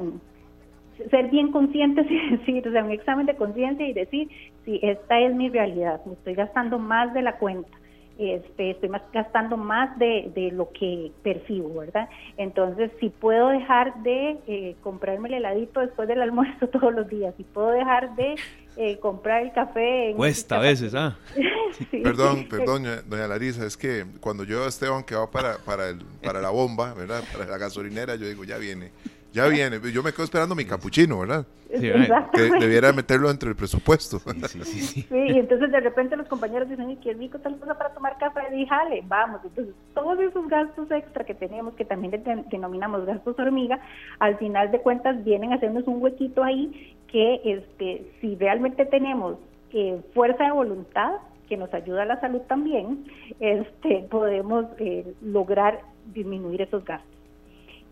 ser 1.10 1.30
bien 1.30 1.52
conscientes 1.52 2.06
y 2.10 2.36
decir, 2.36 2.68
o 2.68 2.72
sea, 2.72 2.84
un 2.84 2.90
examen 2.90 3.26
de 3.26 3.36
conciencia 3.36 3.86
y 3.86 3.92
decir, 3.92 4.28
si 4.64 4.80
esta 4.82 5.20
es 5.20 5.34
mi 5.34 5.48
realidad, 5.48 6.00
me 6.06 6.14
estoy 6.14 6.34
gastando 6.34 6.78
más 6.78 7.12
de 7.14 7.22
la 7.22 7.38
cuenta 7.38 7.70
este, 8.18 8.70
estoy 8.70 8.88
más, 8.88 9.02
gastando 9.12 9.56
más 9.56 9.98
de, 9.98 10.30
de, 10.34 10.52
lo 10.52 10.70
que 10.70 11.10
percibo, 11.22 11.80
¿verdad? 11.80 12.08
Entonces, 12.36 12.92
si 13.00 13.10
puedo 13.10 13.48
dejar 13.48 14.02
de 14.02 14.38
eh, 14.46 14.76
comprarme 14.82 15.28
el 15.28 15.34
heladito 15.34 15.80
después 15.80 16.06
del 16.06 16.22
almuerzo 16.22 16.68
todos 16.72 16.94
los 16.94 17.08
días, 17.08 17.34
si 17.36 17.42
puedo 17.42 17.70
dejar 17.70 18.14
de 18.14 18.36
eh, 18.76 18.98
comprar 18.98 19.42
el 19.42 19.52
café... 19.52 20.10
En 20.10 20.16
Cuesta 20.16 20.56
a 20.56 20.60
veces, 20.60 20.94
¿ah? 20.94 21.16
Perdón, 21.90 22.46
perdón, 22.48 22.84
doña 23.08 23.26
Larisa, 23.26 23.66
es 23.66 23.76
que 23.76 24.04
cuando 24.20 24.44
yo 24.44 24.62
a 24.64 24.68
Esteban 24.68 25.02
que 25.02 25.16
va 25.16 25.28
para, 25.28 25.58
para, 25.58 25.88
el, 25.88 25.98
para 26.22 26.40
la 26.40 26.50
bomba, 26.50 26.94
¿verdad? 26.94 27.24
Para 27.32 27.46
la 27.46 27.58
gasolinera, 27.58 28.14
yo 28.14 28.28
digo, 28.28 28.44
ya 28.44 28.58
viene 28.58 28.92
ya 29.34 29.48
viene. 29.48 29.80
Yo 29.92 30.02
me 30.02 30.12
quedo 30.12 30.22
esperando 30.22 30.54
mi 30.54 30.64
capuchino, 30.64 31.18
¿verdad? 31.18 31.44
Sí, 31.68 31.90
que 32.32 32.42
debiera 32.42 32.92
meterlo 32.92 33.30
entre 33.30 33.50
el 33.50 33.56
presupuesto. 33.56 34.20
Sí, 34.20 34.40
sí, 34.48 34.64
sí, 34.64 34.80
sí. 34.80 35.08
y 35.10 35.38
entonces 35.38 35.72
de 35.72 35.80
repente 35.80 36.16
los 36.16 36.28
compañeros 36.28 36.68
dicen, 36.68 36.96
qué 37.02 37.12
rico 37.14 37.38
tal 37.40 37.58
cosa 37.58 37.76
para 37.76 37.92
tomar 37.92 38.16
café. 38.16 38.42
Y 38.56 38.64
jale, 38.64 39.02
vamos. 39.06 39.40
Entonces, 39.44 39.74
todos 39.92 40.18
esos 40.20 40.48
gastos 40.48 40.88
extra 40.92 41.24
que 41.24 41.34
tenemos, 41.34 41.74
que 41.74 41.84
también 41.84 42.22
denominamos 42.50 43.04
gastos 43.06 43.36
hormiga, 43.38 43.80
al 44.20 44.38
final 44.38 44.70
de 44.70 44.80
cuentas 44.80 45.24
vienen 45.24 45.52
a 45.52 45.56
hacernos 45.56 45.86
un 45.88 46.00
huequito 46.00 46.44
ahí 46.44 46.94
que 47.08 47.40
este 47.44 48.12
si 48.20 48.36
realmente 48.36 48.86
tenemos 48.86 49.36
eh, 49.72 50.00
fuerza 50.14 50.44
de 50.44 50.52
voluntad, 50.52 51.14
que 51.48 51.56
nos 51.56 51.74
ayuda 51.74 52.02
a 52.02 52.06
la 52.06 52.20
salud 52.20 52.40
también, 52.42 53.04
este 53.40 54.06
podemos 54.08 54.66
eh, 54.78 55.12
lograr 55.22 55.80
disminuir 56.12 56.62
esos 56.62 56.84
gastos. 56.84 57.13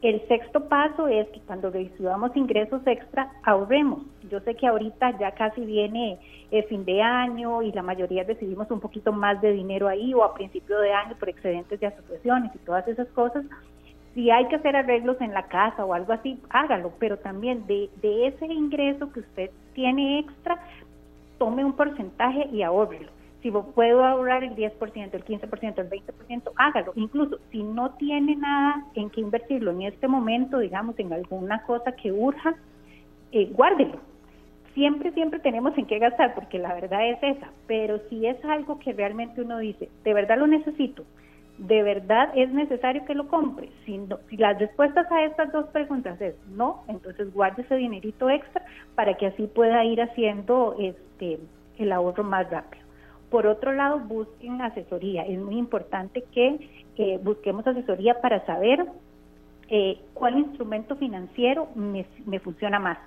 El 0.03 0.21
sexto 0.27 0.69
paso 0.69 1.07
es 1.07 1.29
que 1.29 1.39
cuando 1.43 1.71
recibamos 1.71 2.37
ingresos 2.37 2.85
extra, 2.87 3.31
ahorremos. 3.45 4.03
Yo 4.29 4.41
sé 4.41 4.57
que 4.57 4.67
ahorita 4.67 5.17
ya 5.21 5.31
casi 5.31 5.65
viene 5.65 6.19
el 6.51 6.65
fin 6.65 6.85
de 6.85 7.01
año 7.01 7.63
y 7.63 7.71
la 7.71 7.83
mayoría 7.83 8.25
recibimos 8.25 8.69
un 8.73 8.81
poquito 8.81 9.13
más 9.13 9.41
de 9.41 9.53
dinero 9.53 9.87
ahí 9.87 10.13
o 10.13 10.25
a 10.25 10.35
principio 10.35 10.77
de 10.81 10.93
año 10.93 11.15
por 11.21 11.29
excedentes 11.29 11.79
de 11.79 11.87
asociaciones 11.87 12.51
y 12.53 12.59
todas 12.59 12.87
esas 12.89 13.07
cosas. 13.11 13.45
Si 14.13 14.29
hay 14.29 14.49
que 14.49 14.57
hacer 14.57 14.75
arreglos 14.75 15.21
en 15.21 15.33
la 15.33 15.45
casa 15.45 15.85
o 15.85 15.95
algo 15.95 16.13
así, 16.13 16.37
hágalo, 16.51 16.93
pero 16.99 17.19
también 17.19 17.65
de, 17.69 17.89
de 18.03 18.27
ese 18.27 18.47
ingreso 18.47 19.13
que 19.13 19.21
usted 19.21 19.51
tiene 19.73 20.19
extra, 20.19 20.59
tome 21.39 21.65
un 21.65 21.75
porcentaje 21.75 22.49
y 22.53 22.63
ahorrelo 22.63 23.22
si 23.43 23.51
puedo 23.51 24.05
ahorrar 24.05 24.45
el 24.45 24.55
10%, 24.55 25.15
el 25.15 25.25
15%, 25.25 25.79
el 25.79 25.91
20%, 25.91 26.53
hágalo. 26.57 26.93
Incluso 26.95 27.39
si 27.51 27.63
no 27.63 27.91
tiene 27.95 28.37
nada 28.37 28.87
en 28.95 29.11
que 29.11 29.21
invertirlo 29.21 29.73
en 29.73 29.83
este 29.83 30.07
momento, 30.07 30.59
digamos, 30.59 30.97
en 30.99 31.13
alguna 31.13 31.63
cosa 31.65 31.93
que 31.93 32.13
urja, 32.13 32.55
eh, 33.33 33.51
guárdelo. 33.53 33.99
Siempre, 34.75 35.13
siempre 35.13 35.41
tenemos 35.41 35.77
en 35.77 35.87
qué 35.87 35.99
gastar, 35.99 36.35
porque 36.35 36.59
la 36.59 36.73
verdad 36.73 37.07
es 37.09 37.19
esa. 37.23 37.49
Pero 37.67 38.01
si 38.09 38.27
es 38.27 38.43
algo 38.45 38.79
que 38.79 38.93
realmente 38.93 39.43
uno 39.43 39.59
dice, 39.59 39.89
de 40.05 40.15
verdad 40.15 40.39
lo 40.39 40.47
necesito, 40.47 41.05
de 41.59 41.83
verdad 41.83 42.31
es 42.35 42.51
necesario 42.53 43.05
que 43.05 43.15
lo 43.15 43.29
compre. 43.29 43.71
Si, 43.85 44.01
si 44.31 44.37
las 44.37 44.59
respuestas 44.59 45.11
a 45.11 45.25
estas 45.25 45.53
dos 45.53 45.67
preguntas 45.67 46.21
es 46.21 46.35
no, 46.49 46.85
entonces 46.89 47.33
guarde 47.35 47.63
ese 47.63 47.77
dinerito 47.77 48.31
extra 48.31 48.65
para 48.95 49.15
que 49.15 49.27
así 49.27 49.47
pueda 49.49 49.85
ir 49.85 50.01
haciendo 50.01 50.77
este 50.79 51.41
el 51.79 51.93
ahorro 51.93 52.23
más 52.23 52.49
rápido. 52.51 52.82
Por 53.33 53.47
otro 53.47 53.73
lado, 53.73 53.99
busquen 53.99 54.61
asesoría. 54.61 55.23
Es 55.23 55.41
muy 55.41 55.57
importante 55.57 56.23
que 56.33 56.69
eh, 56.99 57.19
busquemos 57.23 57.67
asesoría 57.67 58.21
para 58.21 58.45
saber 58.45 58.85
eh, 59.71 59.99
cuál 60.13 60.39
instrumento 60.39 60.97
financiero 60.97 61.69
me, 61.75 62.05
funciona 62.41 62.79
más, 62.79 62.99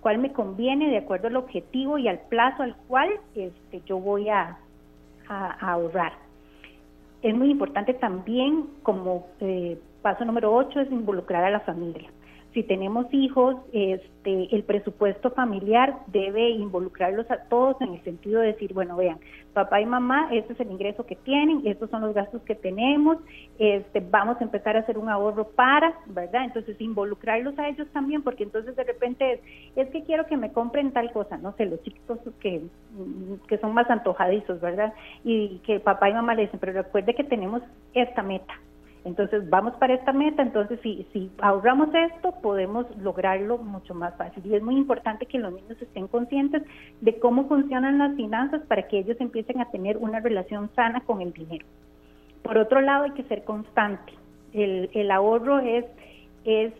cuál 0.00 0.18
me 0.18 0.32
conviene 0.32 0.88
de 0.88 0.98
acuerdo 0.98 1.26
al 1.26 1.34
objetivo 1.34 1.98
y 1.98 2.06
al 2.06 2.20
plazo 2.28 2.62
al 2.62 2.76
cual 2.86 3.10
este, 3.34 3.82
yo 3.84 3.98
voy 3.98 4.28
a, 4.28 4.56
ahorrar. 5.28 6.12
Es 7.22 7.34
muy 7.34 7.50
importante 7.50 7.94
también, 7.94 8.68
como 8.82 9.26
eh, 9.40 9.80
paso 10.00 10.24
número 10.24 10.54
8, 10.54 10.78
es 10.78 10.92
involucrar 10.92 11.42
a 11.42 11.50
la 11.50 11.60
familia 11.60 12.08
si 12.52 12.62
tenemos 12.62 13.06
hijos, 13.12 13.56
este, 13.72 14.54
el 14.54 14.62
presupuesto 14.64 15.30
familiar 15.30 16.00
debe 16.08 16.50
involucrarlos 16.50 17.30
a 17.30 17.44
todos 17.48 17.80
en 17.80 17.94
el 17.94 18.04
sentido 18.04 18.40
de 18.40 18.48
decir, 18.48 18.74
bueno, 18.74 18.96
vean, 18.96 19.18
papá 19.54 19.80
y 19.80 19.86
mamá, 19.86 20.28
este 20.32 20.52
es 20.52 20.60
el 20.60 20.70
ingreso 20.70 21.06
que 21.06 21.16
tienen, 21.16 21.62
estos 21.66 21.90
son 21.90 22.02
los 22.02 22.14
gastos 22.14 22.42
que 22.42 22.54
tenemos, 22.54 23.18
este, 23.58 24.00
vamos 24.00 24.36
a 24.40 24.44
empezar 24.44 24.76
a 24.76 24.80
hacer 24.80 24.98
un 24.98 25.08
ahorro 25.08 25.48
para, 25.48 25.98
¿verdad? 26.06 26.44
Entonces, 26.44 26.80
involucrarlos 26.80 27.58
a 27.58 27.68
ellos 27.68 27.88
también, 27.92 28.22
porque 28.22 28.44
entonces 28.44 28.76
de 28.76 28.84
repente 28.84 29.32
es, 29.32 29.40
es 29.76 29.88
que 29.90 30.04
quiero 30.04 30.26
que 30.26 30.36
me 30.36 30.52
compren 30.52 30.92
tal 30.92 31.10
cosa, 31.12 31.38
no 31.38 31.52
sé, 31.56 31.66
los 31.66 31.82
chicos 31.82 32.18
que, 32.40 32.62
que 33.48 33.58
son 33.58 33.72
más 33.72 33.88
antojadizos, 33.90 34.60
¿verdad? 34.60 34.92
Y 35.24 35.58
que 35.64 35.80
papá 35.80 36.10
y 36.10 36.14
mamá 36.14 36.34
le 36.34 36.42
dicen, 36.42 36.60
pero 36.60 36.72
recuerde 36.72 37.14
que 37.14 37.24
tenemos 37.24 37.62
esta 37.94 38.22
meta, 38.22 38.54
entonces, 39.04 39.48
vamos 39.50 39.74
para 39.74 39.94
esta 39.94 40.12
meta, 40.12 40.42
entonces 40.42 40.78
si, 40.82 41.06
si 41.12 41.30
ahorramos 41.40 41.88
esto, 41.92 42.34
podemos 42.40 42.86
lograrlo 42.98 43.58
mucho 43.58 43.94
más 43.94 44.16
fácil. 44.16 44.46
Y 44.46 44.54
es 44.54 44.62
muy 44.62 44.76
importante 44.76 45.26
que 45.26 45.40
los 45.40 45.52
niños 45.52 45.80
estén 45.80 46.06
conscientes 46.06 46.62
de 47.00 47.18
cómo 47.18 47.48
funcionan 47.48 47.98
las 47.98 48.14
finanzas 48.14 48.62
para 48.68 48.86
que 48.86 49.00
ellos 49.00 49.16
empiecen 49.20 49.60
a 49.60 49.70
tener 49.70 49.96
una 49.96 50.20
relación 50.20 50.70
sana 50.76 51.00
con 51.00 51.20
el 51.20 51.32
dinero. 51.32 51.66
Por 52.44 52.58
otro 52.58 52.80
lado, 52.80 53.04
hay 53.04 53.10
que 53.12 53.24
ser 53.24 53.44
constante. 53.44 54.12
El, 54.52 55.10
ahorro 55.10 55.58
es, 55.58 55.84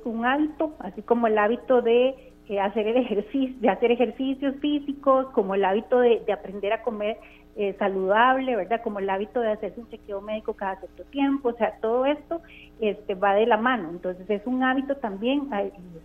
un 0.05 0.25
hábito, 0.25 0.75
así 0.79 1.03
como 1.03 1.27
el 1.27 1.39
hábito 1.39 1.83
de 1.83 2.15
eh, 2.49 2.61
hacer 2.61 2.87
ejercicio, 2.87 3.57
de 3.61 3.69
hacer 3.69 3.91
ejercicios 3.91 4.55
físicos, 4.57 5.27
como 5.31 5.55
el 5.55 5.65
hábito 5.65 5.99
de 5.99 6.33
aprender 6.33 6.73
a 6.73 6.83
comer 6.83 7.17
eh, 7.55 7.75
saludable, 7.79 8.57
¿verdad? 8.57 8.81
Como 8.83 8.99
el 8.99 9.11
hábito 9.11 9.41
de 9.41 9.53
hacerse 9.53 9.81
un 9.81 9.89
chequeo 9.91 10.21
médico 10.23 10.55
cada 10.55 10.77
cierto 10.77 11.05
tiempo, 11.05 11.51
o 11.51 11.53
sea, 11.53 11.77
todo 11.83 12.07
esto 12.07 12.41
este, 12.81 13.15
va 13.15 13.35
de 13.35 13.47
la 13.47 13.59
mano. 13.59 13.91
Entonces 13.91 14.29
es 14.31 14.47
un 14.47 14.63
hábito 14.63 14.97
también 14.97 15.51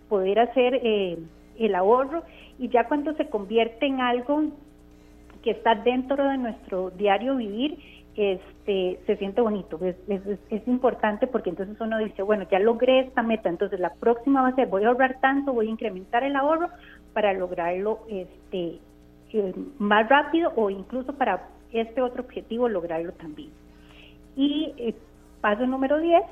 poder 0.08 0.40
hacer 0.40 0.74
eh, 0.82 1.18
el 1.58 1.74
ahorro 1.74 2.22
y 2.58 2.68
ya 2.68 2.86
cuando 2.86 3.14
se 3.14 3.30
convierte 3.30 3.86
en 3.86 4.00
algo 4.00 4.42
que 5.42 5.52
está 5.52 5.74
dentro 5.74 6.28
de 6.28 6.36
nuestro 6.36 6.90
diario 6.90 7.36
vivir, 7.36 7.78
este, 8.14 8.98
se 9.06 9.16
siente 9.16 9.40
bonito, 9.40 9.78
es, 9.80 9.94
es, 10.50 10.66
importante 10.66 11.28
porque 11.28 11.50
entonces 11.50 11.80
uno 11.80 11.98
dice, 11.98 12.22
bueno, 12.22 12.48
ya 12.50 12.58
logré 12.58 12.98
esta 12.98 13.22
meta, 13.22 13.48
entonces 13.48 13.78
la 13.78 13.94
próxima 13.94 14.42
va 14.42 14.48
a 14.48 14.54
ser, 14.56 14.66
voy 14.66 14.82
a 14.82 14.88
ahorrar 14.88 15.20
tanto, 15.20 15.52
voy 15.52 15.68
a 15.68 15.70
incrementar 15.70 16.24
el 16.24 16.34
ahorro 16.34 16.68
para 17.12 17.32
lograrlo 17.32 18.00
este, 18.08 18.80
eh, 19.32 19.54
más 19.78 20.08
rápido 20.08 20.52
o 20.56 20.70
incluso 20.70 21.12
para 21.12 21.48
este 21.72 22.00
otro 22.00 22.22
objetivo 22.22 22.68
lograrlo 22.68 23.12
también. 23.12 23.50
Y 24.36 24.74
eh, 24.78 24.94
paso 25.40 25.66
número 25.66 25.98
10, 25.98 26.22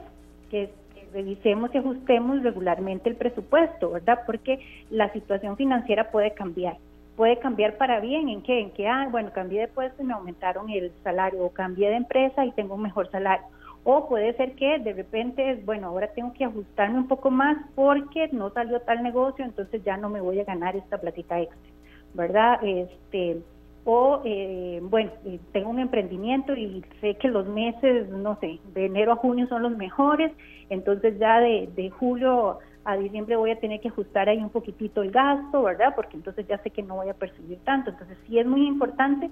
que 0.50 0.70
revisemos 1.12 1.74
y 1.74 1.78
ajustemos 1.78 2.42
regularmente 2.42 3.08
el 3.08 3.16
presupuesto, 3.16 3.90
¿verdad? 3.90 4.20
Porque 4.26 4.60
la 4.90 5.12
situación 5.12 5.56
financiera 5.56 6.10
puede 6.10 6.32
cambiar. 6.32 6.76
Puede 7.16 7.38
cambiar 7.38 7.78
para 7.78 8.00
bien, 8.00 8.28
¿en 8.28 8.42
qué? 8.42 8.60
En 8.60 8.70
que, 8.72 8.86
ah, 8.86 9.08
bueno, 9.10 9.30
cambié 9.32 9.62
de 9.62 9.68
puesto 9.68 10.02
y 10.02 10.06
me 10.06 10.12
aumentaron 10.12 10.68
el 10.68 10.92
salario, 11.02 11.44
o 11.44 11.50
cambié 11.50 11.88
de 11.88 11.96
empresa 11.96 12.44
y 12.44 12.52
tengo 12.52 12.74
un 12.74 12.82
mejor 12.82 13.10
salario. 13.10 13.46
O 13.84 14.08
puede 14.08 14.34
ser 14.36 14.52
que 14.56 14.78
de 14.80 14.92
repente, 14.92 15.62
bueno, 15.64 15.86
ahora 15.86 16.08
tengo 16.08 16.32
que 16.34 16.44
ajustarme 16.44 16.98
un 16.98 17.08
poco 17.08 17.30
más 17.30 17.56
porque 17.74 18.28
no 18.32 18.50
salió 18.50 18.80
tal 18.80 19.02
negocio, 19.02 19.44
entonces 19.44 19.82
ya 19.84 19.96
no 19.96 20.10
me 20.10 20.20
voy 20.20 20.40
a 20.40 20.44
ganar 20.44 20.76
esta 20.76 20.98
platita 20.98 21.40
extra, 21.40 21.70
¿verdad? 22.16 22.58
Este, 22.62 23.42
o 23.84 24.20
eh, 24.24 24.80
bueno, 24.82 25.12
eh, 25.24 25.38
tengo 25.52 25.70
un 25.70 25.78
emprendimiento 25.78 26.54
y 26.54 26.84
sé 27.00 27.14
que 27.14 27.28
los 27.28 27.46
meses, 27.46 28.08
no 28.08 28.36
sé, 28.40 28.58
de 28.74 28.86
enero 28.86 29.12
a 29.12 29.16
junio 29.16 29.46
son 29.48 29.62
los 29.62 29.76
mejores, 29.76 30.32
entonces 30.70 31.18
ya 31.18 31.38
de, 31.40 31.68
de 31.76 31.90
julio 31.90 32.58
a 32.84 32.96
diciembre 32.96 33.36
voy 33.36 33.50
a 33.50 33.60
tener 33.60 33.80
que 33.80 33.88
ajustar 33.88 34.28
ahí 34.28 34.38
un 34.38 34.50
poquitito 34.50 35.02
el 35.02 35.10
gasto, 35.10 35.62
¿verdad? 35.62 35.92
Porque 35.94 36.16
entonces 36.16 36.46
ya 36.46 36.58
sé 36.58 36.70
que 36.70 36.82
no 36.82 36.96
voy 36.96 37.08
a 37.08 37.14
percibir 37.14 37.58
tanto. 37.64 37.90
Entonces 37.90 38.16
sí 38.26 38.38
es 38.38 38.46
muy 38.46 38.66
importante 38.66 39.28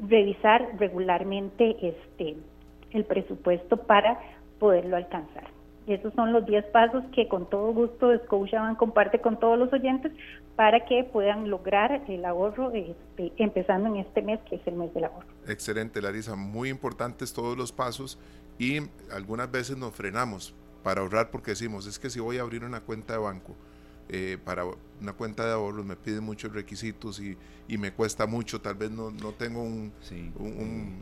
revisar 0.00 0.68
regularmente 0.78 1.76
este 1.80 2.36
el 2.90 3.04
presupuesto 3.04 3.76
para 3.76 4.18
poderlo 4.58 4.96
alcanzar. 4.96 5.57
Esos 5.88 6.12
son 6.14 6.32
los 6.32 6.44
10 6.44 6.66
pasos 6.66 7.02
que 7.14 7.28
con 7.28 7.48
todo 7.48 7.72
gusto 7.72 8.14
Scotiabank 8.24 8.76
comparte 8.78 9.20
con 9.20 9.40
todos 9.40 9.58
los 9.58 9.72
oyentes 9.72 10.12
para 10.54 10.84
que 10.84 11.02
puedan 11.04 11.48
lograr 11.48 12.02
el 12.08 12.24
ahorro 12.24 12.72
este, 12.72 13.32
empezando 13.38 13.88
en 13.88 13.96
este 13.96 14.20
mes, 14.20 14.38
que 14.48 14.56
es 14.56 14.66
el 14.66 14.74
mes 14.74 14.92
del 14.92 15.04
ahorro. 15.04 15.26
Excelente, 15.46 16.02
Larisa. 16.02 16.36
Muy 16.36 16.68
importantes 16.68 17.32
todos 17.32 17.56
los 17.56 17.72
pasos 17.72 18.18
y 18.58 18.80
algunas 19.10 19.50
veces 19.50 19.78
nos 19.78 19.94
frenamos 19.94 20.54
para 20.82 21.00
ahorrar 21.00 21.30
porque 21.30 21.52
decimos, 21.52 21.86
es 21.86 21.98
que 21.98 22.10
si 22.10 22.20
voy 22.20 22.38
a 22.38 22.42
abrir 22.42 22.64
una 22.64 22.80
cuenta 22.80 23.14
de 23.14 23.20
banco, 23.20 23.54
eh, 24.08 24.38
para 24.44 24.64
una 25.00 25.12
cuenta 25.12 25.46
de 25.46 25.52
ahorros 25.52 25.84
me 25.84 25.96
piden 25.96 26.24
muchos 26.24 26.52
requisitos 26.52 27.20
y, 27.20 27.36
y 27.68 27.78
me 27.78 27.92
cuesta 27.92 28.26
mucho, 28.26 28.60
tal 28.60 28.74
vez 28.74 28.90
no, 28.90 29.10
no 29.10 29.32
tengo 29.32 29.62
un, 29.62 29.92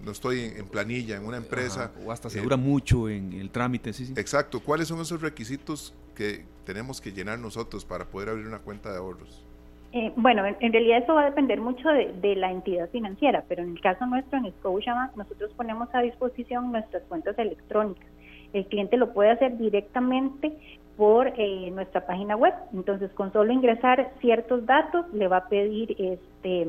no 0.04 0.10
estoy 0.10 0.52
en, 0.56 0.66
planilla, 0.66 1.16
en 1.16 1.24
una 1.24 1.36
empresa. 1.36 1.92
o 2.04 2.12
hasta 2.12 2.28
se 2.28 2.40
dura 2.40 2.56
mucho 2.56 3.08
en 3.08 3.32
el 3.32 3.50
trámite, 3.50 3.92
sí, 3.92 4.06
sí. 4.06 4.14
Exacto, 4.16 4.60
¿cuáles 4.60 4.88
son 4.88 5.00
esos 5.00 5.20
requisitos 5.20 5.94
que 6.14 6.44
tenemos 6.64 7.00
que 7.00 7.12
llenar 7.12 7.38
nosotros 7.38 7.84
para 7.84 8.06
poder 8.06 8.30
abrir 8.30 8.46
una 8.46 8.58
cuenta 8.58 8.90
de 8.90 8.98
ahorros? 8.98 9.44
Eh, 9.92 10.12
bueno, 10.16 10.44
en, 10.44 10.72
realidad 10.72 10.98
eso 11.04 11.14
va 11.14 11.22
a 11.22 11.26
depender 11.26 11.60
mucho 11.60 11.88
de, 11.88 12.12
de, 12.20 12.36
la 12.36 12.50
entidad 12.50 12.90
financiera, 12.90 13.44
pero 13.48 13.62
en 13.62 13.70
el 13.70 13.80
caso 13.80 14.04
nuestro, 14.04 14.36
en 14.36 14.52
Scotiabank, 14.58 15.16
nosotros 15.16 15.52
ponemos 15.56 15.88
a 15.94 16.00
disposición 16.00 16.72
nuestras 16.72 17.02
cuentas 17.04 17.38
electrónicas. 17.38 18.06
El 18.52 18.66
cliente 18.66 18.96
lo 18.96 19.12
puede 19.14 19.30
hacer 19.30 19.56
directamente 19.56 20.52
por 20.97 21.28
eh, 21.36 21.70
nuestra 21.70 22.06
página 22.06 22.36
web. 22.36 22.55
Entonces, 22.73 23.10
con 23.12 23.32
solo 23.32 23.52
ingresar 23.52 24.12
ciertos 24.20 24.64
datos, 24.66 25.06
le 25.12 25.28
va 25.28 25.39
a 25.39 25.48
pedir 25.48 25.94
este 25.98 26.68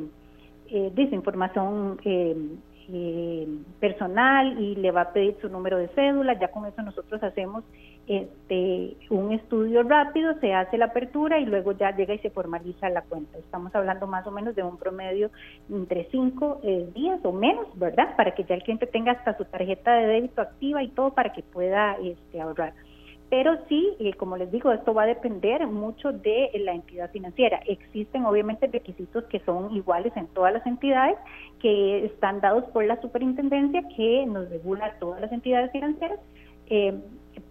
eh, 0.70 0.92
desinformación 0.94 1.98
eh, 2.04 2.36
eh, 2.90 3.48
personal 3.80 4.60
y 4.60 4.76
le 4.76 4.92
va 4.92 5.02
a 5.02 5.14
pedir 5.14 5.38
su 5.40 5.48
número 5.48 5.78
de 5.78 5.88
cédula. 5.90 6.38
Ya 6.40 6.50
con 6.50 6.66
eso 6.66 6.82
nosotros 6.82 7.24
hacemos 7.24 7.64
este 8.06 8.98
un 9.10 9.32
estudio 9.32 9.84
rápido, 9.84 10.38
se 10.40 10.54
hace 10.54 10.78
la 10.78 10.86
apertura 10.86 11.40
y 11.40 11.46
luego 11.46 11.72
ya 11.72 11.96
llega 11.96 12.14
y 12.14 12.20
se 12.20 12.32
formaliza 12.32 12.90
la 12.90 13.02
cuenta. 13.02 13.38
Estamos 13.38 13.74
hablando 13.76 14.08
más 14.08 14.28
o 14.28 14.32
menos 14.32 14.56
de 14.56 14.64
un 14.64 14.78
promedio 14.78 15.32
entre 15.70 16.10
cinco 16.12 16.60
días 16.94 17.20
o 17.24 17.32
menos, 17.32 17.68
¿verdad? 17.80 18.16
Para 18.18 18.36
que 18.36 18.44
ya 18.44 18.56
el 18.56 18.64
cliente 18.64 18.88
tenga 18.88 19.14
hasta 19.14 19.38
su 19.38 19.46
tarjeta 19.46 19.94
de 19.96 20.08
débito 20.08 20.42
activa 20.42 20.84
y 20.84 20.90
todo 20.90 21.14
para 21.14 21.32
que 21.32 21.44
pueda 21.44 21.96
este, 22.04 22.42
ahorrar. 22.42 22.74
Pero 23.30 23.58
sí, 23.68 23.96
eh, 24.00 24.14
como 24.14 24.38
les 24.38 24.50
digo, 24.52 24.72
esto 24.72 24.94
va 24.94 25.04
a 25.04 25.08
depender 25.08 25.68
mucho 25.68 26.14
de 26.14 26.50
la 26.64 26.74
entidad 26.74 27.12
financiera. 27.12 27.60
Existen 27.68 28.26
obviamente 28.26 28.68
requisitos 28.68 29.26
que 29.26 29.40
son 29.42 29.76
iguales 29.76 30.14
en 30.16 30.28
todas 30.28 30.54
las 30.54 30.66
entidades, 30.66 31.18
que 31.60 32.06
están 32.06 32.40
dados 32.40 32.64
por 32.72 32.86
la 32.86 33.02
superintendencia 33.02 33.84
que 33.98 34.26
nos 34.26 34.50
regula 34.50 34.96
todas 35.00 35.20
las 35.20 35.32
entidades 35.32 35.72
financieras. 35.72 36.20
Eh, 36.70 36.98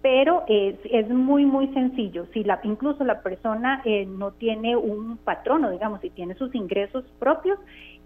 pero 0.03 0.44
es, 0.48 1.09
muy, 1.09 1.44
muy 1.44 1.69
sencillo. 1.69 2.27
Si 2.32 2.43
la, 2.43 2.59
incluso 2.65 3.05
la 3.05 3.23
persona 3.23 3.82
eh, 3.85 4.07
no 4.07 4.32
tiene 4.32 4.77
un 4.77 5.16
patrono, 5.19 5.70
digamos, 5.70 6.01
si 6.01 6.11
tiene 6.11 6.35
sus 6.35 6.55
ingresos 6.55 7.05
propios, 7.19 7.59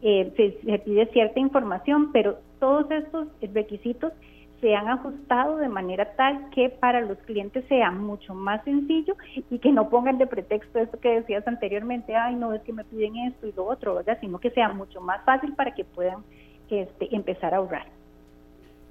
se, 0.03 0.59
se 0.65 0.79
pide 0.79 1.07
cierta 1.13 1.41
información, 1.41 2.11
pero 2.13 2.39
todos 2.59 2.91
estos 2.91 3.29
requisitos 3.53 4.13
se 4.61 4.74
han 4.74 4.89
ajustado 4.89 5.57
de 5.57 5.69
manera 5.69 6.15
tal 6.16 6.51
que 6.51 6.69
para 6.69 7.01
los 7.01 7.19
clientes 7.19 7.65
sea 7.69 7.91
mucho 7.91 8.35
más 8.35 8.62
sencillo 8.65 9.16
y 9.51 9.59
que 9.59 9.73
no 9.73 9.89
pongan 9.89 10.19
de 10.19 10.27
pretexto 10.27 10.78
esto 10.78 11.01
que 11.01 11.20
decías 11.20 11.47
anteriormente, 11.49 12.15
ay, 12.15 12.35
no 12.35 12.53
es 12.53 12.62
que 12.62 12.73
me 12.73 12.85
piden 12.85 13.16
esto 13.16 13.47
y 13.47 13.53
lo 13.53 13.65
otro, 13.65 13.95
¿verdad? 13.95 14.19
Sino 14.20 14.39
que 14.39 14.51
sea 14.51 14.69
mucho 14.73 15.01
más 15.01 15.24
fácil 15.24 15.55
para 15.55 15.74
que 15.74 15.85
puedan 15.85 16.19
este, 16.69 17.15
empezar 17.15 17.55
a 17.55 17.59
ahorrar. 17.59 17.87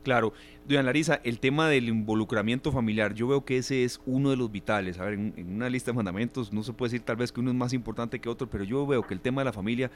Claro, 0.03 0.33
doña 0.65 0.81
Larisa, 0.81 1.19
el 1.23 1.39
tema 1.39 1.67
del 1.67 1.89
involucramiento 1.89 2.71
familiar, 2.71 3.13
yo 3.13 3.27
veo 3.27 3.45
que 3.45 3.57
ese 3.57 3.83
es 3.83 4.01
uno 4.05 4.31
de 4.31 4.37
los 4.37 4.51
vitales. 4.51 4.99
A 4.99 5.03
ver, 5.03 5.13
en, 5.13 5.33
en, 5.35 5.53
una 5.53 5.69
lista 5.69 5.91
de 5.91 5.97
mandamientos 5.97 6.53
no 6.53 6.63
se 6.63 6.73
puede 6.73 6.91
decir 6.91 7.05
tal 7.05 7.17
vez 7.17 7.31
que 7.31 7.41
uno 7.41 7.51
es 7.51 7.57
más 7.57 7.73
importante 7.73 8.19
que 8.19 8.29
otro, 8.29 8.47
pero 8.47 8.63
yo 8.63 8.87
veo 8.87 9.03
que 9.03 9.13
el 9.13 9.19
tema 9.19 9.41
de 9.41 9.45
la 9.45 9.53
familia 9.53 9.91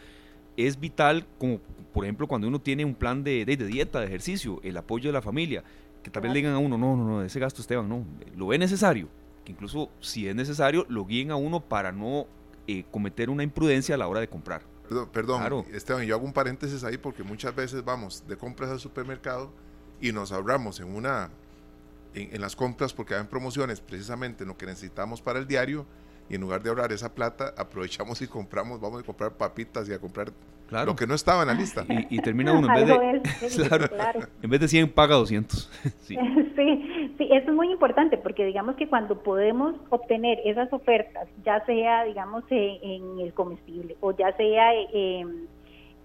es 0.57 0.79
vital, 0.79 1.25
como 1.37 1.59
por 1.93 2.05
ejemplo 2.05 2.27
cuando 2.27 2.47
uno 2.47 2.59
tiene 2.59 2.85
un 2.85 2.95
plan 2.95 3.23
de, 3.23 3.45
de, 3.45 3.57
dieta, 3.57 3.99
de 3.99 4.07
ejercicio, 4.07 4.59
el 4.63 4.77
apoyo 4.77 5.09
de 5.09 5.13
la 5.13 5.21
familia, 5.21 5.63
que 6.01 6.09
tal 6.09 6.23
vez 6.23 6.31
le 6.31 6.39
digan 6.39 6.53
a 6.53 6.57
uno, 6.57 6.77
no, 6.77 6.95
no, 6.95 7.05
no, 7.05 7.23
ese 7.23 7.39
gasto 7.39 7.61
Esteban, 7.61 7.87
no, 7.87 8.05
lo 8.35 8.47
ve 8.47 8.57
necesario, 8.57 9.07
que 9.45 9.51
incluso 9.51 9.89
si 9.99 10.27
es 10.27 10.35
necesario, 10.35 10.85
lo 10.89 11.05
guíen 11.05 11.31
a 11.31 11.35
uno 11.35 11.61
para 11.61 11.91
no 11.91 12.27
eh, 12.67 12.83
cometer 12.91 13.29
una 13.29 13.43
imprudencia 13.43 13.95
a 13.95 13.97
la 13.97 14.07
hora 14.07 14.19
de 14.19 14.27
comprar. 14.27 14.63
Perdón, 14.83 15.09
perdón 15.11 15.65
Esteban, 15.73 16.03
yo 16.03 16.15
hago 16.15 16.25
un 16.25 16.33
paréntesis 16.33 16.83
ahí 16.83 16.97
porque 16.97 17.23
muchas 17.23 17.55
veces 17.55 17.83
vamos 17.85 18.27
de 18.27 18.35
compras 18.35 18.69
al 18.69 18.79
supermercado 18.79 19.51
y 20.01 20.11
nos 20.11 20.31
ahorramos 20.31 20.79
en 20.81 20.93
una 20.93 21.29
en, 22.13 22.35
en 22.35 22.41
las 22.41 22.55
compras 22.55 22.93
porque 22.93 23.15
hay 23.15 23.23
promociones 23.23 23.79
precisamente 23.79 24.43
en 24.43 24.49
lo 24.49 24.57
que 24.57 24.65
necesitamos 24.65 25.21
para 25.21 25.39
el 25.39 25.47
diario 25.47 25.85
y 26.33 26.35
en 26.35 26.41
lugar 26.41 26.63
de 26.63 26.69
ahorrar 26.69 26.91
esa 26.91 27.13
plata, 27.13 27.53
aprovechamos 27.55 28.19
y 28.23 28.27
compramos, 28.27 28.81
vamos 28.81 29.03
a 29.03 29.05
comprar 29.05 29.33
papitas 29.33 29.87
y 29.87 29.93
a 29.93 29.99
comprar 29.99 30.31
lo 30.83 30.95
que 30.95 31.05
no 31.05 31.13
estaba 31.13 31.43
en 31.43 31.49
la 31.49 31.53
lista. 31.53 31.85
Y, 32.09 32.19
termina 32.21 32.53
uno, 32.53 32.67
en 32.75 32.87
vez 32.87 32.87
de, 32.87 33.67
claro, 33.67 34.21
en 34.41 34.49
vez 34.49 34.59
de 34.59 34.67
100 34.67 34.91
paga 34.93 35.13
200. 35.13 35.69
sí. 36.01 36.15
sí, 36.55 37.13
sí, 37.19 37.29
eso 37.31 37.51
es 37.51 37.53
muy 37.53 37.71
importante 37.71 38.17
porque 38.17 38.45
digamos 38.45 38.75
que 38.77 38.87
cuando 38.87 39.21
podemos 39.21 39.75
obtener 39.91 40.39
esas 40.43 40.73
ofertas, 40.73 41.27
ya 41.45 41.63
sea, 41.67 42.03
digamos, 42.05 42.43
en, 42.49 43.19
el 43.19 43.31
comestible 43.35 43.95
o 44.01 44.11
ya 44.11 44.35
sea 44.35 44.73
en, 44.91 45.47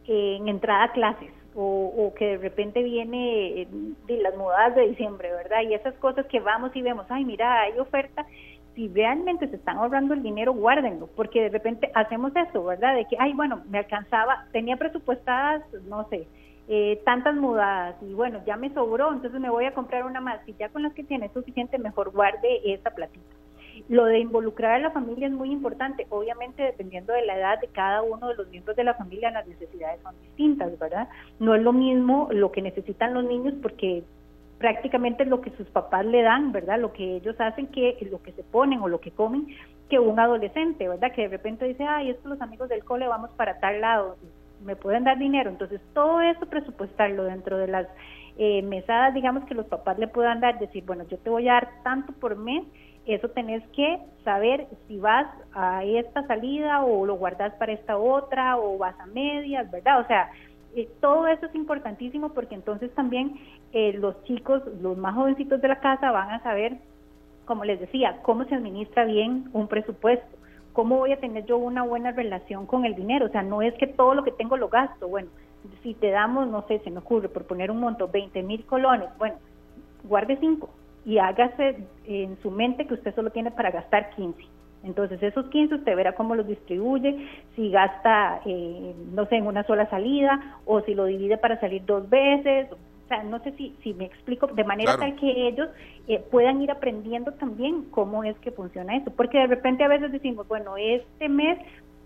en 0.07 0.47
entrada 0.47 0.85
a 0.85 0.93
clases, 0.93 1.31
o, 1.55 1.95
o, 1.97 2.15
que 2.15 2.27
de 2.27 2.37
repente 2.37 2.83
viene 2.83 3.67
de 4.07 4.17
las 4.19 4.37
mudadas 4.37 4.77
de 4.77 4.89
diciembre, 4.89 5.33
¿verdad? 5.33 5.63
Y 5.63 5.73
esas 5.73 5.95
cosas 5.95 6.27
que 6.27 6.39
vamos 6.39 6.71
y 6.77 6.83
vemos, 6.83 7.07
ay, 7.09 7.25
mira, 7.25 7.63
hay 7.63 7.79
oferta, 7.79 8.27
si 8.79 8.87
realmente 8.87 9.49
se 9.49 9.57
están 9.57 9.79
ahorrando 9.79 10.15
el 10.15 10.23
dinero, 10.23 10.53
guárdenlo, 10.53 11.09
porque 11.17 11.43
de 11.43 11.49
repente 11.49 11.91
hacemos 11.97 12.31
eso, 12.37 12.63
¿verdad? 12.63 12.95
De 12.95 13.07
que, 13.07 13.17
ay, 13.19 13.33
bueno, 13.33 13.61
me 13.69 13.79
alcanzaba, 13.79 14.47
tenía 14.53 14.77
presupuestadas, 14.77 15.65
no 15.89 16.09
sé, 16.09 16.29
eh, 16.69 17.03
tantas 17.05 17.35
mudadas 17.35 17.97
y 18.01 18.15
bueno, 18.15 18.41
ya 18.47 18.57
me 18.57 18.73
sobró, 18.73 19.13
entonces 19.13 19.41
me 19.41 19.51
voy 19.51 19.65
a 19.65 19.75
comprar 19.75 20.07
una 20.07 20.21
más 20.21 20.39
y 20.47 20.55
ya 20.55 20.69
con 20.69 20.85
las 20.85 20.93
que 20.93 21.03
tiene 21.03 21.29
suficiente, 21.31 21.77
mejor 21.77 22.13
guarde 22.13 22.61
esa 22.73 22.91
platita. 22.91 23.27
Lo 23.89 24.05
de 24.05 24.21
involucrar 24.21 24.75
a 24.75 24.79
la 24.79 24.93
familia 24.93 25.27
es 25.27 25.33
muy 25.33 25.51
importante, 25.51 26.07
obviamente 26.11 26.63
dependiendo 26.63 27.13
de 27.13 27.27
la 27.27 27.37
edad 27.37 27.61
de 27.61 27.67
cada 27.67 28.03
uno 28.03 28.29
de 28.29 28.37
los 28.37 28.49
miembros 28.49 28.77
de 28.77 28.85
la 28.85 28.95
familia, 28.95 29.33
las 29.33 29.49
necesidades 29.49 30.01
son 30.03 30.15
distintas, 30.23 30.79
¿verdad? 30.79 31.09
No 31.41 31.57
es 31.57 31.63
lo 31.63 31.73
mismo 31.73 32.29
lo 32.31 32.53
que 32.53 32.63
necesitan 32.63 33.13
los 33.13 33.25
niños 33.25 33.55
porque 33.61 34.05
prácticamente 34.59 35.24
lo 35.24 35.40
que 35.40 35.51
sus 35.51 35.68
papás 35.68 36.05
le 36.05 36.22
dan, 36.22 36.52
¿verdad? 36.52 36.78
Lo 36.78 36.93
que 36.93 37.16
ellos 37.16 37.36
hacen, 37.39 37.68
que 37.68 37.97
lo 38.10 38.22
que 38.22 38.32
se 38.32 38.43
ponen 38.43 38.80
o 38.80 38.89
lo 38.89 39.01
que 39.01 39.12
comen, 39.12 39.47
que 39.89 39.98
un 39.98 40.18
adolescente, 40.18 40.89
¿verdad? 40.89 41.12
Que 41.12 41.22
de 41.22 41.28
repente 41.28 41.64
dice, 41.64 41.85
ay, 41.85 42.10
estos 42.10 42.26
los 42.26 42.40
amigos 42.40 42.68
del 42.68 42.85
cole 42.85 43.06
vamos 43.06 43.30
para 43.30 43.60
tal 43.60 43.80
lado, 43.80 44.16
me 44.64 44.76
pueden 44.76 45.05
dar 45.05 45.18
dinero. 45.18 45.51
Entonces, 45.51 45.80
todo 45.94 46.20
eso 46.20 46.47
presupuestarlo 46.47 47.24
dentro 47.24 47.56
de 47.56 47.68
las 47.68 47.86
eh, 48.36 48.62
mesadas, 48.62 49.14
digamos, 49.14 49.44
que 49.44 49.55
los 49.55 49.66
papás 49.66 49.98
le 49.98 50.09
puedan 50.09 50.40
dar, 50.40 50.59
decir, 50.59 50.85
bueno, 50.85 51.05
yo 51.09 51.18
te 51.18 51.30
voy 51.30 51.48
a 51.48 51.55
dar 51.55 51.70
tanto 51.85 52.12
por 52.14 52.36
mes, 52.36 52.64
eso 53.06 53.30
tenés 53.30 53.66
que 53.68 53.98
saber 54.22 54.66
si 54.86 54.98
vas 54.98 55.26
a 55.55 55.82
esta 55.82 56.26
salida 56.26 56.82
o 56.85 57.06
lo 57.06 57.14
guardas 57.14 57.55
para 57.55 57.72
esta 57.72 57.97
otra 57.97 58.59
o 58.59 58.76
vas 58.76 58.98
a 59.01 59.06
medias, 59.06 59.70
¿verdad? 59.70 60.01
O 60.01 60.06
sea, 60.06 60.30
Eh, 60.74 60.89
todo 61.01 61.27
eso 61.27 61.47
es 61.47 61.55
importantísimo 61.55 62.31
porque 62.31 62.55
entonces 62.55 62.95
también 62.95 63.39
eh, 63.73 63.93
los 63.95 64.23
chicos, 64.24 64.62
los 64.81 64.97
más 64.97 65.15
jovencitos 65.15 65.61
de 65.61 65.69
la 65.69 65.81
casa 65.81 66.11
van 66.11 66.31
a 66.31 66.43
saber, 66.43 66.78
como 67.47 67.65
les 67.65 67.81
decía, 67.81 68.20
cómo 68.23 68.45
se 68.45 68.55
administra 68.55 69.05
bien 69.05 69.49
un 69.53 69.69
presupuesto, 69.69 70.36
cómo 70.73 70.99
voy 70.99 71.12
a 71.12 71.20
tener 71.20 71.47
yo 71.47 71.59
una 71.59 71.82
buena 71.82 72.12
relación 72.12 72.66
con 72.66 72.85
el 72.85 72.95
dinero. 72.95 73.27
O 73.27 73.31
sea, 73.31 73.43
no 73.43 73.62
es 73.62 73.74
que 73.74 73.86
todo 73.86 74.15
lo 74.15 74.24
que 74.24 74.32
tengo 74.32 74.57
lo 74.57 74.69
gasto. 74.69 75.09
Bueno, 75.09 75.28
si 75.82 75.95
te 75.95 76.11
damos, 76.11 76.49
no 76.49 76.66
sé, 76.69 76.81
se 76.81 76.90
me 76.90 76.99
ocurre, 76.99 77.28
por 77.28 77.47
poner 77.47 77.70
un 77.70 77.81
monto, 77.81 78.09
20 78.09 78.43
mil 78.43 78.65
colones, 78.65 79.09
bueno, 79.19 79.36
guarde 80.05 80.36
5 80.39 80.69
y 81.05 81.19
hágase 81.19 81.86
en 82.05 82.36
su 82.43 82.51
mente 82.51 82.86
que 82.86 82.95
usted 82.95 83.15
solo 83.15 83.31
tiene 83.31 83.51
para 83.51 83.70
gastar 83.70 84.11
15. 84.11 84.57
Entonces 84.85 85.23
esos 85.23 85.47
15 85.47 85.77
usted 85.77 85.97
verá 85.97 86.15
cómo 86.15 86.35
los 86.35 86.47
distribuye, 86.47 87.27
si 87.57 87.71
gasta, 87.71 88.41
eh, 88.45 88.95
no 89.13 89.27
sé, 89.27 89.37
en 89.37 89.47
una 89.47 89.65
sola 89.65 89.89
salida 89.91 90.59
o 90.65 90.81
si 90.83 90.95
lo 90.95 91.07
divide 91.07 91.37
para 91.37 91.59
salir 91.61 91.85
dos 91.85 92.09
veces. 92.09 92.69
O 92.73 93.09
sea, 93.09 93.23
no 93.23 93.43
sé 93.43 93.53
si, 93.53 93.75
si 93.83 93.95
me 93.95 94.05
explico, 94.05 94.47
de 94.49 94.65
manera 94.65 94.97
tal 94.97 95.17
que 95.17 95.49
ellos 95.49 95.69
eh, 96.07 96.23
puedan 96.31 96.61
ir 96.61 96.71
aprendiendo 96.71 97.33
también 97.33 97.85
cómo 97.91 98.23
es 98.23 98.39
que 98.39 98.51
funciona 98.51 98.97
eso. 98.97 99.11
Porque 99.11 99.39
de 99.39 99.47
repente 99.47 99.83
a 99.83 99.89
veces 99.89 100.13
decimos, 100.13 100.47
bueno, 100.47 100.77
este 100.77 101.29
mes 101.29 101.59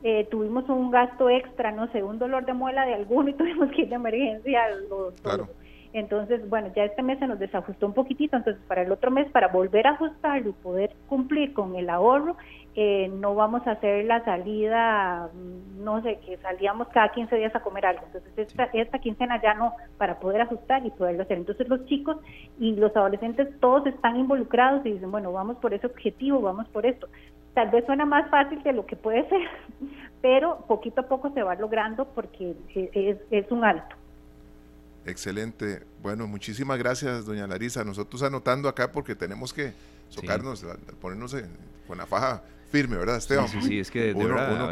eh, 0.05 0.27
tuvimos 0.31 0.69
un 0.69 0.91
gasto 0.91 1.29
extra, 1.29 1.73
no 1.73 1.91
sé, 1.93 2.03
un 2.03 2.19
dolor 2.19 2.45
de 2.47 2.55
muela 2.55 2.87
de 2.87 2.95
alguno 2.95 3.31
y 3.31 3.33
tuvimos 3.35 3.71
que 3.71 3.83
ir 3.83 3.89
de 3.89 3.97
emergencia 3.97 4.65
al 4.65 4.89
doctor. 4.89 5.49
Entonces, 5.93 6.49
bueno, 6.49 6.71
ya 6.75 6.85
este 6.85 7.03
mes 7.03 7.19
se 7.19 7.27
nos 7.27 7.39
desajustó 7.39 7.87
un 7.87 7.93
poquitito, 7.93 8.37
entonces 8.37 8.63
para 8.67 8.83
el 8.83 8.93
otro 8.93 9.11
mes, 9.11 9.31
para 9.31 9.49
volver 9.49 9.87
a 9.87 9.91
ajustarlo 9.91 10.51
y 10.51 10.53
poder 10.53 10.95
cumplir 11.07 11.53
con 11.53 11.77
el 11.77 11.91
ahorro, 11.91 12.37
eh, 12.75 13.09
no 13.09 13.35
vamos 13.35 13.67
a 13.67 13.73
hacer 13.73 14.07
la 14.07 14.25
salida, 14.25 15.29
mm, 15.35 15.85
no 15.85 16.01
sé, 16.03 16.19
que 16.25 16.39
salíamos 16.39 16.89
cada 16.89 17.11
15 17.11 17.37
días 17.37 17.55
a 17.55 17.61
comer 17.61 17.85
algo. 17.85 18.03
Entonces, 18.07 18.33
esta, 18.39 18.65
esta 18.73 18.99
quincena 18.99 19.43
ya 19.43 19.53
no, 19.53 19.75
para 19.99 20.19
poder 20.19 20.41
ajustar 20.41 20.85
y 20.87 20.91
poderlo 20.91 21.25
hacer. 21.25 21.37
Entonces, 21.37 21.69
los 21.69 21.85
chicos 21.85 22.17
y 22.59 22.75
los 22.77 22.97
adolescentes 22.97 23.49
todos 23.61 23.87
están 23.87 24.17
involucrados 24.17 24.87
y 24.87 24.93
dicen, 24.93 25.11
bueno, 25.11 25.31
vamos 25.33 25.59
por 25.59 25.75
ese 25.75 25.87
objetivo, 25.87 26.41
vamos 26.41 26.67
por 26.69 26.87
esto. 26.87 27.09
Tal 27.53 27.69
vez 27.69 27.85
suena 27.85 28.07
más 28.07 28.31
fácil 28.31 28.63
de 28.63 28.73
lo 28.73 28.87
que 28.87 28.97
puede 28.97 29.29
ser, 29.29 29.43
pero 30.23 30.65
poquito 30.67 31.03
a 31.03 31.09
poco 31.09 31.31
se 31.33 31.43
va 31.43 31.55
logrando 31.55 32.07
porque 32.07 32.55
e, 32.75 32.91
es, 32.95 33.19
es 33.31 33.53
un 33.53 33.65
alto. 33.65 33.97
Excelente. 35.05 35.83
Bueno, 36.03 36.27
muchísimas 36.27 36.79
gracias, 36.79 37.25
doña 37.25 37.47
Larisa. 37.47 37.85
Nosotros 37.85 38.23
anotando 38.23 38.69
acá 38.69 38.93
porque 38.93 39.15
tenemos 39.15 39.53
que 39.53 39.73
socarnos, 40.09 40.65
ponernos 41.01 41.37
con 41.87 41.99
la 41.99 42.07
faja 42.07 42.43
firme, 42.71 42.97
¿verdad, 42.97 43.17
Esteban? 43.17 43.49
Sí, 43.49 43.61
sí, 43.63 43.79
es 43.79 43.91
que 43.91 44.15
de, 44.15 44.15
verdad, 44.15 44.71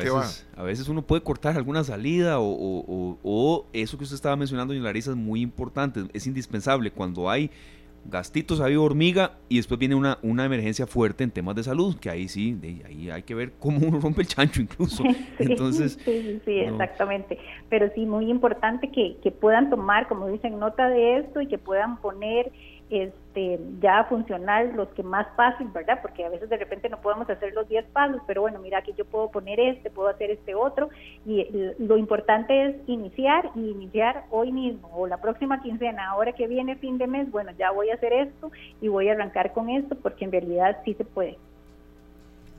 a, 0.56 0.62
veces, 0.62 0.88
uno 0.88 1.02
puede 1.02 1.22
cortar 1.22 1.56
alguna 1.56 1.84
salida 1.84 2.38
o, 2.38 3.18
o, 3.22 3.66
eso 3.72 3.98
que 3.98 4.04
usted 4.04 4.14
estaba 4.14 4.36
mencionando, 4.36 4.72
doña 4.72 4.84
Larisa, 4.84 5.10
es 5.10 5.16
muy 5.16 5.42
importante, 5.42 6.06
es 6.12 6.26
indispensable. 6.26 6.90
Cuando 6.90 7.28
hay 7.28 7.50
gastitos 8.04 8.60
ahí 8.60 8.76
hormiga 8.76 9.32
y 9.48 9.56
después 9.56 9.78
viene 9.78 9.94
una, 9.94 10.18
una 10.22 10.44
emergencia 10.44 10.86
fuerte 10.86 11.24
en 11.24 11.30
temas 11.30 11.54
de 11.54 11.62
salud, 11.62 11.98
que 11.98 12.10
ahí 12.10 12.28
sí, 12.28 12.58
ahí 12.86 13.10
hay 13.10 13.22
que 13.22 13.34
ver 13.34 13.52
cómo 13.58 13.86
uno 13.86 14.00
rompe 14.00 14.22
el 14.22 14.28
chancho 14.28 14.62
incluso. 14.62 15.04
Entonces, 15.38 15.98
sí, 16.04 16.40
sí, 16.44 16.60
exactamente. 16.60 17.38
Pero 17.68 17.90
sí, 17.94 18.06
muy 18.06 18.30
importante 18.30 18.90
que, 18.90 19.16
que 19.22 19.30
puedan 19.30 19.70
tomar, 19.70 20.08
como 20.08 20.28
dicen, 20.28 20.58
nota 20.58 20.88
de 20.88 21.18
esto 21.18 21.40
y 21.40 21.46
que 21.46 21.58
puedan 21.58 22.00
poner 22.00 22.52
este, 22.90 23.60
ya 23.80 24.04
funcionar 24.04 24.66
los 24.74 24.88
que 24.88 25.02
más 25.02 25.26
fácil, 25.36 25.68
¿verdad? 25.68 26.00
Porque 26.02 26.24
a 26.24 26.28
veces 26.28 26.48
de 26.48 26.56
repente 26.56 26.88
no 26.88 27.00
podemos 27.00 27.30
hacer 27.30 27.54
los 27.54 27.68
10 27.68 27.86
pasos, 27.86 28.20
pero 28.26 28.42
bueno, 28.42 28.58
mira 28.58 28.82
que 28.82 28.92
yo 28.92 29.04
puedo 29.04 29.30
poner 29.30 29.60
este, 29.60 29.90
puedo 29.90 30.08
hacer 30.08 30.30
este 30.30 30.54
otro, 30.54 30.90
y 31.24 31.46
lo 31.78 31.96
importante 31.96 32.66
es 32.66 32.76
iniciar 32.86 33.50
y 33.54 33.70
iniciar 33.70 34.24
hoy 34.30 34.52
mismo 34.52 34.90
o 34.92 35.06
la 35.06 35.18
próxima 35.18 35.62
quincena, 35.62 36.10
ahora 36.10 36.32
que 36.32 36.48
viene 36.48 36.76
fin 36.76 36.98
de 36.98 37.06
mes, 37.06 37.30
bueno, 37.30 37.52
ya 37.58 37.70
voy 37.70 37.90
a 37.90 37.94
hacer 37.94 38.12
esto 38.12 38.50
y 38.80 38.88
voy 38.88 39.08
a 39.08 39.12
arrancar 39.12 39.52
con 39.52 39.70
esto, 39.70 39.94
porque 39.96 40.24
en 40.24 40.32
realidad 40.32 40.78
sí 40.84 40.94
se 40.94 41.04
puede. 41.04 41.38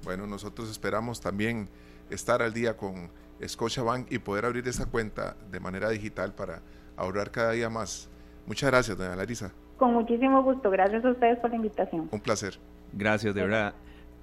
Bueno, 0.04 0.26
nosotros 0.26 0.72
esperamos 0.72 1.22
también 1.22 1.70
estar 2.10 2.42
al 2.42 2.54
día 2.54 2.76
con 2.76 3.10
Scotiabank 3.46 4.12
y 4.12 4.20
poder 4.20 4.46
abrir 4.46 4.68
esa 4.68 4.86
cuenta 4.86 5.36
de 5.52 5.60
manera 5.60 5.90
digital 5.90 6.34
para 6.34 6.62
ahorrar 6.96 7.32
cada 7.32 7.52
día 7.52 7.70
más. 7.70 8.10
Muchas 8.46 8.72
gracias, 8.72 8.98
doña 8.98 9.16
Larisa. 9.16 9.52
Con 9.82 9.94
muchísimo 9.96 10.44
gusto. 10.44 10.70
Gracias 10.70 11.04
a 11.04 11.10
ustedes 11.10 11.40
por 11.40 11.50
la 11.50 11.56
invitación. 11.56 12.08
Un 12.12 12.20
placer. 12.20 12.60
Gracias, 12.94 13.34
de 13.34 13.42
verdad. 13.42 13.74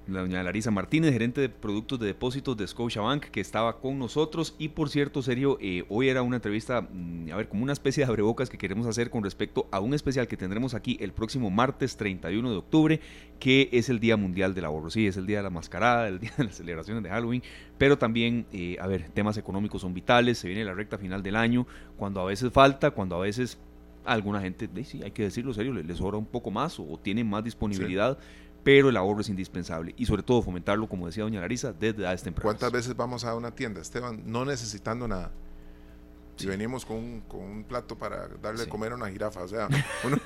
La 0.06 0.20
doña 0.20 0.40
Larisa 0.40 0.70
Martínez, 0.70 1.12
gerente 1.12 1.40
de 1.40 1.48
productos 1.48 1.98
de 1.98 2.06
depósitos 2.06 2.56
de 2.56 2.64
Scotiabank, 2.64 3.24
que 3.24 3.40
estaba 3.40 3.80
con 3.80 3.98
nosotros. 3.98 4.55
Y 4.60 4.68
por 4.68 4.89
cierto, 4.89 5.20
serio, 5.20 5.59
eh, 5.60 5.85
hoy 5.89 6.10
era 6.10 6.22
una 6.22 6.36
entrevista, 6.36 6.82
mm, 6.82 7.32
a 7.32 7.36
ver, 7.36 7.48
como 7.48 7.64
una 7.64 7.72
especie 7.72 8.05
de 8.05 8.09
abrebocas 8.09 8.48
que 8.48 8.56
queremos 8.56 8.86
hacer 8.86 9.10
con 9.10 9.24
respecto 9.24 9.66
a 9.72 9.80
un 9.80 9.94
especial 9.94 10.28
que 10.28 10.36
tendremos 10.36 10.74
aquí 10.74 10.97
el 11.01 11.12
próximo 11.12 11.51
martes 11.51 11.97
31 11.97 12.52
de 12.52 12.56
octubre, 12.56 13.01
que 13.40 13.68
es 13.72 13.89
el 13.89 13.98
Día 13.98 14.16
Mundial 14.16 14.55
del 14.55 14.64
Ahorro. 14.64 14.90
Sí, 14.90 15.09
es 15.09 15.16
el 15.16 15.26
Día 15.26 15.39
de 15.39 15.43
la 15.43 15.51
Mascarada, 15.51 16.06
el 16.06 16.20
Día 16.20 16.30
de 16.39 16.44
las 16.44 16.55
celebraciones 16.55 17.02
de 17.02 17.10
Halloween, 17.10 17.43
pero 17.78 17.98
también, 17.98 18.47
eh, 18.52 18.76
a 18.80 18.86
ver, 18.86 19.09
temas 19.09 19.36
económicos 19.36 19.82
son 19.82 19.93
vitales, 19.93 20.39
se 20.39 20.47
viene 20.47 20.64
la 20.64 20.74
recta 20.74 20.98
final 20.98 21.20
del 21.20 21.35
año, 21.35 21.66
cuando 21.97 22.20
a 22.20 22.24
veces 22.26 22.52
falta, 22.52 22.93
cuando 22.93 23.16
a 23.16 23.18
veces 23.18 23.59
alguna 24.12 24.40
gente, 24.40 24.68
sí, 24.85 25.02
hay 25.02 25.10
que 25.10 25.22
decirlo 25.22 25.52
serio, 25.55 25.72
les, 25.72 25.98
sobra 25.98 26.16
un 26.16 26.26
poco 26.26 26.51
más 26.51 26.78
o, 26.80 26.98
tienen 27.02 27.28
más 27.28 27.44
disponibilidad. 27.44 28.18
Pero 28.64 28.89
el 28.89 28.97
ahorro 28.97 29.20
es 29.20 29.28
indispensable 29.28 29.94
y 29.97 30.05
sobre 30.05 30.22
todo 30.22 30.43
fomentarlo, 30.43 30.89
como 30.89 31.06
decía 31.06 31.22
doña 31.22 31.40
Larisa, 31.40 31.72
desde 31.72 32.02
edades 32.02 32.22
tempranas. 32.22 32.44
¿Cuántas 32.44 32.72
veces 32.72 32.97
vamos 32.97 33.24
a 33.24 33.35
una 33.35 33.52
tienda, 33.52 33.80
Esteban, 33.80 34.22
no 34.26 34.44
necesitando 34.44 35.06
nada? 35.06 35.30
Si 36.39 36.47
venimos 36.47 36.85
con 36.85 36.97
un, 36.97 37.20
con 37.23 37.40
un, 37.40 37.65
plato 37.65 37.98
para 37.98 38.28
darle 38.40 38.65
de 38.65 38.69
comer 38.69 38.93
a 38.93 38.94
una 38.94 39.10
jirafa, 39.10 39.43
o 39.43 39.48
sea, 39.48 39.69
uno, 40.05 40.16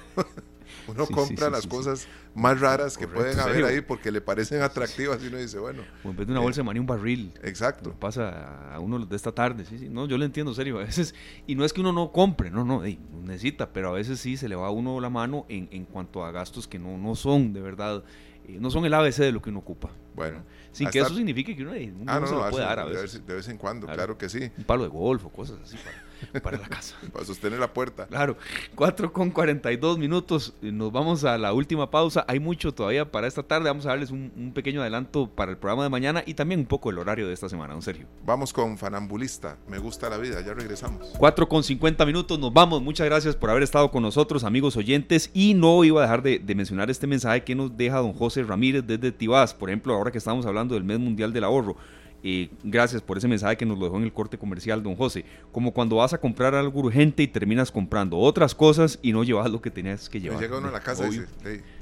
uno 0.89 1.07
compra 1.07 1.51
las 1.51 1.67
cosas 1.67 2.07
más 2.35 2.61
raras 2.61 2.97
que 2.97 3.09
pueden 3.09 3.39
haber 3.41 3.65
ahí 3.65 3.81
porque 3.81 4.11
le 4.11 4.21
parecen 4.21 4.63
atractivas 4.63 5.23
y 5.23 5.29
uno 5.29 5.39
dice, 5.39 5.59
bueno. 5.59 5.83
O 6.05 6.11
en 6.11 6.17
vez 6.17 6.27
de 6.27 6.33
una 6.33 6.41
bolsa 6.41 6.61
de 6.61 6.65
maní, 6.65 6.81
un 6.81 6.87
barril. 6.87 7.33
Exacto. 7.43 7.95
Pasa 7.99 8.73
a 8.73 8.79
uno 8.81 8.99
de 8.99 9.17
esta 9.17 9.33
tarde, 9.33 9.65
sí, 9.65 9.79
sí. 9.79 9.89
No, 9.89 10.07
yo 10.07 10.19
le 10.19 10.27
entiendo, 10.27 10.55
serio. 10.55 10.79
A 10.79 10.85
veces, 10.85 11.15
y 11.47 11.55
no 11.55 11.65
es 11.65 11.73
que 11.73 11.81
uno 11.81 11.93
no 11.93 12.13
compre, 12.13 12.51
no, 12.51 12.65
no, 12.65 12.83
necesita, 13.23 13.73
pero 13.73 13.89
a 13.89 13.93
veces 13.93 14.21
sí 14.21 14.37
se 14.37 14.49
le 14.49 14.55
va 14.55 14.69
a 14.69 14.71
uno 14.71 15.01
la 15.01 15.11
mano 15.11 15.47
en, 15.49 15.69
en 15.73 15.85
cuanto 15.85 16.25
a 16.25 16.31
gastos 16.31 16.69
que 16.69 16.79
no, 16.79 16.99
no 16.99 17.15
son 17.15 17.53
de 17.53 17.61
verdad 17.61 18.05
eh, 18.49 18.59
no 18.61 18.71
son 18.71 18.85
el 18.85 18.95
ABC 18.95 19.19
de 19.19 19.33
lo 19.33 19.41
que 19.41 19.51
uno 19.51 19.61
ocupa. 19.61 19.91
Bueno. 20.15 20.45
Sin 20.73 20.89
que 20.91 21.01
eso 21.01 21.15
signifique 21.15 21.55
que 21.55 21.63
uno, 21.63 21.73
ah, 22.07 22.21
no, 22.21 22.27
se 22.27 22.35
lo 22.35 22.51
puede 22.51 22.65
dar 22.65 22.81
a 22.81 22.85
veces. 22.85 23.27
De 23.27 23.35
vez, 23.35 23.49
en 23.49 23.59
cuando, 23.59 23.87
claro, 23.87 24.17
que 24.17 24.29
sí. 24.29 24.51
Un 24.57 24.65
palo 24.65 24.83
de 24.85 24.89
golf 24.89 25.27
o 25.27 25.29
cosas 25.29 25.59
así 25.63 25.77
para, 25.77 25.97
la 26.33 26.69
casa. 26.69 26.97
para 27.13 27.25
sostener 27.25 27.59
la 27.59 27.73
puerta. 27.73 28.07
Claro. 28.07 28.37
4 28.75 29.13
con 29.13 29.31
42 29.31 29.99
minutos. 29.99 30.55
Nos 30.61 30.93
vamos 30.93 31.25
a 31.25 31.39
la 31.39 31.53
última 31.53 31.91
pausa. 31.91 32.25
Hay 32.29 32.41
mucho 32.41 32.73
todavía 32.73 33.11
para 33.11 33.27
esta 33.27 33.43
tarde. 33.43 33.69
Vamos 33.69 33.87
a 33.87 33.91
darles 33.91 34.11
un, 34.11 34.53
pequeño 34.55 34.81
adelanto 34.81 35.29
para 35.29 35.51
el 35.51 35.59
programa 35.59 35.85
de 35.85 35.89
mañana 35.89 36.23
y 36.27 36.35
también 36.35 36.61
un 36.61 36.67
poco 36.67 36.91
el 36.91 36.99
horario 36.99 37.27
de 37.27 37.35
esta 37.35 37.49
semana, 37.49 37.73
don 37.73 37.83
Sergio. 37.83 38.07
Vamos 38.25 38.53
con 38.53 38.77
Fanambulista. 38.79 39.57
Me 39.69 39.79
gusta 39.79 40.09
la 40.11 40.19
vida. 40.19 40.41
Ya 40.41 40.55
regresamos. 40.55 41.13
4 41.19 41.49
con 41.49 41.63
50 41.63 42.05
minutos. 42.07 42.39
Nos 42.39 42.53
vamos. 42.53 42.83
Muchas 42.83 43.07
gracias 43.07 43.37
por 43.37 43.51
haber 43.51 43.63
estado 43.63 43.91
con 43.91 44.03
nosotros, 44.03 44.45
amigos 44.45 44.77
oyentes. 44.77 45.31
Y 45.33 45.55
no 45.55 45.85
iba 45.85 46.01
a 46.01 46.03
dejar 46.03 46.23
de, 46.23 46.39
de 46.39 46.55
mencionar 46.55 46.91
este 46.91 47.07
mensaje 47.07 47.45
que 47.45 47.55
nos 47.55 47.77
deja 47.77 47.99
don 47.99 48.13
José 48.13 48.43
Ramírez 48.43 48.85
desde 48.87 49.13
Tibás. 49.13 49.55
Por 49.55 49.71
ejemplo, 49.71 49.95
ahora 49.95 50.11
que 50.11 50.19
estamos 50.19 50.47
hablando 50.47 50.75
del 50.75 50.85
mes 50.85 50.99
mundial 50.99 51.33
del 51.33 51.45
ahorro. 51.45 51.77
Y 52.23 52.51
gracias 52.63 53.03
por 53.03 53.19
ese 53.19 53.27
mensaje 53.27 53.57
que 53.57 53.67
nos 53.67 53.79
lo 53.79 53.87
dejó 53.87 53.97
en 53.97 54.05
el 54.05 54.13
corte 54.13 54.39
comercial, 54.39 54.83
don 54.83 54.95
José. 54.95 55.25
Como 55.51 55.73
cuando 55.73 55.97
vas 55.97 56.13
a 56.13 56.19
comprar 56.19 56.55
algo 56.55 56.81
urgente 56.81 57.23
y 57.23 57.29
terminas 57.29 57.73
comprando 57.73 58.17
otras 58.17 58.55
cosas 58.55 58.99
y 59.03 59.13
no 59.13 59.25
llevas 59.25 59.51
lo 59.51 59.61
que 59.61 59.71
tenías 59.71 60.09
que 60.09 60.21
llevar. 60.21 60.41
llega 60.41 60.59
uno 60.59 60.69
a 60.69 60.73
la 60.73 60.81
casa 60.81 61.09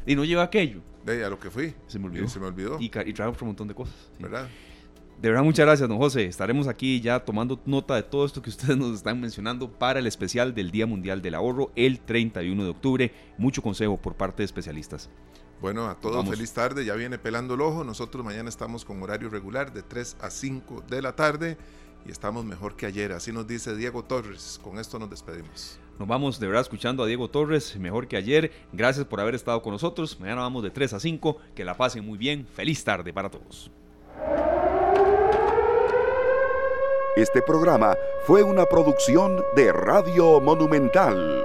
y, 0.07 0.17
no 0.17 0.25
lleva 0.25 0.43
aquello. 0.43 0.81
De 1.05 1.25
a 1.25 1.29
lo 1.29 1.39
que 1.39 1.51
fui. 1.51 1.75
Se 1.87 1.99
me 1.99 2.07
olvidó. 2.07 2.29
se 2.29 2.41
me 2.41 2.47
olvidó. 2.47 2.79
Y, 2.81 2.87
y 2.87 3.13
trae 3.13 3.29
otro 3.29 3.47
montón 3.47 3.69
de 3.69 3.75
cosas. 3.75 3.95
¿Verdad? 4.19 4.49
De 5.21 5.29
verdad, 5.29 5.45
muchas 5.45 5.67
gracias, 5.67 5.87
don 5.87 5.99
José. 5.99 6.25
Estaremos 6.25 6.67
aquí 6.67 6.99
ya 7.03 7.21
tomando 7.21 7.61
nota 7.67 7.95
de 7.95 8.03
todo 8.03 8.25
esto 8.25 8.41
que 8.41 8.49
ustedes 8.49 8.79
nos 8.79 8.95
están 8.95 9.21
mencionando 9.21 9.71
para 9.71 9.99
el 9.99 10.07
especial 10.07 10.55
del 10.55 10.71
Día 10.71 10.87
Mundial 10.87 11.21
del 11.21 11.35
Ahorro 11.35 11.71
el 11.77 12.01
31 12.01 12.65
de 12.65 12.71
octubre. 12.71 13.13
Mucho 13.37 13.61
consejo 13.61 13.99
por 13.99 14.15
parte 14.15 14.39
de 14.39 14.47
especialistas. 14.47 15.11
Bueno, 15.61 15.89
a 15.89 15.95
todos 15.95 16.27
feliz 16.27 16.53
tarde, 16.53 16.87
ya 16.87 16.95
viene 16.95 17.19
pelando 17.19 17.53
el 17.55 17.61
ojo. 17.61 17.85
Nosotros 17.85 18.25
mañana 18.25 18.49
estamos 18.49 18.85
con 18.85 19.03
horario 19.03 19.29
regular 19.29 19.73
de 19.73 19.83
3 19.83 20.17
a 20.21 20.31
5 20.31 20.85
de 20.89 21.03
la 21.03 21.15
tarde 21.15 21.59
y 22.07 22.11
estamos 22.11 22.47
mejor 22.47 22.77
que 22.77 22.87
ayer. 22.87 23.13
Así 23.13 23.31
nos 23.31 23.47
dice 23.47 23.77
Diego 23.77 24.03
Torres. 24.03 24.59
Con 24.63 24.79
esto 24.79 24.99
nos 24.99 25.11
despedimos. 25.11 25.79
Nos 25.99 26.09
vamos 26.09 26.41
de 26.41 26.47
verdad 26.47 26.63
escuchando 26.63 27.03
a 27.03 27.07
Diego 27.07 27.29
Torres, 27.29 27.77
mejor 27.77 28.09
que 28.09 28.17
ayer. 28.17 28.51
Gracias 28.73 29.05
por 29.05 29.21
haber 29.21 29.35
estado 29.35 29.61
con 29.61 29.75
nosotros. 29.75 30.19
Mañana 30.19 30.41
vamos 30.41 30.63
de 30.63 30.71
3 30.71 30.95
a 30.95 31.01
5. 31.01 31.37
Que 31.55 31.63
la 31.63 31.77
pasen 31.77 32.07
muy 32.07 32.17
bien. 32.17 32.47
Feliz 32.47 32.83
tarde 32.83 33.13
para 33.13 33.29
todos. 33.29 33.71
Este 37.17 37.43
programa 37.43 37.95
fue 38.25 38.43
una 38.43 38.65
producción 38.65 39.43
de 39.55 39.73
Radio 39.73 40.41
Monumental. 40.41 41.45